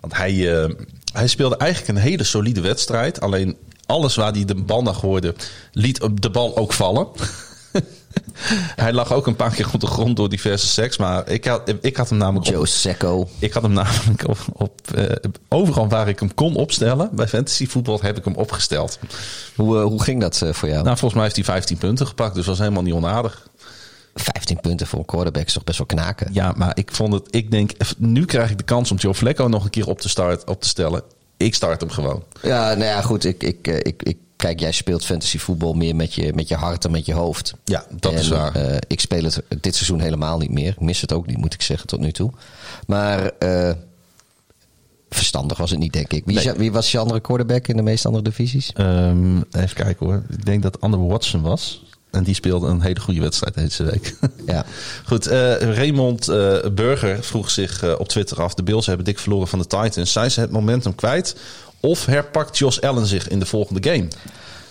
Want 0.00 0.16
hij, 0.16 0.62
eh, 0.62 0.70
hij 1.12 1.26
speelde 1.26 1.56
eigenlijk 1.56 1.90
een 1.90 2.04
hele 2.04 2.24
solide 2.24 2.60
wedstrijd. 2.60 3.20
Alleen 3.20 3.56
alles 3.86 4.14
waar 4.14 4.32
hij 4.32 4.44
de 4.44 4.54
bal 4.54 4.82
naar 4.82 4.94
gooide, 4.94 5.34
liet 5.72 6.08
de 6.20 6.30
bal 6.30 6.56
ook 6.56 6.72
vallen. 6.72 7.08
hij 8.84 8.92
lag 8.92 9.12
ook 9.12 9.26
een 9.26 9.36
paar 9.36 9.54
keer 9.54 9.68
op 9.72 9.80
de 9.80 9.86
grond 9.86 10.16
door 10.16 10.28
diverse 10.28 10.66
seks. 10.66 10.96
Maar 10.96 11.28
ik 11.28 11.44
had, 11.44 11.74
ik 11.80 11.96
had 11.96 12.08
hem 12.08 12.18
namelijk 12.18 12.46
op, 12.46 12.52
Joe 12.52 12.66
Secco. 12.66 13.28
ik 13.38 13.52
had 13.52 13.62
hem 13.62 13.72
namelijk 13.72 14.28
op, 14.28 14.38
op 14.52 14.80
eh, 14.94 15.30
overal 15.48 15.88
waar 15.88 16.08
ik 16.08 16.20
hem 16.20 16.34
kon 16.34 16.54
opstellen. 16.54 17.10
Bij 17.12 17.28
fantasy 17.28 17.66
voetbal 17.66 17.98
heb 18.00 18.16
ik 18.16 18.24
hem 18.24 18.34
opgesteld. 18.34 18.98
Hoe, 19.56 19.78
eh, 19.78 19.84
hoe 19.84 20.02
ging 20.02 20.20
dat 20.20 20.42
eh, 20.42 20.52
voor 20.52 20.68
jou? 20.68 20.82
Nou, 20.82 20.96
volgens 20.96 21.14
mij 21.14 21.22
heeft 21.22 21.36
hij 21.36 21.44
15 21.44 21.78
punten 21.78 22.06
gepakt. 22.06 22.34
Dus 22.34 22.46
was 22.46 22.58
helemaal 22.58 22.82
niet 22.82 22.94
onaardig. 22.94 23.48
15 24.14 24.60
punten 24.60 24.86
voor 24.86 24.98
een 24.98 25.04
quarterback 25.04 25.46
is 25.46 25.52
toch 25.52 25.64
best 25.64 25.78
wel 25.78 25.86
knaken? 25.86 26.28
Ja, 26.32 26.52
maar 26.56 26.72
ik 26.74 26.90
vond 26.92 27.12
het. 27.12 27.26
Ik 27.30 27.50
denk, 27.50 27.70
nu 27.98 28.24
krijg 28.24 28.50
ik 28.50 28.58
de 28.58 28.64
kans 28.64 28.90
om 28.90 28.96
Joe 28.96 29.14
Flacco 29.14 29.46
nog 29.46 29.64
een 29.64 29.70
keer 29.70 29.86
op 29.86 30.00
te, 30.00 30.08
start, 30.08 30.44
op 30.44 30.60
te 30.60 30.68
stellen. 30.68 31.02
Ik 31.36 31.54
start 31.54 31.80
hem 31.80 31.90
gewoon. 31.90 32.22
Ja, 32.42 32.68
nou 32.68 32.84
ja, 32.84 33.00
goed. 33.00 33.24
Ik, 33.24 33.42
ik, 33.42 33.66
ik, 33.68 34.02
ik, 34.02 34.16
kijk, 34.44 34.60
jij 34.60 34.72
speelt 34.72 35.04
fantasy 35.04 35.38
voetbal 35.38 35.72
meer 35.72 35.96
met 35.96 36.14
je, 36.14 36.32
met 36.34 36.48
je 36.48 36.54
hart 36.54 36.82
dan 36.82 36.90
met 36.90 37.06
je 37.06 37.12
hoofd. 37.14 37.54
Ja, 37.64 37.84
dat 38.00 38.12
En, 38.12 38.18
is 38.18 38.28
waar. 38.28 38.54
eh, 38.54 38.76
ik 38.86 39.00
speel 39.00 39.22
het 39.24 39.42
dit 39.60 39.74
seizoen 39.74 40.00
helemaal 40.00 40.38
niet 40.38 40.50
meer. 40.50 40.68
Ik 40.68 40.80
mis 40.80 41.00
het 41.00 41.12
ook 41.12 41.26
niet, 41.26 41.36
moet 41.36 41.54
ik 41.54 41.62
zeggen, 41.62 41.86
tot 41.86 42.00
nu 42.00 42.12
toe. 42.12 42.30
Maar 42.86 43.30
eh, 43.38 43.70
verstandig 45.10 45.58
was 45.58 45.70
het 45.70 45.78
niet, 45.78 45.92
denk 45.92 46.12
ik. 46.12 46.22
Wie, 46.26 46.36
Nee. 46.44 46.52
wie 46.54 46.72
was 46.72 46.92
je 46.92 46.98
andere 46.98 47.20
quarterback 47.20 47.68
in 47.68 47.76
de 47.76 47.82
meeste 47.82 48.06
andere 48.06 48.24
divisies? 48.24 48.72
Ehm, 48.72 49.36
even 49.36 49.74
kijken 49.74 50.06
hoor. 50.06 50.22
Ik 50.30 50.44
denk 50.44 50.62
dat 50.62 50.80
Ander 50.80 51.06
Watson 51.06 51.42
was. 51.42 51.84
En 52.10 52.22
die 52.24 52.34
speelde 52.34 52.66
een 52.66 52.80
hele 52.80 53.00
goede 53.00 53.20
wedstrijd 53.20 53.54
deze 53.54 53.82
week. 53.84 54.14
Ja. 54.46 54.64
Goed, 55.04 55.26
eh, 55.26 55.54
Raymond 55.56 56.28
eh, 56.28 56.56
Burger 56.72 57.22
vroeg 57.24 57.50
zich 57.50 57.82
eh, 57.82 57.92
op 57.98 58.08
Twitter 58.08 58.42
af. 58.42 58.54
De 58.54 58.62
Bills 58.62 58.86
hebben 58.86 59.04
dik 59.04 59.18
verloren 59.18 59.48
van 59.48 59.58
de 59.58 59.66
Titans. 59.66 60.12
Zijn 60.12 60.30
ze 60.30 60.40
het 60.40 60.50
momentum 60.50 60.94
kwijt? 60.94 61.36
Of 61.84 62.06
herpakt 62.06 62.58
Josh 62.58 62.78
Allen 62.78 63.06
zich 63.06 63.28
in 63.28 63.38
de 63.38 63.46
volgende 63.46 63.90
game? 63.90 64.08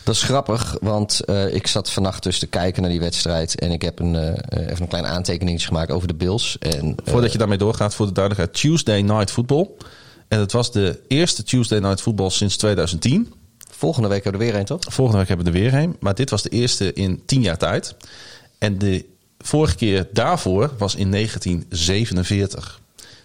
Dat 0.03 0.15
is 0.15 0.23
grappig, 0.23 0.77
want 0.81 1.19
eh, 1.19 1.53
ik 1.53 1.67
zat 1.67 1.89
vannacht 1.89 2.23
dus 2.23 2.39
te 2.39 2.47
kijken 2.47 2.81
naar 2.81 2.91
die 2.91 2.99
wedstrijd. 2.99 3.59
En 3.59 3.71
ik 3.71 3.81
heb 3.81 3.99
een, 3.99 4.15
eh, 4.15 4.29
eh, 4.29 4.69
even 4.69 4.81
een 4.81 4.87
klein 4.87 5.05
aantekeningetje 5.05 5.67
gemaakt 5.67 5.91
over 5.91 6.07
de 6.07 6.13
Bills. 6.13 6.57
En, 6.59 6.95
Voordat 7.03 7.31
je 7.31 7.37
daarmee 7.37 7.57
doorgaat, 7.57 7.95
voor 7.95 8.05
de 8.05 8.11
duidelijkheid. 8.11 8.57
Tuesday 8.61 9.01
Night 9.01 9.31
Football. 9.31 9.69
En 10.27 10.39
het 10.39 10.51
was 10.51 10.71
de 10.71 10.99
eerste 11.07 11.43
Tuesday 11.43 11.79
Night 11.79 12.01
Football 12.01 12.29
sinds 12.29 12.57
2010. 12.57 13.33
volgende 13.71 14.07
week 14.07 14.23
hebben 14.23 14.41
we 14.41 14.47
er 14.47 14.51
weer 14.53 14.61
een, 14.61 14.67
toch? 14.67 14.93
Volgende 14.93 15.19
week 15.19 15.27
hebben 15.27 15.45
we 15.45 15.51
er 15.51 15.59
weer 15.59 15.73
een. 15.73 15.95
Maar 15.99 16.15
dit 16.15 16.29
was 16.29 16.41
de 16.41 16.49
eerste 16.49 16.93
in 16.93 17.21
tien 17.25 17.41
jaar 17.41 17.57
tijd. 17.57 17.95
En 18.57 18.77
de 18.77 19.05
vorige 19.37 19.75
keer 19.75 20.07
daarvoor 20.13 20.73
was 20.77 20.95
in 20.95 21.11
1947. 21.11 22.81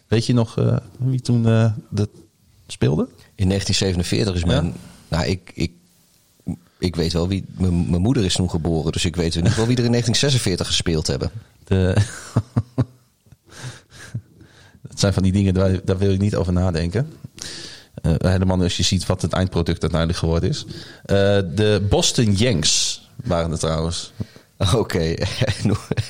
Weet 0.07 0.26
je 0.26 0.34
nog 0.34 0.55
wie 0.99 1.20
toen 1.20 1.72
dat 1.91 2.09
speelde? 2.66 3.09
In 3.39 3.49
1947 3.49 4.34
is 4.34 4.45
mijn... 4.45 4.64
Ja. 4.64 4.72
Nou, 5.09 5.26
ik, 5.26 5.51
ik, 5.55 5.72
ik 6.78 6.97
weet 6.97 7.12
wel 7.12 7.28
wie... 7.28 7.45
Mijn 7.57 8.01
moeder 8.01 8.24
is 8.24 8.34
toen 8.34 8.51
geboren, 8.51 8.93
dus 8.93 9.05
ik 9.05 9.16
weet 9.16 9.30
in 9.30 9.36
ieder 9.36 9.51
geval 9.51 9.66
wie 9.66 9.76
er 9.76 9.84
in 9.84 9.91
1946 9.91 10.66
gespeeld 10.66 11.07
hebben. 11.07 11.30
De... 11.64 11.97
Het 14.89 15.01
zijn 15.01 15.12
van 15.12 15.22
die 15.22 15.32
dingen, 15.32 15.55
daar, 15.55 15.84
daar 15.84 15.99
wil 15.99 16.12
ik 16.12 16.20
niet 16.20 16.36
over 16.36 16.53
nadenken. 16.53 17.12
Eh, 17.95 18.12
helemaal 18.18 18.62
als 18.62 18.76
je 18.76 18.82
ziet 18.82 19.07
wat 19.07 19.22
het 19.22 19.32
eindproduct 19.32 19.80
uiteindelijk 19.80 20.20
geworden 20.20 20.49
is. 20.49 20.64
Eh, 21.05 21.16
de 21.55 21.86
Boston 21.89 22.32
Yanks 22.32 23.09
waren 23.24 23.51
het 23.51 23.61
trouwens. 23.61 24.12
Oké, 24.74 24.99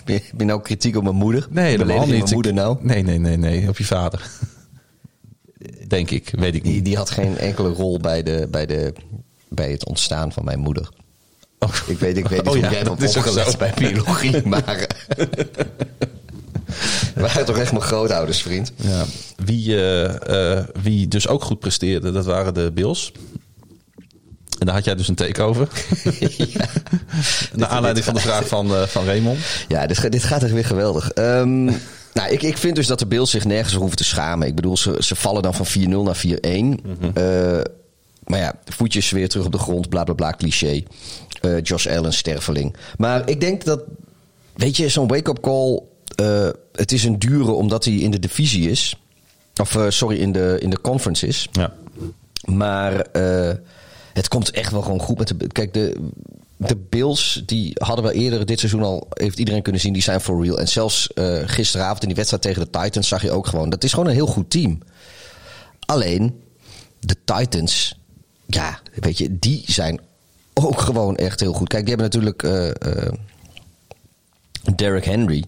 heb 0.04 0.38
je 0.38 0.44
nou 0.44 0.62
kritiek 0.62 0.96
op 0.96 1.02
mijn 1.02 1.14
moeder? 1.14 1.46
Nee, 1.50 1.70
helemaal 1.70 2.06
niet. 2.06 2.08
mijn 2.08 2.34
moeder 2.34 2.54
nou? 2.54 2.78
Nee, 2.80 3.02
nee, 3.02 3.18
nee, 3.18 3.36
nee. 3.36 3.68
Op 3.68 3.78
je 3.78 3.84
vader. 3.84 4.30
Denk 5.88 6.10
ik, 6.10 6.32
weet 6.38 6.54
ik 6.54 6.62
Die, 6.62 6.72
niet. 6.72 6.84
die 6.84 6.96
had 6.96 7.10
geen 7.10 7.38
enkele 7.38 7.68
rol 7.68 7.98
bij, 7.98 8.22
de, 8.22 8.46
bij, 8.50 8.66
de, 8.66 8.92
bij 9.48 9.70
het 9.70 9.86
ontstaan 9.86 10.32
van 10.32 10.44
mijn 10.44 10.58
moeder. 10.58 10.88
Oh. 11.58 11.74
Ik 11.86 11.98
weet, 11.98 12.16
ik 12.16 12.28
weet 12.28 12.38
niet 12.38 12.48
Oh 12.48 12.52
hoe 12.52 12.62
ja, 12.62 12.70
jij 12.70 12.84
dat 12.84 13.46
is 13.46 13.56
bij 13.56 13.72
biologie, 13.76 14.46
maar... 14.48 14.86
We 17.14 17.20
waren 17.20 17.44
toch 17.44 17.58
echt 17.58 17.72
mijn 17.72 17.84
grootouders, 17.84 18.42
vriend? 18.42 18.72
Ja. 18.76 19.04
Wie, 19.36 19.76
eh, 19.76 20.58
eh, 20.58 20.64
wie 20.82 21.08
dus 21.08 21.28
ook 21.28 21.42
goed 21.42 21.58
presteerde, 21.58 22.12
dat 22.12 22.24
waren 22.24 22.54
de 22.54 22.70
Bills. 22.74 23.12
En 24.58 24.66
daar 24.66 24.74
had 24.74 24.84
jij 24.84 24.94
dus 24.94 25.08
een 25.08 25.14
take 25.14 25.42
over. 25.42 25.68
Naar 27.54 27.68
aanleiding 27.68 28.04
van 28.04 28.14
de 28.14 28.20
vraag 28.20 28.48
van, 28.48 28.74
eh, 28.74 28.82
van 28.82 29.04
Raymond. 29.04 29.38
Ja, 29.68 29.86
dit, 29.86 30.12
dit 30.12 30.22
gaat 30.22 30.42
echt 30.42 30.52
weer 30.52 30.64
geweldig. 30.64 31.10
Ehm, 31.10 31.70
nou, 32.14 32.30
ik, 32.30 32.42
ik 32.42 32.56
vind 32.56 32.76
dus 32.76 32.86
dat 32.86 32.98
de 32.98 33.06
Bills 33.06 33.30
zich 33.30 33.44
nergens 33.44 33.74
hoeven 33.74 33.96
te 33.96 34.04
schamen. 34.04 34.46
Ik 34.46 34.54
bedoel, 34.54 34.76
ze, 34.76 34.96
ze 35.00 35.14
vallen 35.14 35.42
dan 35.42 35.54
van 35.54 35.66
4-0 35.66 35.88
naar 35.88 36.24
4-1. 36.26 36.30
Eh, 37.14 37.60
maar 38.24 38.38
ja, 38.38 38.54
voetjes 38.64 39.10
weer 39.10 39.28
terug 39.28 39.46
op 39.46 39.52
de 39.52 39.58
grond, 39.58 39.88
bla 39.88 40.04
bla 40.04 40.14
bla, 40.14 40.32
cliché. 40.32 40.82
Eh, 41.40 41.62
Josh 41.62 41.86
Allen, 41.86 42.12
sterveling. 42.12 42.76
Maar 42.96 43.28
ik 43.28 43.40
denk 43.40 43.64
dat, 43.64 43.80
weet 44.54 44.76
je, 44.76 44.88
zo'n 44.88 45.08
wake-up 45.08 45.40
call... 45.40 45.82
eh, 46.14 46.48
het 46.72 46.92
is 46.92 47.04
een 47.04 47.18
dure 47.18 47.50
omdat 47.50 47.84
hij 47.84 47.94
in 47.94 48.10
de 48.10 48.18
divisie 48.18 48.70
is. 48.70 49.00
Of, 49.60 49.78
sorry, 49.88 50.18
in 50.18 50.32
de, 50.32 50.56
in 50.60 50.70
de 50.70 50.80
conference 50.80 51.26
is. 51.26 51.48
Ja. 51.52 51.72
Maar 52.44 53.06
het 54.12 54.28
komt 54.28 54.50
echt 54.50 54.72
wel 54.72 54.82
gewoon 54.82 55.00
goed 55.00 55.18
met 55.18 55.28
de. 55.28 55.46
Kijk, 55.46 55.72
de, 55.74 55.96
de 56.60 56.76
Bills 56.76 57.42
die 57.46 57.72
hadden 57.74 58.04
we 58.04 58.12
eerder 58.12 58.46
dit 58.46 58.58
seizoen 58.58 58.82
al, 58.82 59.06
heeft 59.10 59.38
iedereen 59.38 59.62
kunnen 59.62 59.80
zien, 59.80 59.92
die 59.92 60.02
zijn 60.02 60.20
for 60.20 60.42
real. 60.44 60.58
En 60.58 60.68
zelfs 60.68 61.12
eh, 61.12 61.38
gisteravond 61.44 62.00
in 62.02 62.06
die 62.06 62.16
wedstrijd 62.16 62.42
tegen 62.42 62.62
de 62.70 62.78
Titans 62.80 63.08
zag 63.08 63.22
je 63.22 63.30
ook 63.30 63.46
gewoon. 63.46 63.70
Dat 63.70 63.84
is 63.84 63.90
gewoon 63.92 64.08
een 64.08 64.14
heel 64.14 64.26
goed 64.26 64.50
team. 64.50 64.78
Alleen, 65.86 66.42
de 67.00 67.16
Titans, 67.24 67.98
ja, 68.46 68.80
weet 68.94 69.18
je, 69.18 69.38
die 69.38 69.62
zijn 69.66 70.00
ook 70.54 70.80
gewoon 70.80 71.16
echt 71.16 71.40
heel 71.40 71.52
goed. 71.52 71.68
Kijk, 71.68 71.86
die 71.86 71.94
hebben 71.96 72.20
natuurlijk 72.22 72.42
eh, 72.42 73.12
Derrick 74.76 75.04
Henry. 75.04 75.44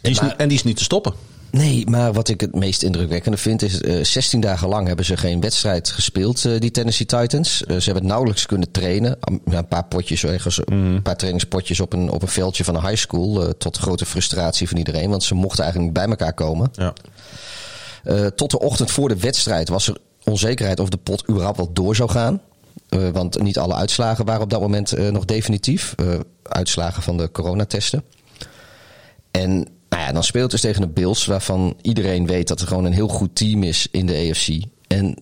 Die 0.00 0.10
is 0.10 0.20
Maar- 0.20 0.28
niet- 0.28 0.38
en 0.38 0.48
die 0.48 0.56
is 0.56 0.64
niet 0.64 0.76
te 0.76 0.84
stoppen. 0.84 1.14
Nee, 1.50 1.86
maar 1.90 2.12
wat 2.12 2.28
ik 2.28 2.40
het 2.40 2.54
meest 2.54 2.82
indrukwekkende 2.82 3.36
vind 3.36 3.62
is... 3.62 3.80
eh 3.80 4.04
16 4.04 4.40
dagen 4.40 4.68
lang 4.68 4.86
hebben 4.86 5.04
ze 5.04 5.16
geen 5.16 5.40
wedstrijd 5.40 5.90
gespeeld, 5.90 6.44
eh, 6.44 6.60
die 6.60 6.70
Tennessee 6.70 7.06
Titans. 7.06 7.64
Eh, 7.64 7.66
ze 7.66 7.84
hebben 7.84 7.94
het 7.94 8.12
nauwelijks 8.12 8.46
kunnen 8.46 8.70
trainen. 8.70 9.18
Ja, 9.44 9.58
een 9.58 9.68
paar 9.68 9.84
potjes 9.84 10.24
ergens, 10.24 10.60
een 10.64 11.02
paar 11.02 11.16
trainingspotjes 11.16 11.80
op 11.80 11.92
een, 11.92 12.10
op 12.10 12.22
een 12.22 12.28
veldje 12.28 12.64
van 12.64 12.74
een 12.74 12.86
high 12.86 12.96
school. 12.96 13.54
tot 13.58 13.76
grote 13.76 14.06
frustratie 14.06 14.68
van 14.68 14.78
iedereen, 14.78 15.10
want 15.10 15.22
ze 15.22 15.34
mochten 15.34 15.64
eigenlijk 15.64 15.94
niet 15.94 16.04
bij 16.04 16.16
elkaar 16.16 16.34
komen. 16.34 16.70
Ja. 16.72 16.92
Tot 18.30 18.50
de 18.50 18.58
ochtend 18.58 18.90
voor 18.90 19.08
de 19.08 19.16
wedstrijd 19.16 19.68
was 19.68 19.88
er 19.88 19.96
onzekerheid 20.24 20.80
of 20.80 20.88
de 20.88 20.96
pot 20.96 21.28
überhaupt 21.28 21.56
wel 21.56 21.72
door 21.72 21.96
zou 21.96 22.10
gaan. 22.10 22.40
Uh, 22.90 23.08
want 23.08 23.42
niet 23.42 23.58
alle 23.58 23.74
uitslagen 23.74 24.24
waren 24.24 24.42
op 24.42 24.50
dat 24.50 24.60
moment 24.60 24.98
uh, 24.98 25.08
nog 25.08 25.24
definitief. 25.24 25.94
Uh, 26.00 26.18
uitslagen 26.42 27.02
van 27.02 27.16
de 27.16 27.30
coronatesten. 27.30 28.04
En 29.30 29.68
nou 29.96 30.08
ja, 30.08 30.14
dan 30.14 30.24
speelt 30.24 30.50
dus 30.50 30.60
tegen 30.60 30.80
de 30.80 30.88
Bills, 30.88 31.26
waarvan 31.26 31.76
iedereen 31.82 32.26
weet 32.26 32.48
dat 32.48 32.60
er 32.60 32.66
gewoon 32.66 32.84
een 32.84 32.92
heel 32.92 33.08
goed 33.08 33.34
team 33.34 33.62
is 33.62 33.88
in 33.90 34.06
de 34.06 34.30
AFC. 34.30 34.48
En 34.86 35.16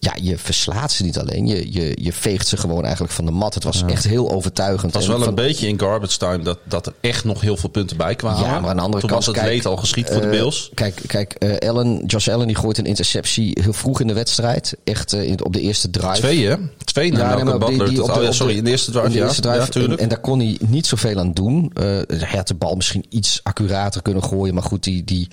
ja, 0.00 0.14
je 0.22 0.38
verslaat 0.38 0.92
ze 0.92 1.02
niet 1.04 1.18
alleen. 1.18 1.46
Je, 1.46 1.72
je, 1.72 1.98
je 2.00 2.12
veegt 2.12 2.46
ze 2.48 2.56
gewoon 2.56 2.82
eigenlijk 2.84 3.12
van 3.12 3.24
de 3.24 3.30
mat. 3.30 3.54
Het 3.54 3.64
was 3.64 3.82
echt 3.86 4.04
heel 4.04 4.30
overtuigend. 4.30 4.82
Het 4.82 4.94
was 4.94 5.06
wel 5.06 5.22
en 5.22 5.28
een 5.28 5.34
beetje 5.34 5.68
in 5.68 5.80
garbage 5.80 6.18
time 6.18 6.44
dat, 6.44 6.58
dat 6.64 6.86
er 6.86 6.92
echt 7.00 7.24
nog 7.24 7.40
heel 7.40 7.56
veel 7.56 7.68
punten 7.68 7.96
bij 7.96 8.14
kwamen. 8.14 8.40
Ja, 8.44 8.60
maar 8.60 8.70
aan 8.70 8.76
de 8.76 8.82
andere 8.82 9.00
Toen 9.00 9.10
kant... 9.10 9.24
was 9.24 9.34
het 9.34 9.44
kijk, 9.44 9.48
leed 9.56 9.66
al 9.66 9.76
geschied 9.76 10.06
voor 10.10 10.20
de 10.20 10.26
eh, 10.26 10.30
Bills. 10.30 10.70
Kijk, 10.74 11.00
kijk 11.06 11.32
eh, 11.32 11.68
Allen, 11.68 12.04
Josh 12.06 12.28
Allen 12.28 12.46
die 12.46 12.56
gooit 12.56 12.78
een 12.78 12.84
interceptie 12.86 13.58
heel 13.62 13.72
vroeg 13.72 14.00
in 14.00 14.06
de 14.06 14.12
wedstrijd. 14.14 14.76
Echt 14.84 15.12
eh, 15.12 15.22
in, 15.22 15.44
op 15.44 15.52
de 15.52 15.60
eerste 15.60 15.90
drive. 15.90 16.12
Twee, 16.18 16.46
hè? 16.46 16.56
Twee 16.84 17.12
naar 17.12 17.20
Ja, 17.38 17.58
die- 17.58 17.84
die 17.84 18.02
op 18.02 18.14
de- 18.14 18.32
sorry, 18.32 18.52
de- 18.52 18.58
in 18.58 18.64
de 18.64 18.70
eerste 18.70 18.90
drive, 18.90 19.06
in 19.06 19.12
de 19.12 19.18
ja. 19.18 19.24
eerste 19.24 19.40
drive. 19.40 19.80
Ja, 19.90 19.96
en, 19.96 20.08
daar 20.08 20.20
kon 20.20 20.38
hij 20.38 20.58
niet 20.66 20.86
zoveel 20.86 21.18
aan 21.18 21.32
doen. 21.32 21.70
Eh, 21.74 21.84
hij 22.06 22.36
had 22.38 22.48
de 22.48 22.54
bal 22.54 22.74
misschien 22.74 23.04
iets 23.08 23.40
accurater 23.42 24.02
kunnen 24.02 24.22
gooien. 24.22 24.54
Maar 24.54 24.62
goed, 24.62 24.82
die, 24.84 25.04
die, 25.04 25.28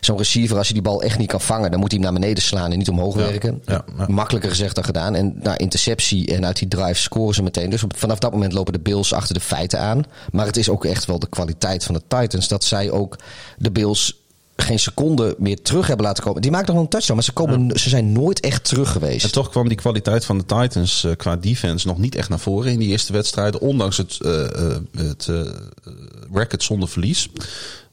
zo'n 0.00 0.16
receiver, 0.16 0.56
als 0.56 0.66
je 0.68 0.72
die 0.72 0.82
bal 0.82 1.02
echt 1.02 1.18
niet 1.18 1.28
kan 1.28 1.40
vangen... 1.40 1.70
dan 1.70 1.80
moet 1.80 1.90
hij 1.92 2.00
hem 2.00 2.10
naar 2.12 2.20
beneden 2.20 2.42
slaan 2.42 2.72
en 2.72 2.78
niet 2.78 2.88
omhoog 2.88 3.14
Ja, 3.14 3.20
werken. 3.20 3.62
ja, 3.66 3.84
ja. 3.98 4.06
Makkelijker 4.08 4.50
gezegd 4.50 4.74
dan 4.74 4.84
gedaan. 4.84 5.14
En 5.14 5.38
na 5.42 5.58
interceptie 5.58 6.26
en 6.34 6.46
uit 6.46 6.58
die 6.58 6.68
drive 6.68 7.00
scoren 7.00 7.34
ze 7.34 7.42
meteen. 7.42 7.70
Dus 7.70 7.82
op- 7.82 7.96
vanaf 7.96 8.18
dat 8.18 8.32
moment 8.32 8.52
lopen 8.52 8.72
de 8.72 8.80
Bills 8.80 9.12
achter 9.12 9.34
de 9.34 9.40
feiten 9.40 9.80
aan. 9.80 10.02
Maar 10.32 10.46
het 10.46 10.56
is 10.56 10.68
ook 10.68 10.84
echt 10.84 11.04
wel 11.04 11.18
de 11.18 11.28
kwaliteit 11.28 11.84
van 11.84 11.94
de 11.94 12.02
Titans... 12.08 12.48
dat 12.48 12.64
zij 12.64 12.90
ook 12.90 13.16
de 13.58 13.70
Bills 13.70 14.18
geen 14.56 14.78
seconde 14.78 15.34
meer 15.38 15.62
terug 15.62 15.86
hebben 15.86 16.06
laten 16.06 16.24
komen. 16.24 16.42
Die 16.42 16.50
maken 16.50 16.74
nog 16.74 16.82
een 16.82 16.88
touchdown, 16.88 17.14
maar 17.14 17.24
ze, 17.24 17.32
komen, 17.32 17.78
ze 17.78 17.88
zijn 17.88 18.12
nooit 18.12 18.40
echt 18.40 18.64
terug 18.64 18.92
geweest. 18.92 19.24
En 19.24 19.32
toch 19.32 19.50
kwam 19.50 19.68
die 19.68 19.76
kwaliteit 19.76 20.24
van 20.24 20.38
de 20.38 20.44
Titans 20.44 21.04
eh, 21.04 21.12
qua 21.16 21.36
defense 21.36 21.86
nog 21.86 21.98
niet 21.98 22.14
echt 22.14 22.28
naar 22.28 22.38
voren 22.38 22.72
in 22.72 22.78
die 22.78 22.88
eerste 22.88 23.12
wedstrijden. 23.12 23.60
Ondanks 23.60 23.96
het, 23.96 24.18
eh, 24.20 24.76
het 24.96 25.28
record 26.32 26.62
zonder 26.62 26.88
verlies. 26.88 27.28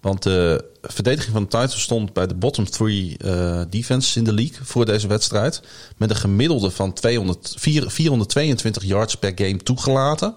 Want 0.07 0.23
de 0.23 0.65
verdediging 0.81 1.33
van 1.33 1.41
de 1.41 1.49
Titans 1.49 1.81
stond 1.81 2.13
bij 2.13 2.27
de 2.27 2.35
bottom 2.35 2.69
three 2.69 3.17
eh 3.17 3.61
defense 3.69 4.17
in 4.17 4.23
de 4.23 4.33
league 4.33 4.57
voor 4.61 4.85
deze 4.85 5.07
wedstrijd. 5.07 5.61
Met 5.97 6.09
een 6.09 6.15
gemiddelde 6.15 6.71
van 6.71 6.93
200, 6.93 7.55
4 7.57 7.89
422 7.89 8.83
yards 8.83 9.15
per 9.15 9.31
game 9.35 9.57
toegelaten. 9.57 10.35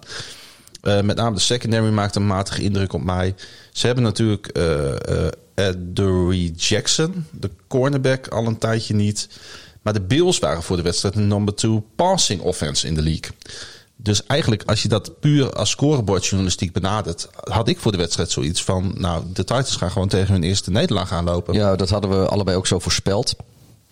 Eh, 0.81 1.01
met 1.01 1.15
name 1.15 1.35
de 1.35 1.41
secondary 1.41 1.89
maakt 1.89 2.15
een 2.15 2.27
matige 2.27 2.61
indruk 2.61 2.93
op 2.93 3.03
mij. 3.03 3.35
Ze 3.71 3.85
hebben 3.85 4.03
natuurlijk 4.03 4.57
Adoree 5.55 6.51
Jackson, 6.51 7.25
de 7.31 7.49
cornerback, 7.67 8.27
al 8.27 8.45
een 8.45 8.57
tijdje 8.57 8.93
niet. 8.93 9.27
Maar 9.81 9.93
de 9.93 10.01
Bills 10.01 10.39
waren 10.39 10.63
voor 10.63 10.75
de 10.75 10.83
wedstrijd 10.83 11.15
een 11.15 11.27
number 11.27 11.55
two 11.55 11.83
passing 11.95 12.41
offense 12.41 12.87
in 12.87 12.95
de 12.95 13.01
league. 13.01 13.31
Dus 14.03 14.25
eigenlijk, 14.25 14.63
als 14.65 14.81
je 14.81 14.87
dat 14.87 15.19
puur 15.19 15.53
als 15.53 15.69
scorebordjournalistiek 15.69 16.73
benadert, 16.73 17.29
had 17.43 17.67
ik 17.67 17.79
voor 17.79 17.91
de 17.91 17.97
wedstrijd 17.97 18.31
zoiets 18.31 18.63
van: 18.63 18.93
Nou, 18.97 19.23
de 19.27 19.43
Titans 19.43 19.75
gaan 19.75 19.91
gewoon 19.91 20.07
tegen 20.07 20.33
hun 20.33 20.43
eerste 20.43 20.71
nederlaag 20.71 21.11
aanlopen. 21.11 21.53
Ja, 21.53 21.75
dat 21.75 21.89
hadden 21.89 22.09
we 22.09 22.27
allebei 22.27 22.57
ook 22.57 22.67
zo 22.67 22.79
voorspeld. 22.79 23.35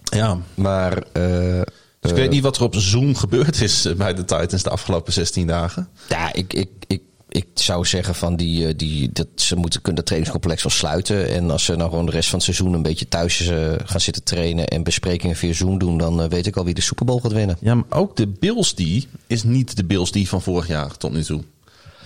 ja. 0.04 0.38
Maar 0.56 0.98
eh, 0.98 1.62
Dus 2.00 2.12
ik 2.12 2.18
weet 2.18 2.30
niet 2.30 2.44
wat 2.44 2.58
er 2.58 2.64
op 2.64 2.76
Zoom 2.76 3.16
gebeurd 3.16 3.62
is 3.62 3.86
eh, 3.86 3.96
bij 3.96 4.14
de 4.14 4.26
Titans 4.26 4.64
de 4.64 4.70
afgelopen 4.70 5.14
16 5.14 5.48
dagen. 5.48 5.90
ja, 6.10 6.34
ik, 6.34 6.54
ik, 6.54 6.70
ik, 6.88 7.02
ik 7.30 7.48
zou 7.54 7.86
zeggen 7.86 8.16
van 8.16 8.36
die, 8.36 8.68
eh, 8.68 8.74
die, 8.78 9.10
dat 9.14 9.28
ze 9.36 9.56
moeten 9.56 9.82
kunnen 9.82 10.00
het 10.00 10.06
trainingscomplex 10.06 10.64
wel 10.64 10.72
sluiten. 10.72 11.30
En 11.30 11.52
als 11.52 11.64
ze 11.64 11.76
nou 11.76 11.90
gewoon 11.90 12.06
de 12.06 12.12
rest 12.12 12.30
van 12.30 12.38
het 12.38 12.44
seizoen 12.44 12.74
een 12.74 12.82
beetje 12.82 13.08
thuis 13.08 13.48
eh, 13.48 13.72
gaan 13.86 14.00
zitten 14.00 14.24
trainen 14.24 14.68
en 14.68 14.84
besprekingen 14.84 15.36
via 15.36 15.54
Zoom 15.54 15.80
doen, 15.80 15.98
dan 15.98 16.22
eh, 16.22 16.30
weet 16.30 16.48
ik 16.48 16.56
al 16.58 16.66
wie 16.66 16.74
de 16.74 16.82
Super 16.82 17.06
Bowl 17.06 17.20
gaat 17.20 17.32
winnen. 17.32 17.58
Ja, 17.60 17.76
maar 17.76 18.00
ook 18.00 18.16
de 18.16 18.28
Bills 18.28 18.76
die 18.76 19.08
is 19.28 19.44
niet 19.44 19.76
de 19.76 19.84
Bills 19.84 20.12
die 20.12 20.30
van 20.30 20.42
vorig 20.42 20.68
jaar 20.68 20.98
tot 20.98 21.12
nu 21.12 21.24
toe. 21.24 21.42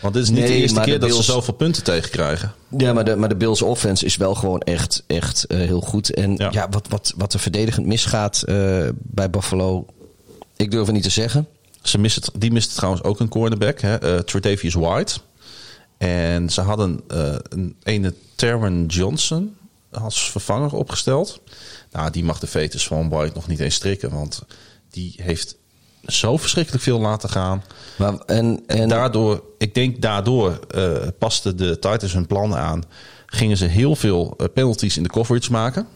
Want 0.02 0.14
dit 0.14 0.24
is 0.24 0.30
niet 0.30 0.40
Nee, 0.40 0.48
de 0.48 0.54
eerste 0.54 0.80
keer 0.80 1.00
de 1.00 1.08
dat 1.08 1.16
ze 1.16 1.24
zoveel 1.24 1.54
punten 1.54 1.84
tegenkrijgen. 1.84 2.54
Ja, 2.78 2.94
maar 2.94 3.06
de, 3.06 3.16
maar 3.16 3.30
de 3.30 3.36
Bills 3.36 3.62
offense 3.62 4.06
is 4.06 4.16
wel 4.16 4.36
gewoon 4.36 4.60
echt, 4.60 5.04
echt 5.08 5.46
heel 5.48 5.82
goed. 5.82 6.14
En 6.14 6.36
Ja. 6.36 6.50
ja, 6.52 6.68
wat, 6.70 6.88
wat, 6.88 7.14
wat 7.18 7.34
er 7.34 7.40
verdedigend 7.40 7.86
misgaat 7.86 8.44
bij 8.94 9.30
Buffalo, 9.30 9.86
ik 10.56 10.72
durf 10.72 10.86
het 10.86 10.96
niet 10.96 11.04
te 11.04 11.10
zeggen. 11.10 11.48
Ze 11.84 11.98
missen, 11.98 12.24
die 12.38 12.52
miste 12.52 12.76
trouwens 12.76 13.04
ook 13.04 13.20
een 13.20 13.30
cornerback, 13.30 13.80
hè, 13.80 13.96
eh, 13.96 14.20
Tredavious 14.20 14.74
White. 14.74 15.20
En 15.98 16.50
ze 16.50 16.62
hadden 16.62 17.02
eh, 17.08 17.36
een 17.50 17.76
ene 17.84 18.14
Terran 18.36 18.86
Johnson 18.86 19.56
als 19.92 20.32
vervanger 20.32 20.74
opgesteld. 20.74 21.42
Nou, 21.92 22.12
die 22.12 22.24
mag 22.24 22.40
de 22.40 22.48
fetus 22.48 22.88
van 22.88 23.10
White 23.10 23.36
nog 23.36 23.48
niet 23.48 23.60
eens 23.60 23.76
strikken, 23.76 24.12
want 24.12 24.42
die 24.90 25.14
heeft 25.18 25.56
zo 26.06 26.38
verschrikkelijk 26.38 26.84
veel 26.84 27.00
laten 27.00 27.30
gaan. 27.30 27.64
Maar, 27.98 28.18
en, 28.18 28.64
en, 28.68 28.90
Daardoor, 28.90 29.44
ik 29.58 29.76
denk 29.76 30.02
daardoor 30.02 30.60
eh 30.68 31.08
paste 31.20 31.56
de 31.56 31.80
Titans 31.80 32.14
hun 32.14 32.28
plan 32.28 32.56
aan. 32.56 32.84
Gingen 33.26 33.58
ze 33.58 33.66
heel 33.66 33.96
veel 33.96 34.38
penalties 34.54 34.98
in 34.98 35.04
de 35.04 35.10
coverage 35.10 35.52
maken. 35.52 35.88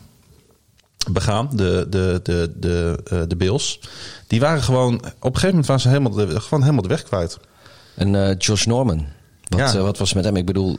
Begaan, 1.11 1.49
de, 1.53 1.85
de, 1.89 2.19
de, 2.23 2.51
de, 2.59 2.99
eh, 3.05 3.19
de 3.27 3.35
Bills. 3.35 3.79
Die 4.27 4.39
waren 4.39 4.61
gewoon, 4.63 4.93
op 4.95 5.03
een 5.03 5.11
gegeven 5.21 5.47
moment 5.49 5.65
waren 5.65 5.81
ze 5.81 5.87
helemaal 5.87 6.11
de, 6.11 6.39
gewoon 6.39 6.61
helemaal 6.61 6.81
de 6.83 6.87
weg 6.89 7.03
kwijt. 7.03 7.37
En 7.95 8.27
eh, 8.27 8.35
Josh 8.37 8.65
Norman. 8.65 9.05
Wat, 9.47 9.59
Ja. 9.59 9.73
eh, 9.73 9.81
wat 9.81 9.97
was 9.97 10.13
met 10.13 10.23
hem? 10.23 10.35
Ik 10.35 10.45
bedoel, 10.45 10.75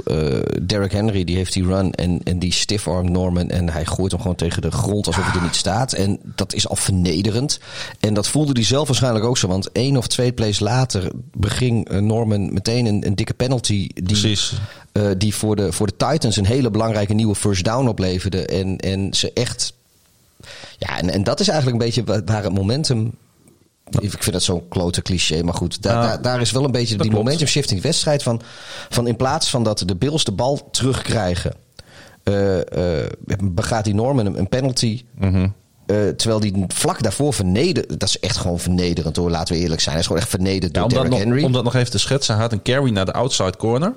Derrick 0.63 0.93
Henry 0.93 1.25
die 1.25 1.37
heeft 1.37 1.53
die 1.53 1.67
run 1.67 1.93
en, 1.93 2.21
en 2.25 2.39
die 2.39 2.53
stiff-arm 2.53 3.13
Norman. 3.13 3.49
En 3.49 3.69
hij 3.71 3.85
gooit 3.87 4.13
hem 4.13 4.21
gewoon 4.21 4.37
tegen 4.37 4.63
de 4.63 4.71
grond 4.71 5.07
alsof 5.07 5.25
hij 5.25 5.35
er 5.35 5.43
niet 5.43 5.55
staat. 5.55 5.93
En 5.93 6.19
dat 6.35 6.55
is 6.55 6.69
al 6.69 6.77
vernederend. 6.77 7.61
En 8.01 8.15
dat 8.15 8.29
voelde 8.29 8.53
hij 8.53 8.65
zelf 8.65 8.87
waarschijnlijk 8.87 9.25
ook 9.25 9.39
zo. 9.39 9.49
Want 9.49 9.73
één 9.73 9.97
of 9.97 10.07
twee 10.07 10.33
plays 10.33 10.61
later 10.61 11.11
beging 11.33 11.89
Norman 12.01 12.53
meteen 12.53 12.87
een, 12.87 13.07
een 13.07 13.15
dikke 13.15 13.35
penalty. 13.35 13.89
Die, 13.95 14.03
Precies. 14.05 14.53
die 15.19 15.35
voor 15.35 15.57
de, 15.57 15.73
voor 15.73 15.87
de 15.87 15.97
Titans 15.97 16.37
een 16.37 16.47
hele 16.47 16.71
belangrijke 16.71 17.15
nieuwe 17.15 17.35
first 17.35 17.65
down 17.65 17.89
opleverde. 17.89 18.47
En, 18.47 18.77
en 18.79 19.15
ze 19.15 19.33
echt. 19.33 19.77
Ja, 20.79 20.99
en, 20.99 21.11
en 21.11 21.23
dat 21.25 21.41
is 21.41 21.49
eigenlijk 21.49 21.81
een 21.81 21.87
beetje 21.87 22.05
wa- 22.05 22.23
waar 22.33 22.43
het 22.43 22.53
momentum. 22.55 23.15
Ik 24.01 24.11
vind 24.23 24.33
dat 24.33 24.43
zo'n 24.43 24.69
klote 24.69 25.03
cliché, 25.03 25.43
maar 25.43 25.55
goed. 25.55 25.83
Daar, 25.83 25.95
Ja, 25.95 26.03
daar, 26.09 26.23
daar 26.23 26.41
is 26.41 26.51
wel 26.51 26.65
een 26.65 26.71
beetje 26.71 26.97
die 26.97 27.11
momentum 27.11 27.47
shift 27.47 27.69
in 27.69 27.75
die 27.75 27.83
wedstrijd. 27.85 28.23
Van, 28.23 28.41
van 28.89 29.07
in 29.07 29.17
plaats 29.17 29.51
van 29.51 29.63
dat 29.63 29.83
de 29.87 29.97
Bills 29.97 30.25
de 30.25 30.33
bal 30.33 30.69
terugkrijgen. 30.71 31.53
eh, 32.25 33.05
begaat 33.43 33.85
die 33.85 33.95
Norman 33.95 34.37
een, 34.37 34.49
penalty. 34.49 35.05
Mhm. 35.19 35.49
eh, 35.87 36.09
terwijl 36.09 36.41
die 36.41 36.65
vlak 36.69 37.03
daarvoor 37.03 37.33
vernederd. 37.35 38.01
Dat 38.01 38.09
is 38.09 38.19
echt 38.19 38.37
gewoon 38.37 38.59
vernederend 38.59 39.17
hoor, 39.17 39.31
laten 39.31 39.55
we 39.55 39.61
eerlijk 39.61 39.81
zijn. 39.81 39.91
Hij 39.93 40.01
is 40.01 40.07
gewoon 40.07 40.23
echt 40.23 40.31
vernederd 40.31 40.75
Ja, 40.75 40.81
door 40.81 40.91
Derrick 40.91 41.11
nog, 41.11 41.19
Henry. 41.19 41.43
om 41.45 41.53
dat 41.53 41.65
nog 41.65 41.75
even 41.75 41.91
te 41.91 41.99
schetsen, 41.99 42.35
hij 42.35 42.43
had 42.43 42.53
een 42.53 42.63
carry 42.63 42.91
naar 42.91 43.05
de 43.05 43.13
outside 43.13 43.57
corner. 43.57 43.95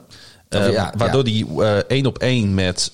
Of 0.49 0.69
ja, 0.71 0.93
waardoor 0.97 1.23
hij 1.23 1.45
één 1.87 2.05
op 2.05 2.17
één 2.17 2.53
met 2.53 2.91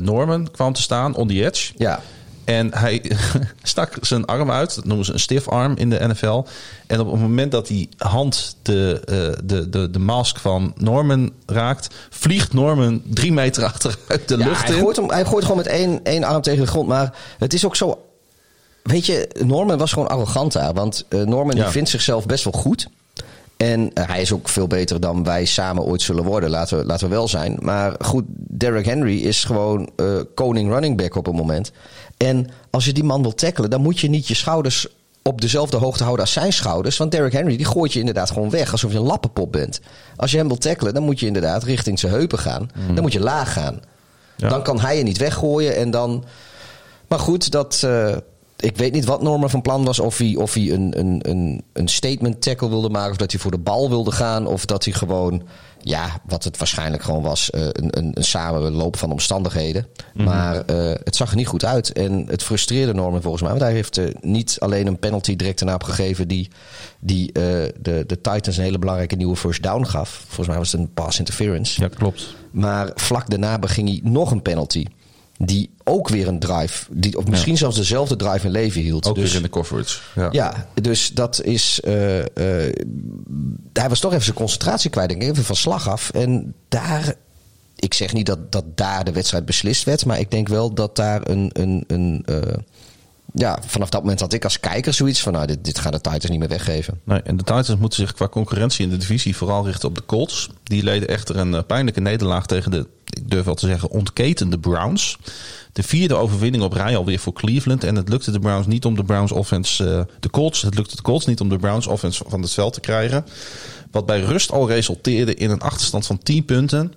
Norman 0.00 0.50
kwam 0.50 0.72
te 0.72 0.82
staan 0.82 1.14
on 1.16 1.28
the 1.28 1.44
edge. 1.44 1.72
Ja, 1.76 2.00
En 2.46 2.74
hij 2.74 3.02
stak 3.62 3.92
zijn 4.00 4.24
arm 4.24 4.50
uit. 4.50 4.74
Dat 4.74 4.84
noemen 4.84 5.04
ze 5.04 5.12
een 5.12 5.20
stiff 5.20 5.48
arm 5.48 5.76
in 5.76 5.90
de 5.90 6.06
NFL. 6.08 6.42
En 6.86 7.00
op 7.00 7.10
het 7.10 7.20
moment 7.20 7.52
dat 7.52 7.66
die 7.66 7.88
hand 7.96 8.56
de, 8.62 9.00
eh, 9.04 9.44
de, 9.44 9.68
de, 9.68 9.90
de 9.90 9.98
mask 9.98 10.38
van 10.38 10.72
Norman 10.76 11.32
raakt... 11.46 11.94
vliegt 12.10 12.52
Norman 12.52 13.02
drie 13.04 13.32
meter 13.32 13.64
achteruit 13.72 14.28
de 14.28 14.36
Ja, 14.38 14.44
lucht 14.46 14.66
hij 14.66 14.76
in. 14.76 14.82
Gooit 14.82 14.96
hem, 14.96 15.10
hij 15.10 15.24
gooit 15.24 15.42
gewoon 15.44 15.56
met 15.56 15.66
één, 15.66 16.00
één 16.02 16.24
arm 16.24 16.42
tegen 16.42 16.60
de 16.60 16.66
grond. 16.70 16.88
Maar 16.88 17.14
het 17.38 17.54
is 17.54 17.64
ook 17.64 17.76
zo. 17.76 18.00
Weet 18.82 19.06
je, 19.06 19.28
Norman 19.44 19.78
was 19.78 19.92
gewoon 19.92 20.08
arrogant 20.08 20.52
daar. 20.52 20.74
Want 20.74 21.04
eh, 21.08 21.20
Norman 21.22 21.56
Ja. 21.56 21.62
die 21.62 21.72
vindt 21.72 21.88
zichzelf 21.90 22.26
best 22.26 22.44
wel 22.44 22.52
goed. 22.52 22.88
En 23.56 23.90
eh, 23.94 24.08
hij 24.08 24.20
is 24.20 24.32
ook 24.32 24.48
veel 24.48 24.66
beter 24.66 25.00
dan 25.00 25.24
wij 25.24 25.44
samen 25.44 25.82
ooit 25.82 26.02
zullen 26.02 26.24
worden. 26.24 26.50
Laten 26.50 26.78
we, 26.78 26.84
laten 26.84 27.08
we 27.08 27.14
wel 27.14 27.28
zijn. 27.28 27.58
Maar 27.60 27.94
goed, 27.98 28.24
Derrick 28.36 28.84
Henry 28.84 29.18
is 29.18 29.44
gewoon 29.44 29.90
koning 30.34 30.70
running 30.70 30.96
back 30.96 31.14
op 31.14 31.26
het 31.26 31.34
moment. 31.34 31.72
En 32.16 32.48
als 32.70 32.84
je 32.84 32.92
die 32.92 33.04
man 33.04 33.22
wil 33.22 33.34
tackelen, 33.34 33.70
dan 33.70 33.80
moet 33.80 33.98
je 34.00 34.08
niet 34.08 34.28
je 34.28 34.34
schouders 34.34 34.86
op 35.22 35.40
dezelfde 35.40 35.76
hoogte 35.76 36.02
houden 36.02 36.24
als 36.24 36.34
zijn 36.34 36.52
schouders. 36.52 36.96
Want 36.96 37.10
Derrick 37.10 37.32
Henry 37.32 37.56
die 37.56 37.66
gooit 37.66 37.92
je 37.92 37.98
inderdaad 37.98 38.30
gewoon 38.30 38.50
weg 38.50 38.72
alsof 38.72 38.92
je 38.92 38.98
een 38.98 39.04
lappenpop 39.04 39.52
bent. 39.52 39.80
Als 40.16 40.30
je 40.30 40.36
hem 40.36 40.46
wil 40.48 40.58
tackelen, 40.58 40.94
dan 40.94 41.02
moet 41.02 41.20
je 41.20 41.26
inderdaad 41.26 41.62
richting 41.62 41.98
zijn 41.98 42.12
heupen 42.12 42.38
gaan. 42.38 42.70
Dan 42.94 43.02
moet 43.02 43.12
je 43.12 43.20
laag 43.20 43.52
gaan. 43.52 43.80
Ja. 44.36 44.48
Dan 44.48 44.62
kan 44.62 44.80
hij 44.80 44.96
je 44.96 45.02
niet 45.02 45.18
weggooien 45.18 45.76
en 45.76 45.90
dan. 45.90 46.24
Maar 47.08 47.18
goed, 47.18 47.50
dat. 47.50 47.82
eh, 47.84 48.16
ik 48.56 48.76
weet 48.76 48.92
niet 48.92 49.04
wat 49.04 49.22
Norman 49.22 49.50
van 49.50 49.62
plan 49.62 49.84
was. 49.84 49.98
Of 49.98 50.18
hij, 50.18 50.36
of 50.36 50.54
hij 50.54 50.70
een, 50.72 50.98
een, 50.98 51.18
een, 51.22 51.62
een 51.72 51.88
statement 51.88 52.42
tackle 52.42 52.68
wilde 52.68 52.88
maken. 52.88 53.10
Of 53.10 53.16
dat 53.16 53.30
hij 53.30 53.40
voor 53.40 53.50
de 53.50 53.58
bal 53.58 53.88
wilde 53.88 54.12
gaan. 54.12 54.46
Of 54.46 54.64
dat 54.64 54.84
hij 54.84 54.92
gewoon. 54.92 55.42
Ja, 55.86 56.20
wat 56.24 56.44
het 56.44 56.56
waarschijnlijk 56.56 57.02
gewoon 57.02 57.22
was. 57.22 57.50
eh, 57.50 57.62
een, 57.62 57.98
een, 57.98 58.10
een 58.14 58.24
samenloop 58.24 58.96
van 58.96 59.10
omstandigheden. 59.10 59.86
Maar 60.14 60.64
eh, 60.64 60.76
het 61.04 61.16
zag 61.16 61.30
er 61.30 61.36
niet 61.36 61.46
goed 61.46 61.64
uit. 61.64 61.92
En 61.92 62.26
het 62.28 62.42
frustreerde 62.42 62.94
Norman 62.94 63.22
volgens 63.22 63.42
mij. 63.42 63.50
Want 63.50 63.62
hij 63.62 63.72
heeft 63.72 63.98
eh, 63.98 64.04
niet 64.20 64.56
alleen 64.58 64.86
een 64.86 64.98
penalty 64.98 65.36
direct 65.36 65.60
erna 65.60 65.74
opgegeven. 65.74 66.28
Die, 66.28 66.48
die 66.98 67.32
de, 67.32 67.72
de 68.06 68.20
Titans 68.20 68.56
een 68.56 68.62
hele 68.62 68.78
belangrijke 68.78 69.16
nieuwe 69.16 69.36
first 69.36 69.62
down 69.62 69.84
gaf. 69.84 70.24
Volgens 70.26 70.48
mij 70.48 70.58
was 70.58 70.72
het 70.72 70.80
een 70.80 70.92
pass 70.92 71.18
interference. 71.18 71.80
Ja, 71.82 71.88
klopt. 71.88 72.34
Maar 72.50 72.90
vlak 72.94 73.30
daarna 73.30 73.58
beging 73.58 73.88
hij 73.88 74.00
nog 74.02 74.30
een 74.30 74.42
penalty. 74.42 74.86
Die 75.38 75.70
ook 75.84 76.08
weer 76.08 76.28
een 76.28 76.38
drive, 76.38 76.86
die, 76.90 77.18
of 77.18 77.26
misschien 77.26 77.56
zelfs 77.56 77.76
dezelfde 77.76 78.16
drive 78.16 78.46
in 78.46 78.52
leven 78.52 78.80
hield. 78.80 79.06
Ook 79.06 79.14
dus, 79.14 79.24
weer 79.24 79.36
in 79.36 79.42
de 79.42 79.48
coverage. 79.48 79.98
Ja. 80.14 80.28
ja, 80.32 80.66
dus 80.74 81.10
dat 81.14 81.42
is. 81.42 81.80
eh, 81.80 82.18
eh, 82.20 82.74
hij 83.72 83.88
was 83.88 84.00
toch 84.00 84.12
even 84.12 84.24
zijn 84.24 84.36
concentratie 84.36 84.90
kwijt, 84.90 85.08
denk 85.08 85.22
ik, 85.22 85.28
even 85.28 85.44
van 85.44 85.56
slag 85.56 85.88
af. 85.88 86.10
En 86.10 86.54
daar. 86.68 87.14
Ik 87.76 87.94
zeg 87.94 88.12
niet 88.12 88.26
dat, 88.26 88.52
dat 88.52 88.64
daar 88.74 89.04
de 89.04 89.12
wedstrijd 89.12 89.44
beslist 89.44 89.84
werd, 89.84 90.04
maar 90.04 90.18
ik 90.18 90.30
denk 90.30 90.48
wel 90.48 90.74
dat 90.74 90.96
daar 90.96 91.28
een. 91.28 91.50
een, 91.52 91.84
een 91.86 92.22
eh, 92.26 92.54
ja, 93.32 93.58
vanaf 93.66 93.88
dat 93.88 94.02
moment 94.02 94.20
had 94.20 94.32
ik 94.32 94.44
als 94.44 94.60
kijker 94.60 94.94
zoiets 94.94 95.20
van: 95.20 95.32
nou, 95.32 95.46
dit, 95.46 95.64
dit 95.64 95.78
gaan 95.78 95.92
de 95.92 96.00
Titans 96.00 96.28
niet 96.28 96.38
meer 96.38 96.48
weggeven. 96.48 97.00
Nee, 97.04 97.20
en 97.22 97.36
de 97.36 97.42
Titans 97.42 97.76
moeten 97.76 97.98
zich 97.98 98.12
qua 98.12 98.28
concurrentie 98.28 98.84
in 98.84 98.90
de 98.90 98.96
divisie 98.96 99.36
vooral 99.36 99.66
richten 99.66 99.88
op 99.88 99.94
de 99.94 100.06
Colts. 100.06 100.50
Die 100.62 100.82
leden 100.82 101.08
echter 101.08 101.36
een 101.36 101.66
pijnlijke 101.66 102.00
nederlaag 102.00 102.46
tegen 102.46 102.70
de, 102.70 102.86
ik 103.10 103.30
durf 103.30 103.44
wel 103.44 103.54
te 103.54 103.66
zeggen, 103.66 103.90
ontketende 103.90 104.58
Browns. 104.58 105.18
De 105.72 105.82
vierde 105.82 106.14
overwinning 106.14 106.64
op 106.64 106.72
rij 106.72 106.96
alweer 106.96 107.18
voor 107.18 107.32
Cleveland. 107.32 107.84
En 107.84 107.96
het 107.96 108.08
lukte 108.08 108.30
de 108.30 108.38
Browns 108.38 108.66
niet 108.66 108.84
om 108.84 108.94
de 108.94 109.04
Browns 109.04 109.32
offense, 109.32 109.90
eh, 109.90 110.14
de 110.20 110.30
Colts, 110.30 110.62
het 110.62 110.74
lukte 110.74 110.96
de 110.96 111.02
Colts 111.02 111.26
niet 111.26 111.40
om 111.40 111.48
de 111.48 111.58
Browns 111.58 111.86
offense 111.86 112.24
van 112.28 112.42
het 112.42 112.52
veld 112.52 112.72
te 112.72 112.80
krijgen. 112.80 113.26
Wat 113.90 114.06
bij 114.06 114.20
rust 114.20 114.52
al 114.52 114.68
resulteerde 114.68 115.34
in 115.34 115.50
een 115.50 115.60
achterstand 115.60 116.06
van 116.06 116.18
10 116.18 116.44
punten. 116.44 116.92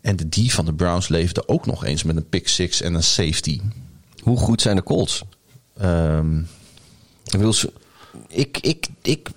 En 0.00 0.16
de 0.16 0.28
D 0.28 0.52
van 0.52 0.64
de 0.64 0.74
Browns 0.74 1.08
leefde 1.08 1.48
ook 1.48 1.66
nog 1.66 1.84
eens 1.84 2.02
met 2.02 2.16
een 2.16 2.28
pick 2.28 2.48
six 2.48 2.80
en 2.80 2.94
een 2.94 3.02
safety. 3.02 3.60
Hoe 4.22 4.38
goed 4.38 4.60
zijn 4.60 4.76
de 4.76 4.82
Colts? 4.82 5.22
Ehm, 5.78 6.42
Ik, 8.28 8.58
ik, 8.58 8.58
ik, 8.60 8.88
ik, 9.02 9.28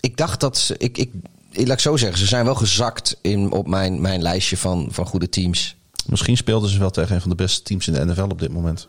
ik 0.00 0.16
dacht 0.16 0.40
dat 0.40 0.58
ze. 0.58 0.74
Ik, 0.78 0.98
ik, 0.98 1.10
laat 1.50 1.68
ik 1.68 1.78
zo 1.78 1.96
zeggen, 1.96 2.18
ze 2.18 2.26
zijn 2.26 2.44
wel 2.44 2.54
gezakt 2.54 3.16
in, 3.22 3.52
op 3.52 3.66
mijn, 3.66 4.00
mijn 4.00 4.22
lijstje 4.22 4.56
van, 4.56 4.88
van 4.90 5.06
goede 5.06 5.28
teams. 5.28 5.76
misschien 6.06 6.36
speelden 6.36 6.70
ze 6.70 6.78
wel 6.78 6.90
tegen 6.90 7.14
een 7.14 7.20
van 7.20 7.30
de 7.30 7.36
beste 7.36 7.62
teams 7.62 7.88
in 7.88 7.92
de 7.92 8.04
NFL 8.04 8.22
op 8.22 8.40
dit 8.40 8.52
moment. 8.52 8.88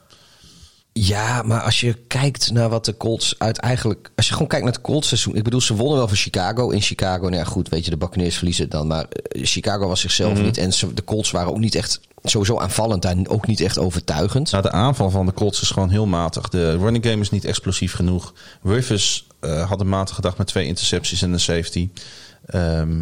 Ja, 0.93 1.41
maar 1.41 1.61
als 1.61 1.79
je 1.79 1.93
kijkt 1.93 2.51
naar 2.51 2.69
wat 2.69 2.85
de 2.85 2.97
Colts 2.97 3.35
uit 3.38 3.57
eigenlijk... 3.57 4.11
Als 4.15 4.27
je 4.27 4.33
gewoon 4.33 4.47
kijkt 4.47 4.65
naar 4.65 4.73
het 4.73 4.83
Colts 4.83 5.07
seizoen... 5.07 5.35
Ik 5.35 5.43
bedoel, 5.43 5.61
ze 5.61 5.75
wonnen 5.75 5.97
wel 5.97 6.07
van 6.07 6.17
Chicago. 6.17 6.69
In 6.69 6.81
Chicago, 6.81 7.21
nou 7.21 7.35
ja, 7.35 7.43
goed, 7.43 7.69
weet 7.69 7.85
je, 7.85 7.91
de 7.91 7.97
Buccaneers 7.97 8.35
verliezen 8.35 8.69
dan. 8.69 8.88
Maar 8.88 9.05
eh, 9.05 9.45
Chicago 9.45 9.88
was 9.88 9.99
zichzelf 9.99 10.41
niet. 10.41 10.57
En 10.57 10.73
ze, 10.73 10.93
de 10.93 11.03
Colts 11.03 11.31
waren 11.31 11.49
ook 11.49 11.59
niet 11.59 11.75
echt... 11.75 11.99
Sowieso 12.23 12.57
aanvallend 12.57 13.05
en 13.05 13.29
ook 13.29 13.47
niet 13.47 13.61
echt 13.61 13.77
overtuigend. 13.77 14.51
Nou, 14.51 14.63
de 14.63 14.71
aanval 14.71 15.09
van 15.09 15.25
de 15.25 15.33
Colts 15.33 15.61
is 15.61 15.69
gewoon 15.69 15.89
heel 15.89 16.05
matig. 16.05 16.49
De 16.49 16.77
running 16.77 17.05
game 17.05 17.21
is 17.21 17.29
niet 17.29 17.45
explosief 17.45 17.93
genoeg. 17.93 18.33
Rivers 18.63 19.27
eh, 19.39 19.69
had 19.69 19.79
een 19.79 19.89
matige 19.89 20.21
dag 20.21 20.38
met 20.38 20.47
twee 20.47 20.65
intercepties 20.65 21.21
en 21.21 21.33
een 21.33 21.39
safety. 21.39 21.89
Ehm, 22.45 23.01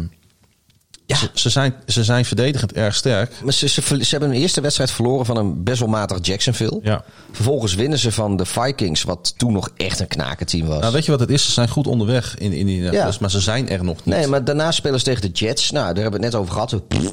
Ja. 1.06 1.16
ze, 1.16 1.30
ze 1.34 1.50
zijn, 1.50 1.74
ze 1.86 2.04
zijn 2.04 2.24
verdedigend 2.24 2.72
erg 2.72 2.94
sterk. 2.94 3.32
Maar 3.44 3.52
ze, 3.52 3.68
ze, 3.68 3.82
hebben 4.10 4.28
een 4.28 4.34
eerste 4.34 4.60
wedstrijd 4.60 4.90
verloren 4.90 5.26
van 5.26 5.36
een 5.36 5.62
best 5.62 5.78
wel 5.80 5.88
matig 5.88 6.18
Jacksonville. 6.26 6.80
Ja. 6.82 7.04
Vervolgens 7.32 7.74
winnen 7.74 7.98
ze 7.98 8.12
van 8.12 8.36
de 8.36 8.44
Vikings, 8.46 9.02
wat 9.02 9.34
toen 9.38 9.52
nog 9.52 9.70
echt 9.76 10.00
een 10.00 10.06
knakenteam 10.06 10.66
was. 10.66 10.80
Nou, 10.80 10.92
weet 10.92 11.04
je 11.04 11.10
wat 11.10 11.20
het 11.20 11.30
is? 11.30 11.44
Ze 11.44 11.50
zijn 11.50 11.68
goed 11.68 11.86
onderweg 11.86 12.38
in, 12.38 12.52
in 12.52 12.68
Indianapolis, 12.68 13.14
Ja. 13.14 13.20
maar 13.20 13.30
ze 13.30 13.40
zijn 13.40 13.68
er 13.68 13.84
nog 13.84 13.96
niet. 13.96 14.14
Nee, 14.14 14.26
maar 14.26 14.44
daarna 14.44 14.70
spelen 14.70 14.98
ze 14.98 15.04
tegen 15.04 15.22
de 15.22 15.28
Jets. 15.28 15.70
Nou, 15.70 15.84
daar 15.94 16.02
hebben 16.02 16.20
we 16.20 16.26
het 16.26 16.34
net 16.34 16.42
over 16.42 16.52
gehad. 16.52 16.88
Pff, 16.88 17.12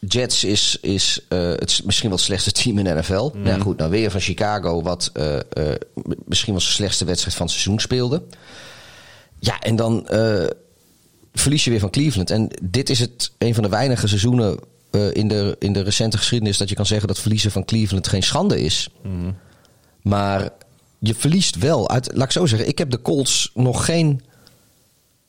Jets 0.00 0.44
is, 0.44 0.78
is 0.80 1.20
eh, 1.28 1.48
het 1.48 1.70
is 1.70 1.82
misschien 1.82 2.08
wel 2.08 2.16
het 2.18 2.26
slechtste 2.26 2.52
team 2.52 2.78
in 2.78 2.84
de 2.84 2.94
NFL. 2.94 3.30
Mhm. 3.34 3.42
Nou 3.42 3.56
ja, 3.56 3.62
goed, 3.62 3.78
nou 3.78 3.90
weer 3.90 4.10
van 4.10 4.20
Chicago, 4.20 4.82
wat 4.82 5.10
eh, 5.12 5.36
eh, 5.36 5.42
misschien 6.24 6.52
wel 6.52 6.62
de 6.62 6.68
slechtste 6.68 7.04
wedstrijd 7.04 7.36
van 7.36 7.46
het 7.46 7.54
seizoen 7.54 7.80
speelde. 7.80 8.22
Ja, 9.38 9.58
en 9.58 9.76
dan 9.76 10.06
verlies 11.32 11.64
je 11.64 11.70
weer 11.70 11.80
van 11.80 11.90
Cleveland. 11.90 12.30
En 12.30 12.48
dit 12.62 12.90
is 12.90 12.98
het 12.98 13.32
een 13.38 13.54
van 13.54 13.62
de 13.62 13.68
weinige 13.68 14.08
seizoenen 14.08 14.58
eh, 14.90 15.14
in, 15.14 15.28
de, 15.28 15.56
in 15.58 15.72
de 15.72 15.80
recente 15.80 16.18
geschiedenis 16.18 16.58
dat 16.58 16.68
je 16.68 16.74
kan 16.74 16.86
zeggen 16.86 17.08
dat 17.08 17.18
verliezen 17.18 17.50
van 17.50 17.64
Cleveland 17.64 18.08
geen 18.08 18.22
schande 18.22 18.60
is. 18.60 18.88
Mhm. 19.02 19.32
Maar 20.02 20.50
je 20.98 21.14
verliest 21.14 21.58
wel. 21.58 21.90
Uit, 21.90 22.10
laat 22.14 22.24
ik 22.24 22.32
zo 22.32 22.46
zeggen, 22.46 22.68
ik 22.68 22.78
heb 22.78 22.90
de 22.90 23.02
Colts 23.02 23.50
nog 23.54 23.84
geen 23.84 24.20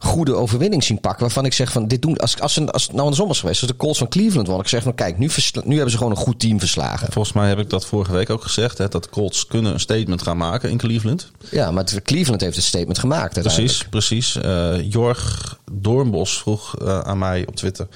goede 0.01 0.33
overwinning 0.33 0.83
zien 0.83 0.99
pakken. 0.99 1.21
Waarvan 1.21 1.45
ik 1.45 1.53
zeg 1.53 1.71
van 1.71 1.87
dit 1.87 2.01
doen. 2.01 2.17
Als, 2.17 2.39
als, 2.39 2.67
als 2.71 2.81
het 2.83 2.91
nou 2.91 3.01
andersom 3.01 3.27
was 3.27 3.39
geweest, 3.39 3.61
als 3.61 3.71
de 3.71 3.77
Colts 3.77 3.97
van 3.97 4.07
Cleveland 4.09 4.47
won. 4.47 4.59
Ik 4.59 4.67
zeg 4.67 4.83
van 4.83 4.95
kijk, 4.95 5.17
nu, 5.17 5.29
nu 5.63 5.73
hebben 5.73 5.91
ze 5.91 5.97
gewoon 5.97 6.11
een 6.11 6.17
goed 6.17 6.39
team 6.39 6.59
verslagen. 6.59 7.11
Volgens 7.11 7.33
mij 7.33 7.47
heb 7.47 7.59
ik 7.59 7.69
dat 7.69 7.85
vorige 7.85 8.11
week 8.11 8.29
ook 8.29 8.43
gezegd. 8.43 8.77
Hè, 8.77 8.87
dat 8.87 9.03
de 9.03 9.09
Colts 9.09 9.47
kunnen 9.47 9.73
een 9.73 9.79
statement 9.79 10.21
gaan 10.21 10.37
maken 10.37 10.69
in 10.69 10.77
Cleveland. 10.77 11.31
Ja, 11.51 11.71
maar 11.71 11.83
het- 11.83 12.01
Cleveland 12.03 12.41
heeft 12.41 12.55
het 12.55 12.65
statement 12.65 12.99
gemaakt. 12.99 13.39
Precies, 13.41 13.85
precies. 13.89 14.35
Eh, 14.35 14.91
Jorg 14.91 15.57
Doornbos 15.71 16.37
vroeg 16.39 16.77
eh, 16.77 16.99
aan 16.99 17.17
mij 17.17 17.45
op 17.47 17.55
Twitter. 17.55 17.87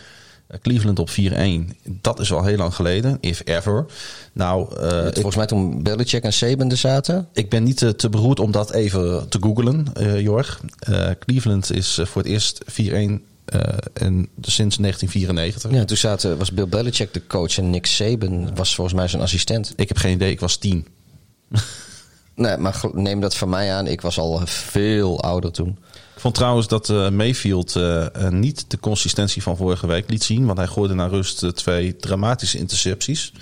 Eh, 0.53 0.59
Cleveland 0.61 0.99
op 0.99 1.09
4-1. 1.09 1.13
Dat 2.01 2.19
is 2.19 2.33
al 2.33 2.43
heel 2.43 2.57
lang 2.57 2.75
geleden, 2.75 3.17
if 3.19 3.41
ever. 3.45 3.85
Nou, 4.33 4.77
eh, 4.79 5.05
ik, 5.05 5.13
Volgens 5.13 5.35
mij 5.35 5.45
toen 5.45 5.83
Belichick 5.83 6.23
en 6.23 6.33
Saban 6.33 6.71
er 6.71 6.77
zaten. 6.77 7.27
ik 7.33 7.49
ben 7.49 7.63
niet 7.63 7.77
te, 7.77 7.95
te 7.95 8.09
beroerd 8.09 8.39
om 8.39 8.51
dat 8.51 8.73
even 8.73 9.29
te 9.29 9.37
googlen, 9.41 9.85
eh, 9.93 10.19
Jorg. 10.19 10.61
Eh, 10.79 11.09
Cleveland 11.19 11.71
is 11.71 11.97
eh, 11.97 12.05
voor 12.05 12.21
het 12.21 12.31
eerst 12.31 12.61
4-1 12.65 13.21
eh, 13.45 13.59
en 13.93 14.27
sinds 14.41 14.77
1994. 14.77 15.71
Ja, 15.71 15.85
toen 15.85 15.97
zaten, 15.97 16.37
was 16.37 16.51
Bill 16.51 16.67
Belichick 16.67 17.13
de 17.13 17.27
coach 17.27 17.57
en 17.57 17.69
Nick 17.69 17.85
Saban 17.85 18.55
was 18.55 18.75
volgens 18.75 18.95
mij 18.95 19.07
zijn 19.07 19.21
assistent. 19.21 19.73
Ik 19.75 19.87
heb 19.87 19.97
geen 19.97 20.13
idee, 20.13 20.31
ik 20.31 20.39
was 20.39 20.57
10. 20.57 20.87
Nee, 22.35 22.57
maar 22.57 22.81
neem 22.93 23.19
dat 23.19 23.35
van 23.35 23.49
mij 23.49 23.73
aan. 23.73 23.87
Ik 23.87 24.01
was 24.01 24.17
al 24.19 24.41
veel 24.45 25.21
ouder 25.21 25.51
toen. 25.51 25.77
Ik 26.15 26.19
vond 26.19 26.35
trouwens 26.35 26.67
dat 26.67 26.89
eh, 26.89 27.09
Mayfield 27.09 27.75
eh, 27.75 28.05
eh, 28.05 28.31
niet 28.31 28.65
de 28.67 28.79
consistentie 28.79 29.41
van 29.43 29.57
vorige 29.57 29.87
week 29.87 30.09
liet 30.09 30.23
zien. 30.23 30.45
Want 30.45 30.57
hij 30.57 30.67
gooide 30.67 30.93
naar 30.93 31.09
rust 31.09 31.55
twee 31.55 31.95
dramatische 31.95 32.57
intercepties. 32.57 33.33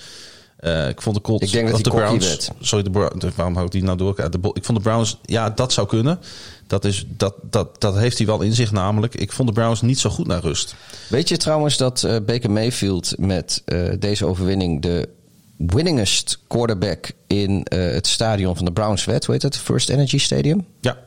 Ik 0.89 1.01
vond 1.01 1.15
de 1.15 1.21
Colts... 1.21 1.45
Ik 1.45 1.51
denk 1.51 1.69
dat 1.69 1.83
de 1.83 1.89
Browns... 1.89 2.27
werd. 2.27 2.51
Sorry, 2.59 2.83
de 2.83 2.89
Browns... 2.89 3.35
Waarom 3.35 3.53
hou 3.53 3.65
ik 3.65 3.71
die 3.71 3.83
nou 3.83 3.97
door? 3.97 4.19
ik 4.53 4.63
vond 4.65 4.77
de 4.77 4.83
Browns... 4.83 5.17
Ja, 5.25 5.49
dat 5.49 5.73
zou 5.73 5.87
kunnen. 5.87 6.19
Dat, 6.67 6.85
is, 6.85 7.05
dat, 7.07 7.35
dat, 7.41 7.81
dat 7.81 7.95
heeft 7.95 8.17
hij 8.17 8.27
wel 8.27 8.41
in 8.41 8.53
zich 8.53 8.71
namelijk. 8.71 9.15
Ik 9.15 9.31
vond 9.31 9.47
de 9.47 9.53
Browns 9.53 9.81
niet 9.81 9.99
zo 9.99 10.09
goed 10.09 10.27
naar 10.27 10.41
rust. 10.41 10.75
Weet 11.09 11.29
je 11.29 11.37
trouwens 11.37 11.77
dat 11.77 12.03
eh, 12.03 12.15
Baker 12.25 12.51
Mayfield 12.51 13.13
met 13.17 13.63
deze 13.99 14.25
overwinning 14.25 14.81
de 14.81 15.09
winningest 15.57 16.39
quarterback 16.47 17.11
in 17.27 17.65
het 17.69 18.07
stadion 18.07 18.55
van 18.55 18.65
de 18.65 18.71
Browns 18.71 19.05
werd? 19.05 19.25
Hoe 19.25 19.33
heet 19.33 19.43
het? 19.43 19.57
First 19.57 19.89
Energy 19.89 20.17
Stadium? 20.17 20.65
Ja, 20.81 20.97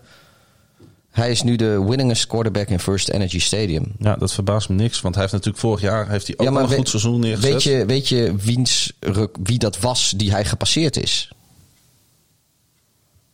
Hij 1.14 1.30
is 1.30 1.42
nu 1.42 1.56
de 1.56 1.84
winningest 1.84 2.26
quarterback 2.26 2.68
in 2.68 2.80
First 2.80 3.08
Energy 3.08 3.38
Stadium. 3.38 3.92
ja, 3.98 4.16
dat 4.16 4.32
verbaast 4.32 4.68
me 4.68 4.74
niks. 4.74 5.00
Want 5.00 5.14
hij 5.14 5.22
heeft 5.22 5.34
natuurlijk 5.34 5.62
vorig 5.64 5.80
jaar 5.80 6.08
heeft 6.08 6.26
hij 6.26 6.38
ook 6.38 6.56
een 6.56 6.68
goed 6.68 6.88
seizoen 6.88 7.20
neergezet. 7.20 7.52
Weet 7.52 7.62
je, 7.62 7.86
weet 7.86 8.08
je 8.08 8.34
wiens, 8.36 8.92
wie 9.42 9.58
dat 9.58 9.78
was 9.78 10.12
die 10.16 10.30
hij 10.30 10.44
gepasseerd 10.44 10.96
is? 11.02 11.30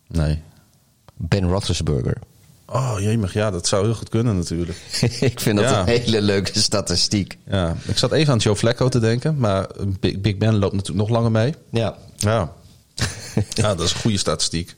Nee. 0.09 0.43
Ben 1.17 1.49
Roethlisberger. 1.49 2.17
Oh, 2.67 2.95
jemig. 2.99 3.33
Ja, 3.33 3.51
dat 3.51 3.67
zou 3.67 3.85
heel 3.85 3.95
goed 3.95 4.09
kunnen 4.09 4.37
natuurlijk. 4.37 4.79
Ik 5.21 5.41
vind 5.41 5.57
dat 5.59 5.71
Ja. 5.71 5.81
een 5.81 5.87
hele 5.87 6.23
leuke 6.23 6.61
statistiek. 6.61 7.39
Ja, 7.47 7.77
ik 7.87 7.99
zat 7.99 8.13
even 8.13 8.33
aan 8.33 8.39
Joe 8.39 8.57
Flacco 8.57 8.89
te 8.89 8.99
denken. 9.01 9.37
Maar 9.39 9.67
Big, 10.01 10.21
Big 10.21 10.37
Ben 10.37 10.59
loopt 10.59 10.75
natuurlijk 10.75 11.09
nog 11.09 11.17
langer 11.17 11.31
mee. 11.31 11.55
Ja. 11.71 11.97
Ja. 12.17 12.53
ja, 13.55 13.75
dat 13.75 13.81
is 13.87 13.93
een 13.95 14.01
goede 14.01 14.19
statistiek. 14.19 14.77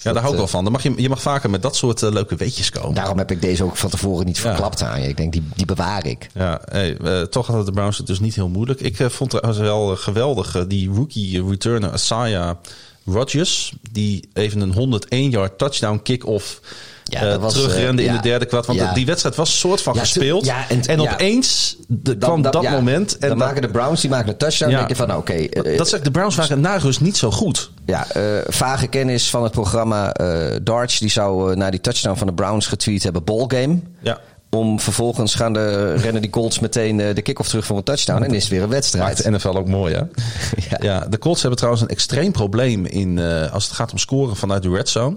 Ja, 0.00 0.12
daar 0.12 0.22
hou 0.22 0.26
ik 0.26 0.32
eh, 0.32 0.36
wel 0.38 0.46
van. 0.46 0.62
Dan 0.64 0.72
mag 0.72 0.82
je, 0.82 0.92
je 0.96 1.08
mag 1.08 1.22
vaker 1.22 1.50
met 1.50 1.62
dat 1.62 1.76
soort 1.76 2.02
eh, 2.02 2.10
leuke 2.12 2.36
weetjes 2.36 2.70
komen. 2.70 2.94
Daarom 2.94 3.18
heb 3.18 3.30
ik 3.30 3.40
deze 3.40 3.64
ook 3.64 3.76
van 3.76 3.90
tevoren 3.90 4.26
niet 4.26 4.40
verklapt 4.40 4.82
aan 4.82 5.02
je. 5.02 5.08
Ik 5.08 5.16
denk, 5.16 5.32
die, 5.32 5.42
die 5.56 5.66
bewaar 5.66 6.06
ik. 6.06 6.26
Ja, 6.34 6.60
hey, 6.64 6.96
eh, 6.96 7.20
toch 7.22 7.46
hadden 7.46 7.64
de 7.64 7.72
Browns 7.72 7.98
het 7.98 8.06
dus 8.06 8.20
niet 8.20 8.34
heel 8.34 8.48
moeilijk. 8.48 8.80
Ik 8.80 8.98
eh, 9.00 9.08
vond 9.08 9.30
trouwens 9.30 9.58
wel 9.58 9.92
eh, 9.92 9.98
geweldig 9.98 10.54
eh, 10.56 10.62
die 10.68 10.90
rookie 10.90 11.48
returner 11.48 11.90
Asaya 11.90 12.58
Rodgers. 13.06 13.72
Die 13.92 14.28
even 14.32 14.60
een 14.60 15.02
101-yard 15.32 15.58
touchdown 15.58 16.00
kick-off 16.02 16.60
Ja, 17.04 17.20
eh, 17.20 17.30
dat 17.30 17.40
was, 17.40 17.52
terugrende 17.52 18.02
eh, 18.02 18.08
in 18.08 18.14
de 18.14 18.20
derde 18.22 18.44
kwart. 18.46 18.66
Want 18.66 18.78
Ja. 18.78 18.92
die 18.92 19.06
wedstrijd 19.06 19.34
was 19.36 19.50
een 19.50 19.56
soort 19.58 19.82
van 19.82 19.94
Ja, 19.94 20.00
gespeeld. 20.00 20.44
ja, 20.44 20.68
en- 20.68 21.00
opeens 21.00 21.76
de, 21.86 22.16
kwam 22.16 22.42
dat 22.42 22.62
moment. 22.70 23.18
En 23.18 23.28
dan 23.28 23.38
maken 23.38 23.62
de 23.62 23.68
Browns 23.68 24.00
die 24.00 24.10
maken 24.10 24.28
een 24.28 24.36
touchdown. 24.36 24.70
Dan 24.70 24.78
denk 24.80 24.90
je 24.90 24.96
van, 24.96 25.06
nou, 25.08 25.20
oké. 25.20 25.32
eh, 25.32 25.78
dat 25.78 25.88
zegt 25.88 26.04
de 26.04 26.10
Browns 26.10 26.34
waren 26.36 26.60
na 26.60 26.76
rust 26.76 27.00
niet 27.00 27.16
zo 27.16 27.30
goed. 27.30 27.70
Ja, 27.88 28.10
eh, 28.10 28.22
vage 28.46 28.86
kennis 28.86 29.30
van 29.30 29.42
het 29.42 29.52
programma 29.52 30.12
eh 30.12 30.56
Darts. 30.62 30.98
Die 30.98 31.10
zou 31.10 31.50
eh, 31.50 31.56
na 31.56 31.70
die 31.70 31.80
touchdown 31.80 32.18
van 32.18 32.26
de 32.26 32.32
Browns 32.32 32.66
getweet 32.66 33.02
hebben: 33.02 33.24
ballgame. 33.24 33.80
Ja. 34.00 34.18
Om 34.50 34.80
vervolgens 34.80 35.34
gaan 35.34 35.52
de, 35.52 35.94
rennen 35.94 36.22
die 36.22 36.30
Colts 36.30 36.58
meteen 36.58 36.96
de 36.96 37.22
kick-off 37.22 37.48
terug 37.48 37.66
voor 37.66 37.76
een 37.76 37.82
touchdown. 37.82 38.22
En 38.22 38.34
is 38.34 38.42
het 38.42 38.52
weer 38.52 38.62
een 38.62 38.68
wedstrijd. 38.68 39.04
Maakt 39.04 39.24
de 39.24 39.30
NFL 39.30 39.58
ook 39.58 39.68
mooi, 39.68 39.94
hè? 39.94 40.02
Ja. 40.70 40.78
ja. 40.80 41.06
de 41.08 41.18
Colts 41.18 41.40
hebben 41.40 41.58
trouwens 41.58 41.84
een 41.84 41.90
extreem 41.90 42.32
probleem 42.32 42.86
in, 42.86 43.18
eh, 43.18 43.52
als 43.52 43.64
het 43.64 43.72
gaat 43.72 43.92
om 43.92 43.98
scoren 43.98 44.36
vanuit 44.36 44.62
de 44.62 44.70
red 44.70 44.88
zone. 44.88 45.16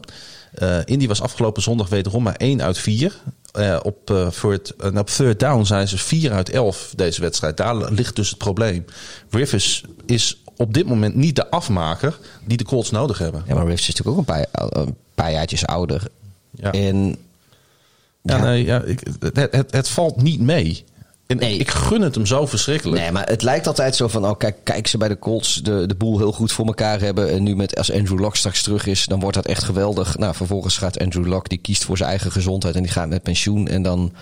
Eh, 0.54 0.78
Indy 0.86 1.08
was 1.08 1.22
afgelopen 1.22 1.62
zondag 1.62 1.90
wederom 1.90 2.24
maar 2.24 2.36
1 2.38 2.62
uit 2.62 2.78
4. 2.78 3.22
Eh, 3.52 3.80
op, 3.84 4.28
voor 4.30 4.52
het, 4.52 4.74
op 4.98 5.10
third 5.10 5.40
down 5.40 5.64
zijn 5.64 5.88
ze 5.88 5.98
4 5.98 6.32
uit 6.32 6.50
11 6.50 6.94
deze 6.96 7.22
wedstrijd. 7.22 7.58
Daar 7.58 7.76
ligt 7.76 8.16
dus 8.16 8.30
het 8.30 8.38
probleem. 8.38 8.86
Rivers 9.30 9.84
is 10.06 10.42
op 10.62 10.74
dit 10.74 10.86
moment 10.88 11.16
niet 11.16 11.36
de 11.36 11.50
afmaker 11.50 12.20
die 12.46 12.58
de 12.58 12.64
Colts 12.64 12.92
nodig 12.92 13.18
hebben. 13.18 13.44
Ja, 13.48 13.54
maar 13.54 13.64
Rivers 13.64 13.88
is 13.88 13.96
natuurlijk 13.96 14.18
ook 14.18 14.38
een 14.38 14.46
paar, 14.52 14.72
een 14.84 14.96
paar 15.16 15.32
jaartjes 15.32 15.66
ouder. 15.66 16.08
Ja. 16.52 16.72
En 16.72 17.16
Ja, 18.24 18.38
Ja. 18.38 18.44
nee, 18.44 18.66
ja, 18.66 18.82
ik, 18.82 19.00
het, 19.20 19.52
het, 19.52 19.72
het 19.72 19.90
valt 19.90 20.22
niet 20.22 20.40
mee. 20.40 20.84
En 21.28 21.38
Nee. 21.38 21.58
ik 21.58 21.70
gun 21.70 22.02
het 22.02 22.16
hem 22.16 22.26
zo 22.26 22.46
verschrikkelijk. 22.46 23.02
Nee, 23.02 23.12
maar 23.12 23.28
het 23.28 23.42
lijkt 23.42 23.68
altijd 23.68 23.96
zo 23.96 24.08
van, 24.08 24.26
oh 24.26 24.38
kijk, 24.38 24.56
kijk 24.64 24.88
ze 24.88 24.98
bij 24.98 25.08
de 25.08 25.20
Colts 25.20 25.56
de, 25.56 25.86
de 25.88 25.96
boel 25.96 26.18
heel 26.18 26.32
goed 26.32 26.52
voor 26.52 26.66
elkaar 26.66 27.00
hebben. 27.00 27.30
En 27.32 27.44
nu 27.44 27.56
met, 27.56 27.78
als 27.78 27.92
Andrew 27.92 28.20
Luck 28.20 28.36
straks 28.36 28.64
terug 28.64 28.86
is, 28.86 29.06
dan 29.06 29.20
wordt 29.20 29.36
dat 29.36 29.46
echt 29.46 29.64
geweldig. 29.64 30.18
Nou, 30.18 30.36
vervolgens 30.36 30.78
gaat 30.78 31.00
Andrew 31.00 31.28
Luck, 31.28 31.50
die 31.50 31.58
kiest 31.58 31.84
voor 31.84 31.98
zijn 31.98 32.10
eigen 32.10 32.32
gezondheid 32.32 32.76
en 32.76 32.84
die 32.84 32.92
gaat 32.92 33.10
met 33.10 33.24
pensioen. 33.24 33.68
En 33.68 33.82
dan 33.82 34.14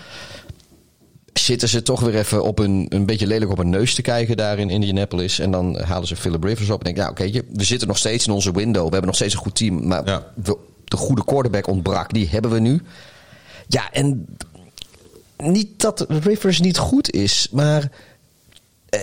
zitten 1.32 1.68
ze 1.68 1.82
toch 1.82 2.00
weer 2.00 2.14
even 2.16 2.42
op 2.44 2.58
een, 2.58 2.86
een 2.88 3.06
beetje 3.06 3.26
lelijk 3.26 3.50
op 3.50 3.58
een 3.58 3.70
neus 3.70 3.94
te 3.94 4.02
kijken 4.02 4.36
daar 4.36 4.58
in 4.58 4.70
Indianapolis. 4.70 5.38
En 5.38 5.50
dan 5.50 5.78
halen 5.80 6.08
ze 6.08 6.16
Philip 6.16 6.44
Rivers 6.44 6.70
op 6.70 6.78
en 6.78 6.94
denken, 6.94 7.02
nou 7.02 7.30
oké, 7.40 7.42
we 7.56 7.64
zitten 7.64 7.88
nog 7.88 7.98
steeds 7.98 8.26
in 8.26 8.32
onze 8.32 8.52
window. 8.52 8.82
We 8.84 8.90
hebben 8.90 9.06
nog 9.06 9.14
steeds 9.14 9.34
een 9.34 9.40
goed 9.40 9.54
team. 9.54 9.86
Maar 9.86 10.06
Ja. 10.06 10.26
we- 10.34 10.56
de 10.84 10.96
goede 10.96 11.24
quarterback 11.24 11.66
ontbrak, 11.66 12.12
die 12.12 12.28
hebben 12.28 12.50
we 12.50 12.58
nu. 12.60 12.82
Ja, 13.68 13.90
en 13.92 14.26
niet 15.36 15.80
dat 15.80 16.04
Rivers 16.08 16.60
niet 16.60 16.78
goed 16.78 17.10
is, 17.10 17.48
maar 17.52 17.90
eh, 18.88 19.00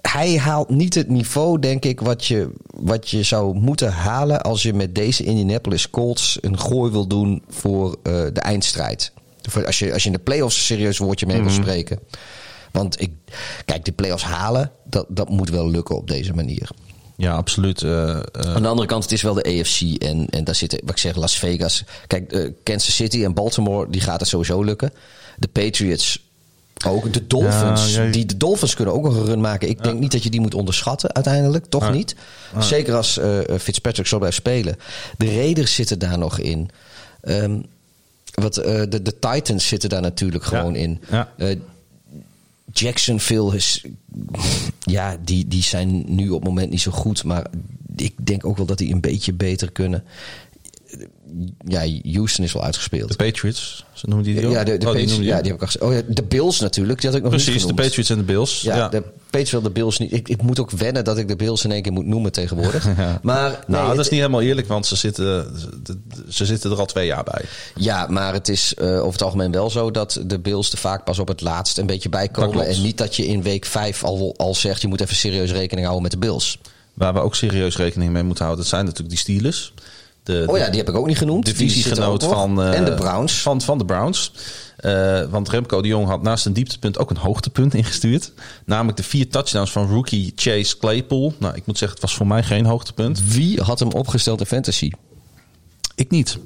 hij 0.00 0.38
haalt 0.38 0.68
niet 0.68 0.94
het 0.94 1.08
niveau, 1.08 1.58
denk 1.58 1.84
ik, 1.84 2.00
wat 2.00 2.24
je, 2.26 2.50
wat 2.74 3.08
je 3.10 3.22
zou 3.22 3.54
moeten 3.54 3.92
halen 3.92 4.40
als 4.42 4.62
je 4.62 4.72
met 4.74 4.94
deze 4.94 5.24
Indianapolis 5.24 5.90
Colts 5.90 6.38
een 6.40 6.58
gooi 6.58 6.90
wil 6.92 7.06
doen 7.06 7.42
voor 7.48 7.90
eh, 8.02 8.12
de 8.12 8.40
eindstrijd. 8.40 9.12
Als 9.66 9.78
je, 9.78 9.92
als 9.92 10.02
je 10.02 10.08
in 10.08 10.14
de 10.16 10.22
playoffs 10.22 10.56
een 10.56 10.62
serieus 10.62 10.98
woordje 10.98 11.26
mee 11.26 11.42
wil 11.42 11.50
spreken. 11.50 11.98
Want 12.72 13.00
ik, 13.00 13.10
kijk, 13.64 13.84
de 13.84 13.92
playoffs 13.92 14.24
halen, 14.24 14.70
dat, 14.84 15.06
dat 15.08 15.28
moet 15.28 15.50
wel 15.50 15.70
lukken 15.70 15.96
op 15.96 16.08
deze 16.08 16.32
manier. 16.34 16.68
Ja, 17.16 17.32
absoluut. 17.34 17.82
eh, 17.82 18.10
eh, 18.10 18.20
Aan 18.32 18.62
de 18.62 18.68
andere 18.68 18.88
kant, 18.88 19.02
het 19.02 19.12
is 19.12 19.22
wel 19.22 19.34
de 19.34 19.42
AFC. 19.60 20.02
En, 20.02 20.26
en 20.30 20.44
daar 20.44 20.54
zitten, 20.54 20.78
wat 20.80 20.90
ik 20.90 20.98
zeg, 20.98 21.16
Las 21.16 21.38
Vegas. 21.38 21.84
Kijk, 22.06 22.32
eh, 22.32 22.50
Kansas 22.62 22.94
City 22.94 23.24
en 23.24 23.34
Baltimore, 23.34 23.90
die 23.90 24.00
gaat 24.00 24.20
het 24.20 24.28
sowieso 24.28 24.62
lukken. 24.62 24.92
De 25.36 25.48
Patriots 25.48 26.26
ook. 26.86 27.12
De 27.12 27.26
Dolphins, 27.26 27.94
Ja, 27.94 28.02
ja. 28.02 28.10
die, 28.10 28.26
de 28.26 28.36
Dolphins 28.36 28.74
kunnen 28.74 28.94
ook 28.94 29.02
nog 29.02 29.16
een 29.16 29.24
run 29.24 29.40
maken. 29.40 29.68
Ik 29.68 29.82
denk 29.82 29.98
niet 29.98 30.12
dat 30.12 30.22
je 30.22 30.30
die 30.30 30.40
moet 30.40 30.54
onderschatten 30.54 31.14
uiteindelijk. 31.14 31.66
Toch 31.66 31.92
niet. 31.92 32.16
Zeker 32.58 32.94
als 32.94 33.20
Fitzpatrick 33.60 34.06
zo 34.06 34.18
blijft 34.18 34.36
spelen. 34.36 34.76
De 35.16 35.34
Raiders 35.34 35.74
zitten 35.74 35.98
daar 35.98 36.18
nog 36.18 36.38
in. 36.38 36.70
Ehm, 37.20 37.60
wat, 38.40 38.56
eh, 38.56 38.82
de, 38.88 39.02
de 39.02 39.18
Titans 39.18 39.68
zitten 39.68 39.88
daar 39.88 40.00
natuurlijk 40.00 40.44
gewoon 40.44 40.76
in. 40.76 41.00
Ja. 41.10 41.32
Eh, 41.36 41.56
Jacksonville 42.72 43.56
is. 43.56 43.84
Ja, 44.80 45.16
die, 45.24 45.48
die 45.48 45.62
zijn 45.62 46.04
nu 46.06 46.28
op 46.28 46.40
het 46.40 46.48
moment 46.48 46.70
niet 46.70 46.80
zo 46.80 46.90
goed. 46.90 47.24
Maar 47.24 47.46
ik 47.96 48.26
denk 48.26 48.44
ook 48.44 48.56
wel 48.56 48.66
dat 48.66 48.78
die 48.78 48.92
een 48.92 49.00
beetje 49.00 49.32
beter 49.32 49.72
kunnen. 49.72 50.04
Ja, 51.66 51.86
Houston 52.12 52.44
is 52.44 52.52
wel 52.52 52.62
uitgespeeld. 52.64 53.08
de 53.10 53.16
Patriots, 53.16 53.84
zo 53.92 54.06
noemen 54.08 54.24
die 54.26 54.34
die 54.34 54.46
ook? 54.46 54.52
ja, 54.52 54.64
de, 54.64 54.78
de, 54.78 54.86
Oh, 54.86 54.92
Patriots- 54.92 55.16
die 55.16 55.24
ja, 55.24 55.36
die 55.40 55.52
heb 55.52 55.54
ik 55.54 55.60
al 55.60 55.66
gezegd. 55.66 55.84
Oh 55.84 55.92
ja, 55.92 56.00
de 56.14 56.22
Bills 56.22 56.60
natuurlijk. 56.60 57.00
Die 57.00 57.08
had 57.08 57.18
ik 57.18 57.24
nog 57.24 57.32
Precies, 57.32 57.48
niet 57.52 57.62
de 57.62 57.68
genoemd. 57.68 57.82
Patriots 57.86 58.10
en 58.10 58.16
de 58.16 58.22
Bills. 58.22 58.60
Ja, 58.60 58.76
Ja, 58.76 58.88
de 58.88 59.02
Patriots 59.24 59.50
wil 59.50 59.60
de 59.62 59.70
Bills 59.70 59.98
niet. 59.98 60.12
Ik, 60.12 60.28
ik 60.28 60.42
moet 60.42 60.58
ook 60.60 60.70
wennen 60.70 61.04
dat 61.04 61.18
ik 61.18 61.28
de 61.28 61.36
Bills 61.36 61.64
in 61.64 61.72
één 61.72 61.82
keer 61.82 61.92
moet 61.92 62.06
noemen 62.06 62.32
tegenwoordig. 62.32 62.96
Ja. 62.96 63.18
Maar, 63.22 63.64
Nou, 63.66 63.86
dat 63.86 63.96
het- 63.96 64.04
is 64.06 64.10
niet 64.10 64.20
helemaal 64.20 64.42
eerlijk, 64.42 64.68
want 64.68 64.86
ze 64.86 64.96
zitten, 64.96 65.58
ze, 65.86 65.98
ze 66.28 66.46
zitten 66.46 66.70
er 66.70 66.78
al 66.78 66.86
twee 66.86 67.06
jaar 67.06 67.24
bij. 67.24 67.44
Ja, 67.74 68.06
maar 68.06 68.32
het 68.32 68.48
is 68.48 68.74
eh, 68.74 68.96
over 68.98 69.12
het 69.12 69.22
algemeen 69.22 69.52
wel 69.52 69.70
zo 69.70 69.90
dat 69.90 70.20
de 70.26 70.38
Bills 70.38 70.72
er 70.72 70.78
vaak 70.78 71.04
pas 71.04 71.18
op 71.18 71.28
het 71.28 71.40
laatst 71.40 71.78
een 71.78 71.86
beetje 71.86 72.08
bij 72.08 72.28
komen. 72.28 72.66
En 72.66 72.82
niet 72.82 72.98
dat 72.98 73.16
je 73.16 73.26
in 73.26 73.42
week 73.42 73.64
vijf 73.64 74.04
al, 74.04 74.34
al 74.36 74.54
zegt, 74.54 74.82
je 74.82 74.88
moet 74.88 75.00
even 75.00 75.16
serieus 75.16 75.50
rekening 75.52 75.80
houden 75.86 76.02
met 76.02 76.12
de 76.12 76.18
Bills. 76.18 76.58
Waar 76.94 77.14
we 77.14 77.20
ook 77.20 77.34
serieus 77.34 77.76
rekening 77.76 78.12
mee 78.12 78.22
moeten 78.22 78.44
houden, 78.44 78.64
dat 78.64 78.72
zijn 78.74 78.84
natuurlijk 78.84 79.10
die 79.10 79.18
Steelers. 79.18 79.72
De, 80.28 80.44
Oh 80.46 80.58
ja, 80.58 80.68
die 80.68 80.78
heb 80.78 80.88
ik 80.88 80.94
ook 80.94 81.06
niet 81.06 81.18
genoemd. 81.18 81.44
Divisiegenoot 81.44 82.24
van, 82.24 82.62
eh, 82.62 82.74
en 82.74 82.84
de 82.84 82.94
Browns. 82.94 83.42
Van, 83.42 83.60
van 83.60 83.78
de 83.78 83.84
Browns. 83.84 84.32
Eh, 84.76 85.22
want 85.30 85.48
Remco 85.48 85.82
de 85.82 85.88
Jong 85.88 86.06
had 86.06 86.22
naast 86.22 86.46
een 86.46 86.52
dieptepunt 86.52 86.98
ook 86.98 87.10
een 87.10 87.16
hoogtepunt 87.16 87.74
ingestuurd. 87.74 88.32
Namelijk 88.64 88.96
de 88.96 89.02
vier 89.02 89.28
touchdowns 89.28 89.70
van 89.70 89.88
rookie 89.88 90.32
Chase 90.36 90.78
Claypool. 90.78 91.34
Nou, 91.38 91.54
ik 91.54 91.66
moet 91.66 91.78
zeggen, 91.78 91.98
het 91.98 92.08
was 92.08 92.16
voor 92.16 92.26
mij 92.26 92.42
geen 92.42 92.66
hoogtepunt. 92.66 93.22
Wie 93.32 93.62
had 93.62 93.78
hem 93.78 93.92
opgesteld 93.92 94.40
in 94.40 94.46
fantasy? 94.46 94.90
Ik 95.94 96.10
niet. 96.10 96.38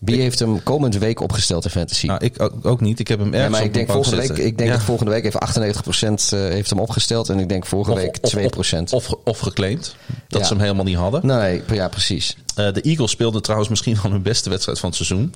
Wie 0.00 0.20
heeft 0.20 0.38
hem 0.38 0.62
komende 0.62 0.98
week 0.98 1.20
opgesteld 1.20 1.64
in 1.64 1.70
fantasy? 1.70 2.06
Nou, 2.06 2.24
ik 2.24 2.42
ook, 2.42 2.66
ook 2.66 2.80
niet. 2.80 2.98
Ik 3.00 3.08
heb 3.08 3.18
hem 3.18 3.26
ergens 3.34 3.44
ja, 3.44 3.50
maar 3.50 3.64
ik 3.64 3.74
denk, 3.74 3.86
de 3.86 3.92
volgende 3.92 4.16
week, 4.16 4.30
ik 4.38 4.58
denk 4.58 4.70
Ja. 4.70 4.76
dat 4.76 4.84
volgende 4.84 5.10
week 5.10 5.24
even 5.24 5.40
98% 5.40 6.32
eh, 6.32 6.38
heeft 6.40 6.70
hem 6.70 6.78
opgesteld. 6.78 7.28
En 7.28 7.38
ik 7.38 7.48
denk 7.48 7.66
vorige 7.66 7.90
Of- 7.90 7.96
week 7.98 8.18
of- 8.20 8.30
2%. 8.30 8.92
Of, 8.92 9.10
of, 9.10 9.18
of 9.24 9.38
geclaimd. 9.38 9.96
Dat 10.28 10.40
Ja. 10.40 10.46
ze 10.46 10.52
hem 10.52 10.62
helemaal 10.62 10.84
niet 10.84 10.96
hadden. 10.96 11.26
nee, 11.26 11.62
ja, 11.72 11.88
precies. 11.88 12.36
Eh, 12.54 12.72
de 12.72 12.80
Eagles 12.80 13.10
speelden 13.10 13.42
trouwens 13.42 13.70
misschien 13.70 13.98
wel 14.02 14.12
hun 14.12 14.22
beste 14.22 14.50
wedstrijd 14.50 14.78
van 14.78 14.88
het 14.88 14.98
seizoen. 14.98 15.34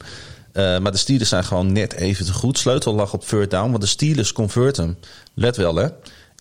Eh, 0.53 0.79
maar 0.79 0.93
de 0.93 0.99
Steelers 0.99 1.29
zijn 1.29 1.45
gewoon 1.45 1.73
net 1.73 1.93
even 1.93 2.25
te 2.27 2.33
goed. 2.33 2.59
Sleutel 2.59 2.95
lag 2.95 3.13
op 3.13 3.25
third 3.25 3.51
down, 3.51 3.71
want 3.71 3.83
de 3.83 3.89
Steelers 3.89 4.33
converten. 4.33 4.99
Let 5.35 5.57
wel 5.57 5.75
hè. 5.75 5.89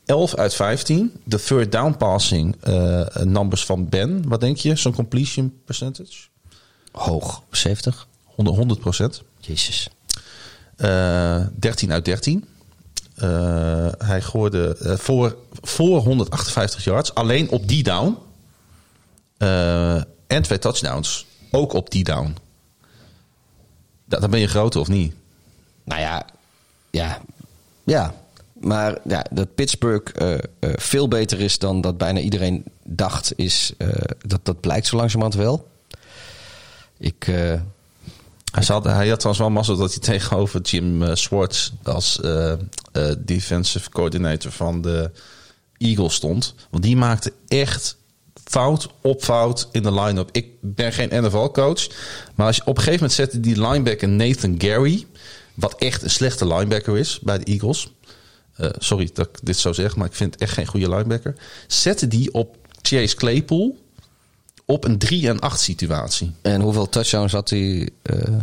11 0.05 0.35
uit 0.35 0.53
15. 0.53 1.11
De 1.23 1.41
third 1.43 1.71
down 1.71 1.95
passing 1.97 2.55
numbers 3.23 3.65
van 3.65 3.89
Ben. 3.89 4.27
Wat 4.27 4.39
denk 4.39 4.57
je? 4.57 4.75
Zo'n 4.75 4.93
completion 4.95 5.53
percentage? 5.65 6.13
Hoog. 6.91 7.41
70? 7.51 8.07
100, 8.39 8.57
100 8.57 8.79
procent. 8.79 9.21
Jezus. 9.39 9.89
Eh, 10.75 11.45
13 11.59 11.91
uit 11.91 12.05
13. 12.05 12.45
Eh, 13.15 13.87
hij 13.97 14.21
gooide 14.21 14.77
eh, 14.77 14.97
voor, 14.97 15.35
voor 15.61 15.99
158 15.99 16.83
yards. 16.83 17.13
Alleen 17.15 17.49
op 17.49 17.67
die 17.67 17.83
down. 17.83 18.17
Eh, 19.37 19.95
en 20.27 20.41
twee 20.41 20.59
touchdowns. 20.59 21.25
Ook 21.51 21.73
op 21.73 21.89
die 21.91 22.03
down. 22.03 22.35
Da- 24.05 24.19
dan 24.19 24.29
ben 24.29 24.39
je 24.39 24.47
groter 24.47 24.79
of 24.79 24.87
niet? 24.87 25.13
Nou 25.83 26.01
ja, 26.01 26.25
ja, 26.91 27.21
ja. 27.83 28.13
Maar 28.53 28.97
ja, 29.07 29.25
dat 29.31 29.55
Pittsburgh 29.55 30.11
eh, 30.21 30.33
eh, 30.33 30.39
veel 30.75 31.07
beter 31.07 31.39
is 31.39 31.57
dan 31.59 31.81
dat 31.81 31.97
bijna 31.97 32.19
iedereen 32.19 32.63
dacht, 32.83 33.33
is, 33.35 33.73
eh, 33.77 33.89
dat, 34.25 34.39
dat 34.45 34.59
blijkt 34.59 34.87
zo 34.87 34.95
langzamerhand 34.97 35.35
wel. 35.37 35.67
Ik, 36.97 37.27
eh, 37.27 37.53
Hij, 38.51 38.63
had, 38.67 38.83
hij 38.83 39.07
had 39.07 39.19
trouwens 39.19 39.37
wel 39.37 39.49
mazzel 39.49 39.77
dat 39.77 39.89
hij 39.93 39.99
tegenover 39.99 40.61
Jim 40.61 41.03
eh, 41.03 41.15
Schwartz 41.15 41.71
als 41.83 42.21
eh, 42.21 42.51
eh, 42.51 42.57
defensive 43.17 43.89
coordinator 43.89 44.51
van 44.51 44.81
de 44.81 45.11
Eagles 45.77 46.13
stond. 46.13 46.55
Want 46.69 46.83
die 46.83 46.97
maakte 46.97 47.33
echt 47.47 47.97
fout 48.43 48.89
op 49.01 49.23
fout 49.23 49.67
in 49.71 49.83
de 49.83 49.93
line-up. 49.93 50.29
Ik 50.31 50.47
ben 50.61 50.93
geen 50.93 51.23
NFL-coach. 51.23 51.87
Maar 52.35 52.47
als 52.47 52.55
je, 52.55 52.61
op 52.61 52.77
een 52.77 52.83
gegeven 52.83 52.93
moment 52.93 53.13
zette 53.13 53.39
die 53.39 53.67
linebacker 53.67 54.09
Nathan 54.09 54.55
Gary... 54.57 55.05
wat 55.53 55.75
echt 55.75 56.01
een 56.01 56.09
slechte 56.09 56.47
linebacker 56.47 56.97
is 56.97 57.19
bij 57.19 57.37
de 57.37 57.45
Eagles... 57.45 57.91
Sorry 58.77 59.09
dat 59.13 59.27
ik 59.27 59.39
dit 59.43 59.57
zo 59.57 59.73
zeg, 59.73 59.95
maar 59.95 60.07
ik 60.07 60.13
vind 60.13 60.33
het 60.33 60.41
echt 60.41 60.53
geen 60.53 60.65
goede 60.65 60.89
linebacker. 60.89 61.35
Zette 61.67 62.07
die 62.07 62.33
op 62.33 62.57
Chase 62.81 63.15
Claypool 63.15 63.77
op 64.71 64.83
een 64.83 64.97
3 64.97 65.27
en 65.27 65.39
8 65.39 65.59
situatie. 65.59 66.31
en 66.41 66.61
hoeveel 66.61 66.89
touchdowns 66.89 67.31
had 67.31 67.49
hij? 67.49 67.89
eh, 68.01 68.33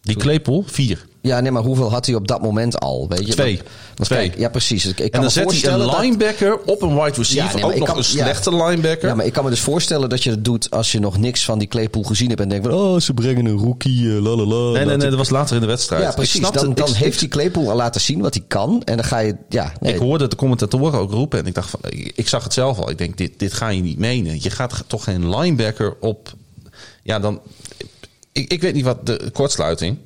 Die 0.00 0.16
Claypool, 0.16 0.64
4. 0.66 1.06
Ja, 1.22 1.40
nee, 1.40 1.50
maar 1.50 1.62
hoeveel 1.62 1.90
had 1.90 2.06
hij 2.06 2.14
op 2.14 2.28
dat 2.28 2.42
moment 2.42 2.80
al? 2.80 3.06
Weet 3.08 3.26
je? 3.26 3.32
Twee. 3.32 3.56
Want, 3.94 4.08
Twee. 4.08 4.28
kijk, 4.28 4.38
ja, 4.40 4.48
precies. 4.48 4.84
Ik, 4.86 4.90
ik 4.90 4.98
En 4.98 5.10
kan 5.10 5.20
dan 5.20 5.22
me 5.22 5.30
zet 5.52 5.62
hij 5.62 5.72
een 5.72 5.78
dat- 5.78 6.00
linebacker 6.00 6.58
op 6.66 6.82
een 6.82 6.94
wide 6.94 7.16
receiver. 7.16 7.50
Ja, 7.50 7.54
nee, 7.54 7.64
ook 7.64 7.78
nog 7.78 7.88
kan- 7.88 7.96
een 7.96 8.04
ja. 8.12 8.24
slechte 8.24 8.56
linebacker. 8.56 9.08
Ja, 9.08 9.14
maar 9.14 9.26
ik 9.26 9.32
kan 9.32 9.44
me 9.44 9.50
dus 9.50 9.60
voorstellen 9.60 10.08
dat 10.08 10.22
je 10.22 10.30
het 10.30 10.44
doet 10.44 10.70
als 10.70 10.92
je 10.92 10.98
nog 11.00 11.18
niks 11.18 11.44
van 11.44 11.58
die 11.58 11.68
Claypool 11.68 12.02
gezien 12.02 12.28
hebt 12.28 12.40
en 12.40 12.48
denkt 12.48 12.66
van, 12.66 12.74
oh, 12.74 13.00
ze 13.00 13.14
brengen 13.14 13.44
een 13.46 13.56
rookie, 13.58 14.02
uh, 14.02 14.20
lalala. 14.22 14.44
nee, 14.54 14.72
nee, 14.72 14.72
Laat 14.72 14.86
nee, 14.86 14.94
ik- 14.94 15.00
dat 15.10 15.14
was 15.18 15.30
later 15.30 15.54
in 15.54 15.60
de 15.60 15.66
wedstrijd. 15.66 16.02
Ja, 16.02 16.10
precies. 16.12 16.38
Snapte- 16.40 16.58
dan 16.64 16.74
dan 16.74 16.88
ik- 16.88 16.94
heeft 16.94 17.18
die 17.18 17.28
Claypool 17.28 17.70
al 17.70 17.76
laten 17.76 18.00
zien 18.00 18.20
wat 18.20 18.34
hij 18.34 18.44
kan. 18.48 18.82
En 18.84 18.96
dan 18.96 19.04
ga 19.06 19.18
je, 19.18 19.36
ja, 19.48 19.72
nee, 19.80 19.92
Ik 19.92 19.98
hoorde 19.98 20.26
de 20.28 20.36
commentatoren 20.36 21.00
ook 21.00 21.10
roepen 21.10 21.38
en 21.38 21.46
ik 21.46 21.54
dacht 21.54 21.70
van, 21.70 21.80
ik, 21.88 22.12
ik 22.14 22.28
zag 22.28 22.44
het 22.44 22.52
zelf 22.52 22.78
al. 22.78 22.90
Ik 22.90 22.98
denk, 22.98 23.16
dit, 23.16 23.38
dit 23.38 23.52
ga 23.52 23.68
je 23.68 23.82
niet 23.82 23.98
menen. 23.98 24.42
Je 24.42 24.50
gaat 24.50 24.84
toch 24.86 25.04
geen 25.04 25.36
linebacker 25.36 25.96
op. 26.00 26.32
Ja, 27.02 27.18
dan. 27.18 27.40
Ik, 28.32 28.52
ik 28.52 28.60
weet 28.60 28.74
niet 28.74 28.84
wat 28.84 29.06
de 29.06 29.30
kortsluiting. 29.32 29.98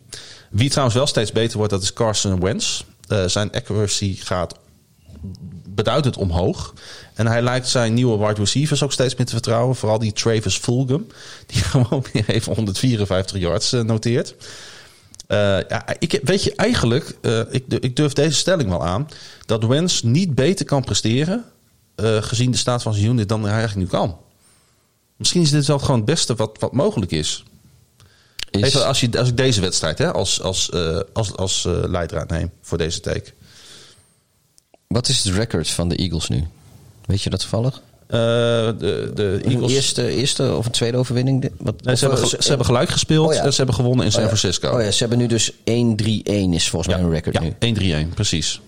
Wie 0.54 0.68
trouwens 0.68 0.96
wel 0.96 1.06
steeds 1.06 1.32
beter 1.32 1.56
wordt, 1.56 1.72
dat 1.72 1.82
is 1.82 1.92
Carson 1.92 2.40
Wentz. 2.40 2.82
Eh, 3.08 3.24
zijn 3.26 3.52
accuracy 3.52 4.16
gaat 4.16 4.54
beduidend 5.68 6.16
omhoog. 6.16 6.74
En 7.14 7.26
hij 7.26 7.42
lijkt 7.42 7.68
zijn 7.68 7.94
nieuwe 7.94 8.26
wide 8.26 8.40
receivers 8.40 8.82
ook 8.82 8.92
steeds 8.92 9.14
meer 9.14 9.26
te 9.26 9.32
vertrouwen. 9.32 9.76
Vooral 9.76 9.98
die 9.98 10.12
Travis 10.12 10.56
Fulgham, 10.56 11.06
die 11.46 11.62
gewoon 11.72 12.04
weer 12.12 12.28
even 12.28 12.54
154 12.54 13.38
yards 13.38 13.72
eh, 13.72 13.80
noteert. 13.80 14.34
Eh, 15.26 15.38
ja, 15.68 15.86
ik, 15.98 16.20
weet 16.22 16.42
je, 16.42 16.54
eigenlijk, 16.54 17.16
ik, 17.50 17.64
ik 17.68 17.96
durf 17.96 18.12
deze 18.12 18.38
stelling 18.38 18.68
wel 18.68 18.84
aan, 18.84 19.08
dat 19.46 19.64
Wens 19.64 20.02
niet 20.02 20.34
beter 20.34 20.64
kan 20.64 20.84
presteren, 20.84 21.44
gezien 21.96 22.50
de 22.50 22.56
staat 22.56 22.82
van 22.82 22.94
zijn 22.94 23.06
unit, 23.06 23.28
dan 23.28 23.42
hij 23.42 23.52
eigenlijk 23.52 23.80
nu 23.80 23.98
kan. 23.98 24.18
Misschien 25.16 25.42
is 25.42 25.50
dit 25.50 25.66
wel 25.66 25.78
gewoon 25.78 25.96
het 25.96 26.04
beste 26.04 26.34
wat, 26.34 26.56
wat 26.58 26.72
mogelijk 26.72 27.12
is. 27.12 27.44
Is, 28.54 28.62
Even 28.62 28.86
als, 28.86 29.00
je, 29.00 29.18
als 29.18 29.28
ik 29.28 29.36
deze 29.36 29.60
wedstrijd 29.60 29.98
hè, 29.98 30.12
als, 30.12 30.42
als, 30.42 30.70
eh, 30.70 31.00
als, 31.12 31.36
als 31.36 31.64
eh, 31.64 31.72
leidraad 31.86 32.30
neem 32.30 32.50
voor 32.62 32.78
deze 32.78 33.00
take. 33.00 33.32
wat 34.86 35.08
is 35.08 35.24
het 35.24 35.34
record 35.34 35.68
van 35.68 35.88
de 35.88 35.96
Eagles 35.96 36.28
nu? 36.28 36.44
Weet 37.06 37.22
je 37.22 37.30
dat 37.30 37.40
toevallig? 37.40 37.82
Eh, 38.06 38.18
de, 38.78 39.10
de 39.14 39.40
Eagles... 39.44 39.72
eerste, 39.72 40.08
eerste 40.08 40.54
of 40.54 40.66
een 40.66 40.72
tweede 40.72 40.96
overwinning? 40.96 41.50
Wat, 41.58 41.82
Nee, 41.82 41.96
ze, 41.96 42.08
hebben, 42.08 42.28
ze 42.28 42.48
hebben 42.48 42.66
gelijk 42.66 42.88
gespeeld 42.88 43.28
Oh 43.28 43.34
ja. 43.34 43.42
en 43.42 43.50
ze 43.50 43.56
hebben 43.56 43.74
gewonnen 43.74 44.04
in 44.04 44.12
San 44.12 44.20
oh. 44.22 44.26
Francisco. 44.26 44.70
Oh 44.70 44.82
ja, 44.82 44.90
ze 44.90 44.98
hebben 44.98 45.18
nu 45.18 45.26
dus 45.26 45.52
1-3-1 45.52 45.54
is 45.64 46.68
volgens 46.68 46.94
mij 46.94 47.02
hun 47.02 47.10
record 47.10 47.40
nu. 47.40 47.54
ja 47.58 48.04
1-3-1, 48.06 48.14
precies. 48.14 48.60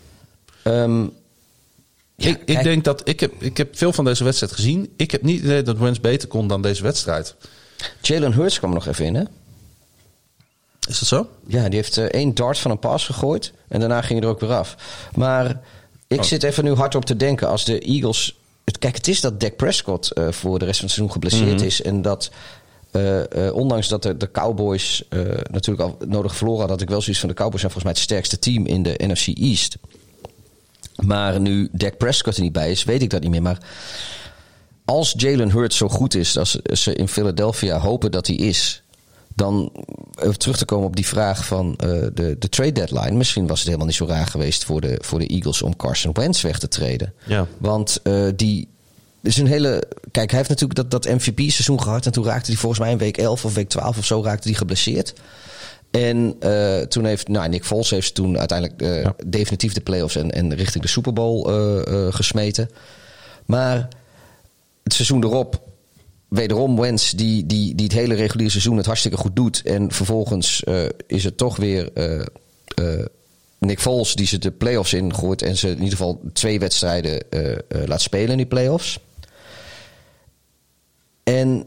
Ja, 2.16 2.28
ik, 2.28 2.42
ik 2.44 2.62
denk 2.62 2.84
dat 2.84 3.08
ik 3.08 3.20
heb, 3.20 3.32
ik 3.38 3.56
heb 3.56 3.76
veel 3.76 3.92
van 3.92 4.04
deze 4.04 4.24
wedstrijd 4.24 4.52
gezien. 4.52 4.92
Ik 4.96 5.10
heb 5.10 5.22
niet 5.22 5.36
het 5.36 5.44
idee 5.44 5.62
dat 5.62 5.78
Wens 5.78 6.00
beter 6.00 6.28
kon 6.28 6.48
dan 6.48 6.62
deze 6.62 6.82
wedstrijd. 6.82 7.34
Jalen 8.00 8.32
Hurts 8.32 8.58
kwam 8.58 8.72
nog 8.72 8.86
even 8.86 9.04
in, 9.04 9.14
hè? 9.14 9.22
Is 10.88 10.98
dat 10.98 11.08
zo? 11.08 11.28
Ja, 11.46 11.64
die 11.68 11.74
heeft 11.78 11.96
eh, 11.98 12.04
één 12.04 12.34
dart 12.34 12.58
van 12.58 12.70
een 12.70 12.78
pas 12.78 13.04
gegooid. 13.04 13.52
En 13.68 13.80
daarna 13.80 14.00
ging 14.02 14.18
hij 14.18 14.28
er 14.28 14.34
ook 14.34 14.40
weer 14.40 14.52
af. 14.52 14.76
Maar 15.14 15.60
ik 16.06 16.18
Oh. 16.18 16.24
zit 16.24 16.42
even 16.42 16.64
nu 16.64 16.72
hard 16.74 16.94
op 16.94 17.04
te 17.04 17.16
denken. 17.16 17.48
Als 17.48 17.64
de 17.64 17.78
Eagles... 17.80 18.36
het- 18.64 18.78
Kijk, 18.78 18.96
het 18.96 19.08
is 19.08 19.20
dat 19.20 19.40
Dak 19.40 19.56
Prescott 19.56 20.10
eh, 20.12 20.28
voor 20.32 20.58
de 20.58 20.64
rest 20.64 20.78
van 20.78 20.86
het 20.86 20.94
seizoen 20.96 21.12
geblesseerd 21.12 21.56
Mhm. 21.56 21.64
is. 21.64 21.82
En 21.82 22.02
dat... 22.02 22.30
eh, 22.90 23.20
ondanks 23.52 23.88
dat 23.88 24.02
de, 24.02 24.16
de 24.16 24.30
Cowboys 24.30 25.04
natuurlijk 25.50 25.80
al 25.80 26.06
nodig 26.08 26.36
verloren 26.36 26.58
hadden... 26.58 26.76
had 26.76 26.86
ik 26.86 26.92
wel 26.92 27.00
zoiets 27.00 27.20
van 27.20 27.28
de 27.28 27.34
Cowboys 27.34 27.60
zijn 27.60 27.72
volgens 27.72 27.92
mij 27.92 28.02
het 28.02 28.10
sterkste 28.10 28.38
team 28.38 28.66
in 28.66 28.82
de 28.82 28.94
NFC 29.06 29.26
East. 29.26 29.76
Maar 30.96 31.40
nu 31.40 31.68
Dak 31.72 31.96
Prescott 31.96 32.36
er 32.36 32.42
niet 32.42 32.52
bij 32.52 32.70
is, 32.70 32.84
weet 32.84 33.02
ik 33.02 33.10
dat 33.10 33.20
niet 33.22 33.30
meer. 33.30 33.42
Maar 33.42 33.58
als 34.84 35.14
Jalen 35.16 35.50
Hurts 35.50 35.76
zo 35.76 35.88
goed 35.88 36.14
is 36.14 36.38
als 36.38 36.50
ze 36.62 36.94
in 36.94 37.08
Philadelphia 37.08 37.78
hopen 37.78 38.10
dat 38.10 38.26
hij 38.26 38.36
is... 38.36 38.82
dan 39.36 39.72
even 40.18 40.38
terug 40.38 40.56
te 40.56 40.64
komen 40.64 40.86
op 40.86 40.96
die 40.96 41.06
vraag 41.06 41.46
van 41.46 41.74
eh, 41.76 41.88
de, 42.14 42.36
de 42.38 42.48
trade 42.48 42.72
deadline. 42.72 43.16
Misschien 43.16 43.46
was 43.46 43.56
het 43.58 43.66
helemaal 43.66 43.86
niet 43.86 43.96
zo 43.96 44.06
raar 44.06 44.26
geweest 44.26 44.64
voor 44.64 44.80
de, 44.80 44.98
voor 45.02 45.18
de 45.18 45.26
Eagles 45.26 45.62
om 45.62 45.76
Carson 45.76 46.12
Wentz 46.12 46.42
weg 46.42 46.58
te 46.58 46.68
treden. 46.68 47.12
Ja. 47.26 47.46
Want 47.58 48.00
eh, 48.02 48.26
die 48.36 48.68
is 49.22 49.36
een 49.36 49.46
hele. 49.46 49.82
Kijk, 50.10 50.28
hij 50.30 50.38
heeft 50.38 50.50
natuurlijk 50.50 50.90
dat, 50.90 50.90
dat 50.90 51.14
MVP-seizoen 51.14 51.82
gehad. 51.82 52.06
En 52.06 52.12
toen 52.12 52.24
raakte 52.24 52.50
hij 52.50 52.60
volgens 52.60 52.80
mij 52.80 52.90
in 52.90 52.98
week 52.98 53.16
11 53.18 53.44
of 53.44 53.54
week 53.54 53.68
12 53.68 53.98
of 53.98 54.04
zo 54.04 54.22
raakte 54.22 54.48
hij 54.48 54.56
geblesseerd. 54.56 55.12
En 55.90 56.36
eh, 56.40 56.80
toen 56.80 57.04
heeft 57.04 57.28
nou, 57.28 57.48
Nick 57.48 57.64
Foles 57.64 57.90
heeft 57.90 58.14
toen 58.14 58.38
uiteindelijk 58.38 58.82
eh, 58.82 59.02
Ja. 59.02 59.14
definitief 59.26 59.72
de 59.72 59.80
playoffs 59.80 60.16
en, 60.16 60.30
en 60.30 60.54
richting 60.54 60.82
de 60.84 60.90
Super 60.90 61.12
Bowl 61.12 61.48
eh, 61.50 62.06
eh, 62.06 62.14
gesmeten. 62.14 62.68
Maar 63.46 63.88
het 64.82 64.92
seizoen 64.92 65.24
erop, 65.24 65.60
wederom 66.28 66.76
Wentz, 66.80 67.12
die, 67.12 67.46
die, 67.46 67.74
die 67.74 67.84
het 67.84 67.94
hele 67.94 68.14
reguliere 68.14 68.50
seizoen 68.50 68.76
het 68.76 68.86
hartstikke 68.86 69.16
goed 69.16 69.36
doet. 69.36 69.62
En 69.62 69.92
vervolgens 69.92 70.64
eh, 70.64 70.84
is 71.06 71.24
het 71.24 71.36
toch 71.36 71.56
weer 71.56 71.92
eh, 71.92 72.20
eh, 72.74 73.06
Nick 73.58 73.80
Foles 73.80 74.14
die 74.14 74.26
ze 74.26 74.38
de 74.38 74.50
playoffs 74.50 74.92
ingooit. 74.92 75.42
En 75.42 75.56
ze 75.56 75.68
in 75.68 75.74
ieder 75.74 75.90
geval 75.90 76.20
twee 76.32 76.58
wedstrijden 76.58 77.22
laat 77.68 78.00
spelen 78.00 78.30
in 78.30 78.36
die 78.36 78.46
playoffs. 78.46 78.98
En, 81.22 81.66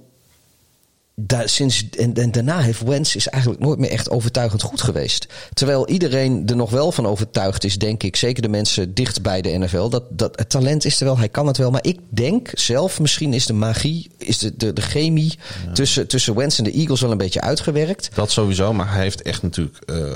daar, 1.27 1.49
sinds, 1.49 1.89
en, 1.89 2.13
en 2.13 2.31
daarna 2.31 2.59
heeft 2.59 2.81
Wentz 2.81 3.15
is 3.15 3.27
eigenlijk 3.27 3.63
nooit 3.63 3.79
meer 3.79 3.89
echt 3.89 4.09
overtuigend 4.09 4.61
goed 4.61 4.81
geweest. 4.81 5.27
Terwijl 5.53 5.87
iedereen 5.87 6.43
er 6.47 6.55
nog 6.55 6.69
wel 6.69 6.91
van 6.91 7.05
overtuigd 7.07 7.63
is, 7.63 7.77
denk 7.77 8.03
ik, 8.03 8.15
zeker 8.15 8.41
de 8.41 8.49
mensen 8.49 8.93
dicht 8.93 9.21
bij 9.21 9.41
de 9.41 9.57
NFL, 9.57 9.89
dat, 9.89 10.03
dat 10.09 10.39
het 10.39 10.49
talent 10.49 10.85
is 10.85 10.99
er 10.99 11.05
wel, 11.05 11.17
hij 11.17 11.29
kan 11.29 11.47
het 11.47 11.57
wel. 11.57 11.71
Maar 11.71 11.85
ik 11.85 11.99
denk 12.09 12.49
zelf, 12.53 12.99
misschien 12.99 13.33
is 13.33 13.45
de 13.45 13.53
magie, 13.53 14.09
is 14.17 14.37
de, 14.37 14.53
de, 14.57 14.73
de 14.73 14.81
chemie 14.81 15.37
tussen, 15.73 16.07
tussen 16.07 16.35
Wentz 16.35 16.57
en 16.57 16.63
de 16.63 16.71
Eagles 16.71 17.01
wel 17.01 17.11
een 17.11 17.17
beetje 17.17 17.41
uitgewerkt. 17.41 18.09
Dat 18.13 18.31
sowieso, 18.31 18.73
maar 18.73 18.93
hij 18.93 19.01
heeft 19.01 19.21
echt 19.21 19.41
natuurlijk. 19.41 19.77
eh, 19.85 20.09
eh, 20.09 20.15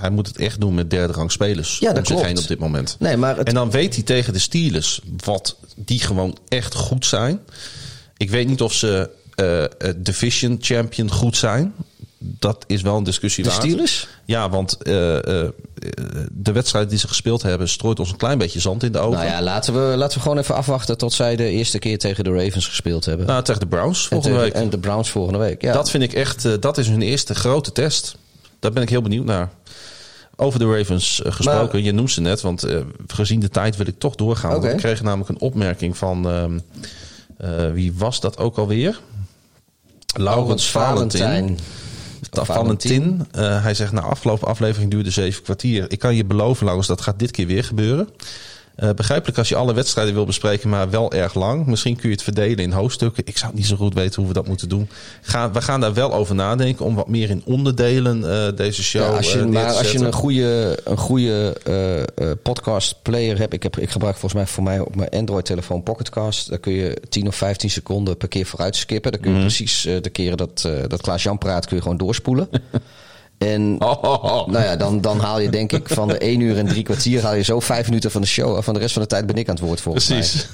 hij 0.00 0.10
moet 0.10 0.26
het 0.26 0.36
echt 0.36 0.60
doen 0.60 0.74
met 0.74 0.90
derde 0.90 1.12
rang 1.12 1.32
spelers. 1.32 1.78
Ja, 1.78 1.88
dat 1.88 1.98
om 1.98 2.04
zich 2.04 2.14
klopt. 2.14 2.26
heen 2.26 2.38
op 2.38 2.48
dit 2.48 2.58
moment. 2.58 2.96
Nee, 2.98 3.16
maar 3.16 3.36
het, 3.36 3.48
En 3.48 3.54
dan 3.54 3.70
weet 3.70 3.94
hij 3.94 4.04
tegen 4.04 4.32
de 4.32 4.38
Steelers 4.38 5.00
wat 5.24 5.56
die 5.76 6.00
gewoon 6.00 6.38
echt 6.48 6.74
goed 6.74 7.06
zijn. 7.06 7.40
Ik 8.16 8.30
weet 8.30 8.48
niet 8.48 8.62
of 8.62 8.72
ze 8.72 9.10
eh, 9.38 9.90
division 9.96 10.56
champion 10.60 11.10
goed 11.10 11.36
zijn. 11.36 11.74
Dat 12.18 12.64
is 12.66 12.82
wel 12.82 12.96
een 12.96 13.04
discussie 13.04 13.44
de 13.44 13.50
waard. 13.50 13.62
Steelers? 13.62 14.06
Ja, 14.24 14.50
want 14.50 14.76
eh, 14.76 14.84
de 16.32 16.52
wedstrijd 16.52 16.88
die 16.90 16.98
ze 16.98 17.08
gespeeld 17.08 17.42
hebben 17.42 17.68
strooit 17.68 17.98
ons 17.98 18.10
een 18.10 18.16
klein 18.16 18.38
beetje 18.38 18.60
zand 18.60 18.82
in 18.82 18.92
de 18.92 18.98
ogen. 18.98 19.18
Nou 19.18 19.30
ja, 19.30 19.42
laten 19.42 19.74
we, 19.74 19.96
laten 19.96 20.16
we 20.16 20.22
gewoon 20.22 20.38
even 20.38 20.54
afwachten 20.54 20.98
tot 20.98 21.12
zij 21.12 21.36
de 21.36 21.48
eerste 21.48 21.78
keer 21.78 21.98
tegen 21.98 22.24
de 22.24 22.30
Ravens 22.30 22.66
gespeeld 22.66 23.04
hebben. 23.04 23.26
Nou, 23.26 23.42
tegen 23.42 23.60
de 23.60 23.66
Browns 23.66 24.02
en, 24.02 24.08
volgende 24.08 24.36
tegen- 24.36 24.52
week. 24.52 24.62
en 24.62 24.70
de 24.70 24.78
Browns 24.78 25.10
volgende 25.10 25.38
week. 25.38 25.62
Ja. 25.62 25.72
Dat 25.72 25.90
vind 25.90 26.02
ik 26.02 26.12
echt, 26.12 26.62
dat 26.62 26.78
is 26.78 26.88
hun 26.88 27.02
eerste 27.02 27.34
grote 27.34 27.72
test. 27.72 28.16
Daar 28.58 28.72
ben 28.72 28.82
ik 28.82 28.88
heel 28.88 29.02
benieuwd 29.02 29.24
naar. 29.24 29.50
Over 30.36 30.58
de 30.58 30.76
Ravens 30.76 31.20
gesproken, 31.24 31.68
Maar- 31.76 31.80
je 31.80 31.92
noemt 31.92 32.10
ze 32.10 32.20
net, 32.20 32.40
want 32.40 32.66
gezien 33.06 33.40
de 33.40 33.48
tijd 33.48 33.76
wil 33.76 33.86
ik 33.86 33.98
toch 33.98 34.14
doorgaan. 34.14 34.50
Want 34.50 34.64
ik 34.64 34.76
kreeg 34.76 35.02
namelijk 35.02 35.28
een 35.28 35.40
opmerking 35.40 35.96
van, 35.96 36.28
ehm, 36.28 36.58
eh, 37.38 37.72
wie 37.72 37.92
was 37.96 38.20
dat 38.20 38.38
ook 38.38 38.56
alweer? 38.58 39.00
Laurens 40.16 40.70
Valentin. 40.70 41.58
Of 42.30 42.46
Valentin. 42.46 43.26
Eh, 43.30 43.62
hij 43.62 43.74
zegt, 43.74 43.92
na 43.92 44.00
afgelopen 44.00 44.48
aflevering 44.48 44.90
duurde 44.90 45.10
zeven 45.10 45.42
kwartier. 45.42 45.90
Ik 45.90 45.98
kan 45.98 46.14
je 46.14 46.24
beloven, 46.24 46.64
Laurens, 46.64 46.88
dat 46.88 47.00
gaat 47.00 47.18
dit 47.18 47.30
keer 47.30 47.46
weer 47.46 47.64
gebeuren. 47.64 48.08
Eh, 48.78 48.90
begrijpelijk 48.96 49.38
als 49.38 49.48
je 49.48 49.56
alle 49.56 49.74
wedstrijden 49.74 50.14
wil 50.14 50.24
bespreken, 50.24 50.68
maar 50.68 50.90
wel 50.90 51.12
erg 51.12 51.34
lang. 51.34 51.66
Misschien 51.66 51.96
kun 51.96 52.08
je 52.08 52.14
het 52.14 52.24
verdelen 52.24 52.58
in 52.58 52.72
hoofdstukken. 52.72 53.22
Ik 53.26 53.38
zou 53.38 53.52
niet 53.54 53.66
zo 53.66 53.76
goed 53.76 53.94
weten 53.94 54.16
hoe 54.16 54.26
we 54.28 54.32
dat 54.34 54.46
moeten 54.46 54.68
doen. 54.68 54.88
Ga, 55.20 55.50
we 55.50 55.62
gaan 55.62 55.80
daar 55.80 55.94
wel 55.94 56.12
over 56.14 56.34
nadenken 56.34 56.84
om 56.84 56.94
wat 56.94 57.08
meer 57.08 57.30
in 57.30 57.42
onderdelen 57.44 58.30
eh, 58.46 58.56
deze 58.56 58.82
show 58.82 59.02
Ja, 59.02 59.16
als 59.16 59.32
je, 59.32 59.38
eh, 59.38 59.46
maar 59.46 59.72
als 59.72 59.92
je 59.92 59.98
een 59.98 60.12
goede, 60.12 60.78
een 60.84 60.96
goede 60.96 61.56
eh, 61.64 61.98
eh, 62.00 62.06
podcast 62.42 62.94
player 63.02 63.38
hebt. 63.38 63.52
Ik, 63.52 63.62
heb, 63.62 63.78
ik 63.78 63.90
gebruik 63.90 64.16
volgens 64.16 64.40
mij 64.42 64.46
voor 64.52 64.62
mij 64.64 64.80
op 64.80 64.96
mijn 64.96 65.10
Android 65.10 65.44
telefoon 65.44 65.82
Pocketcast. 65.82 66.48
Daar 66.48 66.58
kun 66.58 66.72
je 66.72 67.00
10 67.08 67.26
of 67.26 67.34
15 67.36 67.70
seconden 67.70 68.16
per 68.16 68.28
keer 68.28 68.46
vooruit 68.46 68.76
skippen. 68.76 69.12
Dan 69.12 69.20
kun 69.20 69.30
je 69.30 69.36
Mhm. 69.36 69.46
precies 69.46 69.84
eh, 69.86 70.02
de 70.02 70.10
keren 70.10 70.36
dat, 70.36 70.62
eh 70.66 70.72
dat 70.88 71.00
Klaas 71.00 71.22
Jan 71.22 71.38
praat, 71.38 71.66
kun 71.66 71.76
je 71.76 71.82
gewoon 71.82 71.96
doorspoelen. 71.98 72.48
en 73.38 73.76
Oh, 73.78 74.02
oh, 74.02 74.24
oh. 74.24 74.46
nou 74.46 74.64
ja, 74.64 74.76
dan, 74.76 75.00
dan 75.00 75.20
haal 75.20 75.40
je 75.40 75.50
denk 75.50 75.72
ik 75.72 75.88
van 75.88 76.08
de 76.08 76.18
1 76.18 76.40
uur 76.40 76.58
en 76.58 76.66
drie 76.66 76.82
kwartier 76.82 77.22
haal 77.22 77.34
je 77.34 77.42
zo 77.42 77.60
vijf 77.60 77.86
minuten 77.86 78.10
van 78.10 78.20
de 78.20 78.26
show. 78.26 78.56
En 78.56 78.64
van 78.64 78.74
de 78.74 78.80
rest 78.80 78.92
van 78.92 79.02
de 79.02 79.08
tijd 79.08 79.26
ben 79.26 79.36
ik 79.36 79.48
aan 79.48 79.54
het 79.54 79.64
woord 79.64 79.80
volgens 79.80 80.08
mij. 80.08 80.18
Precies. 80.18 80.48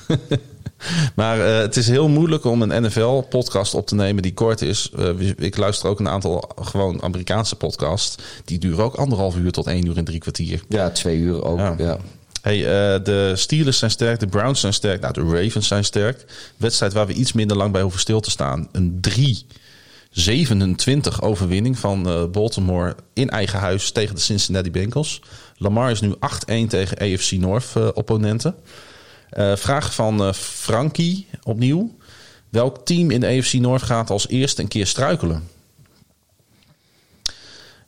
maar 1.15 1.41
eh, 1.41 1.59
het 1.59 1.77
is 1.77 1.89
heel 1.89 2.09
moeilijk 2.09 2.45
om 2.45 2.63
een 2.63 2.83
NFL-podcast 2.83 3.75
op 3.75 3.87
te 3.87 3.95
nemen 3.95 4.23
die 4.23 4.35
kort 4.35 4.63
is. 4.63 4.91
Eh, 4.99 5.09
ik 5.37 5.57
luister 5.57 5.89
ook 5.89 5.99
een 5.99 6.09
aantal 6.09 6.51
gewoon 6.61 7.03
Amerikaanse 7.03 7.57
podcasts. 7.57 8.17
Die 8.45 8.59
duren 8.59 8.85
ook 8.85 8.95
anderhalf 8.95 9.37
uur 9.37 9.53
tot 9.53 9.67
één 9.67 9.87
uur 9.87 9.97
en 9.97 10.05
drie 10.05 10.21
kwartier. 10.21 10.63
Ja, 10.69 10.91
twee 10.91 11.19
uur 11.19 11.45
ook. 11.45 11.59
Ja. 11.59 11.75
Ja. 11.79 11.99
Hey, 12.43 12.59
eh, 12.59 13.05
de 13.05 13.33
Steelers 13.35 13.79
zijn 13.79 13.91
sterk, 13.91 14.21
de 14.21 14.27
Browns 14.27 14.61
zijn 14.61 14.73
sterk, 14.73 15.01
nou, 15.01 15.13
de 15.13 15.43
Ravens 15.43 15.67
zijn 15.67 15.85
sterk. 15.85 16.25
Wedstrijd 16.57 16.93
waar 16.93 17.07
we 17.07 17.13
iets 17.13 17.33
minder 17.33 17.57
lang 17.57 17.73
bij 17.73 17.83
hoeven 17.83 18.01
stil 18.01 18.21
te 18.21 18.31
staan. 18.31 18.69
Een 18.73 19.01
3-27 20.21 21.19
overwinning 21.21 21.79
van 21.79 22.09
eh, 22.09 22.25
Baltimore 22.25 22.97
in 23.13 23.31
eigen 23.31 23.59
huis 23.59 23.91
tegen 23.91 24.15
de 24.15 24.21
Cincinnati 24.21 24.71
Bengals. 24.71 25.23
Lamar 25.57 25.91
is 25.91 26.01
nu 26.01 26.15
8-1 26.15 26.19
tegen 26.69 26.99
AFC 26.99 27.31
North 27.33 27.71
eh, 27.75 27.89
opponenten. 27.95 28.55
Eh, 29.31 29.57
vraag 29.57 29.95
van 29.95 30.35
Frankie 30.35 31.27
opnieuw. 31.43 31.97
Welk 32.49 32.87
team 32.87 33.11
in 33.11 33.21
de 33.21 33.27
AFC 33.27 33.53
North 33.53 33.83
gaat 33.83 34.11
als 34.11 34.29
eerste 34.29 34.63
een 34.63 34.69
keer 34.69 34.87
struikelen? 34.87 35.49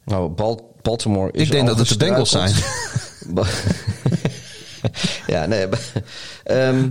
Nou, 0.04 0.28
Bal- 0.28 0.74
Baltimore 0.82 1.32
is 1.32 1.42
Ik 1.42 1.50
denk 1.50 1.66
dat 1.66 1.78
het 1.78 1.88
de 1.88 1.96
Bengals. 1.96 2.32
Ba- 3.34 3.46
ja, 5.26 5.46
nee. 5.46 5.66
ehm, 6.44 6.88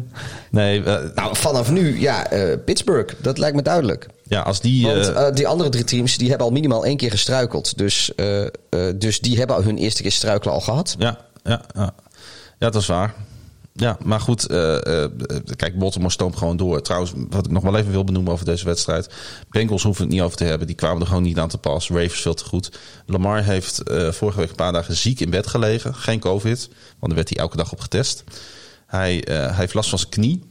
Nee, 0.52 0.82
nou, 1.16 1.36
vanaf 1.36 1.72
nu, 1.72 2.00
ja, 2.00 2.28
Pittsburgh. 2.66 3.14
Dat 3.22 3.38
lijkt 3.38 3.56
me 3.56 3.62
duidelijk. 3.62 4.08
Ja, 4.28 4.42
als 4.42 4.62
die... 4.62 4.86
Want 4.86 5.08
eh, 5.08 5.28
eh, 5.28 5.36
die 5.36 5.48
andere 5.48 5.70
drie 5.70 5.84
teams 5.84 6.18
die 6.18 6.30
hebben 6.30 6.48
al 6.48 6.54
minimaal 6.54 6.86
één 6.86 6.98
keer 6.98 7.12
gestruikeld. 7.12 7.78
Dus, 7.78 8.16
eh, 8.16 8.46
dus 8.96 9.20
die 9.20 9.38
hebben 9.38 9.64
hun 9.64 9.78
eerste 9.78 10.02
keer 10.02 10.12
struikelen 10.12 10.54
al 10.54 10.62
gehad. 10.62 10.96
Ja, 11.00 11.18
ja, 11.44 11.62
ja. 11.74 11.94
ja, 12.60 12.70
dat 12.70 12.82
is 12.82 12.88
waar. 12.88 13.14
Ja, 13.78 13.98
maar 14.04 14.20
goed, 14.20 14.48
kijk, 15.56 15.78
Baltimore 15.78 16.12
stoomt 16.12 16.36
gewoon 16.38 16.58
door. 16.58 16.82
Trouwens, 16.82 17.14
wat 17.30 17.46
ik 17.46 17.52
nog 17.52 17.64
wel 17.64 17.78
even 17.78 17.92
wil 17.92 18.04
benoemen 18.04 18.34
over 18.34 18.46
deze 18.46 18.66
wedstrijd. 18.66 19.10
Bengals 19.50 19.84
hoeven 19.84 20.04
het 20.04 20.14
niet 20.14 20.22
over 20.22 20.38
te 20.38 20.44
hebben. 20.44 20.68
Die 20.68 20.76
kwamen 20.76 21.02
er 21.02 21.08
gewoon 21.08 21.24
niet 21.24 21.38
aan 21.38 21.50
te 21.50 21.58
pas. 21.58 21.90
Ravens 21.90 22.22
veel 22.22 22.34
te 22.34 22.46
goed. 22.46 22.78
Lamar 23.06 23.44
heeft 23.44 23.82
vorige 24.10 24.40
week 24.40 24.50
een 24.50 24.56
paar 24.56 24.72
dagen 24.72 24.96
ziek 24.96 25.20
in 25.20 25.30
bed 25.30 25.48
gelegen. 25.48 25.96
Geen 25.96 26.20
covid, 26.20 26.68
want 26.68 27.00
daar 27.00 27.16
werd 27.16 27.30
hij 27.30 27.38
elke 27.38 27.58
dag 27.58 27.72
op 27.72 27.80
getest. 27.80 28.24
Hij, 28.86 29.22
hij 29.26 29.54
heeft 29.54 29.74
last 29.74 29.90
van 29.90 30.00
zijn 30.00 30.12
knie. 30.12 30.44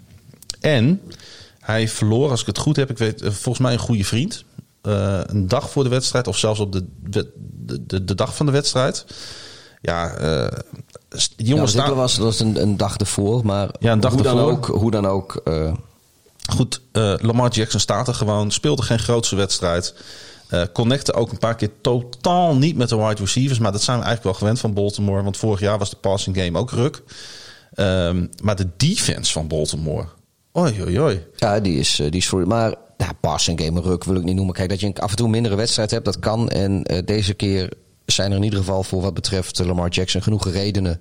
En 0.61 1.01
hij 1.65 1.89
verloor, 1.89 2.31
als 2.31 2.41
ik 2.41 2.47
het 2.47 2.59
goed 2.59 2.77
heb, 2.77 2.91
ik 2.91 2.99
weet, 2.99 3.23
eh, 3.23 3.31
volgens 3.31 3.59
mij 3.59 3.73
een 3.73 3.79
goede 3.79 4.05
vriend. 4.05 4.45
Eh, 4.83 5.21
een 5.27 5.49
dag 5.49 5.71
voor 5.71 5.83
de 5.83 5.89
wedstrijd, 5.91 6.27
of 6.27 6.39
zelfs 6.39 6.61
op 6.61 6.73
de, 6.73 6.85
de, 7.03 7.31
de, 7.87 8.05
de 8.05 8.15
dag 8.15 8.37
van 8.37 8.47
de 8.47 8.53
wedstrijd. 8.53 9.05
Ja, 9.81 10.15
eh, 10.15 10.59
die 11.09 11.21
Ja, 11.37 11.45
jongen 11.45 11.57
want 11.57 11.73
dit 11.73 11.83
staan... 11.83 11.95
was, 11.95 12.15
dat 12.17 12.25
was 12.25 12.41
een, 12.41 12.63
een 12.63 12.77
dag 12.77 12.97
ervoor. 12.97 13.47
Maar 13.47 13.69
Ja, 13.79 13.93
een 13.93 14.01
dag 14.01 14.13
hoe, 14.13 14.23
dan 14.23 14.37
ervoor. 14.37 14.53
ook, 14.53 14.67
hoe 14.67 14.91
dan 14.91 15.07
ook. 15.07 15.43
Goed, 16.53 16.81
Lamar 16.93 17.51
Jackson 17.51 17.81
staat 17.81 18.09
er 18.09 18.15
gewoon. 18.15 18.51
Speelde 18.51 18.83
geen 18.83 18.99
grootste 18.99 19.37
wedstrijd. 19.37 19.95
Eh 20.49 20.63
connecte 20.73 21.13
ook 21.13 21.31
een 21.31 21.39
paar 21.39 21.55
keer 21.57 21.71
totaal 21.81 22.57
niet 22.57 22.77
met 22.77 22.89
de 22.89 22.97
wide 22.97 23.21
receivers. 23.21 23.59
Maar 23.59 23.73
dat 23.73 23.83
zijn 23.83 23.99
we 23.99 24.05
eigenlijk 24.05 24.37
wel 24.37 24.49
gewend 24.49 24.61
van 24.61 24.75
Baltimore. 24.75 25.23
Want 25.23 25.37
vorig 25.37 25.61
jaar 25.61 25.79
was 25.79 25.91
de 25.91 25.97
passing 25.97 26.37
game 26.37 26.59
ook 26.59 26.71
ruk. 26.71 27.03
Ehm, 27.75 28.27
maar 28.43 28.57
de 28.57 28.69
defense 28.77 29.33
van 29.33 29.49
Baltimore 29.49 30.07
Oei, 30.59 30.83
oei, 30.83 31.01
oei. 31.01 31.23
Ja, 31.37 31.61
die 31.61 31.79
is, 31.79 31.99
eh, 32.01 32.11
die 32.11 32.21
is 32.21 32.29
voor. 32.29 32.47
Maar 32.47 32.75
ja, 32.97 33.13
passing 33.21 33.61
game 33.61 33.81
ruk 33.81 34.05
wil 34.05 34.17
ik 34.17 34.23
niet 34.23 34.35
noemen. 34.37 34.55
Kijk, 34.55 34.69
dat 34.69 34.81
je 34.81 34.87
een- 34.87 34.95
af 34.99 35.11
en 35.11 35.17
toe 35.17 35.25
een 35.27 35.33
mindere 35.33 35.55
wedstrijd 35.55 35.91
hebt, 35.91 36.05
dat 36.05 36.19
kan. 36.19 36.49
En 36.49 36.83
eh, 36.85 36.99
deze 37.05 37.35
keer 37.35 37.69
zijn 38.07 38.31
er 38.31 38.37
in 38.37 38.43
ieder 38.43 38.59
geval 38.59 38.83
voor 38.83 39.01
wat 39.03 39.15
betreft 39.15 39.59
Lamar 39.65 39.89
Jackson 39.89 40.23
genoeg 40.23 40.49
redenen 40.51 41.01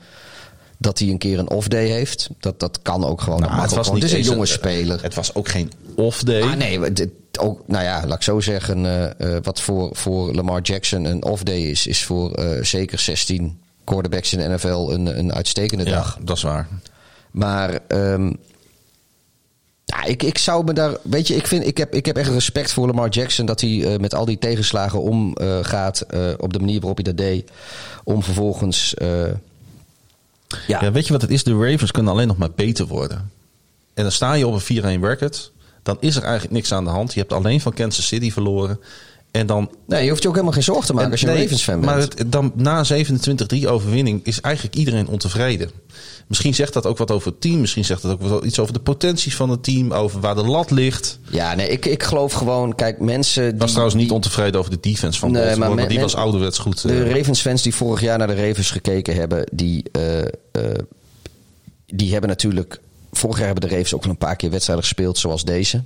dat 0.78 1.00
hij 1.00 1.08
een 1.10 1.18
keer 1.18 1.40
een 1.40 1.50
off-day 1.50 1.86
heeft. 1.88 2.30
Dat, 2.40 2.60
dat 2.60 2.80
kan 2.82 3.06
ook 3.06 3.22
gewoon. 3.22 3.40
dat 3.42 3.50
Nou, 3.50 3.62
ook 3.64 3.70
gewoon. 3.70 3.96
Het 3.96 4.04
is 4.04 4.12
een 4.12 4.22
jonge 4.22 4.46
speler. 4.46 5.02
Het 5.04 5.16
was 5.16 5.36
ook 5.36 5.48
geen 5.48 5.72
off-day. 5.96 6.42
Ah, 6.42 6.54
nee, 6.54 6.92
dit, 6.94 7.10
ook, 7.40 7.62
nou 7.68 7.84
ja, 7.84 8.04
laat 8.08 8.16
ik 8.18 8.22
zo 8.24 8.40
zeggen. 8.40 8.86
eh, 8.86 9.36
eh, 9.36 9.44
wat 9.44 9.62
voor, 9.62 9.90
voor 9.96 10.34
Lamar 10.34 10.62
Jackson 10.62 11.06
een 11.06 11.24
off-day 11.26 11.62
is, 11.62 11.88
is 11.88 12.04
voor 12.04 12.32
eh, 12.34 12.64
zeker 12.64 13.00
16 13.00 13.60
quarterbacks 13.84 14.34
in 14.34 14.40
de 14.40 14.48
NFL 14.56 14.90
een, 14.94 15.18
een 15.20 15.34
uitstekende 15.34 15.84
dag. 15.84 16.16
ja, 16.20 16.26
dat 16.26 16.38
is 16.38 16.44
waar. 16.44 16.68
Maar 17.32 17.80
ehm, 17.88 18.32
ja, 19.94 20.04
ik, 20.04 20.24
ik 20.24 20.38
zou 20.38 20.64
me 20.64 20.74
daar. 20.74 20.98
Weet 21.02 21.28
je, 21.28 21.36
ik, 21.36 21.48
vind, 21.48 21.66
ik, 21.68 21.78
heb, 21.78 21.94
ik 21.96 22.06
heb 22.06 22.18
echt 22.18 22.30
respect 22.30 22.74
voor 22.74 22.88
Lamar 22.88 23.10
Jackson. 23.10 23.46
Dat 23.46 23.62
hij 23.62 23.94
eh, 23.94 24.00
met 24.00 24.14
al 24.14 24.26
die 24.26 24.38
tegenslagen 24.38 25.02
omgaat. 25.02 25.66
gaat 25.68 26.02
eh, 26.02 26.28
op 26.38 26.54
de 26.54 26.60
manier 26.60 26.80
waarop 26.80 26.96
hij 26.96 27.14
dat 27.14 27.18
deed. 27.26 27.52
Om 28.04 28.24
vervolgens. 28.24 28.94
eh, 28.94 29.26
ja, 30.68 30.82
Ja, 30.82 30.92
weet 30.92 31.06
je 31.08 31.14
wat 31.14 31.22
het 31.22 31.32
is? 31.32 31.44
De 31.44 31.58
Ravens 31.58 31.92
kunnen 31.92 32.12
alleen 32.12 32.28
nog 32.28 32.38
maar 32.38 32.52
beter 32.56 32.86
worden. 32.88 33.32
En 33.94 34.04
dan 34.04 34.12
sta 34.12 34.34
je 34.34 34.48
op 34.48 34.54
een 34.70 35.00
4-1 35.00 35.02
record. 35.02 35.52
Dan 35.84 35.98
is 36.00 36.16
er 36.16 36.24
eigenlijk 36.24 36.54
niks 36.54 36.72
aan 36.74 36.84
de 36.84 36.90
hand. 36.90 37.14
Je 37.14 37.20
hebt 37.20 37.34
alleen 37.34 37.62
van 37.62 37.74
Kansas 37.74 38.08
City 38.08 38.32
verloren. 38.32 38.80
En 39.34 39.48
dan... 39.48 39.70
nee, 39.88 40.04
je 40.04 40.10
hoeft 40.10 40.22
je 40.22 40.28
ook 40.28 40.34
helemaal 40.34 40.54
geen 40.56 40.64
zorgen 40.64 40.86
te 40.86 40.94
maken 40.94 41.12
als 41.12 41.20
je 41.20 41.26
Nee, 41.26 41.36
een 41.36 41.42
Ravens 41.42 41.64
fan 41.64 41.80
bent. 41.80 41.86
Maar 41.86 42.00
het, 42.00 42.24
dan, 42.28 42.52
na 42.56 42.86
27-3 43.64 43.68
overwinning 43.68 44.26
is 44.26 44.42
eigenlijk 44.42 44.76
iedereen 44.76 45.08
ontevreden. 45.08 45.72
Misschien 46.28 46.54
zegt 46.54 46.74
dat 46.74 46.86
ook 46.86 46.98
wat 46.98 47.12
over 47.12 47.32
het 47.32 47.42
team. 47.42 47.60
Misschien 47.60 47.86
zegt 47.86 48.02
dat 48.02 48.12
ook 48.12 48.22
wel 48.22 48.46
iets 48.46 48.60
over 48.60 48.74
de 48.74 48.80
potenties 48.80 49.36
van 49.36 49.50
het 49.50 49.64
team. 49.64 49.94
Over 49.94 50.20
waar 50.20 50.36
de 50.36 50.44
lat 50.44 50.72
ligt. 50.72 51.20
Ja, 51.30 51.56
nee, 51.56 51.68
ik, 51.70 51.86
ik 51.86 52.04
geloof 52.04 52.34
gewoon. 52.34 52.76
Kijk, 52.76 53.00
mensen. 53.00 53.50
Die, 53.50 53.60
was 53.60 53.70
trouwens 53.70 53.96
niet 53.98 54.12
ontevreden 54.12 54.60
over 54.60 54.72
de 54.72 54.80
defense 54.80 55.20
van 55.20 55.32
Nee, 55.32 55.42
Baltimore. 55.42 55.70
maar 55.70 55.78
maar 55.78 55.88
die 55.88 55.98
men- 55.98 56.06
was 56.06 56.16
ouderwets 56.16 56.58
goed. 56.58 56.82
De 56.82 57.04
eh. 57.04 57.16
Ravens 57.16 57.42
fans 57.42 57.62
die 57.62 57.76
vorig 57.76 58.02
jaar 58.02 58.18
naar 58.18 58.28
de 58.28 58.48
Ravens 58.48 58.72
gekeken 58.72 59.16
hebben, 59.16 59.48
die, 59.52 59.84
eh, 59.92 60.22
eh, 60.22 60.28
die 61.86 62.12
hebben 62.12 62.30
natuurlijk. 62.30 62.80
Vorig 63.12 63.38
jaar 63.38 63.46
hebben 63.46 63.70
de 63.70 63.76
Ravens 63.76 63.94
ook 63.94 64.04
wel 64.04 64.12
een 64.12 64.18
paar 64.18 64.36
keer 64.36 64.50
wedstrijden 64.50 64.86
gespeeld 64.86 65.18
zoals 65.18 65.44
deze. 65.44 65.84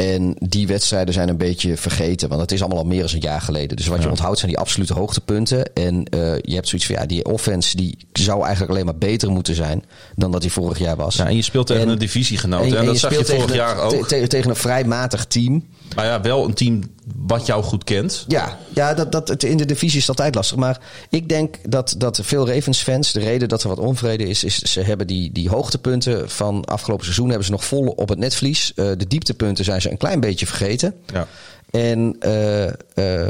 En 0.00 0.36
die 0.38 0.66
wedstrijden 0.66 1.14
zijn 1.14 1.28
een 1.28 1.36
beetje 1.36 1.76
vergeten, 1.76 2.28
want 2.28 2.40
het 2.40 2.52
is 2.52 2.60
allemaal 2.60 2.78
al 2.78 2.84
meer 2.84 3.02
dan 3.02 3.10
een 3.14 3.20
jaar 3.20 3.40
geleden. 3.40 3.76
Dus 3.76 3.86
wat 3.86 4.02
je 4.02 4.08
onthoudt 4.08 4.38
zijn 4.38 4.50
die 4.50 4.60
absolute 4.60 4.94
hoogtepunten. 4.94 5.74
En 5.74 6.04
eh, 6.04 6.20
je 6.40 6.54
hebt 6.54 6.68
zoiets 6.68 6.86
van, 6.86 6.96
ja, 6.96 7.06
die 7.06 7.24
offense 7.24 7.76
die 7.76 7.96
zou 8.12 8.42
eigenlijk 8.42 8.72
alleen 8.72 8.84
maar 8.84 8.96
beter 8.98 9.30
moeten 9.30 9.54
zijn 9.54 9.84
dan 10.16 10.30
dat 10.32 10.40
die 10.40 10.52
vorig 10.52 10.78
jaar 10.78 10.96
was. 10.96 11.16
ja, 11.16 11.26
en 11.26 11.36
je 11.36 11.42
speelt 11.42 11.66
tegen 11.66 11.82
En- 11.82 11.88
een 11.88 11.98
divisiegenoot. 11.98 12.70
En, 12.72 12.76
en 12.78 12.84
dat 12.84 12.94
je 12.94 13.00
zag 13.00 13.18
je 13.18 13.24
vorig 13.24 13.54
jaar 13.54 13.78
ook. 13.78 13.90
te- 14.06 14.20
te- 14.20 14.26
tegen 14.26 14.50
een 14.50 14.56
vrij 14.56 14.84
matig 14.84 15.24
team. 15.24 15.64
Maar 15.96 16.04
ja, 16.04 16.20
wel 16.20 16.44
een 16.44 16.54
team 16.54 16.80
wat 17.16 17.46
jou 17.46 17.62
goed 17.62 17.84
kent. 17.84 18.24
Ja, 18.28 18.58
ja 18.74 18.94
dat, 18.94 19.12
dat, 19.12 19.28
het, 19.28 19.44
in 19.44 19.56
de 19.56 19.64
divisie 19.64 19.98
is 19.98 20.08
altijd 20.08 20.34
lastig. 20.34 20.56
Maar 20.56 20.80
ik 21.08 21.28
denk 21.28 21.70
dat, 21.70 21.94
dat 21.98 22.20
veel 22.22 22.48
Ravens-fans, 22.48 23.12
de 23.12 23.20
reden 23.20 23.48
dat 23.48 23.62
er 23.62 23.68
wat 23.68 23.78
onvrede 23.78 24.24
is, 24.24 24.44
is 24.44 24.58
ze 24.58 24.80
hebben 24.80 25.06
die, 25.06 25.32
die 25.32 25.48
hoogtepunten 25.48 26.30
van 26.30 26.64
afgelopen 26.64 27.04
seizoen 27.04 27.28
hebben 27.28 27.46
ze 27.46 27.52
nog 27.52 27.64
vol 27.64 27.86
op 27.86 28.08
het 28.08 28.18
netvlies. 28.18 28.72
Eh, 28.74 28.90
de 28.96 29.06
dieptepunten 29.06 29.64
zijn 29.64 29.80
ze 29.80 29.90
een 29.90 29.96
klein 29.96 30.20
beetje 30.20 30.46
vergeten. 30.46 30.94
Ja. 31.12 31.26
En, 31.70 32.16
eh, 32.20 32.66
eh, 32.68 33.28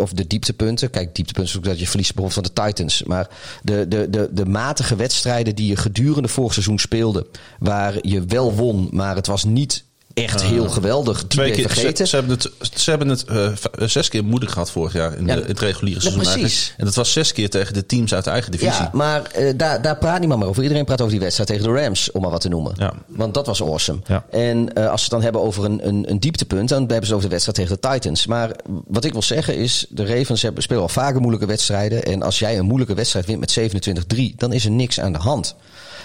of 0.00 0.12
de 0.12 0.26
dieptepunten. 0.26 0.90
Kijk, 0.90 1.14
dieptepunten 1.14 1.52
is 1.52 1.58
ook 1.58 1.64
dat 1.64 1.78
je 1.78 1.86
verliest 1.86 2.14
bijvoorbeeld 2.14 2.46
van 2.46 2.54
de 2.54 2.68
Titans. 2.68 3.02
Maar 3.02 3.28
de, 3.62 3.88
de, 3.88 4.10
de, 4.10 4.28
de 4.32 4.46
matige 4.46 4.96
wedstrijden 4.96 5.54
die 5.54 5.68
je 5.68 5.76
gedurende 5.76 6.28
vorig 6.28 6.52
seizoen 6.52 6.78
speelde. 6.78 7.26
Waar 7.58 7.94
je 8.00 8.24
wel 8.24 8.54
won, 8.54 8.88
maar 8.90 9.16
het 9.16 9.26
was 9.26 9.44
niet 9.44 9.84
echt 10.14 10.42
heel 10.42 10.68
geweldig. 10.68 11.18
Die 11.18 11.26
Twee 11.28 11.50
keer, 11.52 11.68
vergeten. 11.68 12.06
ze 12.08 12.16
hebben 12.16 12.38
het, 12.38 12.50
ze 12.74 12.90
hebben 12.90 13.08
het 13.08 13.24
eh, 13.24 13.46
eh, 13.46 13.52
zes 13.88 14.08
keer 14.08 14.24
moeilijk 14.24 14.52
gehad 14.52 14.70
vorig 14.70 14.92
jaar 14.92 15.16
in, 15.18 15.26
Ja, 15.26 15.34
de, 15.34 15.40
in 15.40 15.46
het 15.46 15.60
reguliere 15.60 16.00
seizoen. 16.00 16.22
precies. 16.22 16.40
eigenlijk. 16.42 16.78
En 16.78 16.84
dat 16.84 16.94
was 16.94 17.12
zes 17.12 17.32
keer 17.32 17.50
tegen 17.50 17.74
de 17.74 17.86
teams 17.86 18.14
uit 18.14 18.24
de 18.24 18.30
eigen 18.30 18.50
divisie. 18.50 18.82
Ja, 18.82 18.90
maar 18.92 19.22
eh, 19.22 19.52
daar, 19.56 19.82
daar 19.82 19.96
praat 19.98 20.18
niemand 20.18 20.40
meer 20.40 20.48
over. 20.48 20.62
Iedereen 20.62 20.84
praat 20.84 21.00
over 21.00 21.12
die 21.12 21.20
wedstrijd 21.20 21.48
tegen 21.48 21.64
de 21.64 21.80
Rams, 21.80 22.10
om 22.10 22.22
maar 22.22 22.30
wat 22.30 22.40
te 22.40 22.48
noemen. 22.48 22.72
Ja. 22.76 22.92
Want 23.06 23.34
dat 23.34 23.46
was 23.46 23.62
awesome. 23.62 24.00
Ja. 24.06 24.24
En 24.30 24.72
eh, 24.74 24.90
als 24.90 24.96
ze 24.96 25.02
het 25.02 25.10
dan 25.10 25.22
hebben 25.22 25.40
over 25.42 25.64
een, 25.64 25.88
een, 25.88 26.10
een 26.10 26.20
dieptepunt, 26.20 26.68
dan 26.68 26.78
hebben 26.80 27.06
ze 27.06 27.14
over 27.14 27.28
de 27.28 27.32
wedstrijd 27.34 27.58
tegen 27.58 27.80
de 27.80 27.88
Titans. 27.88 28.26
Maar 28.26 28.50
wat 28.86 29.04
ik 29.04 29.12
wil 29.12 29.22
zeggen 29.22 29.56
is, 29.56 29.86
de 29.88 30.06
Ravens 30.06 30.42
hebben, 30.42 30.62
spelen 30.62 30.82
al 30.82 30.88
vaker 30.88 31.20
moeilijke 31.20 31.46
wedstrijden. 31.46 32.02
En 32.04 32.22
als 32.22 32.38
jij 32.38 32.58
een 32.58 32.64
moeilijke 32.64 32.94
wedstrijd 32.94 33.26
wint 33.26 33.40
met 33.40 34.14
27-3, 34.14 34.34
dan 34.36 34.52
is 34.52 34.64
er 34.64 34.70
niks 34.70 35.00
aan 35.00 35.12
de 35.12 35.18
hand. 35.18 35.54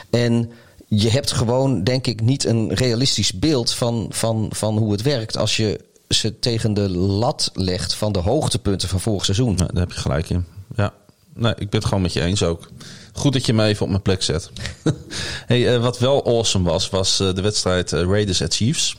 En 0.09 0.51
je 0.87 1.09
hebt 1.09 1.31
gewoon, 1.31 1.83
denk 1.83 2.07
ik, 2.07 2.21
niet 2.21 2.45
een 2.45 2.73
realistisch 2.73 3.33
beeld 3.33 3.73
van, 3.73 4.07
van, 4.09 4.49
van 4.51 4.77
hoe 4.77 4.91
het 4.91 5.01
werkt 5.01 5.37
als 5.37 5.57
je 5.57 5.85
ze 6.09 6.39
tegen 6.39 6.73
de 6.73 6.89
lat 6.89 7.51
legt 7.53 7.93
van 7.93 8.11
de 8.11 8.19
hoogtepunten 8.19 8.89
van 8.89 8.99
vorig 8.99 9.25
seizoen. 9.25 9.55
Daar 9.55 9.69
heb 9.73 9.91
je 9.91 9.99
gelijk 9.99 10.29
in. 10.29 10.45
Ja, 10.75 10.93
nee, 11.33 11.51
ik 11.51 11.69
ben 11.69 11.79
het 11.79 11.85
gewoon 11.85 12.01
met 12.01 12.13
je 12.13 12.21
eens 12.21 12.43
ook. 12.43 12.69
Goed 13.13 13.33
dat 13.33 13.45
je 13.45 13.53
me 13.53 13.63
even 13.63 13.83
op 13.83 13.89
mijn 13.89 14.01
plek 14.01 14.23
zet. 14.23 14.51
hey, 15.45 15.73
eh, 15.73 15.81
wat 15.81 15.99
wel 15.99 16.25
awesome 16.25 16.69
was, 16.69 16.89
was 16.89 17.19
eh, 17.19 17.33
de 17.33 17.41
wedstrijd 17.41 17.93
eh, 17.93 18.01
Raiders 18.01 18.41
at 18.41 18.55
Chiefs. 18.55 18.97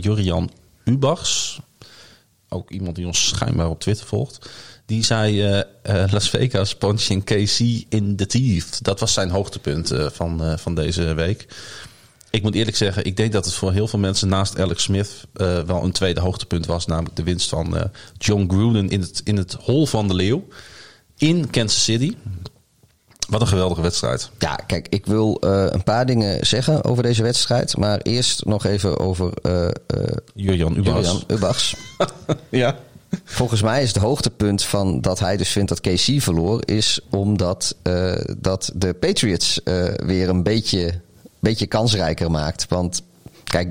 Jurian 0.00 0.50
Ubachs, 0.84 1.60
ook 2.48 2.70
iemand 2.70 2.96
die 2.96 3.06
ons 3.06 3.28
schijnbaar 3.28 3.68
op 3.68 3.80
Twitter 3.80 4.06
volgt. 4.06 4.48
Die 4.86 5.04
zei 5.04 5.42
eh, 5.42 5.58
eh, 5.82 6.12
Las 6.12 6.30
Vegas 6.30 6.76
punching 6.76 7.24
KC 7.24 7.58
in 7.88 8.16
the 8.16 8.26
teeth. 8.26 8.84
Dat 8.84 9.00
was 9.00 9.12
zijn 9.12 9.30
hoogtepunt 9.30 9.90
eh, 9.90 10.06
van, 10.10 10.58
van 10.58 10.74
deze 10.74 11.14
week. 11.14 11.46
Ik 12.30 12.42
moet 12.42 12.54
eerlijk 12.54 12.76
zeggen, 12.76 13.04
ik 13.04 13.16
denk 13.16 13.32
dat 13.32 13.44
het 13.44 13.54
voor 13.54 13.72
heel 13.72 13.88
veel 13.88 13.98
mensen 13.98 14.28
naast 14.28 14.58
Alex 14.58 14.82
Smith 14.82 15.26
wel 15.66 15.84
een 15.84 15.92
tweede 15.92 16.20
hoogtepunt 16.20 16.66
was. 16.66 16.86
Namelijk 16.86 17.16
de 17.16 17.22
winst 17.22 17.48
van 17.48 17.90
John 18.18 18.44
Gruden 18.48 18.88
in 18.88 19.00
het, 19.00 19.20
in 19.24 19.36
het 19.36 19.52
hol 19.52 19.86
van 19.86 20.08
de 20.08 20.14
leeuw 20.14 20.46
in 21.16 21.50
Kansas 21.50 21.84
City. 21.84 22.16
Wat 23.28 23.40
een 23.40 23.46
geweldige 23.46 23.80
wedstrijd. 23.80 24.30
Ja, 24.38 24.54
kijk, 24.54 24.86
ik 24.88 25.06
wil 25.06 25.36
een 25.40 25.82
paar 25.82 26.06
dingen 26.06 26.46
zeggen 26.46 26.84
over 26.84 27.02
deze 27.02 27.22
wedstrijd. 27.22 27.76
Maar 27.76 28.00
eerst 28.00 28.44
nog 28.44 28.64
even 28.64 28.98
over 28.98 29.32
eh 29.42 29.66
eh 29.66 29.72
Jurjan 30.34 30.76
Ubas. 30.76 30.94
Julian 30.94 31.24
Ubbachs. 31.26 31.76
Ja. 32.48 32.78
Volgens 33.24 33.62
mij 33.62 33.82
is 33.82 33.88
het 33.88 34.02
hoogtepunt 34.02 34.62
van 34.62 35.00
dat 35.00 35.18
hij 35.18 35.36
dus 35.36 35.48
vindt 35.48 35.68
dat 35.68 35.80
KC 35.80 36.22
verloor... 36.22 36.62
is 36.64 37.00
omdat 37.10 37.76
eh, 37.82 38.14
dat 38.38 38.72
de 38.74 38.94
Patriots 38.94 39.62
eh, 39.62 39.84
weer 39.96 40.28
een 40.28 40.42
beetje, 40.42 41.00
beetje 41.40 41.66
kansrijker 41.66 42.30
maakt. 42.30 42.68
Want 42.68 43.02
kijk, 43.44 43.68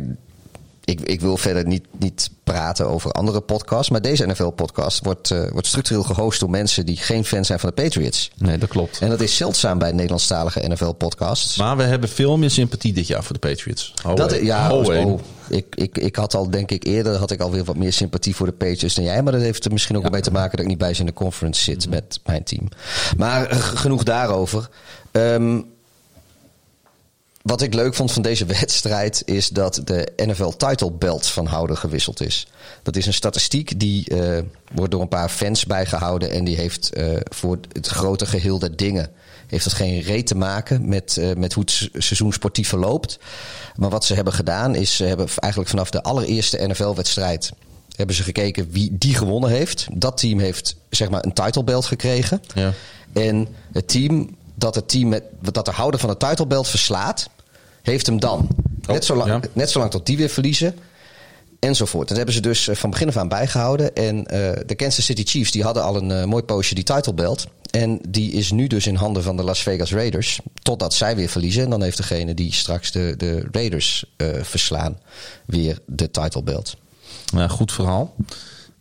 ik, 0.86 1.02
ik 1.02 1.22
wil 1.22 1.38
verder 1.38 1.66
niet, 1.66 1.86
niet 2.00 2.30
praten 2.44 2.88
over 2.88 3.12
andere 3.12 3.42
podcasts... 3.42 3.90
maar 3.90 4.02
deze 4.02 4.26
NFL-podcast 4.26 5.04
wordt, 5.04 5.32
eh, 5.32 5.52
wordt 5.52 5.68
structureel 5.68 6.04
gehost 6.04 6.40
door 6.40 6.50
mensen... 6.50 6.86
die 6.86 6.98
geen 6.98 7.26
fan 7.26 7.46
zijn 7.46 7.60
van 7.60 7.72
de 7.76 7.82
Patriots. 7.82 8.32
Nee, 8.38 8.58
dat 8.58 8.70
klopt. 8.70 9.00
En 9.00 9.10
dat 9.10 9.22
is 9.22 9.36
zeldzaam 9.36 9.78
bij 9.78 9.92
Nederlandstalige 9.92 10.68
NFL-podcasts. 10.68 11.58
Maar 11.58 11.78
we 11.78 11.84
hebben 11.84 12.10
veel 12.10 12.38
meer 12.38 12.50
sympathie 12.50 12.94
dit 12.94 13.08
jaar 13.08 13.24
voor 13.24 13.40
de 13.40 13.48
Patriots. 13.48 13.94
Ho, 14.02 14.14
Dat, 14.14 14.32
hey. 14.32 14.44
ja, 14.44 14.72
oh, 14.72 14.88
hey. 14.88 15.04
oh. 15.04 15.20
ik, 15.48 15.76
ik, 15.76 15.98
ik 15.98 16.16
had 16.16 16.36
al, 16.36 16.50
denk 16.50 16.72
ik, 16.72 16.84
eerder 16.84 17.16
had 17.16 17.32
ik 17.32 17.40
alweer 17.42 17.64
wat 17.64 17.78
meer 17.78 17.94
sympathie 17.94 18.36
voor 18.36 18.46
de 18.46 18.54
Patriots 18.54 18.96
dan 18.96 19.04
jij. 19.04 19.24
Maar 19.24 19.34
dat 19.34 19.42
heeft 19.42 19.66
er 19.66 19.72
misschien 19.72 19.96
ook 19.96 20.02
wel 20.02 20.12
mee 20.12 20.22
te 20.22 20.32
maken 20.32 20.52
dat 20.52 20.60
ik 20.60 20.68
niet 20.68 20.78
bij 20.78 20.94
ze 20.94 21.00
in 21.00 21.06
de 21.06 21.14
conference 21.14 21.64
zit 21.64 21.90
met 21.90 22.20
mijn 22.26 22.44
team. 22.44 22.68
Maar 23.18 23.48
eh, 23.48 23.58
genoeg 23.58 24.04
daarover. 24.04 24.70
Ehm, 25.12 25.62
wat 27.46 27.62
ik 27.62 27.74
leuk 27.74 27.94
vond 27.94 28.12
van 28.12 28.22
deze 28.22 28.46
wedstrijd 28.60 29.22
is 29.26 29.50
dat 29.50 29.82
de 29.84 30.12
NFL 30.16 30.50
title 30.50 30.92
belt 30.92 31.28
van 31.28 31.46
Houder 31.46 31.78
gewisseld 31.78 32.22
is. 32.22 32.48
Dat 32.84 32.96
is 32.96 33.06
een 33.06 33.14
statistiek 33.14 33.80
die 33.80 34.10
eh, 34.10 34.44
wordt 34.74 34.92
door 34.92 35.02
een 35.02 35.08
paar 35.08 35.30
fans 35.30 35.66
bijgehouden 35.66 36.32
en 36.32 36.44
die 36.44 36.56
heeft 36.56 36.94
eh, 36.94 37.08
voor 37.24 37.58
het 37.72 37.88
grote 37.88 38.26
geheel 38.26 38.60
der 38.60 38.76
dingen 38.76 39.10
heeft 39.48 39.64
dat 39.64 39.74
geen 39.74 40.02
reet 40.02 40.28
te 40.28 40.36
maken 40.36 40.88
met, 40.88 41.18
eh, 41.18 41.34
met 41.36 41.54
hoe 41.54 41.64
het 41.64 41.72
se- 41.72 41.90
seizoen 41.94 42.34
sportief 42.34 42.70
verloopt. 42.70 43.20
Maar 43.76 43.90
wat 43.90 44.06
ze 44.06 44.14
hebben 44.14 44.34
gedaan 44.34 44.76
is, 44.76 44.96
ze 44.96 45.04
hebben 45.06 45.28
eigenlijk 45.40 45.72
vanaf 45.72 45.90
de 45.90 46.04
allereerste 46.04 46.68
NFL-wedstrijd 46.68 47.52
hebben 47.96 48.16
ze 48.16 48.24
gekeken 48.24 48.72
wie 48.72 48.90
die 48.98 49.16
gewonnen 49.16 49.50
heeft. 49.50 49.88
Dat 49.94 50.18
team 50.18 50.40
heeft 50.40 50.76
zeg 50.90 51.10
maar 51.10 51.26
een 51.26 51.34
title 51.34 51.64
belt 51.64 51.86
gekregen. 51.86 52.42
Ja. 52.54 52.74
En 53.14 53.48
het 53.72 53.88
team 53.88 54.36
dat 54.56 54.76
het 54.76 54.90
team 54.90 55.10
met, 55.10 55.24
dat 55.42 55.66
de 55.66 55.72
houder 55.72 56.00
van 56.00 56.10
de 56.10 56.18
title 56.18 56.48
belt 56.48 56.68
verslaat, 56.68 57.30
heeft 57.86 58.06
hem 58.06 58.20
dan. 58.20 58.48
net, 58.88 59.06
zolang, 59.06 59.30
ja. 59.30 59.40
net 59.54 59.70
zolang 59.70 59.92
tot 59.92 60.06
die 60.06 60.18
weer 60.18 60.30
verliezen. 60.30 60.76
Enzovoort. 61.60 62.08
Dat 62.08 62.18
hebben 62.18 62.36
ze 62.36 62.42
dus 62.42 62.68
eh, 62.68 62.76
van 62.76 62.90
begin 62.90 63.08
af 63.08 63.18
aan 63.18 63.28
bijgehouden. 63.28 63.96
En 63.96 64.26
eh, 64.26 64.52
de 64.66 64.76
Kansas 64.76 65.06
City 65.06 65.24
Chiefs 65.24 65.52
die 65.52 65.64
hadden 65.64 65.84
al 65.84 65.96
een 65.96 66.12
eh, 66.12 66.24
mooi 66.24 66.44
poosje 66.44 66.76
die 66.76 66.84
title 66.84 67.14
belt. 67.14 67.48
En 67.72 68.00
die 68.10 68.32
is 68.32 68.52
nu 68.52 68.68
dus 68.68 68.88
in 68.88 68.96
handen 68.96 69.24
van 69.24 69.38
de 69.38 69.44
Las 69.44 69.64
Vegas 69.64 69.92
Raiders. 69.92 70.40
Totdat 70.62 70.94
zij 70.94 71.16
weer 71.16 71.30
verliezen. 71.30 71.64
En 71.64 71.70
dan 71.70 71.82
heeft 71.82 71.98
degene 71.98 72.34
die 72.34 72.54
straks 72.54 72.92
de, 72.92 73.14
de 73.18 73.48
Raiders 73.52 74.06
verslaan 74.42 75.00
weer 75.46 75.80
de 75.86 76.12
title 76.12 76.44
belt. 76.44 76.76
Ja, 77.26 77.48
goed 77.48 77.72
verhaal. 77.72 78.16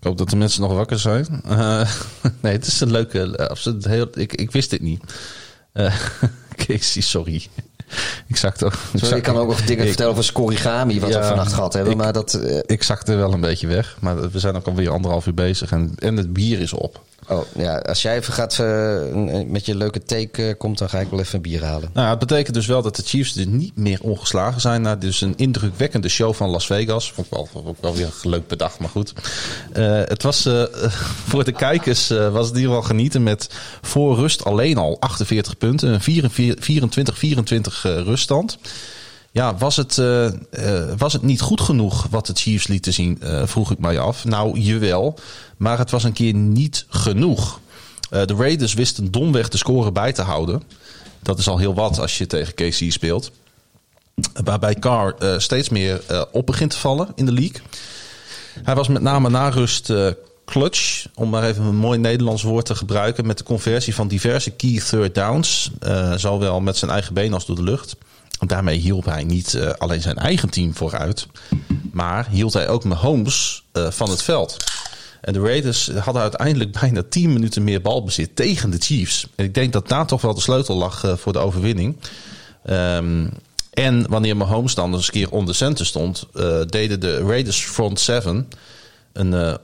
Ik 0.00 0.10
hoop 0.10 0.18
dat 0.18 0.30
de 0.30 0.36
mensen 0.36 0.60
nog 0.60 0.72
wakker 0.72 0.98
zijn. 0.98 1.26
Nee, 2.40 2.52
het 2.52 2.66
is 2.66 2.80
een 2.80 2.90
leuke... 2.90 3.48
absoluut 3.48 3.84
heel, 3.84 4.08
ik, 4.14 4.32
ik 4.32 4.50
wist 4.50 4.70
dit 4.70 4.80
niet. 4.80 5.00
Casey, 6.66 7.02
sorry. 7.02 7.46
Ik 8.26 8.36
ook. 8.64 8.72
Sorry, 8.94 9.16
ik 9.16 9.22
kan 9.22 9.36
ook 9.36 9.48
nog 9.48 9.62
dingen 9.64 9.82
ik- 9.82 9.88
vertellen 9.88 10.12
over 10.12 10.24
scorigami, 10.24 11.00
wat 11.00 11.10
Ja, 11.10 11.20
we 11.20 11.26
vannacht 11.26 11.52
gehad 11.52 11.72
hebben. 11.72 11.92
ik- 11.92 11.98
maar 11.98 12.12
dat, 12.12 12.34
eh, 12.34 12.58
Ik 12.66 12.82
zakte 12.82 13.14
wel 13.14 13.32
een 13.32 13.40
beetje 13.40 13.66
weg, 13.66 13.96
maar 14.00 14.30
we 14.30 14.38
zijn 14.38 14.56
ook 14.56 14.66
alweer 14.66 14.90
anderhalf 14.90 15.26
uur 15.26 15.34
bezig 15.34 15.70
en, 15.72 15.92
en 15.98 16.16
het 16.16 16.32
bier 16.32 16.60
is 16.60 16.72
op. 16.72 17.00
oh, 17.28 17.42
ja, 17.54 17.78
als 17.78 18.02
jij 18.02 18.16
even 18.16 18.32
gaat 18.32 18.58
eh, 18.58 19.44
met 19.46 19.66
je 19.66 19.74
leuke 19.74 20.02
take 20.02 20.48
eh, 20.48 20.54
komt, 20.58 20.78
dan 20.78 20.88
ga 20.88 21.00
ik 21.00 21.10
wel 21.10 21.20
even 21.20 21.34
een 21.34 21.42
bier 21.42 21.64
halen. 21.64 21.90
Nou, 21.92 22.08
het 22.08 22.18
betekent 22.18 22.54
dus 22.54 22.66
wel 22.66 22.82
dat 22.82 22.96
de 22.96 23.02
Chiefs 23.02 23.36
er 23.36 23.46
niet 23.46 23.76
meer 23.76 23.98
ongeslagen 24.02 24.60
zijn. 24.60 24.82
Na 24.82 24.96
dus 24.96 25.20
een 25.20 25.36
indrukwekkende 25.36 26.08
show 26.08 26.34
van 26.34 26.50
Las 26.50 26.66
Vegas. 26.66 27.12
Vond 27.12 27.26
ik 27.26 27.32
wel, 27.32 27.46
vond 27.52 27.68
ik 27.68 27.76
wel 27.80 27.94
weer 27.94 28.12
leuk 28.22 28.46
bedacht, 28.46 28.78
maar 28.78 28.88
goed. 28.88 29.12
Eh, 29.72 30.00
het 30.04 30.22
was 30.22 30.48
voor 31.30 31.44
de 31.44 31.52
kijkers 31.52 32.08
was 32.08 32.46
het 32.46 32.56
hier 32.56 32.70
wel 32.70 32.82
genieten 32.82 33.22
met 33.22 33.48
voor 33.82 34.16
rust 34.16 34.44
alleen 34.44 34.76
al 34.76 34.96
48 35.00 35.58
punten. 35.58 36.00
Een 36.06 36.32
24-24 36.42 37.82
eh, 37.82 38.00
ruststand. 38.02 38.58
Ja, 39.30 39.56
was 39.56 39.76
het, 39.76 40.02
was 40.98 41.12
het 41.12 41.22
niet 41.22 41.40
goed 41.40 41.60
genoeg 41.60 42.06
wat 42.10 42.26
de 42.26 42.32
Chiefs 42.34 42.66
lieten 42.66 42.92
zien, 42.92 43.18
vroeg 43.44 43.70
ik 43.70 43.78
mij 43.78 43.98
af. 43.98 44.24
Nou, 44.24 44.58
jawel, 44.58 45.18
maar 45.56 45.78
het 45.78 45.90
was 45.90 46.04
een 46.04 46.12
keer 46.12 46.34
niet 46.34 46.86
genoeg. 46.88 47.60
Eh, 48.10 48.24
de 48.24 48.34
Raiders 48.34 48.74
wisten 48.74 49.10
domweg 49.10 49.48
de 49.48 49.56
score 49.56 49.92
bij 49.92 50.12
te 50.12 50.22
houden. 50.22 50.62
Dat 51.22 51.38
is 51.38 51.48
al 51.48 51.58
heel 51.58 51.74
wat 51.74 51.98
als 51.98 52.18
je 52.18 52.26
tegen 52.26 52.54
KC 52.54 52.92
speelt. 52.92 53.32
Waarbij 54.44 54.74
Carr 54.74 55.14
eh, 55.18 55.38
steeds 55.38 55.68
meer 55.68 56.02
eh, 56.06 56.22
op 56.32 56.46
begint 56.46 56.70
te 56.70 56.78
vallen 56.78 57.08
in 57.14 57.24
de 57.24 57.32
league. 57.32 57.60
Hij 58.62 58.74
was 58.74 58.88
met 58.88 59.02
name 59.02 59.30
na 59.30 59.48
rust 59.48 59.90
clutch, 60.44 61.06
om 61.14 61.30
maar 61.30 61.44
even 61.44 61.64
een 61.64 61.76
mooi 61.76 61.98
Nederlands 61.98 62.42
woord 62.42 62.66
te 62.66 62.74
gebruiken, 62.74 63.26
met 63.26 63.38
de 63.38 63.44
conversie 63.44 63.94
van 63.94 64.08
diverse 64.08 64.50
key 64.50 64.80
third 64.88 65.14
downs, 65.14 65.70
eh, 65.80 66.12
zowel 66.16 66.60
met 66.60 66.76
zijn 66.76 66.90
eigen 66.90 67.14
been 67.14 67.32
als 67.32 67.46
door 67.46 67.56
de 67.56 67.62
lucht. 67.62 67.96
Daarmee 68.38 68.78
hielp 68.78 69.04
hij 69.04 69.24
niet 69.24 69.58
alleen 69.78 70.02
zijn 70.02 70.16
eigen 70.16 70.48
team 70.48 70.74
vooruit, 70.74 71.26
maar 71.92 72.28
hield 72.30 72.52
hij 72.52 72.68
ook 72.68 72.84
Mahomes 72.84 73.64
eh 73.72 73.90
van 73.90 74.10
het 74.10 74.22
veld. 74.22 74.56
En 75.24 75.32
de 75.32 75.40
Raiders 75.40 75.88
hadden 75.88 76.22
uiteindelijk 76.22 76.72
bijna 76.80 77.02
10 77.08 77.32
minuten 77.32 77.64
meer 77.64 77.80
balbezit 77.80 78.36
tegen 78.36 78.70
de 78.70 78.78
Chiefs. 78.78 79.26
En 79.34 79.44
ik 79.44 79.54
denk 79.54 79.72
dat 79.72 79.88
daar 79.88 80.06
toch 80.06 80.20
wel 80.20 80.34
de 80.34 80.40
sleutel 80.40 80.76
lag 80.76 81.04
eh, 81.04 81.16
voor 81.16 81.32
de 81.32 81.38
overwinning. 81.38 81.96
Ehm, 82.64 83.28
en 83.70 84.08
wanneer 84.08 84.36
Mahomes 84.36 84.74
dan 84.74 84.94
eens 84.94 85.06
een 85.06 85.12
keer 85.12 85.30
on 85.30 85.46
the 85.46 85.52
center 85.52 85.86
stond, 85.86 86.26
eh, 86.34 86.60
deden 86.66 87.00
de 87.00 87.18
Raiders 87.18 87.60
front 87.60 88.00
seven 88.00 88.48
een, 89.12 89.34
eh, 89.34 89.54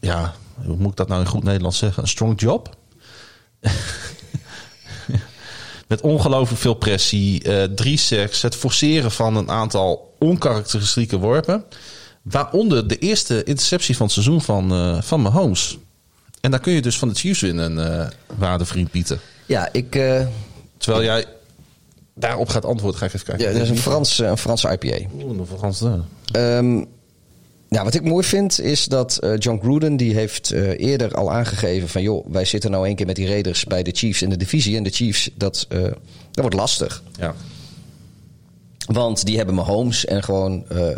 ja, 0.00 0.34
hoe 0.64 0.76
moet 0.76 0.90
ik 0.90 0.96
dat 0.96 1.08
nou 1.08 1.20
in 1.20 1.26
goed 1.26 1.42
Nederlands 1.42 1.78
zeggen? 1.78 2.02
Een 2.02 2.08
strong 2.08 2.40
job. 2.40 2.76
Met 5.88 6.00
ongelooflijk 6.00 6.60
veel 6.60 6.74
pressie, 6.74 7.42
drie 7.74 7.98
sacks, 7.98 8.42
het 8.42 8.56
forceren 8.56 9.10
van 9.10 9.36
een 9.36 9.50
aantal 9.50 10.14
onkarakteristieke 10.18 11.18
worpen. 11.18 11.64
Waaronder 12.30 12.88
de 12.88 12.98
eerste 12.98 13.42
interceptie 13.44 13.96
van 13.96 14.04
het 14.06 14.14
seizoen 14.14 14.42
van, 14.42 14.72
eh, 14.72 15.02
van 15.02 15.20
Mahomes. 15.20 15.78
En 16.40 16.50
daar 16.50 16.60
kun 16.60 16.72
je 16.72 16.82
dus 16.82 16.98
van 16.98 17.08
de 17.08 17.14
Chiefs 17.14 17.40
winnen, 17.40 18.00
eh 18.00 18.08
waarde 18.38 18.64
vriend 18.64 18.90
Pieter. 18.90 19.20
Ja, 19.46 19.68
ik, 19.72 19.94
eh, 19.94 20.26
Terwijl 20.78 21.04
jij 21.04 21.24
daarop 22.14 22.48
gaat 22.48 22.64
antwoorden, 22.64 22.98
ga 23.00 23.06
ik 23.06 23.14
even 23.14 23.26
kijken. 23.26 23.46
ja, 23.46 23.52
dat 23.52 23.62
is 23.62 23.68
een, 23.68 23.78
Frans, 23.78 24.18
een 24.18 24.38
Franse 24.38 24.68
IPA. 24.80 24.98
Oeh, 25.14 25.38
een 25.38 25.46
Frans 25.58 25.78
daar. 25.78 25.98
Ehm, 26.32 26.84
ja, 27.68 27.84
wat 27.84 27.94
ik 27.94 28.02
mooi 28.04 28.24
vind 28.26 28.60
is 28.60 28.84
dat 28.84 29.16
eh, 29.18 29.32
John 29.38 29.58
Gruden 29.62 29.96
die 29.96 30.14
heeft 30.14 30.50
eh, 30.50 30.78
eerder 30.80 31.14
al 31.14 31.32
aangegeven 31.32 31.88
van 31.88 32.02
joh, 32.02 32.26
wij 32.30 32.44
zitten 32.44 32.70
nou 32.70 32.86
één 32.86 32.96
keer 32.96 33.06
met 33.06 33.16
die 33.16 33.26
Raiders 33.28 33.64
bij 33.64 33.82
de 33.82 33.90
Chiefs 33.94 34.22
in 34.22 34.28
de 34.30 34.36
divisie 34.36 34.76
en 34.76 34.82
de 34.82 34.90
Chiefs 34.90 35.30
dat, 35.34 35.66
eh, 35.68 35.82
dat 35.82 35.94
wordt 36.34 36.54
lastig, 36.54 37.02
Ja. 37.18 37.34
want 38.86 39.24
die 39.26 39.36
hebben 39.36 39.54
Mahomes 39.54 40.04
en 40.04 40.22
gewoon 40.22 40.64
eh, 40.68 40.88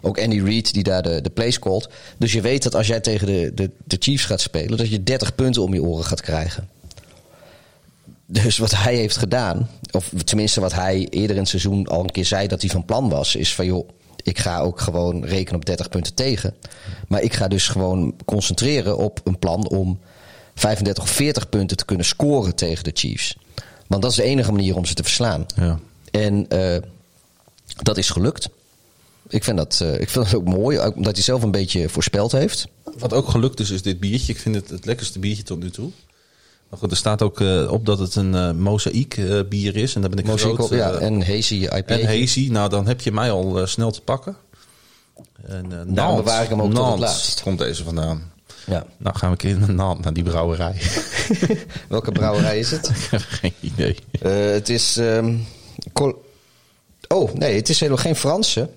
ook 0.00 0.20
Andy 0.20 0.40
Reid 0.40 0.72
die 0.72 0.82
daar 0.82 1.02
de, 1.02 1.20
de 1.20 1.30
plays 1.30 1.58
called. 1.58 1.88
Dus 2.18 2.32
je 2.32 2.40
weet 2.40 2.62
dat 2.62 2.74
als 2.74 2.86
jij 2.86 3.00
tegen 3.00 3.26
de, 3.26 3.52
de, 3.54 3.70
de 3.84 3.96
Chiefs 4.00 4.24
gaat 4.24 4.40
spelen, 4.40 4.78
dat 4.78 4.90
je 4.90 5.02
30 5.02 5.34
punten 5.34 5.62
om 5.62 5.74
je 5.74 5.82
oren 5.82 6.04
gaat 6.04 6.20
krijgen. 6.20 6.68
Dus 8.26 8.58
wat 8.58 8.74
hij 8.74 8.94
heeft 8.94 9.16
gedaan, 9.16 9.68
of 9.90 10.10
tenminste 10.24 10.60
wat 10.60 10.72
hij 10.72 11.06
eerder 11.10 11.36
in 11.36 11.42
het 11.42 11.50
seizoen 11.50 11.86
al 11.86 12.00
een 12.00 12.10
keer 12.10 12.24
zei 12.24 12.46
dat 12.46 12.60
hij 12.60 12.70
van 12.70 12.84
plan 12.84 13.08
was, 13.08 13.36
is 13.36 13.54
van 13.54 13.66
joh, 13.66 13.88
ik 14.22 14.38
ga 14.38 14.60
ook 14.60 14.80
gewoon 14.80 15.24
rekenen 15.24 15.60
op 15.60 15.66
30 15.66 15.88
punten 15.88 16.14
tegen. 16.14 16.54
Maar 17.08 17.22
ik 17.22 17.34
ga 17.34 17.48
dus 17.48 17.68
gewoon 17.68 18.14
concentreren 18.24 18.96
op 18.96 19.20
een 19.24 19.38
plan 19.38 19.68
om 19.68 19.98
35 20.54 21.02
of 21.04 21.10
40 21.10 21.48
punten 21.48 21.76
te 21.76 21.84
kunnen 21.84 22.06
scoren 22.06 22.54
tegen 22.54 22.84
de 22.84 22.90
Chiefs. 22.94 23.36
Want 23.86 24.02
dat 24.02 24.10
is 24.10 24.16
de 24.16 24.22
enige 24.22 24.52
manier 24.52 24.76
om 24.76 24.84
ze 24.84 24.94
te 24.94 25.02
verslaan. 25.02 25.46
Ja. 25.56 25.78
En 26.10 26.48
eh, 26.48 26.76
dat 27.82 27.96
is 27.96 28.10
gelukt. 28.10 28.48
Ik 29.28 29.44
vind 29.44 29.56
dat, 29.56 29.80
eh, 29.82 30.00
ik 30.00 30.08
vind 30.08 30.24
dat 30.24 30.34
ook 30.34 30.44
mooi, 30.44 30.78
omdat 30.78 31.14
hij 31.14 31.22
zelf 31.22 31.42
een 31.42 31.50
beetje 31.50 31.88
voorspeld 31.88 32.32
heeft. 32.32 32.66
Wat 32.98 33.12
ook 33.12 33.28
gelukt 33.28 33.60
is, 33.60 33.70
is 33.70 33.82
dit 33.82 34.00
biertje. 34.00 34.32
Ik 34.32 34.38
vind 34.38 34.54
het 34.54 34.70
het 34.70 34.86
lekkerste 34.86 35.18
biertje 35.18 35.42
tot 35.42 35.62
nu 35.62 35.70
toe. 35.70 35.90
Maar 36.68 36.78
goed, 36.78 36.90
er 36.90 36.96
staat 36.96 37.22
ook 37.22 37.40
eh, 37.40 37.72
op 37.72 37.86
dat 37.86 37.98
het 37.98 38.14
een 38.14 38.34
eh 38.34 38.52
mozaïek 38.52 39.20
bier 39.48 39.76
is. 39.76 39.94
En 39.94 40.00
daar 40.00 40.10
ben 40.10 40.18
ik 40.18 40.26
Mozaïek, 40.26 40.54
groot, 40.54 40.70
ja, 40.70 40.92
en 40.92 41.26
hazy 41.26 41.54
IPA. 41.54 41.82
en 41.82 42.06
hazy. 42.06 42.48
Nou, 42.50 42.68
dan 42.68 42.86
heb 42.86 43.00
je 43.00 43.12
mij 43.12 43.30
al 43.30 43.66
snel 43.66 43.90
te 43.90 44.00
pakken. 44.00 44.36
En, 45.46 45.64
uh, 45.72 45.78
Daarom 45.86 46.16
bewaar 46.16 46.42
ik 46.42 46.48
hem 46.48 46.62
ook 46.62 46.74
tot 46.74 46.90
het 46.90 46.98
laatst. 46.98 47.42
komt 47.42 47.58
deze 47.58 47.84
vandaan. 47.84 48.32
Ja. 48.66 48.86
Nou 48.96 49.16
gaan 49.16 49.36
we 49.36 49.46
een 49.46 49.58
keer 49.58 49.74
naar 49.74 50.12
die 50.12 50.22
brouwerij. 50.22 50.80
Welke 51.88 52.12
brouwerij 52.12 52.58
is 52.58 52.70
het? 52.70 52.88
ik 52.94 53.06
heb 53.10 53.22
geen 53.28 53.54
idee. 53.60 53.96
Het 54.20 54.68
is. 54.68 54.96
ehm, 54.96 55.36
oh, 57.08 57.32
nee, 57.32 57.56
het 57.56 57.68
is 57.68 57.80
helemaal 57.80 58.02
geen 58.02 58.16
Franse. 58.16 58.70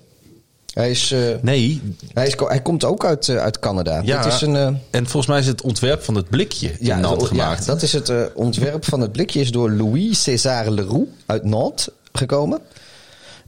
Hij, 0.72 0.90
is, 0.90 1.12
eh, 1.12 1.20
Nee, 1.40 1.82
hij, 2.12 2.26
is, 2.26 2.34
hij 2.46 2.62
komt 2.62 2.84
ook 2.84 3.04
uit, 3.04 3.28
eh, 3.28 3.36
uit 3.36 3.58
Canada. 3.58 4.00
ja, 4.04 4.22
Dit 4.22 4.32
is 4.32 4.40
een, 4.40 4.56
eh, 4.56 4.66
en 4.90 5.06
volgens 5.06 5.26
mij 5.26 5.38
is 5.38 5.46
het 5.46 5.62
ontwerp 5.62 6.02
van 6.02 6.14
het 6.14 6.28
blikje 6.28 6.68
in 6.68 6.76
ja, 6.86 6.98
Nantes 6.98 7.28
ja, 7.28 7.34
gemaakt. 7.34 7.66
dat 7.66 7.82
is 7.82 7.92
het 7.92 8.32
ontwerp 8.34 8.84
van 8.84 9.00
het 9.00 9.12
blikje. 9.12 9.40
Is 9.40 9.50
door 9.50 9.70
Louis 9.70 10.22
César 10.22 10.70
Leroux 10.70 11.10
uit 11.26 11.44
Nantes 11.44 11.88
gekomen. 12.12 12.60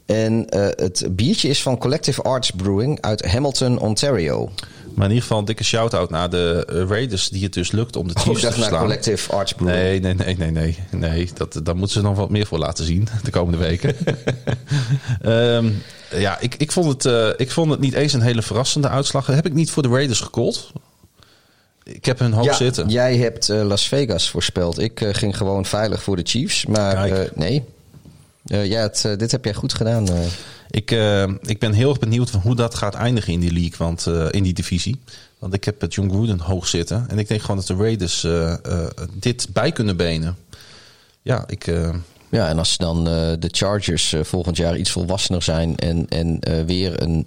En 0.06 0.46
het 0.76 1.06
biertje 1.10 1.48
is 1.48 1.62
van 1.62 1.78
Collective 1.78 2.22
Arts 2.22 2.50
Brewing 2.50 3.00
uit 3.00 3.24
Hamilton, 3.24 3.78
Ontario. 3.78 4.50
Maar 4.94 5.04
in 5.04 5.10
ieder 5.10 5.22
geval 5.22 5.38
een 5.38 5.44
dikke 5.44 5.64
shout-out 5.64 6.10
naar 6.10 6.30
de 6.30 6.66
eh, 6.68 6.88
Raiders 6.88 7.28
die 7.28 7.42
het 7.42 7.52
dus 7.52 7.70
lukt 7.72 7.96
om 7.96 8.08
de 8.08 8.14
Oh, 8.14 8.22
Chiefs 8.22 8.40
te 8.40 8.52
verslaan. 8.52 8.80
Collective 8.80 9.32
Arts 9.32 9.52
Brewing. 9.52 9.78
Nee, 9.78 10.00
nee, 10.00 10.14
nee, 10.14 10.36
nee, 10.36 10.50
nee. 10.50 10.78
nee 10.90 11.30
dat, 11.34 11.60
daar 11.62 11.76
moeten 11.76 11.96
ze 11.96 12.02
nog 12.02 12.16
wat 12.16 12.30
meer 12.30 12.46
voor 12.46 12.58
laten 12.58 12.84
zien 12.84 13.08
de 13.22 13.30
komende 13.30 13.58
weken. 13.58 13.96
Ehm, 15.20 15.70
ja, 16.10 16.40
ik, 16.40 16.54
ik, 16.54 16.72
vond 16.72 16.86
het, 16.88 17.04
eh, 17.04 17.28
ik 17.36 17.50
vond 17.50 17.70
het 17.70 17.80
niet 17.80 17.94
eens 17.94 18.12
een 18.12 18.20
hele 18.20 18.42
verrassende 18.42 18.88
uitslag. 18.88 19.26
Heb 19.26 19.46
ik 19.46 19.52
niet 19.52 19.70
voor 19.70 19.82
de 19.82 19.88
Raiders 19.88 20.20
gecallt? 20.20 20.72
Ik 21.84 22.04
heb 22.04 22.18
hun 22.18 22.32
hoog 22.32 22.44
Ja, 22.44 22.54
zitten. 22.54 22.88
jij 22.88 23.16
hebt 23.16 23.48
eh, 23.48 23.62
Las 23.62 23.88
Vegas 23.88 24.30
voorspeld. 24.30 24.78
Ik 24.78 25.06
ging 25.12 25.36
gewoon 25.36 25.64
veilig 25.66 26.02
voor 26.02 26.16
de 26.16 26.22
Chiefs. 26.24 26.66
Maar 26.66 27.28
nee. 27.34 27.64
Ja, 28.44 28.80
het, 28.80 29.08
dit 29.18 29.30
heb 29.30 29.44
jij 29.44 29.54
goed 29.54 29.74
gedaan. 29.74 30.08
Eh. 30.74 30.80
Ik, 30.80 30.90
eh, 30.90 31.34
ik 31.50 31.58
ben 31.58 31.72
heel 31.72 31.88
erg 31.88 31.98
benieuwd 31.98 32.30
van 32.30 32.40
hoe 32.40 32.54
dat 32.54 32.74
gaat 32.74 32.94
eindigen 32.94 33.32
in 33.32 33.40
die 33.40 33.52
league, 33.52 33.76
want, 33.78 34.06
eh, 34.06 34.26
in 34.30 34.42
die 34.42 34.52
divisie. 34.52 34.96
Want 35.38 35.54
ik 35.54 35.64
heb 35.64 35.80
het 35.80 35.94
John 35.94 36.08
Gruden 36.10 36.40
hoog 36.40 36.66
zitten. 36.68 37.04
En 37.08 37.18
ik 37.18 37.28
denk 37.28 37.40
gewoon 37.40 37.56
dat 37.56 37.66
de 37.66 37.74
Raiders 37.76 38.24
eh, 38.24 38.52
eh, 38.52 38.86
dit 39.12 39.46
bij 39.52 39.72
kunnen 39.72 39.96
benen. 39.96 40.36
Ja, 41.22 41.44
ik... 41.46 41.66
eh, 41.66 41.94
Ja, 42.30 42.48
en 42.48 42.58
als 42.58 42.76
dan 42.76 42.98
eh, 42.98 43.32
de 43.38 43.48
Chargers 43.50 44.12
eh, 44.12 44.24
volgend 44.24 44.56
jaar 44.56 44.76
iets 44.76 44.90
volwassener 44.90 45.42
zijn 45.42 45.76
en, 45.76 46.06
en 46.08 46.40
eh, 46.40 46.64
weer 46.64 47.02
een, 47.02 47.26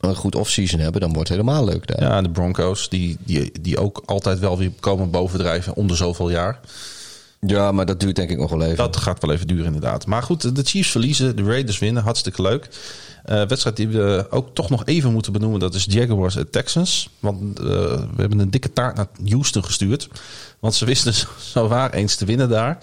een 0.00 0.14
goed 0.14 0.34
offseason 0.34 0.80
hebben, 0.80 1.00
dan 1.00 1.12
wordt 1.12 1.28
het 1.28 1.38
helemaal 1.38 1.64
leuk 1.64 1.86
daar. 1.86 2.02
Ja, 2.02 2.22
de 2.22 2.30
Broncos, 2.30 2.88
die, 2.88 3.16
die, 3.24 3.52
die 3.60 3.78
ook 3.78 4.02
altijd 4.06 4.38
wel 4.38 4.58
weer 4.58 4.70
komen 4.80 5.10
bovendrijven 5.10 5.74
onder 5.74 5.96
zoveel 5.96 6.30
jaar. 6.30 6.60
Ja, 7.40 7.72
maar 7.72 7.86
dat 7.86 8.00
duurt 8.00 8.16
denk 8.16 8.30
ik 8.30 8.38
nog 8.38 8.50
wel 8.50 8.62
even. 8.62 8.76
Dat 8.76 8.96
gaat 8.96 9.22
wel 9.22 9.34
even 9.34 9.46
duren 9.46 9.66
inderdaad. 9.66 10.06
Maar 10.06 10.22
goed, 10.22 10.56
de 10.56 10.62
Chiefs 10.62 10.90
verliezen, 10.90 11.36
de 11.36 11.42
Raiders 11.42 11.78
winnen, 11.78 12.02
hartstikke 12.02 12.42
leuk. 12.42 12.68
Eh, 13.24 13.46
wedstrijd 13.46 13.76
die 13.76 13.88
we 13.88 14.26
ook 14.30 14.54
toch 14.54 14.70
nog 14.70 14.84
even 14.84 15.12
moeten 15.12 15.32
benoemen, 15.32 15.60
dat 15.60 15.74
is 15.74 15.86
Jaguars 15.88 16.36
en 16.36 16.50
Texans. 16.50 17.10
Want 17.20 17.58
eh, 17.58 17.64
we 17.64 18.16
hebben 18.16 18.38
een 18.38 18.50
dikke 18.50 18.72
taart 18.72 18.96
naar 18.96 19.08
Houston 19.28 19.64
gestuurd. 19.64 20.08
Want 20.58 20.74
ze 20.74 20.84
wisten 20.84 21.14
zo 21.52 21.68
waar 21.68 21.92
eens 21.92 22.16
te 22.16 22.24
winnen 22.24 22.48
daar. 22.48 22.78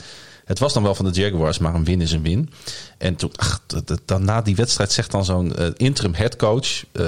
Het 0.46 0.60
was 0.60 0.74
dan 0.74 0.84
wel 0.84 0.96
van 0.96 1.06
de 1.06 1.22
Jaguars, 1.22 1.58
maar 1.58 1.76
een 1.76 1.84
win 1.84 2.02
is 2.02 2.12
een 2.12 2.22
win. 2.22 2.50
En 2.98 3.16
toen, 3.16 3.32
ach, 3.36 3.62
dan 4.06 4.26
na 4.26 4.42
die 4.42 4.56
wedstrijd 4.56 4.92
zegt 4.92 5.12
dan 5.12 5.26
zo'n 5.26 5.56
eh, 5.56 5.68
interim 5.76 6.14
headcoach, 6.14 6.84
eh, 6.92 7.08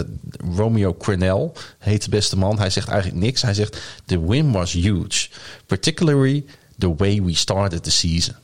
Romeo 0.56 0.94
Crennel, 0.94 1.54
heet 1.78 2.04
de 2.04 2.10
beste 2.10 2.38
man. 2.38 2.60
Hij 2.60 2.70
zegt 2.70 2.88
eigenlijk 2.88 3.22
niks. 3.22 3.42
Hij 3.42 3.54
zegt, 3.54 3.82
the 4.06 4.28
win 4.28 4.52
was 4.52 4.72
huge. 4.72 5.30
Particularly 5.66 6.46
the 6.78 6.96
way 6.96 7.22
we 7.24 7.36
started 7.36 7.84
the 7.84 7.92
season. 7.92 8.36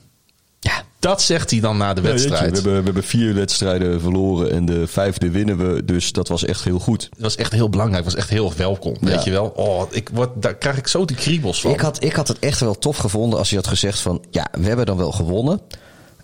Ja, 0.59 0.83
Dat 0.99 1.21
zegt 1.21 1.51
hij 1.51 1.59
dan 1.59 1.77
na 1.77 1.93
de 1.93 2.01
Ja, 2.01 2.07
weet 2.07 2.21
je, 2.21 2.29
wedstrijd. 2.29 2.51
we, 2.51 2.55
hebben, 2.55 2.77
we 2.77 2.83
hebben 2.85 3.03
vier 3.03 3.33
wedstrijden 3.33 4.01
verloren 4.01 4.51
en 4.51 4.65
de 4.65 4.87
vijfde 4.87 5.29
winnen 5.29 5.57
we. 5.57 5.85
Dus 5.85 6.11
dat 6.11 6.27
was 6.27 6.45
echt 6.45 6.63
heel 6.63 6.79
goed. 6.79 7.09
Dat 7.11 7.21
was 7.21 7.35
echt 7.35 7.51
heel 7.51 7.69
belangrijk. 7.69 8.03
was 8.03 8.15
echt 8.15 8.29
heel 8.29 8.53
welkom. 8.57 8.95
Ja. 8.99 9.07
Weet 9.07 9.23
je 9.23 9.31
wel? 9.31 9.45
Oh, 9.55 9.83
ik 9.89 10.09
word, 10.13 10.29
daar 10.35 10.55
krijg 10.55 10.77
ik 10.77 10.87
zo 10.87 11.05
die 11.05 11.15
kriebels 11.17 11.61
van. 11.61 11.71
ik 11.71 11.79
had, 11.79 12.03
ik 12.03 12.13
had 12.13 12.27
het 12.27 12.39
echt 12.39 12.59
wel 12.59 12.77
tof 12.77 12.97
gevonden 12.97 13.39
als 13.39 13.49
hij 13.49 13.57
had 13.57 13.67
gezegd 13.67 13.99
van... 13.99 14.23
ja, 14.31 14.47
we 14.51 14.67
hebben 14.67 14.85
dan 14.85 14.97
wel 14.97 15.11
gewonnen... 15.11 15.61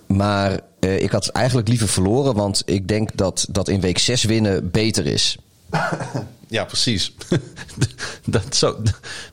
Maar 0.07 0.59
eh, 0.79 1.01
ik 1.01 1.11
had 1.11 1.27
eigenlijk 1.27 1.67
liever 1.67 1.87
verloren, 1.87 2.35
want 2.35 2.61
ik 2.65 2.87
denk 2.87 3.09
dat, 3.15 3.45
dat 3.49 3.67
in 3.67 3.81
week 3.81 3.97
6 3.97 4.23
winnen 4.23 4.71
beter 4.71 5.05
is. 5.05 5.37
Ja, 6.49 6.63
precies. 6.65 7.13
dat 8.25 8.55
zo, 8.55 8.77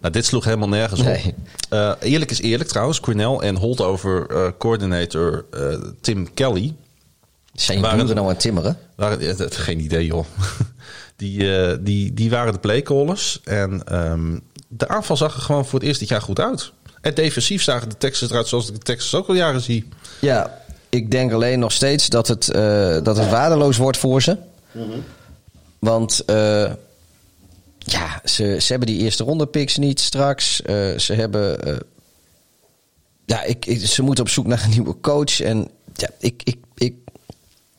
nou, 0.01 0.13
dit 0.13 0.25
sloeg 0.27 0.45
helemaal 0.45 0.69
nergens 0.69 1.01
op. 1.01 1.07
Nee. 1.07 1.35
Eh, 1.69 1.93
eerlijk 2.01 2.31
is 2.31 2.41
eerlijk 2.41 2.69
trouwens. 2.69 3.01
Cornell 3.01 3.37
en 3.39 3.57
holdover 3.57 4.27
eh 4.31 4.49
coordinator 4.59 5.45
eh, 5.51 5.75
Tim 6.01 6.35
Kelly. 6.35 6.75
Zijn 7.55 7.77
je 7.79 7.83
Waren- 7.83 7.99
buren 7.99 8.17
nou 8.17 8.29
aan 8.29 8.37
timmeren? 8.37 8.79
Waren, 8.97 9.21
ja, 9.21 9.33
dat- 9.33 9.57
geen 9.57 9.81
idee 9.81 10.07
joh. 10.07 10.25
Die, 11.17 11.57
eh, 11.57 11.77
die, 11.81 12.15
die 12.15 12.31
waren 12.31 12.53
de 12.53 12.59
playcallers. 12.59 13.41
En 13.45 13.83
ehm, 13.87 14.39
de 14.69 14.89
aanval 14.89 15.17
zag 15.17 15.35
er 15.37 15.43
gewoon 15.43 15.67
voor 15.67 15.79
het 15.79 15.89
eerst 15.89 16.01
dit 16.01 16.09
jaar 16.09 16.23
goed 16.23 16.41
uit. 16.41 16.73
En 17.01 17.15
defensief 17.15 17.63
zagen 17.63 17.89
de 17.89 17.97
Texans 17.99 18.31
eruit 18.31 18.49
zoals 18.49 18.69
ik 18.69 18.75
de 18.75 18.81
Texans 18.81 19.15
ook 19.15 19.29
al 19.29 19.35
jaren 19.35 19.61
zie. 19.61 19.89
Ja, 20.21 20.61
ik 20.89 21.11
denk 21.11 21.33
alleen 21.33 21.59
nog 21.59 21.73
steeds 21.73 22.09
dat 22.09 22.29
het, 22.29 22.49
eh, 22.49 22.99
dat 23.03 23.17
het 23.17 23.29
waardeloos 23.31 23.77
wordt 23.77 23.99
voor 23.99 24.23
ze. 24.23 24.37
Want 25.79 26.25
eh, 26.25 26.73
ja, 27.87 28.21
ze, 28.25 28.57
ze 28.61 28.67
hebben 28.71 28.89
die 28.89 29.01
eerste 29.01 29.25
ronde 29.25 29.47
picks 29.47 29.77
niet 29.77 30.01
straks. 30.01 30.63
Eh, 30.63 30.99
ze 30.99 31.13
hebben. 31.13 31.63
eh, 31.63 31.77
ja, 33.25 33.43
ik, 33.43 33.65
ze 33.85 34.03
moeten 34.03 34.25
op 34.25 34.31
zoek 34.31 34.47
naar 34.47 34.65
een 34.65 34.71
nieuwe 34.71 35.01
coach. 35.01 35.41
En 35.41 35.69
ja, 35.95 36.09
ik. 36.19 36.43
ik, 36.45 36.57
ik 36.75 36.95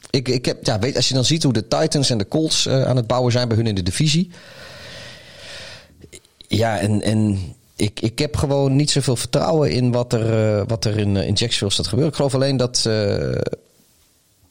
ik, 0.10 0.28
ik 0.28 0.46
heb, 0.46 0.66
ja, 0.66 0.80
weet, 0.80 0.96
als 0.96 1.08
je 1.08 1.14
dan 1.14 1.26
ziet 1.26 1.44
hoe 1.44 1.54
de 1.54 1.68
Titans 1.68 2.10
en 2.10 2.18
de 2.18 2.28
Colts 2.28 2.66
eh, 2.66 2.84
aan 2.84 2.96
het 2.96 3.08
bouwen 3.08 3.32
zijn 3.32 3.48
bij 3.48 3.58
hun 3.58 3.68
in 3.68 3.76
de 3.76 3.84
divisie. 3.84 4.32
Ja, 6.48 6.80
en, 6.80 7.02
en 7.02 7.40
ik, 7.76 8.00
ik 8.00 8.20
heb 8.20 8.36
gewoon 8.36 8.76
niet 8.76 8.92
zoveel 8.92 9.16
vertrouwen 9.16 9.72
in 9.72 9.92
wat 9.92 10.14
er, 10.14 10.66
wat 10.66 10.86
er 10.86 10.98
in, 10.98 11.16
in 11.16 11.34
Jacksonville 11.34 11.72
staat 11.72 11.88
gebeuren. 11.88 12.10
Ik 12.10 12.16
geloof 12.16 12.34
alleen 12.34 12.58
dat, 12.58 12.90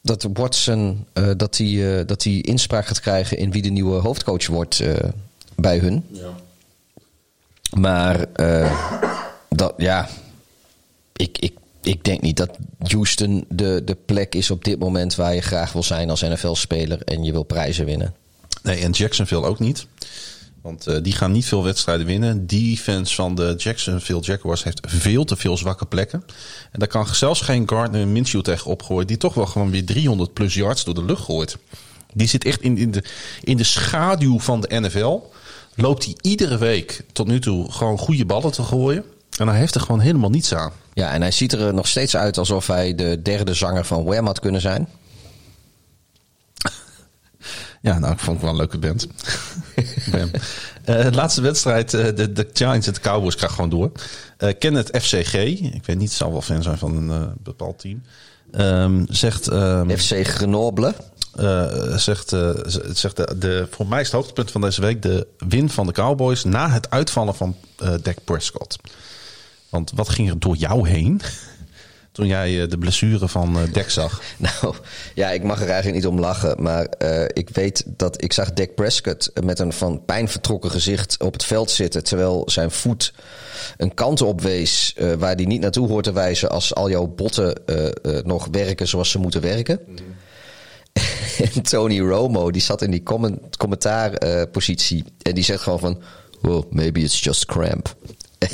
dat 0.01 0.27
Watson 0.33 1.07
dat 1.37 1.57
hij 1.57 2.05
dat 2.05 2.23
hij 2.23 2.33
inspraak 2.33 2.85
gaat 2.87 2.99
krijgen 2.99 3.37
in 3.37 3.51
wie 3.51 3.61
de 3.61 3.69
nieuwe 3.69 3.99
hoofdcoach 3.99 4.47
wordt 4.47 4.83
bij 5.57 5.77
hun. 5.77 6.03
Maar 7.77 8.25
eh, 8.33 9.01
dat, 9.49 9.73
ja, 9.77 10.09
ik, 11.13 11.37
ik, 11.37 11.53
ik 11.81 12.03
denk 12.03 12.21
niet 12.21 12.37
dat 12.37 12.57
Houston 12.79 13.45
de, 13.49 13.81
de 13.85 13.95
plek 14.05 14.35
is 14.35 14.51
op 14.51 14.63
dit 14.63 14.79
moment 14.79 15.15
waar 15.15 15.35
je 15.35 15.41
graag 15.41 15.73
wil 15.73 15.83
zijn 15.83 16.09
als 16.09 16.21
NFL-speler 16.21 17.01
en 17.01 17.23
je 17.23 17.31
wil 17.31 17.43
prijzen 17.43 17.85
winnen. 17.85 18.15
Nee, 18.63 18.81
en 18.81 18.91
Jacksonville 18.91 19.45
ook 19.45 19.59
niet. 19.59 19.87
Want 20.61 20.87
eh, 20.87 20.97
die 21.01 21.13
gaan 21.13 21.31
niet 21.31 21.45
veel 21.45 21.63
wedstrijden 21.63 22.05
winnen. 22.05 22.47
Defense 22.47 23.15
van 23.15 23.35
de 23.35 23.53
Jacksonville 23.57 24.21
Jaguars 24.21 24.63
heeft 24.63 24.79
veel 24.85 25.23
te 25.23 25.35
veel 25.35 25.57
zwakke 25.57 25.85
plekken. 25.85 26.23
En 26.71 26.79
daar 26.79 26.87
kan 26.87 27.07
zelfs 27.07 27.41
geen 27.41 27.69
Gardner 27.69 28.07
Minshew 28.07 28.41
tegen 28.41 28.71
opgooien. 28.71 29.07
Die 29.07 29.17
toch 29.17 29.33
wel 29.33 29.45
gewoon 29.45 29.71
weer 29.71 29.85
300 29.85 30.33
plus 30.33 30.53
yards 30.53 30.83
door 30.83 30.93
de 30.93 31.05
lucht 31.05 31.23
gooit. 31.23 31.57
Die 32.13 32.27
zit 32.27 32.45
echt 32.45 32.61
in, 32.61 32.77
in, 32.77 32.91
de, 32.91 33.03
in 33.43 33.57
de 33.57 33.63
schaduw 33.63 34.39
van 34.39 34.61
de 34.61 34.79
NFL. 34.79 35.19
Loopt 35.79 36.05
hij 36.05 36.15
iedere 36.21 36.57
week 36.57 37.03
tot 37.13 37.27
nu 37.27 37.39
toe 37.39 37.71
gewoon 37.71 37.97
goede 37.97 38.25
ballen 38.25 38.51
te 38.51 38.63
gooien. 38.63 39.03
En 39.37 39.47
hij 39.47 39.57
heeft 39.57 39.75
er 39.75 39.81
gewoon 39.81 39.99
helemaal 39.99 40.29
niets 40.29 40.53
aan. 40.53 40.71
Ja, 40.93 41.11
en 41.11 41.21
hij 41.21 41.31
ziet 41.31 41.53
er 41.53 41.73
nog 41.73 41.87
steeds 41.87 42.15
uit 42.15 42.37
alsof 42.37 42.67
hij 42.67 42.95
de 42.95 43.21
derde 43.21 43.53
zanger 43.53 43.85
van 43.85 44.03
Wham 44.03 44.25
had 44.25 44.39
kunnen 44.39 44.61
zijn. 44.61 44.87
Ja, 47.81 47.99
nou, 47.99 48.13
ik 48.13 48.19
vond 48.19 48.41
het 48.41 48.41
wel 48.41 48.51
een 48.51 48.57
leuke 48.57 48.77
band. 48.77 49.07
De 50.85 51.11
laatste 51.11 51.41
wedstrijd, 51.41 51.93
eh, 51.93 52.05
de, 52.15 52.31
de 52.31 52.49
Giants 52.53 52.87
en 52.87 52.93
de 52.93 52.99
Cowboys 52.99 53.35
krijgen 53.35 53.55
gewoon 53.55 53.79
door. 53.79 53.91
Eh 54.37 54.53
ken 54.59 54.73
het 54.73 54.97
FCG, 55.01 55.33
ik 55.33 55.85
weet 55.85 55.97
niet, 55.97 56.09
het 56.09 56.17
zal 56.17 56.31
wel 56.31 56.41
fan 56.41 56.63
zijn 56.63 56.77
van 56.77 56.95
een 56.95 57.33
bepaald 57.43 57.79
team. 57.79 58.01
Ehm, 58.51 59.05
zegt, 59.09 59.47
ehm, 59.47 59.97
FC 59.97 60.27
Grenoble. 60.27 60.93
Eh, 61.37 61.95
zegt, 61.97 62.33
eh, 62.33 62.49
z- 62.65 62.79
zegt 62.93 63.15
de, 63.15 63.35
de, 63.37 63.67
voor 63.71 63.87
mij 63.87 63.99
is 63.99 64.05
het 64.05 64.15
hoogtepunt 64.15 64.51
van 64.51 64.61
deze 64.61 64.81
week 64.81 65.01
de 65.01 65.27
win 65.47 65.69
van 65.69 65.85
de 65.87 65.93
Cowboys 65.93 66.43
na 66.43 66.69
het 66.69 66.89
uitvallen 66.89 67.35
van 67.35 67.55
eh 67.77 67.93
Dak 68.01 68.17
Prescott. 68.23 68.75
Want 69.69 69.91
wat 69.95 70.09
ging 70.09 70.29
er 70.29 70.39
door 70.39 70.55
jou 70.55 70.89
heen 70.89 71.21
toen 72.11 72.27
jij 72.27 72.67
de 72.67 72.77
blessure 72.77 73.27
van 73.27 73.57
eh 73.57 73.73
Dak 73.73 73.89
zag? 73.89 74.21
Nou, 74.37 74.75
ja, 75.15 75.29
ik 75.29 75.43
mag 75.43 75.61
er 75.61 75.67
eigenlijk 75.69 75.95
niet 75.95 76.07
om 76.07 76.19
lachen. 76.19 76.61
Maar 76.63 76.85
eh, 76.85 77.23
ik 77.33 77.49
weet 77.49 77.83
dat 77.87 78.23
ik 78.23 78.33
zag 78.33 78.53
Dak 78.53 78.75
Prescott 78.75 79.31
met 79.43 79.59
een 79.59 79.73
van 79.73 80.05
pijn 80.05 80.29
vertrokken 80.29 80.71
gezicht 80.71 81.23
op 81.23 81.33
het 81.33 81.43
veld 81.43 81.71
zitten. 81.71 82.03
Terwijl 82.03 82.43
zijn 82.45 82.71
voet 82.71 83.13
een 83.77 83.93
kant 83.93 84.21
op 84.21 84.41
wees 84.41 84.93
eh, 84.95 85.13
waar 85.13 85.35
die 85.35 85.47
niet 85.47 85.61
naartoe 85.61 85.87
hoort 85.87 86.03
te 86.03 86.11
wijzen 86.11 86.49
als 86.49 86.75
al 86.75 86.89
jouw 86.89 87.07
botten 87.07 87.65
eh, 87.65 87.85
eh, 87.85 87.91
nog 88.25 88.47
werken 88.51 88.87
zoals 88.87 89.09
ze 89.11 89.19
moeten 89.19 89.41
werken. 89.41 89.79
En 91.55 91.61
Tony 91.61 91.99
Romo, 91.99 92.51
die 92.51 92.61
zat 92.61 92.81
in 92.81 92.91
die 92.91 93.03
comment, 93.03 93.57
commentaarpositie. 93.57 95.03
en 95.21 95.35
die 95.35 95.43
zegt 95.43 95.61
gewoon 95.61 95.79
van, 95.79 96.01
well, 96.41 96.63
maybe 96.69 96.99
it's 96.99 97.23
just 97.23 97.45
cramp. 97.45 97.95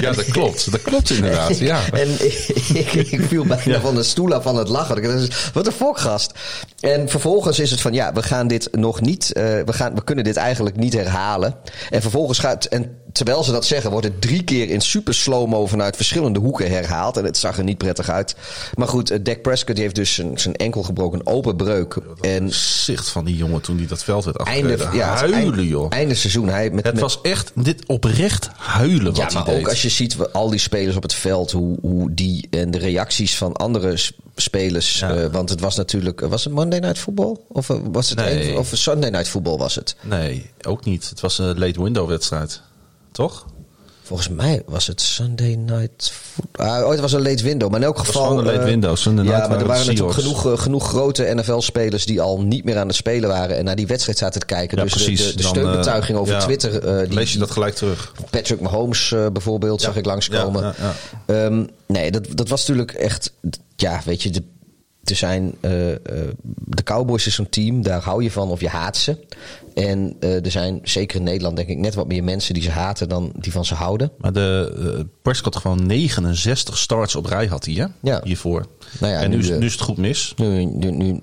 Ja, 0.00 0.12
dat 0.12 0.24
klopt. 0.24 0.70
Dat 0.70 0.82
klopt 0.82 1.10
inderdaad. 1.10 1.58
Ja. 1.58 1.80
En 1.92 2.08
ik, 2.08 2.92
ik, 2.92 3.20
viel 3.20 3.44
bijna 3.44 3.62
Ja. 3.64 3.80
van 3.80 3.94
de 3.94 4.02
stoel 4.02 4.34
af 4.34 4.42
van 4.42 4.56
het 4.56 4.68
lachen. 4.68 5.28
Wat 5.52 5.66
een 5.66 5.72
fokgast. 5.72 6.32
En 6.80 7.08
vervolgens 7.08 7.58
is 7.58 7.70
het 7.70 7.80
van, 7.80 7.92
ja, 7.92 8.12
we 8.12 8.22
gaan 8.22 8.48
dit 8.48 8.68
nog 8.72 9.00
niet, 9.00 9.32
eh, 9.32 9.44
we, 9.44 9.72
gaan, 9.72 9.94
we 9.94 10.04
kunnen 10.04 10.24
dit 10.24 10.36
eigenlijk 10.36 10.76
niet 10.76 10.92
herhalen. 10.92 11.54
En 11.90 12.00
vervolgens 12.02 12.38
gaat, 12.38 12.64
en 12.64 12.96
terwijl 13.18 13.44
ze 13.44 13.52
dat 13.52 13.64
zeggen, 13.66 13.90
wordt 13.90 14.06
het 14.06 14.20
drie 14.20 14.42
keer 14.44 14.68
in 14.70 14.80
super 14.80 15.14
slow-mo 15.14 15.66
vanuit 15.66 15.96
verschillende 15.96 16.38
hoeken 16.38 16.70
herhaald. 16.70 17.16
En 17.16 17.24
het 17.24 17.36
zag 17.36 17.58
er 17.58 17.64
niet 17.64 17.78
prettig 17.78 18.08
uit. 18.10 18.36
Maar 18.74 18.88
goed, 18.88 19.10
eh, 19.10 19.18
Dak 19.22 19.42
Prescott 19.42 19.74
die 19.74 19.82
heeft 19.82 19.94
dus 19.94 20.14
zijn, 20.14 20.38
zijn 20.38 20.56
enkel 20.56 20.82
gebroken, 20.82 21.26
open 21.26 21.56
breuk. 21.56 21.96
En 22.20 22.52
zicht 22.54 23.08
van 23.08 23.24
die 23.24 23.36
jongen 23.36 23.60
toen 23.60 23.76
hij 23.76 23.86
dat 23.86 24.04
veld 24.04 24.24
werd 24.24 24.36
einde, 24.36 24.72
afgereden. 24.72 24.96
ja, 24.98 25.14
huilen, 25.16 25.66
joh. 25.66 25.86
einde 25.88 26.14
seizoen. 26.14 26.48
Hij 26.48 26.70
met, 26.70 26.84
Het 26.84 26.92
met- 26.92 27.02
was 27.02 27.18
echt 27.22 27.52
dit 27.54 27.86
oprecht 27.86 28.48
huilen 28.56 29.14
Ja, 29.14 29.22
wat 29.24 29.32
maar 29.34 29.44
hij 29.44 29.58
ook 29.58 29.68
als 29.68 29.82
je 29.82 29.88
ziet 29.88 30.16
we- 30.16 30.30
al 30.30 30.50
die 30.50 30.58
spelers 30.58 30.96
op 30.96 31.02
het 31.02 31.14
veld, 31.14 31.50
hoe, 31.50 31.78
hoe 31.80 32.14
die 32.14 32.46
en 32.50 32.70
de 32.70 32.78
reacties 32.78 33.36
van 33.36 33.52
andere 33.52 33.96
spelers. 34.36 34.98
Ja. 34.98 35.14
eh, 35.14 35.26
want 35.32 35.50
het 35.50 35.60
was 35.60 35.76
natuurlijk, 35.76 36.20
was 36.20 36.44
het 36.44 36.52
Monday 36.52 36.78
Night 36.78 36.98
Football? 36.98 37.36
Of 37.48 37.70
eh, 37.70 37.76
was 37.92 38.08
het 38.10 38.18
Nee. 38.18 38.50
een- 38.50 38.56
of 38.56 38.70
Sunday 38.72 39.10
Night 39.10 39.28
Football 39.28 39.56
was 39.56 39.74
het? 39.74 39.96
Nee, 40.02 40.50
ook 40.66 40.84
niet. 40.84 41.08
Het 41.10 41.20
was 41.20 41.38
een 41.38 41.58
late 41.58 41.82
window 41.82 42.08
wedstrijd. 42.08 42.60
Toch? 43.12 43.46
Volgens 44.02 44.28
mij 44.28 44.62
was 44.66 44.86
het 44.86 45.00
Sunday 45.00 45.54
Night 45.54 46.12
Football. 46.12 46.66
Ah, 46.66 46.90
het 46.90 47.00
was 47.00 47.12
een 47.12 47.22
late 47.22 47.42
window. 47.42 47.70
Maar 47.70 47.78
in 47.80 47.84
elk 47.86 47.96
was 47.96 48.06
geval. 48.06 48.22
gewoon 48.22 48.38
een 48.38 48.44
late 48.44 48.58
eh, 48.58 48.64
window. 48.64 48.96
Sunday 48.96 49.24
ja, 49.24 49.30
night 49.30 49.48
maar 49.48 49.58
er 49.60 49.66
waren 49.66 49.86
natuurlijk 49.86 50.14
genoeg, 50.14 50.46
eh, 50.52 50.58
genoeg 50.58 50.88
grote 50.88 51.32
NFL-spelers 51.34 52.06
die 52.06 52.20
al 52.20 52.40
niet 52.42 52.64
meer 52.64 52.78
aan 52.78 52.86
het 52.86 52.96
spelen 52.96 53.28
waren. 53.28 53.56
En 53.56 53.64
naar 53.64 53.76
die 53.76 53.86
wedstrijd 53.86 54.18
zaten 54.18 54.40
te 54.40 54.46
kijken. 54.46 54.76
Ja, 54.78 54.82
dus 54.84 54.92
de- 54.92 54.98
precies. 55.04 55.26
de, 55.26 55.36
de 55.36 55.42
Dan, 55.42 55.50
steunbetuiging 55.50 56.16
eh, 56.16 56.22
over 56.22 56.34
ja, 56.34 56.40
Twitter. 56.40 57.04
die, 57.06 57.14
Lees 57.14 57.32
je 57.32 57.38
dat 57.38 57.50
gelijk 57.50 57.74
terug. 57.74 58.12
Patrick 58.30 58.60
Mahomes 58.60 59.14
bijvoorbeeld, 59.32 59.80
zag 59.80 59.96
ik 59.96 60.04
langskomen. 60.04 60.62
Ja, 60.62 60.74
ja, 61.26 61.44
Ehm, 61.44 61.64
nee, 61.86 62.10
dat, 62.10 62.26
dat 62.34 62.48
was 62.48 62.60
natuurlijk 62.60 62.92
echt... 62.92 63.32
Ja, 63.76 64.00
weet 64.04 64.22
je, 64.22 64.30
de, 64.30 64.42
er 65.10 65.16
zijn... 65.16 65.54
eh, 65.60 65.92
eh, 65.92 65.98
de 66.54 66.82
Cowboys 66.82 67.26
is 67.26 67.34
zo'n 67.34 67.48
team, 67.48 67.82
daar 67.82 68.00
hou 68.02 68.22
je 68.22 68.30
van 68.30 68.50
of 68.50 68.60
je 68.60 68.68
haat 68.68 68.96
ze. 68.96 69.16
En 69.74 70.16
eh, 70.20 70.44
er 70.44 70.50
zijn, 70.50 70.80
zeker 70.82 71.16
in 71.18 71.22
Nederland 71.22 71.56
denk 71.56 71.68
ik, 71.68 71.76
net 71.78 71.94
wat 71.94 72.06
meer 72.06 72.24
mensen 72.24 72.54
die 72.54 72.62
ze 72.62 72.70
haten 72.70 73.08
dan 73.08 73.32
die 73.36 73.52
van 73.52 73.64
ze 73.64 73.74
houden. 73.74 74.10
Maar 74.18 74.32
de 74.32 75.06
Prescott 75.22 75.56
gewoon 75.56 75.86
69 75.86 76.78
starts 76.78 77.14
op 77.14 77.24
rij 77.26 77.46
had 77.46 77.64
hij, 77.64 77.74
hè? 77.74 77.86
Ja. 78.00 78.20
Hiervoor. 78.24 78.66
Nou 79.00 79.12
ja, 79.12 79.20
en 79.20 79.30
nu, 79.30 79.36
nu, 79.36 79.42
is- 79.42 79.48
nu 79.48 79.66
is 79.66 79.72
het 79.72 79.80
goed 79.80 79.96
mis. 79.96 80.32
Nu, 80.36 80.64
nu, 80.64 81.20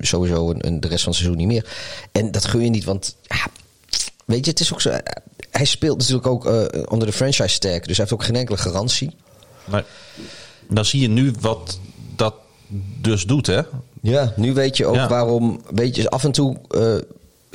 sowieso 0.00 0.54
een, 0.58 0.80
de 0.80 0.88
rest 0.88 1.02
van 1.02 1.12
het 1.12 1.20
seizoen 1.20 1.36
niet 1.36 1.46
meer. 1.46 1.66
En 2.12 2.30
dat 2.30 2.44
gun 2.44 2.62
je 2.64 2.70
niet, 2.70 2.84
want 2.84 3.16
ja, 3.22 3.46
weet 4.24 4.44
je, 4.44 4.50
het 4.50 4.60
is 4.60 4.72
ook 4.72 4.80
zo. 4.80 4.90
Hij 5.50 5.64
speelt 5.64 5.98
natuurlijk 5.98 6.26
ook 6.26 6.44
onder 6.90 7.06
de 7.08 7.12
franchise 7.14 7.58
tag, 7.58 7.72
dus 7.80 7.86
hij 7.86 7.94
heeft 7.96 8.12
ook 8.12 8.24
geen 8.24 8.36
enkele 8.36 8.58
garantie. 8.58 9.16
Maar 9.64 9.84
dan 10.68 10.84
zie 10.84 11.00
je 11.00 11.08
nu 11.08 11.32
wat 11.40 11.78
dus 13.00 13.24
doet, 13.26 13.46
hè? 13.46 13.60
Ja, 14.00 14.32
nu 14.36 14.52
weet 14.54 14.76
je 14.76 14.86
ook 14.86 14.94
Ja. 14.94 15.08
waarom. 15.08 15.60
Weet 15.74 15.96
je, 15.96 16.10
af 16.10 16.24
en 16.24 16.32
toe 16.32 16.56
eh, 16.70 16.94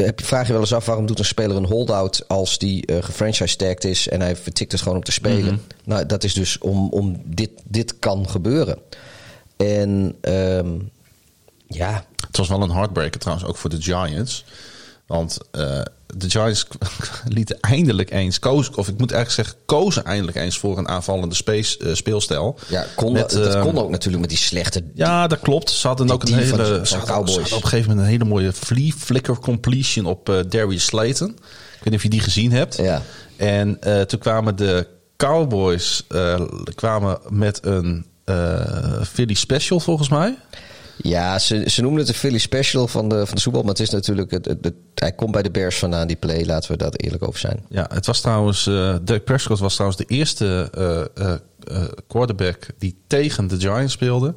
heb 0.06 0.20
je, 0.20 0.26
vraag 0.26 0.46
je 0.48 0.52
wel 0.52 0.62
eens 0.62 0.74
af 0.74 0.86
waarom 0.86 1.06
doet 1.06 1.20
een 1.20 1.26
speler 1.26 1.58
een 1.58 1.66
holdout 1.66 2.28
als 2.28 2.58
die 2.58 2.86
eh 2.86 3.04
gefranchise 3.04 3.56
tagged 3.56 3.84
is 3.84 4.08
en 4.08 4.22
hij 4.22 4.36
vertikt 4.36 4.72
het 4.72 4.82
gewoon 4.82 4.98
om 4.98 5.04
te 5.04 5.12
spelen. 5.12 5.62
Nou, 5.84 6.06
dat 6.06 6.24
is 6.24 6.34
dus 6.34 6.58
om, 6.58 6.90
om 6.90 7.22
dit, 7.26 7.50
dit 7.64 8.00
kan 8.00 8.30
gebeuren. 8.30 8.78
En 9.58 10.16
ehm, 10.22 10.70
ja, 11.68 12.06
Het 12.28 12.38
was 12.38 12.48
wel 12.48 12.62
een 12.62 12.72
heartbreaker 12.72 13.20
trouwens, 13.20 13.48
ook 13.48 13.58
voor 13.58 13.70
de 13.70 13.82
Giants. 13.82 14.46
Want 15.06 15.38
eh, 15.52 15.82
de 16.16 16.30
Giants 16.30 16.66
lieten 17.28 17.58
eindelijk 17.60 18.12
eens 18.12 18.40
kozen, 18.40 18.78
of 18.78 18.88
ik 18.88 18.98
moet 18.98 19.12
eigenlijk 19.12 19.48
zeggen, 19.48 19.66
kozen 19.66 20.04
eindelijk 20.06 20.38
eens 20.38 20.58
voor 20.58 20.78
een 20.78 20.88
aanvallende 20.88 21.36
space, 21.36 21.78
eh, 21.78 21.94
speelstijl. 21.94 22.60
ja 22.68 22.86
kon, 22.96 23.14
Met, 23.14 23.30
dat 23.30 23.54
ehm, 23.54 23.62
kon 23.64 23.78
ook 23.78 23.90
natuurlijk 23.90 24.22
met 24.22 24.30
die 24.30 24.38
slechte. 24.40 24.84
Ja, 24.94 25.28
dat 25.28 25.40
klopt. 25.40 25.70
Ze 25.70 25.88
hadden 25.88 26.12
ook 26.12 26.22
een 26.24 26.28
van- 26.30 26.38
hele. 26.40 26.76
van 26.76 26.86
Ze 26.86 26.96
hadden, 26.96 27.16
Cowboys. 27.16 27.34
ze 27.34 27.40
hadden 27.40 27.58
op 27.58 27.64
een 27.64 27.70
gegeven 27.70 27.90
moment 27.90 28.08
een 28.08 28.14
hele 28.14 28.26
mooie 28.30 28.54
flea 28.54 28.92
flicker 28.98 29.40
completion 29.40 30.06
op 30.06 30.30
eh 30.30 30.40
Darius 30.50 30.86
Slayton. 30.86 31.30
Ik 31.30 31.38
weet 31.74 31.84
niet 31.84 31.94
of 31.96 32.04
je 32.04 32.10
die 32.10 32.20
gezien 32.20 32.52
hebt. 32.52 32.76
Ja. 32.78 33.02
En 33.38 33.82
eh, 33.82 34.02
toen 34.02 34.20
kwamen 34.20 34.56
de 34.56 34.88
Cowboys 35.18 36.04
kwamen 36.76 37.20
met 37.30 37.60
een 37.66 38.06
Philly 39.12 39.34
Special 39.34 39.80
volgens 39.80 40.10
mij. 40.10 40.38
Ja, 41.04 41.40
ze, 41.40 41.64
ze 41.70 41.82
noemen 41.82 42.00
het 42.00 42.08
de 42.08 42.14
Philly 42.14 42.38
Special 42.38 42.88
van 42.88 43.10
de, 43.10 43.26
van 43.26 43.36
de 43.36 43.42
Super 43.42 43.52
Bowl. 43.52 43.64
Maar 43.64 43.74
het 43.74 43.80
is 43.84 43.90
natuurlijk... 43.90 44.32
Het, 44.32 44.46
het, 44.46 44.64
het- 44.66 44.74
hij 44.96 45.12
komt 45.12 45.32
bij 45.32 45.42
de 45.42 45.52
Bears 45.52 45.78
vandaan, 45.80 46.08
die 46.08 46.16
play. 46.16 46.46
Laten 46.46 46.72
we 46.72 46.78
daar 46.78 46.92
eerlijk 46.92 47.28
over 47.28 47.40
zijn. 47.40 47.66
Ja, 47.70 47.88
het 47.94 48.06
was 48.06 48.22
trouwens. 48.22 48.68
eh 48.68 48.96
Dirk 49.02 49.24
Prescott 49.24 49.60
was 49.60 49.74
trouwens 49.74 50.02
de 50.06 50.14
eerste 50.16 50.70
eh, 51.16 51.32
eh, 51.32 51.84
quarterback 52.08 52.66
die 52.78 52.96
tegen 53.08 53.48
de 53.48 53.60
Giants 53.60 53.94
speelde. 53.94 54.36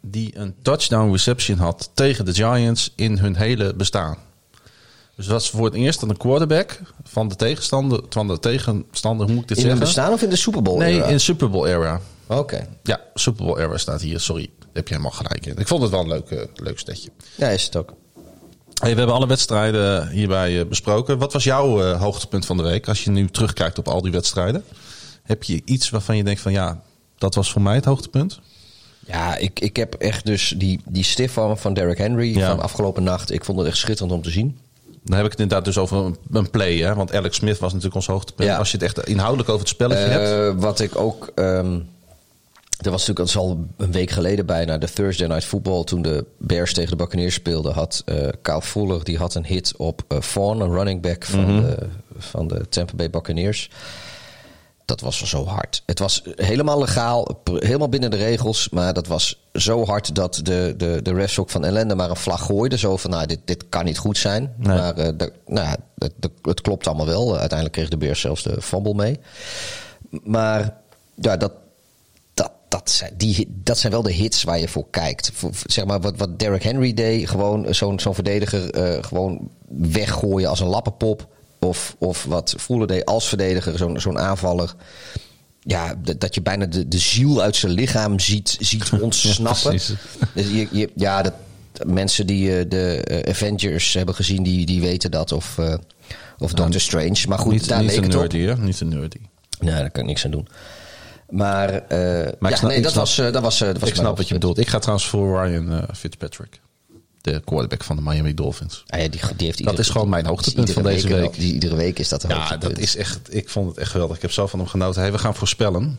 Die 0.00 0.38
een 0.38 0.54
touchdown 0.62 1.10
reception 1.12 1.58
had 1.58 1.90
tegen 1.94 2.24
de 2.24 2.34
Giants 2.34 2.92
in 2.96 3.18
hun 3.18 3.36
hele 3.36 3.74
bestaan. 3.74 4.16
Dus 5.16 5.26
dat 5.26 5.34
was 5.34 5.50
voor 5.50 5.64
het 5.64 5.74
eerst 5.74 6.02
een 6.02 6.16
quarterback 6.16 6.80
van 7.04 7.28
de 7.28 7.36
tegenstander, 7.36 8.00
van 8.08 8.26
de 8.28 8.38
tegenstander, 8.38 9.26
hoe 9.26 9.34
moet 9.34 9.42
ik 9.42 9.48
dit 9.48 9.58
In 9.58 9.62
hun 9.66 9.76
zeggen? 9.76 9.94
bestaan 9.94 10.12
of 10.12 10.22
in 10.22 10.30
de 10.30 10.36
Super 10.36 10.62
Bowl? 10.62 10.78
Nee, 10.78 10.94
era? 10.94 11.06
in 11.06 11.20
Super 11.20 11.50
Bowl 11.50 11.66
era. 11.66 12.00
Oké. 12.26 12.66
Ja, 12.82 13.00
Super 13.14 13.44
Bowl 13.44 13.58
era 13.58 13.76
staat 13.78 14.00
hier. 14.00 14.20
Sorry, 14.20 14.50
heb 14.78 14.88
je 14.88 14.94
helemaal 14.94 15.16
gelijk 15.16 15.46
in. 15.46 15.56
Ik 15.56 15.66
vond 15.66 15.82
het 15.82 15.90
wel 15.90 16.00
een 16.00 16.08
leuk, 16.08 16.48
leuk 16.54 16.78
stetje. 16.78 17.10
Ja, 17.34 17.48
is 17.48 17.64
het 17.64 17.76
ook. 17.76 17.94
Hey, 18.80 18.90
we 18.92 18.96
hebben 18.98 19.14
alle 19.16 19.26
wedstrijden 19.26 20.08
hierbij 20.08 20.60
eh, 20.60 20.66
besproken. 20.66 21.18
Wat 21.18 21.32
was 21.32 21.44
jouw 21.44 21.82
eh, 21.82 22.00
hoogtepunt 22.00 22.46
van 22.46 22.56
de 22.56 22.62
week 22.62 22.88
als 22.88 23.04
je 23.04 23.10
nu 23.10 23.26
terugkijkt 23.28 23.78
op 23.78 23.88
al 23.88 24.02
die 24.02 24.12
wedstrijden? 24.12 24.64
Heb 25.22 25.42
je 25.42 25.62
iets 25.64 25.90
waarvan 25.90 26.16
je 26.16 26.24
denkt 26.24 26.40
van 26.40 26.52
ja, 26.52 26.82
dat 27.18 27.34
was 27.34 27.52
voor 27.52 27.62
mij 27.62 27.74
het 27.74 27.84
hoogtepunt? 27.84 28.40
Ja, 29.06 29.36
ik, 29.36 29.60
ik 29.60 29.76
heb 29.76 29.94
echt 29.94 30.26
dus 30.26 30.54
die, 30.56 30.80
die 30.88 31.04
stifarm 31.04 31.56
van 31.56 31.74
Derrick 31.74 31.98
Henry 31.98 32.36
Ja. 32.36 32.48
van 32.50 32.60
afgelopen 32.60 33.02
nacht. 33.02 33.32
Ik 33.32 33.44
vond 33.44 33.58
het 33.58 33.66
echt 33.66 33.76
schitterend 33.76 34.12
om 34.16 34.22
te 34.22 34.30
zien. 34.30 34.58
Dan 35.04 35.16
heb 35.16 35.24
ik 35.26 35.30
het 35.30 35.40
inderdaad 35.40 35.64
dus 35.64 35.78
over 35.78 35.96
een, 35.96 36.16
een 36.32 36.50
play, 36.50 36.76
hè? 36.76 36.94
want 36.94 37.14
Alex 37.14 37.36
Smith 37.36 37.58
was 37.58 37.68
natuurlijk 37.68 37.94
ons 37.96 38.06
hoogtepunt. 38.06 38.48
Ja. 38.48 38.56
Als 38.56 38.70
je 38.70 38.76
het 38.76 38.86
echt 38.86 39.08
inhoudelijk 39.08 39.48
over 39.48 39.60
het 39.60 39.68
spelletje 39.68 40.04
hebt. 40.04 40.56
Eh, 40.56 40.62
wat 40.62 40.80
ik 40.80 40.96
ook. 40.98 41.32
ehm 41.34 41.78
er 42.78 42.90
was 42.90 43.06
natuurlijk, 43.06 43.32
dat 43.32 43.42
al 43.42 43.66
een 43.76 43.92
week 43.92 44.10
geleden 44.10 44.46
bijna, 44.46 44.78
de 44.78 44.92
Thursday 44.92 45.28
Night 45.28 45.44
Football. 45.44 45.84
Toen 45.84 46.02
de 46.02 46.26
Bears 46.38 46.74
tegen 46.74 46.90
de 46.90 46.96
Buccaneers 46.96 47.34
speelden, 47.34 47.72
had 47.72 48.02
eh 48.04 48.28
Kyle 48.42 48.62
Fuller 48.62 49.04
die 49.04 49.18
had 49.18 49.34
een 49.34 49.46
hit 49.46 49.76
op 49.76 50.02
Vaughn, 50.08 50.60
een 50.60 50.72
running 50.72 51.02
back 51.02 51.24
van, 51.24 51.60
de, 51.60 51.88
van 52.18 52.48
de 52.48 52.68
Tampa 52.68 52.94
Bay 52.96 53.10
Buccaneers. 53.10 53.70
Dat 54.84 55.00
was 55.00 55.22
zo 55.24 55.46
hard. 55.46 55.82
Het 55.86 55.98
was 55.98 56.22
helemaal 56.34 56.78
legaal, 56.78 57.40
helemaal 57.44 57.88
binnen 57.88 58.10
de 58.10 58.16
regels. 58.16 58.68
Maar 58.68 58.92
dat 58.92 59.06
was 59.06 59.40
zo 59.52 59.84
hard 59.84 60.14
dat 60.14 60.40
de, 60.42 60.74
de, 60.76 61.00
de 61.02 61.12
refs 61.14 61.38
ook 61.38 61.50
van 61.50 61.64
ellende 61.64 61.94
maar 61.94 62.10
een 62.10 62.16
vlag 62.16 62.46
gooiden. 62.46 62.78
Zo 62.78 62.96
van, 62.96 63.10
nou, 63.10 63.26
dit, 63.26 63.40
dit 63.44 63.68
kan 63.68 63.84
niet 63.84 63.98
goed 63.98 64.18
zijn. 64.18 64.54
Nee. 64.56 64.76
Maar 64.76 64.96
eh, 64.96 65.12
de, 65.16 65.32
nou, 65.46 65.76
het, 65.98 66.12
het 66.42 66.60
klopt 66.60 66.86
allemaal 66.86 67.06
wel. 67.06 67.30
Uiteindelijk 67.30 67.72
kreeg 67.72 67.88
de 67.88 67.96
Bears 67.96 68.20
zelfs 68.20 68.42
de 68.42 68.62
fumble 68.62 68.94
mee. 68.94 69.18
Maar 70.22 70.74
ja, 71.14 71.36
dat, 71.36 71.52
dat, 72.68 72.90
zijn, 72.90 73.12
die, 73.16 73.46
dat 73.62 73.78
zijn 73.78 73.92
wel 73.92 74.02
de 74.02 74.12
hits 74.12 74.42
waar 74.42 74.58
je 74.58 74.68
voor 74.68 74.86
kijkt. 74.90 75.32
Zeg 75.66 75.84
maar 75.84 76.00
wat, 76.00 76.16
wat 76.16 76.38
Derrick 76.38 76.62
Henry 76.62 76.94
deed, 76.94 77.28
gewoon 77.28 77.74
zo'n 77.74 78.00
zo'n 78.00 78.14
verdediger 78.14 78.70
eh, 78.70 79.04
gewoon 79.04 79.50
weggooien 79.68 80.48
als 80.48 80.60
een 80.60 80.66
lappenpop. 80.66 81.28
Of, 81.60 81.96
of 81.98 82.24
wat 82.24 82.54
Fuller 82.58 82.86
deed 82.86 83.04
als 83.04 83.28
verdediger, 83.28 83.78
zo'n 83.78 84.00
zo'n 84.00 84.18
aanvaller. 84.18 84.74
Ja, 85.60 85.94
dat 86.18 86.34
je 86.34 86.42
bijna 86.42 86.66
de, 86.66 86.88
de 86.88 86.98
ziel 86.98 87.42
uit 87.42 87.56
zijn 87.56 87.72
lichaam 87.72 88.18
ziet, 88.18 88.56
ziet 88.60 88.90
ontsnappen. 89.00 89.70
precies. 89.70 89.94
dus 90.34 90.46
je, 90.50 90.68
je, 90.70 90.90
ja, 90.94 91.22
dat, 91.22 91.32
mensen 91.86 92.26
die 92.26 92.58
eh, 92.58 92.64
de 92.68 93.04
eh, 93.04 93.30
Avengers 93.30 93.92
hebben 93.92 94.14
gezien, 94.14 94.42
die, 94.42 94.66
die 94.66 94.80
weten 94.80 95.10
dat. 95.10 95.32
Of, 95.32 95.58
of 96.38 96.52
Doctor 96.52 96.80
Strange. 96.80 97.24
Maar 97.28 97.38
goed, 97.38 97.52
niet 97.52 97.68
daar 97.68 97.80
niet 97.80 97.88
leek 97.90 97.96
een 97.96 98.04
het 98.04 98.14
op. 98.14 98.20
nerdy, 98.20 98.38
hè? 98.38 98.56
Niet 98.56 98.80
een 98.80 98.88
nerdy. 98.88 99.18
Nee, 99.60 99.74
daar 99.74 99.90
kan 99.90 100.02
ik 100.02 100.08
niks 100.08 100.24
aan 100.24 100.30
doen. 100.30 100.48
Maar, 101.28 101.68
eh 101.68 101.98
Maar 102.38 102.50
ik 102.50 102.50
ja, 102.50 102.56
snap- 102.56 102.68
nee, 102.68 102.76
ik 102.76 102.82
dat, 102.82 102.92
snap- 102.92 103.04
was, 103.04 103.18
eh, 103.18 103.32
dat 103.32 103.42
was, 103.42 103.60
eh, 103.60 103.66
dat 103.68 103.78
was 103.78 103.88
ik 103.88 103.94
snap 103.94 104.16
wat 104.16 104.28
je 104.28 104.34
bedoelt. 104.34 104.58
Ik 104.58 104.68
ga 104.68 104.78
trouwens 104.78 105.08
voor 105.08 105.44
Ryan 105.46 105.72
eh, 105.72 105.82
Fitzpatrick. 105.94 106.60
De 107.20 107.40
quarterback 107.44 107.84
van 107.84 107.96
de 107.96 108.02
Miami 108.02 108.34
Dolphins. 108.34 108.84
Ah, 108.86 109.00
ja, 109.00 109.08
die, 109.08 109.20
die 109.36 109.46
heeft 109.46 109.58
iedere- 109.60 109.78
is 109.78 109.88
gewoon 109.88 110.08
mijn 110.08 110.26
hoogtepunt 110.26 110.72
van 110.72 110.82
deze 110.82 111.08
week. 111.08 111.34
Die, 111.34 111.52
iedere 111.54 111.76
week 111.76 111.98
is 111.98 112.08
dat 112.08 112.22
een 112.22 112.28
Ja, 112.30 112.36
hoogtepunt. 112.36 112.74
dat 112.74 112.82
is 112.84 112.96
echt, 112.96 113.34
ik 113.34 113.48
vond 113.48 113.68
het 113.68 113.78
echt 113.78 113.90
geweldig. 113.90 114.16
Ik 114.16 114.22
heb 114.22 114.32
zo 114.32 114.46
van 114.46 114.58
hem 114.58 114.68
genoten. 114.68 115.00
Hey, 115.00 115.12
we 115.12 115.18
gaan 115.18 115.34
voorspellen. 115.34 115.98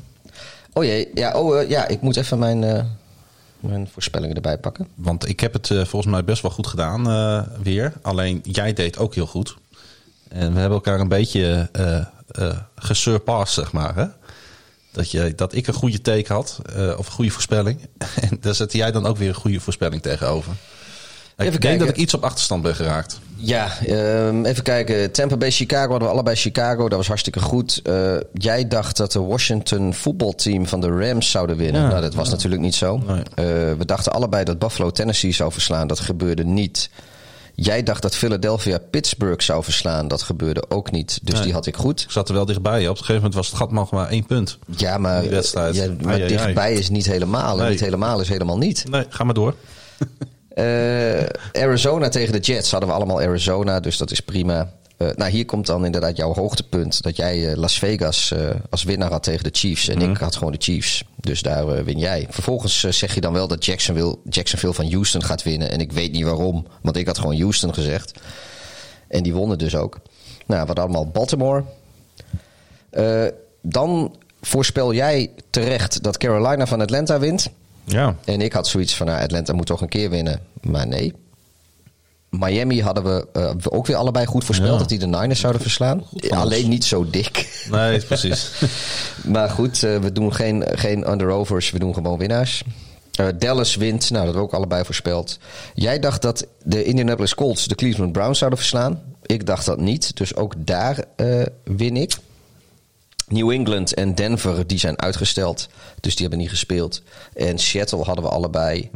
Oh 0.73 0.83
jee, 0.83 1.09
ja, 1.13 1.33
oh, 1.39 1.59
eh, 1.61 1.69
ja, 1.69 1.87
ik 1.87 2.01
moet 2.01 2.17
even 2.17 2.39
mijn, 2.39 2.63
eh, 2.63 2.83
mijn 3.59 3.89
voorspellingen 3.91 4.35
erbij 4.35 4.57
pakken. 4.57 4.87
Want 4.95 5.27
ik 5.29 5.39
heb 5.39 5.53
het 5.53 5.71
eh, 5.71 5.77
volgens 5.85 6.11
mij 6.11 6.23
best 6.23 6.41
wel 6.41 6.51
goed 6.51 6.67
gedaan 6.67 7.09
eh, 7.09 7.41
weer. 7.63 7.93
Alleen 8.01 8.39
jij 8.43 8.73
deed 8.73 8.97
ook 8.97 9.15
heel 9.15 9.27
goed. 9.27 9.55
En 10.27 10.53
we 10.53 10.59
hebben 10.59 10.77
elkaar 10.77 10.99
een 10.99 11.07
beetje 11.07 11.69
eh 11.71 11.97
eh 12.29 12.57
gesurpassed, 12.75 13.63
zeg 13.63 13.71
maar. 13.73 13.95
Hè? 13.95 14.05
Dat, 14.99 15.11
je, 15.11 15.33
dat 15.35 15.55
ik 15.55 15.67
een 15.67 15.73
goede 15.73 16.01
take 16.01 16.33
had, 16.33 16.59
eh, 16.75 16.97
of 16.97 17.05
een 17.05 17.11
goede 17.11 17.31
voorspelling. 17.31 17.79
En 18.29 18.37
daar 18.41 18.55
zette 18.55 18.77
jij 18.77 18.91
dan 18.91 19.05
ook 19.05 19.17
weer 19.17 19.27
een 19.27 19.33
goede 19.33 19.59
voorspelling 19.59 20.01
tegenover. 20.01 20.51
ik 20.51 21.37
denk 21.37 21.59
kijken. 21.59 21.79
dat 21.79 21.89
ik 21.89 21.95
iets 21.95 22.13
op 22.13 22.23
achterstand 22.23 22.61
ben 22.61 22.75
geraakt. 22.75 23.19
Ja, 23.35 23.79
ehm, 23.85 24.45
even 24.45 24.63
kijken. 24.63 25.11
Tampa 25.11 25.37
Bay, 25.37 25.51
Chicago 25.51 25.89
hadden 25.89 26.07
we 26.07 26.13
allebei 26.13 26.35
Chicago. 26.35 26.89
Dat 26.89 26.97
was 26.97 27.07
hartstikke 27.07 27.39
goed. 27.39 27.79
Eh, 27.83 28.15
jij 28.33 28.67
dacht 28.67 28.97
dat 28.97 29.11
de 29.11 29.19
Washington 29.19 29.93
voetbalteam 29.93 30.67
van 30.67 30.81
de 30.81 30.87
Rams 30.87 31.31
zouden 31.31 31.57
winnen. 31.57 31.81
Ja, 31.81 31.87
nou, 31.87 32.01
dat 32.01 32.13
was 32.13 32.29
natuurlijk 32.29 32.61
niet 32.61 32.75
zo. 32.75 32.97
Nee. 32.97 33.17
Eh, 33.35 33.45
we 33.77 33.85
dachten 33.85 34.11
allebei 34.11 34.43
dat 34.43 34.59
Buffalo 34.59 34.91
Tennessee 34.91 35.31
zou 35.31 35.51
verslaan. 35.51 35.87
Dat 35.87 35.99
gebeurde 35.99 36.45
niet. 36.45 36.89
Jij 37.61 37.83
dacht 37.83 38.01
dat 38.01 38.15
Philadelphia 38.15 38.77
Pittsburgh 38.77 39.43
zou 39.43 39.63
verslaan. 39.63 40.07
Dat 40.07 40.21
gebeurde 40.21 40.63
ook 40.69 40.91
niet. 40.91 41.19
Dus 41.23 41.33
Nee. 41.33 41.43
die 41.43 41.53
had 41.53 41.65
ik 41.65 41.75
goed. 41.75 42.01
Ik 42.01 42.11
zat 42.11 42.27
er 42.29 42.33
wel 42.35 42.45
dichtbij. 42.45 42.81
Op 42.83 42.89
een 42.89 42.95
gegeven 42.95 43.15
moment 43.15 43.33
was 43.33 43.47
het 43.47 43.55
gat 43.55 43.71
nog 43.71 43.91
maar 43.91 44.09
één 44.09 44.25
punt. 44.25 44.57
Ja, 44.77 44.97
maar, 44.97 45.21
Die 45.21 45.29
wedstrijd. 45.29 45.75
ja, 45.75 45.85
maar 45.87 46.13
Ai, 46.13 46.21
ai, 46.21 46.21
ai. 46.21 46.27
dichtbij 46.27 46.73
is 46.73 46.89
niet 46.89 47.05
helemaal. 47.05 47.51
En 47.57 47.61
Nee. 47.61 47.69
niet 47.69 47.79
helemaal 47.79 48.19
is 48.21 48.29
helemaal 48.29 48.57
niet. 48.57 48.85
Nee, 48.89 49.05
ga 49.09 49.23
maar 49.23 49.33
door. 49.33 49.55
Eh, 50.49 51.25
Arizona 51.61 52.09
tegen 52.09 52.33
de 52.33 52.39
Jets 52.39 52.71
hadden 52.71 52.89
we 52.89 52.95
allemaal 52.95 53.19
Arizona, 53.21 53.79
dus 53.79 53.97
dat 53.97 54.11
is 54.11 54.19
prima. 54.19 54.71
Eh, 54.97 55.07
nou, 55.15 55.31
hier 55.31 55.45
komt 55.45 55.65
dan 55.65 55.85
inderdaad 55.85 56.17
jouw 56.17 56.33
hoogtepunt. 56.33 57.01
Dat 57.01 57.15
jij 57.15 57.49
eh, 57.51 57.57
Las 57.57 57.79
Vegas 57.79 58.33
als 58.69 58.83
winnaar 58.83 59.11
had 59.11 59.23
tegen 59.23 59.43
de 59.43 59.49
Chiefs. 59.53 59.87
En 59.87 59.97
Mhm. 59.97 60.11
ik 60.11 60.17
had 60.17 60.35
gewoon 60.35 60.51
de 60.53 60.61
Chiefs. 60.61 61.03
Dus 61.29 61.41
daar 61.41 61.67
eh, 61.67 61.83
win 61.83 61.99
jij. 61.99 62.27
Vervolgens 62.29 62.83
eh, 62.83 62.91
zeg 62.91 63.13
je 63.15 63.21
dan 63.21 63.33
wel 63.33 63.47
dat 63.47 63.65
Jacksonville, 63.65 64.17
Jacksonville 64.29 64.73
van 64.73 64.91
Houston 64.91 65.23
gaat 65.23 65.43
winnen. 65.43 65.71
En 65.71 65.79
ik 65.79 65.91
weet 65.91 66.11
niet 66.11 66.23
waarom, 66.23 66.67
want 66.81 66.97
ik 66.97 67.07
had 67.07 67.17
gewoon 67.17 67.39
Houston 67.39 67.73
gezegd. 67.73 68.19
En 69.07 69.23
die 69.23 69.33
wonnen 69.33 69.57
dus 69.57 69.75
ook. 69.75 69.99
Nou, 70.45 70.65
hadden 70.65 70.83
allemaal 70.83 71.07
Baltimore. 71.07 71.63
Eh, 72.89 73.25
dan 73.61 74.15
voorspel 74.41 74.93
jij 74.93 75.31
terecht 75.49 76.03
dat 76.03 76.17
Carolina 76.17 76.67
van 76.67 76.81
Atlanta 76.81 77.19
wint. 77.19 77.49
Ja. 77.83 78.15
En 78.25 78.41
ik 78.41 78.53
had 78.53 78.67
zoiets 78.67 78.95
van, 78.95 79.05
nou, 79.05 79.21
Atlanta 79.21 79.53
moet 79.53 79.65
toch 79.65 79.81
een 79.81 79.89
keer 79.89 80.09
winnen. 80.09 80.41
Maar 80.61 80.87
nee. 80.87 81.13
Miami 82.29 82.81
hadden 82.81 83.03
we 83.03 83.27
eh, 83.33 83.51
ook 83.63 83.85
weer 83.87 83.95
allebei 83.95 84.25
goed 84.25 84.43
voorspeld 84.43 84.71
Ja. 84.71 84.77
dat 84.77 84.89
die 84.89 84.99
de 84.99 85.07
Niners 85.07 85.39
zouden 85.39 85.61
verslaan. 85.61 86.03
Alleen 86.29 86.69
niet 86.69 86.85
zo 86.85 87.09
dik. 87.09 87.65
Nee, 87.71 87.99
precies. 88.01 88.51
maar 89.33 89.49
goed, 89.49 89.83
eh, 89.83 89.97
we 89.97 90.11
doen 90.11 90.33
geen, 90.33 90.63
geen 90.71 91.11
underovers, 91.11 91.71
we 91.71 91.79
doen 91.79 91.93
gewoon 91.93 92.17
winnaars. 92.17 92.63
Eh, 93.13 93.27
Dallas 93.37 93.75
wint, 93.75 93.99
nou 93.99 94.13
dat 94.13 94.23
hebben 94.23 94.41
we 94.41 94.47
ook 94.47 94.53
allebei 94.53 94.85
voorspeld. 94.85 95.39
Jij 95.73 95.99
dacht 95.99 96.21
dat 96.21 96.47
de 96.63 96.83
Indianapolis 96.83 97.35
Colts 97.35 97.67
de 97.67 97.75
Cleveland 97.75 98.11
Browns 98.11 98.37
zouden 98.37 98.59
verslaan. 98.59 99.01
Ik 99.25 99.45
dacht 99.45 99.65
dat 99.65 99.79
niet, 99.79 100.17
dus 100.17 100.35
ook 100.35 100.53
daar 100.57 101.03
win 101.63 101.97
ik. 101.97 102.13
New 103.27 103.51
England 103.51 103.93
en 103.93 104.15
Denver 104.15 104.67
die 104.67 104.79
zijn 104.79 104.99
uitgesteld, 105.01 105.67
dus 105.99 106.11
die 106.13 106.21
hebben 106.21 106.39
niet 106.39 106.49
gespeeld. 106.49 107.01
En 107.33 107.57
Seattle 107.59 108.03
hadden 108.03 108.23
we 108.23 108.29
allebei. 108.29 108.89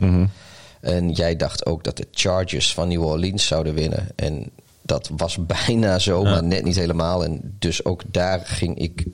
En 0.84 1.12
jij 1.12 1.36
dacht 1.36 1.66
ook 1.66 1.84
dat 1.84 1.98
de 1.98 2.08
Chargers 2.12 2.74
van 2.74 2.88
New 2.88 3.04
Orleans 3.04 3.48
zouden 3.48 3.74
winnen. 3.74 4.08
En 4.16 4.50
dat 4.82 5.10
was 5.18 5.38
bijna 5.68 6.00
zo, 6.00 6.24
Ja. 6.24 6.30
maar 6.30 6.44
net 6.44 6.64
niet 6.64 6.76
helemaal. 6.76 7.24
En 7.24 7.56
dus 7.60 7.86
ook 7.86 8.02
daar 8.08 8.42
ging 8.46 8.78
ik 8.78 9.06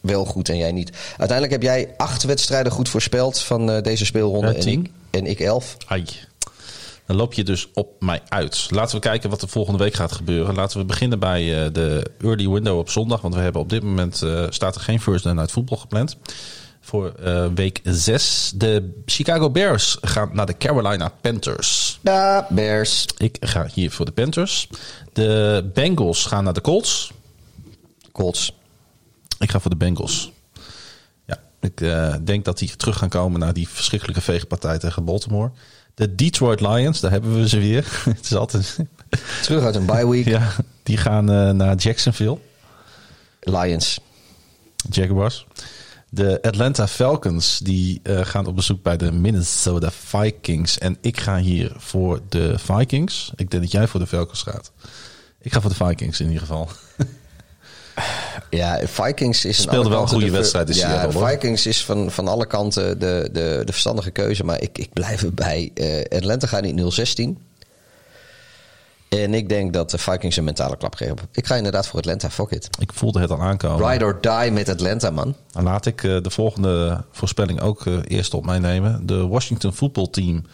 wel 0.00 0.24
goed 0.24 0.48
en 0.48 0.56
jij 0.56 0.72
niet. 0.72 0.90
Uiteindelijk 1.08 1.50
heb 1.50 1.62
jij 1.62 1.94
acht 1.96 2.22
wedstrijden 2.22 2.72
goed 2.72 2.88
voorspeld 2.88 3.38
van 3.38 3.70
eh, 3.70 3.82
deze 3.82 4.04
speelronde. 4.04 4.54
En, 4.54 4.66
ik, 4.66 4.90
en 5.10 5.26
ik 5.26 5.40
elf. 5.40 5.76
Ai. 5.86 6.04
Dan 7.06 7.16
loop 7.16 7.32
je 7.32 7.44
dus 7.44 7.68
op 7.74 8.02
mij 8.02 8.20
uit. 8.28 8.66
Laten 8.70 8.94
we 8.94 9.00
kijken 9.02 9.30
wat 9.30 9.42
er 9.42 9.48
volgende 9.48 9.78
week 9.78 9.94
gaat 9.94 10.12
gebeuren. 10.12 10.54
Laten 10.54 10.78
we 10.78 10.84
beginnen 10.84 11.18
bij 11.18 11.64
eh, 11.64 11.72
de 11.72 12.10
early 12.22 12.48
window 12.48 12.78
op 12.78 12.90
zondag. 12.90 13.20
Want 13.20 13.34
we 13.34 13.40
hebben 13.40 13.60
op 13.60 13.68
dit 13.68 13.82
moment 13.82 14.22
eh, 14.22 14.46
staat 14.48 14.74
er 14.74 14.80
geen 14.80 15.00
First 15.00 15.24
Night 15.24 15.50
voetbal 15.52 15.78
gepland. 15.78 16.16
Voor 16.90 17.14
eh, 17.14 17.46
week 17.54 17.80
6. 17.82 18.52
De 18.54 19.02
Chicago 19.06 19.50
Bears 19.50 19.98
gaan 20.00 20.30
naar 20.32 20.46
de 20.46 20.56
Carolina 20.56 21.12
Panthers. 21.20 21.98
Ja, 22.02 22.46
Bears. 22.48 23.06
Ik 23.16 23.36
ga 23.40 23.66
hier 23.72 23.90
voor 23.90 24.04
de 24.04 24.12
Panthers. 24.12 24.68
De 25.12 25.70
Bengals 25.74 26.26
gaan 26.26 26.44
naar 26.44 26.52
de 26.52 26.60
Colts. 26.60 27.12
Colts. 28.12 28.56
Ik 29.38 29.50
ga 29.50 29.60
voor 29.60 29.70
de 29.70 29.76
Bengals. 29.76 30.32
Ja, 31.26 31.38
ik 31.60 31.80
eh, 31.80 32.14
denk 32.24 32.44
dat 32.44 32.58
die 32.58 32.76
terug 32.76 32.98
gaan 32.98 33.08
komen 33.08 33.40
naar 33.40 33.52
die 33.52 33.68
verschrikkelijke 33.68 34.22
veegpartij 34.22 34.78
tegen 34.78 35.04
Baltimore. 35.04 35.50
De 35.94 36.14
Detroit 36.14 36.60
Lions, 36.60 37.00
daar 37.00 37.10
hebben 37.10 37.34
we 37.34 37.48
ze 37.48 37.58
weer. 37.58 37.86
Het 38.04 38.24
is 38.24 38.34
altijd. 38.34 38.78
Terug 39.42 39.64
uit 39.64 39.74
een 39.74 39.86
bye 39.86 40.08
week. 40.08 40.26
Ja, 40.26 40.52
die 40.82 40.96
gaan 40.96 41.30
eh, 41.30 41.50
naar 41.50 41.76
Jacksonville. 41.76 42.38
Lions. 43.40 44.00
Jaguars. 44.90 45.46
De 46.12 46.38
Atlanta 46.42 46.88
Falcons 46.88 47.58
die 47.58 48.00
eh, 48.02 48.20
gaan 48.22 48.46
op 48.46 48.56
bezoek 48.56 48.82
bij 48.82 48.96
de 48.96 49.12
Minnesota 49.12 49.90
Vikings. 49.90 50.78
En 50.78 50.96
ik 51.00 51.20
ga 51.20 51.38
hier 51.38 51.72
voor 51.76 52.20
de 52.28 52.58
Vikings. 52.58 53.32
Ik 53.36 53.50
denk 53.50 53.62
dat 53.62 53.72
jij 53.72 53.86
voor 53.86 54.00
de 54.00 54.06
Falcons 54.06 54.42
gaat. 54.42 54.72
Ik 55.40 55.52
ga 55.52 55.60
voor 55.60 55.70
de 55.70 55.84
Vikings 55.84 56.20
in 56.20 56.26
ieder 56.26 56.40
geval. 56.40 56.68
Ja, 58.50 58.80
Vikings 58.86 59.44
is 59.44 59.60
Speelde 59.60 59.88
wel 59.88 60.02
een 60.02 60.08
goede 60.08 60.30
wedstrijd 60.30 60.68
in 60.68 60.76
Ja, 60.76 61.00
Seattle. 61.00 61.26
Vikings 61.26 61.66
is 61.66 61.84
van, 61.84 62.10
van 62.10 62.28
alle 62.28 62.46
kanten 62.46 62.98
de, 62.98 63.28
de, 63.32 63.62
de 63.64 63.72
verstandige 63.72 64.10
keuze. 64.10 64.44
Maar 64.44 64.60
ik, 64.60 64.78
ik 64.78 64.92
blijf 64.92 65.22
erbij. 65.22 65.70
Eh 65.74 66.18
Atlanta 66.18 66.46
gaat 66.46 66.62
niet 66.62 67.36
0-16. 67.38 67.49
En 69.10 69.34
ik 69.34 69.48
denk 69.48 69.72
dat 69.72 69.90
de 69.90 69.98
Vikings 69.98 70.36
een 70.36 70.44
mentale 70.44 70.76
klap 70.76 70.94
geven. 70.94 71.18
Ik 71.32 71.46
ga 71.46 71.54
inderdaad 71.56 71.86
voor 71.86 71.98
Atlanta. 71.98 72.30
Fuck 72.30 72.50
it. 72.50 72.68
Ik 72.78 72.92
voelde 72.92 73.20
het 73.20 73.30
al 73.30 73.40
aankomen. 73.40 73.90
Ride 73.90 74.04
or 74.04 74.18
die 74.20 74.50
met 74.50 74.68
Atlanta, 74.68 75.10
man. 75.10 75.34
Dan 75.52 75.64
laat 75.64 75.86
ik 75.86 76.04
eh, 76.04 76.22
de 76.22 76.30
volgende 76.30 77.04
voorspelling 77.10 77.60
ook 77.60 77.86
eh, 77.86 77.98
eerst 78.06 78.34
op 78.34 78.44
mij 78.44 78.58
nemen. 78.58 79.06
De 79.06 79.26
Washington 79.26 79.72
voetbalteam 79.72 80.46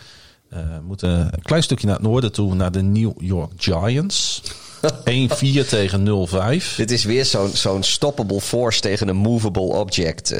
eh 0.51 0.61
moet 0.83 1.03
een 1.03 1.31
klein 1.43 1.63
stukje 1.63 1.87
naar 1.87 1.97
het 1.97 2.05
noorden 2.05 2.33
toe, 2.33 2.55
naar 2.55 2.73
de 2.73 2.83
New 2.83 3.13
York 3.19 3.53
Giants. 3.57 4.43
1-4 4.85 5.69
tegen 5.69 6.29
0-5. 6.63 6.77
Dit 6.77 6.91
is 6.91 7.05
weer 7.05 7.25
zo'n 7.25 7.49
zo'n 7.49 7.83
stoppable 7.83 8.41
force 8.41 8.81
tegen 8.81 9.09
een 9.09 9.17
movable 9.17 9.63
object. 9.63 10.31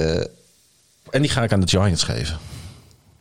En 1.11 1.23
die 1.23 1.29
ga 1.29 1.43
ik 1.43 1.53
aan 1.53 1.61
de 1.61 1.69
Giants 1.69 2.03
geven. 2.03 2.39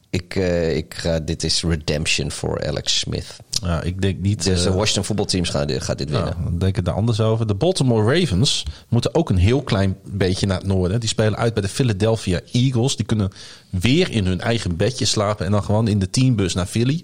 ik, 0.10 0.36
ik 0.76 0.94
ga, 0.94 1.20
dit 1.20 1.44
is 1.44 1.64
redemption 1.64 2.32
voor 2.32 2.66
Alex 2.68 3.00
Smith. 3.00 3.36
Ja, 3.66 3.82
ik 3.82 4.02
denk 4.02 4.20
niet. 4.20 4.44
Dus 4.44 4.64
de 4.64 4.70
eh, 4.70 4.76
Washington 4.76 5.04
voetbalteams 5.04 5.50
gaan 5.50 5.68
dit, 5.68 5.84
gaat 5.84 5.98
dit 5.98 6.10
nou, 6.10 6.24
winnen. 6.24 6.44
dan 6.44 6.58
denk 6.58 6.78
ik 6.78 6.86
daar 6.86 6.94
anders 6.94 7.20
over. 7.20 7.48
De 7.48 7.56
Baltimore 7.56 8.20
Ravens 8.20 8.64
moeten 8.90 9.16
ook 9.16 9.30
een 9.30 9.38
heel 9.38 9.62
klein 9.62 9.98
beetje 10.04 10.48
naar 10.48 10.58
het 10.58 10.68
noorden. 10.68 11.00
Die 11.00 11.10
spelen 11.10 11.38
uit 11.38 11.54
bij 11.54 11.62
de 11.62 11.70
Philadelphia 11.70 12.40
Eagles. 12.52 12.96
Die 12.96 13.06
kunnen 13.06 13.32
weer 13.70 14.12
in 14.12 14.26
hun 14.26 14.42
eigen 14.42 14.76
bedje 14.76 15.06
slapen 15.06 15.46
en 15.46 15.52
dan 15.52 15.64
gewoon 15.64 15.88
in 15.88 16.00
de 16.00 16.10
teambus 16.10 16.54
naar 16.54 16.66
Philly. 16.66 17.04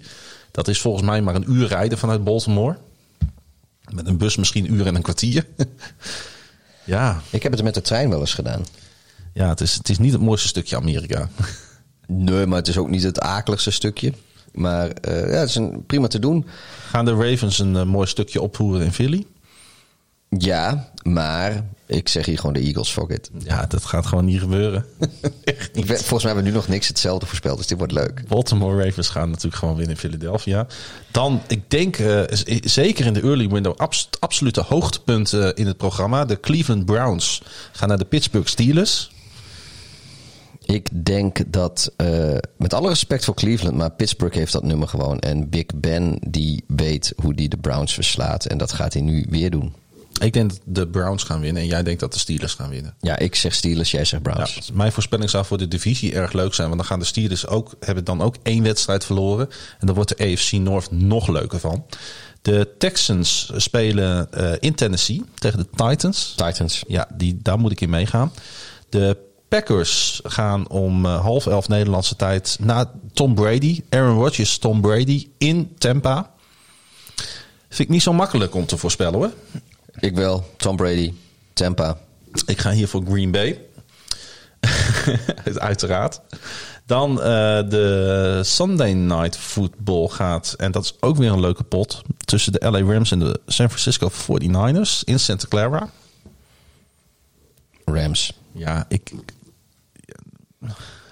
Dat 0.50 0.68
is 0.68 0.80
volgens 0.80 1.04
mij 1.04 1.22
maar 1.22 1.34
een 1.34 1.50
uur 1.52 1.66
rijden 1.66 1.98
vanuit 1.98 2.24
Baltimore. 2.24 2.76
Met 3.90 4.06
een 4.06 4.18
bus 4.18 4.36
misschien 4.36 4.64
een 4.64 4.74
uur 4.74 4.86
en 4.86 4.94
een 4.94 5.02
kwartier. 5.02 5.46
ja, 6.84 7.20
Ik 7.30 7.42
heb 7.42 7.52
het 7.52 7.62
met 7.62 7.74
de 7.74 7.80
trein 7.80 8.08
wel 8.08 8.20
eens 8.20 8.34
gedaan. 8.34 8.64
ja 9.32 9.48
het, 9.48 9.60
is, 9.60 9.74
het 9.74 9.88
is 9.88 9.98
niet 9.98 10.12
het 10.12 10.22
mooiste 10.22 10.48
stukje 10.48 10.76
Amerika. 10.76 11.28
Nee, 12.06 12.46
maar 12.46 12.58
het 12.58 12.68
is 12.68 12.78
ook 12.78 12.88
niet 12.88 13.02
het 13.02 13.20
akeligste 13.20 13.70
stukje. 13.70 14.12
Maar 14.52 14.88
eh, 14.90 15.32
ja, 15.32 15.38
het 15.38 15.48
is 15.48 15.54
een, 15.54 15.86
prima 15.86 16.06
te 16.06 16.18
doen. 16.18 16.46
Gaan 16.88 17.04
de 17.04 17.14
Ravens 17.14 17.58
een 17.58 17.76
eh, 17.76 17.84
mooi 17.84 18.06
stukje 18.06 18.42
opvoeren 18.42 18.84
in 18.84 18.92
Philly? 18.92 19.26
Ja, 20.28 20.90
maar 21.02 21.64
ik 21.86 22.08
zeg 22.08 22.26
hier 22.26 22.38
gewoon 22.38 22.52
de 22.52 22.60
Eagles, 22.60 22.90
fuck 22.90 23.08
it. 23.08 23.30
Ja, 23.38 23.66
dat 23.66 23.84
gaat 23.84 24.06
gewoon 24.06 24.24
niet 24.24 24.40
gebeuren. 24.40 24.84
Echt 25.44 25.74
niet. 25.74 25.86
volgens 25.86 26.08
mij 26.10 26.20
hebben 26.22 26.42
we 26.44 26.50
nu 26.50 26.54
nog 26.56 26.68
niks 26.68 26.88
hetzelfde 26.88 27.26
voorspeld, 27.26 27.56
dus 27.56 27.66
dit 27.66 27.78
wordt 27.78 27.92
leuk. 27.92 28.28
Baltimore 28.28 28.84
Ravens 28.84 29.08
gaan 29.08 29.28
natuurlijk 29.28 29.56
gewoon 29.56 29.76
winnen 29.76 29.94
in 29.94 30.00
Philadelphia. 30.00 30.66
Dan, 31.10 31.42
ik 31.46 31.70
denk, 31.70 31.96
eh, 31.96 32.22
zeker 32.62 33.06
in 33.06 33.12
de 33.12 33.20
early 33.20 33.48
window, 33.48 33.76
abs 33.76 34.08
absolute 34.18 34.60
hoogtepunt 34.60 35.32
in 35.32 35.66
het 35.66 35.76
programma. 35.76 36.24
De 36.24 36.40
Cleveland 36.40 36.84
Browns 36.84 37.42
gaan 37.72 37.88
naar 37.88 37.98
de 37.98 38.04
Pittsburgh 38.04 38.48
Steelers. 38.48 39.10
Ik 40.64 41.04
denk 41.04 41.52
dat, 41.52 41.92
eh, 41.96 42.34
met 42.56 42.74
alle 42.74 42.88
respect 42.88 43.24
voor 43.24 43.34
Cleveland, 43.34 43.76
maar 43.76 43.90
Pittsburgh 43.90 44.36
heeft 44.36 44.52
dat 44.52 44.62
nummer 44.62 44.88
gewoon. 44.88 45.18
En 45.18 45.48
Big 45.48 45.66
Ben, 45.74 46.16
die 46.28 46.64
weet 46.66 47.12
hoe 47.16 47.34
die 47.34 47.48
de 47.48 47.56
Browns 47.56 47.94
verslaat. 47.94 48.46
En 48.46 48.58
dat 48.58 48.72
gaat 48.72 48.92
hij 48.92 49.02
nu 49.02 49.26
weer 49.30 49.50
doen. 49.50 49.74
Ik 50.20 50.32
denk 50.32 50.50
dat 50.50 50.60
de 50.64 50.88
Browns 50.88 51.22
gaan 51.22 51.40
winnen 51.40 51.62
en 51.62 51.68
jij 51.68 51.82
denkt 51.82 52.00
dat 52.00 52.12
de 52.12 52.18
Steelers 52.18 52.54
gaan 52.54 52.70
winnen. 52.70 52.94
Ja, 53.00 53.18
ik 53.18 53.34
zeg 53.34 53.54
Steelers, 53.54 53.90
jij 53.90 54.04
zegt 54.04 54.26
Ja, 54.26 54.32
Browns. 54.32 54.70
mijn 54.72 54.92
voorspelling 54.92 55.30
zou 55.30 55.44
voor 55.44 55.58
de 55.58 55.68
divisie 55.68 56.14
erg 56.14 56.32
leuk 56.32 56.54
zijn. 56.54 56.66
Want 56.68 56.80
dan 56.80 56.88
gaan 56.88 56.98
de 56.98 57.04
Steelers 57.04 57.46
ook, 57.46 57.74
hebben 57.80 58.04
dan 58.04 58.22
ook 58.22 58.36
één 58.42 58.62
wedstrijd 58.62 59.04
verloren. 59.04 59.48
En 59.78 59.86
dan 59.86 59.94
wordt 59.94 60.18
de 60.18 60.24
AFC 60.24 60.52
North 60.52 60.90
nog 60.90 61.28
leuker 61.28 61.60
van. 61.60 61.84
De 62.42 62.68
Texans 62.78 63.52
spelen 63.56 64.32
eh, 64.32 64.52
in 64.60 64.74
Tennessee 64.74 65.22
tegen 65.38 65.58
de 65.58 65.66
Titans. 65.76 66.34
Titans. 66.36 66.82
Ja, 66.88 67.08
die, 67.14 67.38
daar 67.42 67.58
moet 67.58 67.72
ik 67.72 67.80
in 67.80 67.90
meegaan. 67.90 68.32
De 68.88 69.16
Packers 69.52 70.20
gaan 70.24 70.68
om 70.68 71.06
eh, 71.06 71.20
half 71.20 71.46
elf 71.46 71.68
Nederlandse 71.68 72.16
tijd 72.16 72.56
naar 72.60 72.86
Tom 73.12 73.34
Brady. 73.34 73.82
Aaron 73.88 74.18
Rodgers, 74.18 74.58
Tom 74.58 74.80
Brady 74.80 75.28
in 75.38 75.74
Tampa. 75.78 76.30
Vind 77.68 77.78
ik 77.78 77.88
niet 77.88 78.02
zo 78.02 78.12
makkelijk 78.12 78.54
om 78.54 78.66
te 78.66 78.76
voorspellen 78.76 79.14
hoor. 79.14 79.32
Ik 79.98 80.14
wel. 80.14 80.46
Tom 80.56 80.76
Brady, 80.76 81.12
Tampa. 81.52 81.98
Ik 82.46 82.58
ga 82.58 82.70
hier 82.70 82.88
voor 82.88 83.02
Green 83.04 83.30
Bay. 83.30 83.60
Uiteraard. 85.58 86.20
Dan 86.86 87.10
eh, 87.10 87.24
de 87.68 88.40
Sunday 88.44 88.92
Night 88.92 89.36
Football 89.36 90.08
gaat. 90.08 90.54
En 90.56 90.72
dat 90.72 90.84
is 90.84 90.94
ook 91.00 91.16
weer 91.16 91.32
een 91.32 91.40
leuke 91.40 91.64
pot. 91.64 92.02
Tussen 92.24 92.52
de 92.52 92.70
LA 92.70 92.92
Rams 92.92 93.10
en 93.10 93.18
de 93.18 93.40
San 93.46 93.70
Francisco 93.70 94.10
49ers 94.10 95.04
in 95.04 95.20
Santa 95.20 95.46
Clara. 95.48 95.90
Rams. 97.84 98.32
Ja, 98.52 98.84
ik, 98.88 99.12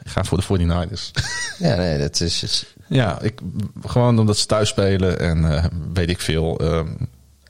ik 0.05 0.10
ga 0.10 0.24
voor 0.24 0.39
de 0.39 0.44
49ers. 0.44 1.10
Ja, 1.59 1.74
nee, 1.77 1.98
dat 1.98 2.20
is... 2.20 2.43
is- 2.43 2.74
ja, 2.89 3.20
ik, 3.20 3.40
gewoon 3.86 4.18
omdat 4.18 4.36
ze 4.39 4.47
thuis 4.47 4.68
spelen 4.68 5.18
en 5.20 5.52
eh, 5.56 5.64
weet 5.93 6.10
ik 6.10 6.20
veel. 6.20 6.59
ehm, 6.59 6.89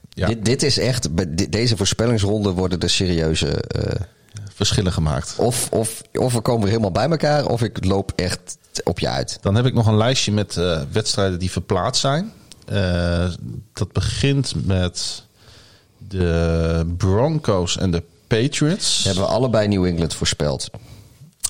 ja, 0.09 0.27
Dit, 0.27 0.45
dit 0.45 0.63
is 0.63 0.79
echt... 0.79 1.15
bij 1.15 1.27
Deze 1.51 1.77
voorspellingsronde 1.77 2.51
worden 2.51 2.81
de 2.81 2.89
serieuze... 2.89 3.49
eh, 3.63 4.01
verschillen 4.55 4.93
gemaakt. 4.93 5.35
of, 5.37 5.69
of, 5.71 6.03
of 6.13 6.33
we 6.33 6.41
komen 6.41 6.61
weer 6.61 6.71
helemaal 6.71 6.91
bij 6.93 7.09
elkaar... 7.11 7.47
of 7.47 7.63
ik 7.63 7.85
loop 7.85 8.13
echt 8.17 8.59
op 8.85 8.99
je 8.99 9.09
uit. 9.09 9.39
Dan 9.41 9.55
heb 9.55 9.67
ik 9.67 9.75
nog 9.75 9.87
een 9.87 9.97
lijstje 9.97 10.33
met 10.33 10.57
eh, 10.57 10.81
wedstrijden 10.93 11.39
die 11.39 11.51
verplaatst 11.51 12.01
zijn. 12.01 12.33
Dat 13.73 13.93
begint 13.93 14.67
met 14.67 15.23
de 16.09 16.85
Broncos 16.97 17.77
en 17.79 17.91
de 17.91 18.03
Patriots. 18.27 19.05
Hebben 19.05 19.23
we 19.25 19.29
allebei 19.31 19.69
New 19.69 19.85
England 19.85 20.15
voorspeld. 20.15 20.71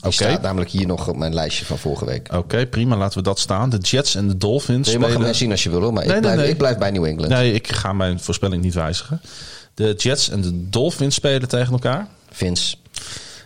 Die 0.01 0.13
Oké. 0.13 0.25
staat 0.25 0.43
namelijk 0.43 0.71
hier 0.71 0.87
nog 0.87 1.09
op 1.09 1.17
mijn 1.17 1.35
lijstje 1.35 1.65
van 1.65 1.79
vorige 1.79 2.05
week. 2.05 2.33
Oké, 2.33 2.67
prima, 2.67 2.97
laten 2.97 3.19
we 3.19 3.25
dat 3.25 3.39
staan. 3.39 3.71
De 3.71 3.79
Jets 3.79 4.15
en 4.15 4.29
de 4.29 4.37
Dolphins 4.37 4.91
Je 4.91 4.99
mag 4.99 5.03
hem 5.03 5.11
spelen... 5.11 5.31
herzien 5.31 5.51
als 5.51 5.63
je 5.63 5.71
wil, 5.71 5.81
hoor, 5.81 5.93
maar 5.93 6.07
Nee, 6.07 6.17
ik, 6.17 6.23
nee, 6.23 6.31
blijf, 6.31 6.41
nee. 6.41 6.51
ik 6.51 6.59
blijf 6.59 6.79
bij 6.79 6.91
New 6.91 7.05
England. 7.05 7.29
Nee, 7.29 7.53
ik 7.53 7.73
ga 7.73 7.93
mijn 7.93 8.21
voorspelling 8.21 8.63
niet 8.63 8.75
wijzigen. 8.75 9.21
De 9.75 9.95
Jets 9.97 10.29
en 10.29 10.41
de 10.41 10.69
Dolphins 10.69 11.15
spelen 11.15 11.49
tegen 11.49 11.73
elkaar. 11.73 12.09
Vince. 12.31 12.77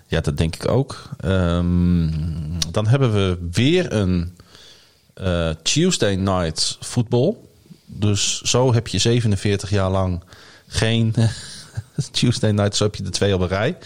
Ja, 0.07 0.21
dat 0.21 0.37
denk 0.37 0.55
ik 0.55 0.69
ook. 0.69 1.03
Ehm, 1.21 2.11
dan 2.71 2.87
hebben 2.87 3.13
we 3.13 3.39
weer 3.53 3.93
een 3.93 4.37
eh, 5.15 5.51
Tuesday 5.63 6.15
night 6.15 6.77
football. 6.81 7.35
Dus 7.87 8.41
zo 8.43 8.75
heb 8.75 8.89
je 8.89 8.99
47 8.99 9.71
jaar 9.71 9.91
lang 9.91 10.23
geen 10.67 11.15
Tuesday 12.13 12.51
night. 12.51 12.77
Zo 12.77 12.85
heb 12.85 12.95
je 12.95 13.03
de 13.03 13.11
twee 13.11 13.35
op 13.35 13.41
een 13.41 13.49
rij. 13.49 13.77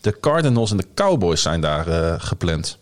De 0.00 0.20
Cardinals 0.20 0.70
en 0.70 0.76
de 0.76 0.86
Cowboys 0.94 1.42
zijn 1.42 1.60
daar 1.60 1.88
eh, 1.88 2.14
gepland. 2.18 2.78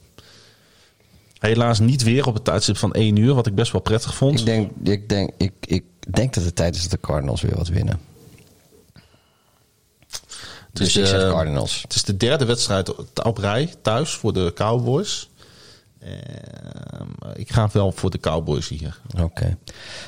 Helaas 1.39 1.79
niet 1.79 2.03
weer 2.03 2.27
op 2.27 2.35
het 2.35 2.45
tijdstip 2.45 2.77
van 2.77 2.93
1 2.93 3.17
uur, 3.17 3.35
wat 3.35 3.47
ik 3.47 3.55
best 3.55 3.73
wel 3.73 3.81
prettig 3.81 4.15
vond. 4.15 4.39
Ik 4.39 4.47
denk, 4.47 4.71
ik, 4.83 5.09
denk, 5.09 5.31
ik, 5.37 5.53
ik 5.61 5.85
denk 6.09 6.35
dat 6.35 6.45
het 6.45 6.57
tijd 6.57 6.75
is 6.75 6.83
dat 6.83 6.91
de 6.91 7.01
Cardinals 7.01 7.41
weer 7.43 7.57
wat 7.57 7.69
winnen. 7.69 8.01
Dus 10.73 10.97
ik 10.97 11.07
zeg 11.07 11.23
eh, 11.23 11.31
Cardinals. 11.31 11.83
Het 11.83 11.95
is 11.95 12.05
de 12.05 12.17
derde 12.17 12.45
wedstrijd 12.45 12.95
op- 13.23 13.39
rij 13.39 13.75
thuis 13.83 14.15
voor 14.15 14.33
de 14.33 14.53
Cowboys. 14.55 15.31
Ehm, 16.01 16.17
ik 17.35 17.53
ga 17.53 17.69
wel 17.73 17.93
voor 17.93 18.11
de 18.11 18.21
Cowboys 18.21 18.69
hier. 18.69 19.01
Oké. 19.21 19.57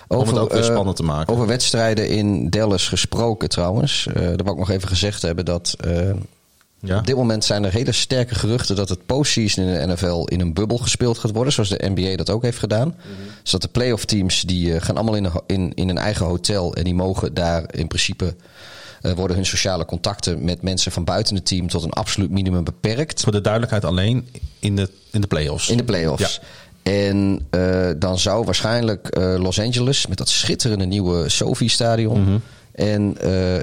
Om 0.09 0.27
het 0.27 0.39
ook 0.39 0.53
weer 0.53 0.62
eh, 0.62 0.70
spannend 0.70 0.97
te 0.97 1.03
maken. 1.03 1.35
Over 1.35 1.47
wedstrijden 1.47 2.09
in 2.09 2.51
Dallas 2.51 2.89
gesproken 2.89 3.49
trouwens. 3.49 4.07
Eh 4.07 4.15
daar 4.15 4.37
wil 4.37 4.53
ik 4.53 4.59
nog 4.59 4.70
even 4.70 4.89
gezegd 4.89 5.23
hebben 5.23 5.45
dat... 5.45 5.77
Ja? 6.82 6.98
Op 6.98 7.07
dit 7.07 7.16
moment 7.16 7.44
zijn 7.44 7.65
er 7.65 7.73
hele 7.73 7.93
sterke 7.93 8.35
geruchten 8.35 8.77
dat 8.77 8.89
het 8.89 9.07
postseason 9.07 9.65
in 9.65 9.73
de 9.73 9.93
NFL 9.93 10.23
in 10.24 10.40
een 10.40 10.55
bubbel 10.55 10.78
gespeeld 10.78 11.19
gaat 11.19 11.31
worden. 11.31 11.52
Zoals 11.52 11.69
de 11.69 11.90
NBA 11.94 12.16
dat 12.16 12.31
ook 12.31 12.43
heeft 12.43 12.59
gedaan. 12.59 12.89
Mhm. 12.89 13.28
Dus 13.43 13.51
dat 13.51 13.62
de 13.62 13.69
playoff 13.69 14.05
teams 14.05 14.43
die 14.43 14.74
eh, 14.74 14.82
gaan 14.82 14.97
allemaal 14.97 15.15
in 15.15 15.31
in, 15.47 15.73
in 15.74 15.89
een 15.89 15.98
eigen 15.98 16.27
hotel. 16.27 16.74
En 16.74 16.85
die 16.85 16.94
mogen 16.94 17.35
daar 17.35 17.74
in 17.74 17.86
principe 17.86 18.35
eh, 19.01 19.12
worden 19.12 19.36
hun 19.36 19.47
sociale 19.47 19.85
contacten 19.85 20.44
met 20.44 20.62
mensen 20.62 20.93
van 20.93 21.05
buiten 21.05 21.35
het 21.35 21.47
team 21.47 21.69
tot 21.69 21.85
een 21.85 21.93
absoluut 21.93 22.31
minimum 22.31 22.65
beperkt. 22.65 23.20
Voor 23.20 23.32
de 23.32 23.40
duidelijkheid 23.40 23.85
alleen 23.85 24.28
in 24.59 24.77
de, 24.77 24.90
in 25.11 25.20
de 25.20 25.27
playoffs. 25.27 25.69
In 25.69 25.77
de 25.77 25.85
playoffs. 25.85 26.40
En 26.82 27.47
eh, 27.51 27.90
dan 27.97 28.19
zou 28.19 28.44
waarschijnlijk 28.44 29.16
Los 29.16 29.61
Angeles 29.61 30.07
met 30.07 30.19
dat 30.19 30.28
schitterende 30.28 30.86
nieuwe 30.86 31.28
Sophie-stadion. 31.28 32.20
Mhm. 32.23 32.39
En 32.73 33.16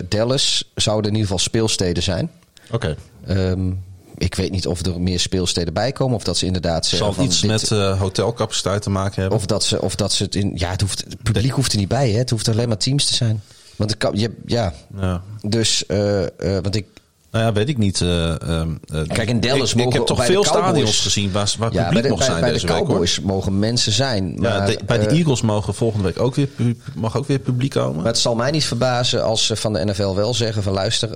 Dallas 0.10 0.72
zouden 0.76 1.12
in 1.12 1.18
ieder 1.18 1.32
geval 1.32 1.46
speelsteden 1.46 2.04
zijn. 2.04 2.30
Oké. 2.72 2.96
Ehm, 3.28 3.72
ik 4.18 4.36
weet 4.36 4.52
niet 4.52 4.68
of 4.68 4.86
er 4.86 5.02
meer 5.02 5.20
speelsteden 5.20 5.74
bij 5.74 5.92
komen. 5.92 6.16
Of 6.16 6.24
dat 6.24 6.38
ze 6.38 6.46
inderdaad 6.46 6.86
Zal 6.86 7.14
van 7.14 7.24
iets 7.26 7.42
dit- 7.42 7.50
met 7.50 7.72
eh, 7.72 8.00
hotelcapaciteit 8.00 8.82
te 8.82 8.90
maken 8.90 9.22
hebben? 9.22 9.40
Of 9.40 9.46
dat 9.46 9.64
ze, 9.64 9.82
of 9.82 9.96
dat 9.96 10.12
ze 10.14 10.24
het 10.24 10.36
in. 10.36 10.52
Ja, 10.56 10.70
het, 10.70 10.82
hoeft, 10.82 11.04
het 11.08 11.24
publiek 11.24 11.52
hoeft 11.52 11.72
er 11.72 11.78
niet 11.78 11.88
bij. 11.88 12.12
Hè? 12.12 12.18
Het 12.18 12.30
hoeft 12.30 12.48
alleen 12.48 12.68
maar 12.68 12.78
teams 12.78 13.06
te 13.06 13.14
zijn. 13.14 13.42
Want 13.76 13.92
ik 13.92 13.98
kan, 14.00 14.18
je, 14.20 14.32
ja, 14.46 14.74
ja. 15.00 15.22
dus. 15.42 15.86
eh, 15.86 16.24
eh, 16.24 16.30
want 16.40 16.76
ik, 16.76 16.86
Nou 17.32 17.46
ja, 17.46 17.54
weet 17.54 17.70
ik 17.70 17.78
niet. 17.78 18.02
eh, 18.02 18.42
ehm, 18.42 18.70
eh, 18.86 19.02
Kijk, 19.08 19.30
in 19.30 19.40
Dallas 19.40 19.72
ik, 19.74 19.78
ik 19.78 19.84
mogen 19.84 19.98
heb 19.98 20.06
toch 20.08 20.18
bij 20.18 20.26
de 20.28 20.32
veel 20.34 20.44
stadions 20.44 21.00
gezien 21.02 21.32
waar, 21.32 21.54
waar 21.58 21.74
Ja, 21.74 21.84
publiek 21.84 21.94
bij 21.94 22.02
de, 22.02 22.08
nog 22.10 22.18
bij, 22.18 22.28
zijn 22.28 22.40
bij 22.40 22.48
de 22.50 22.54
deze 22.54 22.68
week. 22.68 22.76
Hoor. 22.78 22.86
Cowboys 22.88 23.20
mogen 23.20 23.60
mensen 23.60 23.92
zijn. 23.92 24.32
Ja, 24.40 24.58
Maar, 24.58 24.68
de- 24.68 24.80
bij 24.86 24.98
de 25.00 25.08
Eagles 25.08 25.42
mogen 25.42 25.74
volgende 25.74 26.06
week 26.06 26.20
ook 26.20 26.36
weer, 26.36 26.50
mag 26.96 27.18
ook 27.18 27.28
weer 27.28 27.40
publiek 27.40 27.72
komen. 27.72 27.96
Maar 27.96 28.06
het 28.06 28.18
zal 28.18 28.36
mij 28.36 28.52
niet 28.52 28.66
verbazen 28.66 29.24
als 29.24 29.46
ze 29.46 29.56
van 29.56 29.74
de 29.74 29.86
NFL 29.86 30.14
wel 30.16 30.34
zeggen 30.34 30.64
van 30.64 30.74
luister, 30.74 31.16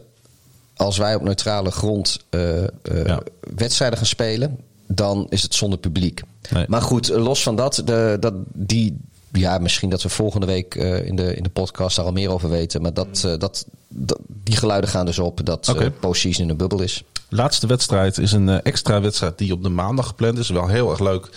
als 0.81 0.97
wij 0.97 1.15
op 1.15 1.21
neutrale 1.21 1.71
grond 1.71 2.19
eh, 2.29 2.63
eh, 2.63 2.67
Ja. 3.05 3.19
wedstrijden 3.55 3.97
gaan 3.97 4.07
spelen, 4.07 4.57
dan 4.87 5.25
is 5.29 5.41
het 5.41 5.53
zonder 5.55 5.79
publiek. 5.79 6.21
Nee. 6.49 6.65
Maar 6.67 6.81
goed, 6.81 7.07
los 7.07 7.43
van 7.43 7.55
dat, 7.55 7.81
de, 7.85 8.17
dat 8.19 8.33
die, 8.53 8.97
ja, 9.31 9.57
misschien 9.57 9.89
dat 9.89 10.01
we 10.03 10.09
volgende 10.09 10.45
week 10.45 10.75
eh, 10.75 11.05
in, 11.05 11.15
de, 11.15 11.35
in 11.35 11.43
de 11.43 11.49
podcast 11.49 11.95
daar 11.95 12.05
al 12.05 12.11
meer 12.11 12.29
over 12.31 12.49
weten. 12.49 12.81
Maar 12.81 12.93
dat, 12.93 13.21
dat, 13.39 13.65
dat, 13.87 14.19
die 14.43 14.55
geluiden 14.55 14.89
gaan 14.89 15.05
dus 15.05 15.19
op 15.19 15.45
dat 15.45 15.75
postseason 15.99 16.43
in 16.43 16.49
een 16.49 16.57
bubbel 16.57 16.81
is. 16.81 17.03
Laatste 17.29 17.67
wedstrijd 17.67 18.17
is 18.17 18.31
een 18.31 18.49
extra 18.49 19.01
wedstrijd 19.01 19.37
die 19.37 19.53
op 19.53 19.63
de 19.63 19.69
maandag 19.69 20.07
gepland 20.07 20.37
is. 20.37 20.49
Wel 20.49 20.67
heel 20.67 20.89
erg 20.89 20.99
leuk. 20.99 21.29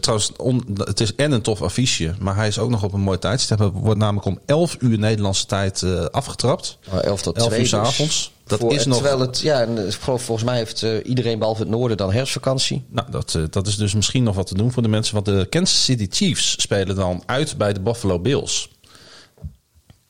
Trouwens, 0.00 0.32
on- 0.36 0.64
het 0.74 1.00
is 1.00 1.14
en 1.14 1.32
een 1.32 1.42
tof 1.42 1.62
affiche, 1.62 2.14
maar 2.20 2.36
hij 2.36 2.48
is 2.48 2.58
ook 2.58 2.70
nog 2.70 2.82
op 2.82 2.92
een 2.92 3.00
mooi 3.00 3.18
tijdstip. 3.18 3.58
Het 3.58 3.72
wordt 3.74 3.98
namelijk 4.00 4.26
om 4.26 4.38
11 4.46 4.76
uur 4.78 4.98
Nederlandse 4.98 5.46
tijd 5.46 5.82
afgetrapt. 6.10 6.78
Maar 6.92 7.00
11 7.00 7.22
tot 7.22 7.36
11 7.36 7.48
2 7.48 7.60
uur 7.60 7.66
's 7.66 7.70
dus. 7.70 7.80
avonds. 7.80 8.32
Dat 8.52 8.60
Voor- 8.60 8.74
is 8.78 8.86
nog- 8.86 8.96
Terwijl 8.98 9.20
het, 9.20 9.40
ja, 9.40 9.64
eh, 9.64 9.90
vol- 9.90 10.18
volgens 10.18 10.46
mij 10.46 10.56
heeft 10.56 10.82
eh, 10.82 10.96
iedereen 11.04 11.38
behalve 11.38 11.60
het 11.60 11.70
noorden 11.70 11.96
dan 11.96 12.12
herfstvakantie. 12.12 12.84
Nou, 12.88 13.10
dat, 13.10 13.34
eh, 13.34 13.42
dat 13.50 13.66
is 13.66 13.76
dus 13.76 13.94
misschien 13.94 14.22
nog 14.22 14.34
wat 14.34 14.46
te 14.46 14.54
doen 14.54 14.72
voor 14.72 14.82
de 14.82 14.88
mensen. 14.88 15.14
Want 15.14 15.26
de 15.26 15.46
Kansas 15.50 15.84
City 15.84 16.06
Chiefs 16.10 16.60
spelen 16.62 16.96
dan 16.96 17.22
uit 17.26 17.56
bij 17.58 17.72
de 17.72 17.80
Buffalo 17.80 18.18
Bills. 18.18 18.70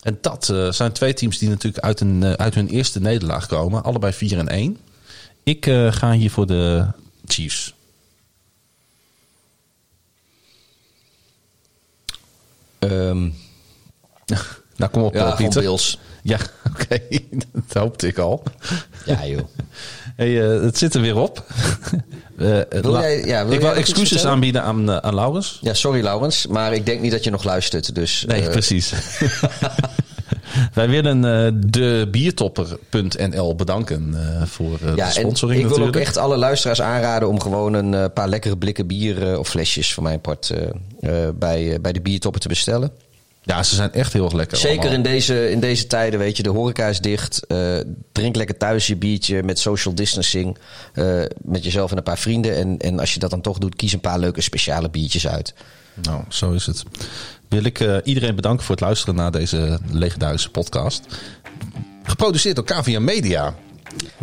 En 0.02 0.18
dat 0.20 0.48
eh, 0.48 0.72
zijn 0.72 0.92
twee 0.92 1.14
teams 1.14 1.38
die 1.38 1.48
natuurlijk 1.48 1.84
uit, 1.84 2.00
een, 2.00 2.24
uit 2.38 2.54
hun 2.54 2.68
eerste 2.68 3.00
nederlaag 3.00 3.46
komen. 3.46 3.82
Allebei 3.82 4.12
4 4.12 4.38
en 4.38 4.48
1. 4.48 4.78
Ik 5.42 5.66
eh, 5.66 5.92
ga 5.92 6.12
hier 6.12 6.30
voor 6.30 6.46
de 6.46 6.86
Chiefs. 7.26 7.74
Ehm 12.78 13.28
Nou, 14.76 14.90
kom 14.90 15.02
op, 15.02 15.14
ja, 15.14 15.34
Pieter. 15.34 15.60
Bills. 15.62 15.98
Ja, 16.22 16.38
oké. 16.72 16.98
dat 17.52 17.82
hoopte 17.82 18.06
ik 18.06 18.18
al. 18.18 18.42
Ja, 19.06 19.26
joh. 19.26 19.40
Hey, 20.16 20.42
eh, 20.54 20.62
het 20.62 20.78
zit 20.78 20.94
er 20.94 21.00
weer 21.00 21.16
op. 21.16 21.44
Eh, 22.38 22.48
Wil 22.80 22.90
la- 22.90 23.00
jij- 23.00 23.24
ja, 23.24 23.44
wil 23.44 23.52
ik 23.54 23.60
wil 23.60 23.74
excuses 23.74 24.24
aanbieden 24.24 24.62
aan, 24.62 24.90
eh, 24.90 24.96
aan 24.96 25.14
Laurens. 25.14 25.58
Ja, 25.62 25.74
sorry 25.74 26.02
Laurens, 26.02 26.46
maar 26.46 26.72
ik 26.74 26.86
denk 26.86 27.00
niet 27.00 27.10
dat 27.12 27.24
je 27.24 27.30
nog 27.30 27.44
luistert. 27.44 27.94
Dus, 27.94 28.24
Nee, 28.26 28.42
eh, 28.42 28.50
precies. 28.50 28.92
Wij 30.74 30.88
willen 30.88 31.24
eh, 31.44 31.52
de 31.66 32.08
biertopper.nl 32.10 33.54
bedanken 33.54 34.14
eh, 34.14 34.42
voor 34.46 34.78
eh, 34.82 34.96
ja, 34.96 35.06
de 35.06 35.12
sponsoring 35.12 35.60
ik 35.60 35.66
wil 35.66 35.76
natuurlijk. 35.76 35.96
ook 35.96 36.02
echt 36.02 36.16
alle 36.16 36.36
luisteraars 36.36 36.82
aanraden 36.82 37.28
om 37.28 37.40
gewoon 37.40 37.72
een 37.74 37.94
eh, 37.94 38.04
paar 38.14 38.28
lekkere 38.28 38.56
blikken 38.58 38.86
bier 38.86 39.30
eh, 39.32 39.38
of 39.38 39.48
flesjes 39.48 39.92
voor 39.92 40.02
mijn 40.02 40.20
part 40.20 40.50
eh, 40.50 40.62
eh, 41.26 41.28
bij, 41.34 41.72
eh, 41.72 41.80
bij 41.80 41.92
de 41.92 42.00
biertoppen 42.00 42.40
te 42.40 42.48
bestellen. 42.48 42.90
Ja, 43.44 43.62
ze 43.62 43.74
zijn 43.74 43.92
echt 43.92 44.12
heel 44.12 44.24
erg 44.24 44.32
lekker 44.32 44.56
Zeker 44.56 44.92
in 44.92 45.02
deze, 45.02 45.50
in 45.50 45.60
deze 45.60 45.86
tijden, 45.86 46.18
weet 46.18 46.36
je, 46.36 46.42
de 46.42 46.48
horeca 46.48 46.86
is 46.86 47.00
dicht. 47.00 47.46
eh, 47.46 47.78
drink 48.12 48.36
lekker 48.36 48.56
thuis 48.56 48.86
je 48.86 48.96
biertje 48.96 49.42
met 49.42 49.58
social 49.58 49.94
distancing. 49.94 50.58
eh, 50.92 51.22
met 51.42 51.64
jezelf 51.64 51.90
en 51.90 51.96
een 51.96 52.02
paar 52.02 52.18
vrienden. 52.18 52.56
En, 52.56 52.78
en 52.78 52.98
als 53.00 53.12
je 53.14 53.18
dat 53.18 53.30
dan 53.30 53.40
toch 53.40 53.58
doet, 53.58 53.76
kies 53.76 53.92
een 53.92 54.00
paar 54.00 54.18
leuke 54.18 54.40
speciale 54.40 54.90
biertjes 54.90 55.28
uit. 55.28 55.54
Nou, 56.02 56.22
zo 56.28 56.52
is 56.52 56.66
het. 56.66 56.82
Wil 57.48 57.64
ik 57.64 57.80
eh, 57.80 57.96
iedereen 58.04 58.34
bedanken 58.34 58.64
voor 58.64 58.74
het 58.74 58.84
luisteren 58.84 59.14
naar 59.14 59.30
deze 59.30 59.78
legendarische 59.90 60.50
podcast. 60.50 61.02
Geproduceerd 62.02 62.56
door 62.56 62.64
KVM 62.64 63.04
Media. 63.04 63.54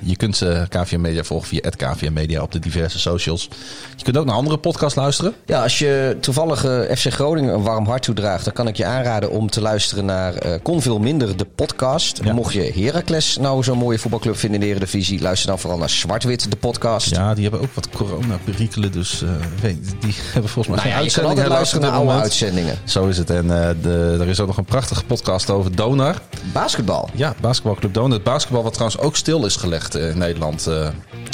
Je 0.02 0.16
kunt 0.16 0.42
eh 0.42 0.62
KVM 0.70 1.02
Media 1.02 1.24
volgen 1.24 1.48
via 1.48 1.60
KVM 1.78 2.14
Media 2.14 2.42
op 2.42 2.52
de 2.52 2.60
diverse 2.60 3.00
socials. 3.00 3.50
Je 3.96 4.04
kunt 4.04 4.18
ook 4.18 4.26
naar 4.26 4.36
andere 4.36 4.58
podcasts 4.58 4.96
luisteren. 4.96 5.34
Ja, 5.46 5.64
als 5.64 5.80
je 5.80 6.18
toevallig 6.20 6.66
eh, 6.66 6.96
FC 6.96 7.14
Groningen 7.14 7.54
een 7.54 7.62
warm 7.62 7.86
hart 7.86 8.04
toedraagt, 8.04 8.44
dan 8.44 8.54
kan 8.54 8.68
ik 8.68 8.78
je 8.78 8.86
aanraden 8.86 9.32
om 9.32 9.50
te 9.50 9.62
luisteren 9.62 10.06
naar 10.06 10.34
eh 10.34 10.54
Kon 10.64 10.82
Veel 10.82 11.00
Minder, 11.00 11.38
de 11.38 11.46
podcast. 11.46 12.20
Ja. 12.24 12.34
Mocht 12.34 12.54
je 12.54 12.72
Heracles 12.76 13.38
nou 13.38 13.64
zo'n 13.64 13.78
mooie 13.78 14.00
voetbalclub 14.00 14.38
vinden 14.38 14.62
in 14.62 14.66
de 14.68 14.74
Eredivisie, 14.74 15.22
luister 15.22 15.50
dan 15.50 15.60
vooral 15.60 15.80
naar 15.80 15.90
Zwart-Wit, 15.90 16.52
de 16.52 16.58
podcast. 16.58 17.10
Ja, 17.10 17.34
die 17.34 17.44
hebben 17.44 17.62
ook 17.62 17.74
wat 17.74 17.90
corona-perikelen. 17.90 18.92
Dus 18.92 19.24
weet, 19.62 19.96
die 20.00 20.16
hebben 20.34 20.52
volgens 20.52 20.76
mij 20.76 20.76
Nou 20.76 20.90
ja, 20.90 20.96
geen 20.96 21.06
je 21.06 21.12
kan 21.12 21.26
uitzending 21.26 21.28
altijd 21.28 21.38
helaas 21.38 21.58
luisteren 21.58 21.82
naar 21.82 21.92
oude 21.92 22.12
uitzendingen. 22.12 22.78
Zo 22.84 23.08
is 23.08 23.18
het. 23.18 23.30
En 23.30 23.48
de, 23.82 24.18
er 24.20 24.28
is 24.28 24.40
ook 24.40 24.48
nog 24.48 24.58
een 24.58 24.66
prachtige 24.66 25.04
podcast 25.06 25.50
over 25.50 25.76
Donar. 25.76 26.16
Basketbal. 26.54 27.10
Ja, 27.14 27.36
basketbalclub 27.42 27.94
Donar. 27.94 28.12
Het 28.12 28.24
basketbal 28.24 28.64
wat 28.64 28.74
trouwens 28.74 29.02
ook 29.02 29.16
stil 29.16 29.46
is 29.46 29.56
gelegd 29.60 29.96
eh, 29.96 30.10
in 30.10 30.18
Nederland 30.18 30.68
eh, 30.68 30.88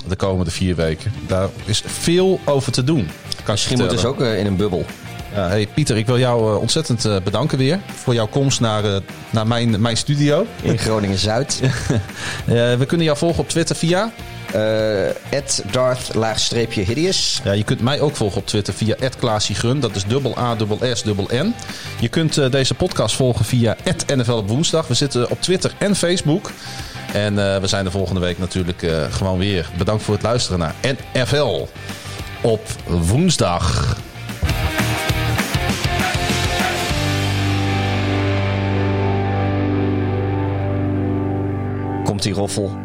de 0.08 0.16
komende 0.16 0.52
vier 0.52 0.76
weken. 0.76 1.12
Daar 1.28 1.50
is 1.66 1.84
veel 1.86 2.40
over 2.46 2.72
te 2.72 2.84
doen. 2.84 3.06
Kan 3.06 3.10
je 3.46 3.52
Misschien 3.52 3.78
moeten 3.78 4.00
ze 4.00 4.08
ook 4.08 4.22
eh, 4.22 4.40
in 4.40 4.46
een 4.46 4.56
bubbel. 4.56 4.86
Ja, 5.36 5.48
hey 5.48 5.68
Pieter, 5.68 5.98
ik 5.98 6.06
wil 6.06 6.20
jou 6.20 6.54
eh, 6.54 6.60
ontzettend 6.62 7.06
eh, 7.06 7.16
bedanken 7.24 7.58
weer 7.58 7.80
voor 7.96 8.14
jouw 8.14 8.28
komst 8.28 8.60
naar, 8.60 8.86
eh, 8.86 9.02
naar 9.30 9.48
mijn, 9.48 9.82
mijn 9.82 9.98
studio. 9.98 10.46
In 10.62 10.78
Groningen-Zuid. 10.78 11.60
Eh, 12.46 12.54
we 12.54 12.86
kunnen 12.88 13.06
jou 13.06 13.18
volgen 13.18 13.40
op 13.40 13.50
Twitter 13.50 13.76
via. 13.76 14.12
Eh 14.52 15.10
Darth-hideous. 15.72 17.42
Ja, 17.44 17.52
je 17.52 17.64
kunt 17.64 17.82
mij 17.82 18.00
ook 18.00 18.16
volgen 18.16 18.38
op 18.38 18.48
Twitter 18.48 18.74
via 18.74 18.96
@klaasiegrun. 19.20 19.80
Dat 19.80 19.96
is 19.96 20.06
dubbel 20.06 20.38
A, 20.38 20.56
dubbel 20.56 20.80
S, 20.94 21.04
dubbel 21.04 21.30
N. 21.34 21.54
Je 22.00 22.08
kunt 22.08 22.38
eh, 22.38 22.52
deze 22.52 22.74
podcast 22.74 23.16
volgen 23.16 23.46
via 23.46 23.78
NFL 24.16 24.32
op 24.32 24.48
woensdag. 24.48 24.88
We 24.88 24.94
zitten 24.94 25.30
op 25.30 25.42
Twitter 25.42 25.74
en 25.78 25.96
Facebook. 25.96 26.52
En 27.14 27.54
eh, 27.54 27.60
we 27.60 27.68
zijn 27.68 27.86
de 27.86 27.92
volgende 27.92 28.20
week 28.20 28.38
natuurlijk 28.38 28.82
eh, 28.82 29.04
gewoon 29.10 29.38
weer. 29.38 29.70
Bedankt 29.78 30.04
voor 30.04 30.14
het 30.14 30.24
luisteren 30.24 30.60
naar 30.60 30.76
NFL 31.14 31.68
op 32.42 32.62
woensdag. 32.88 33.98
Komt 42.04 42.24
die 42.24 42.34
roffel. 42.34 42.85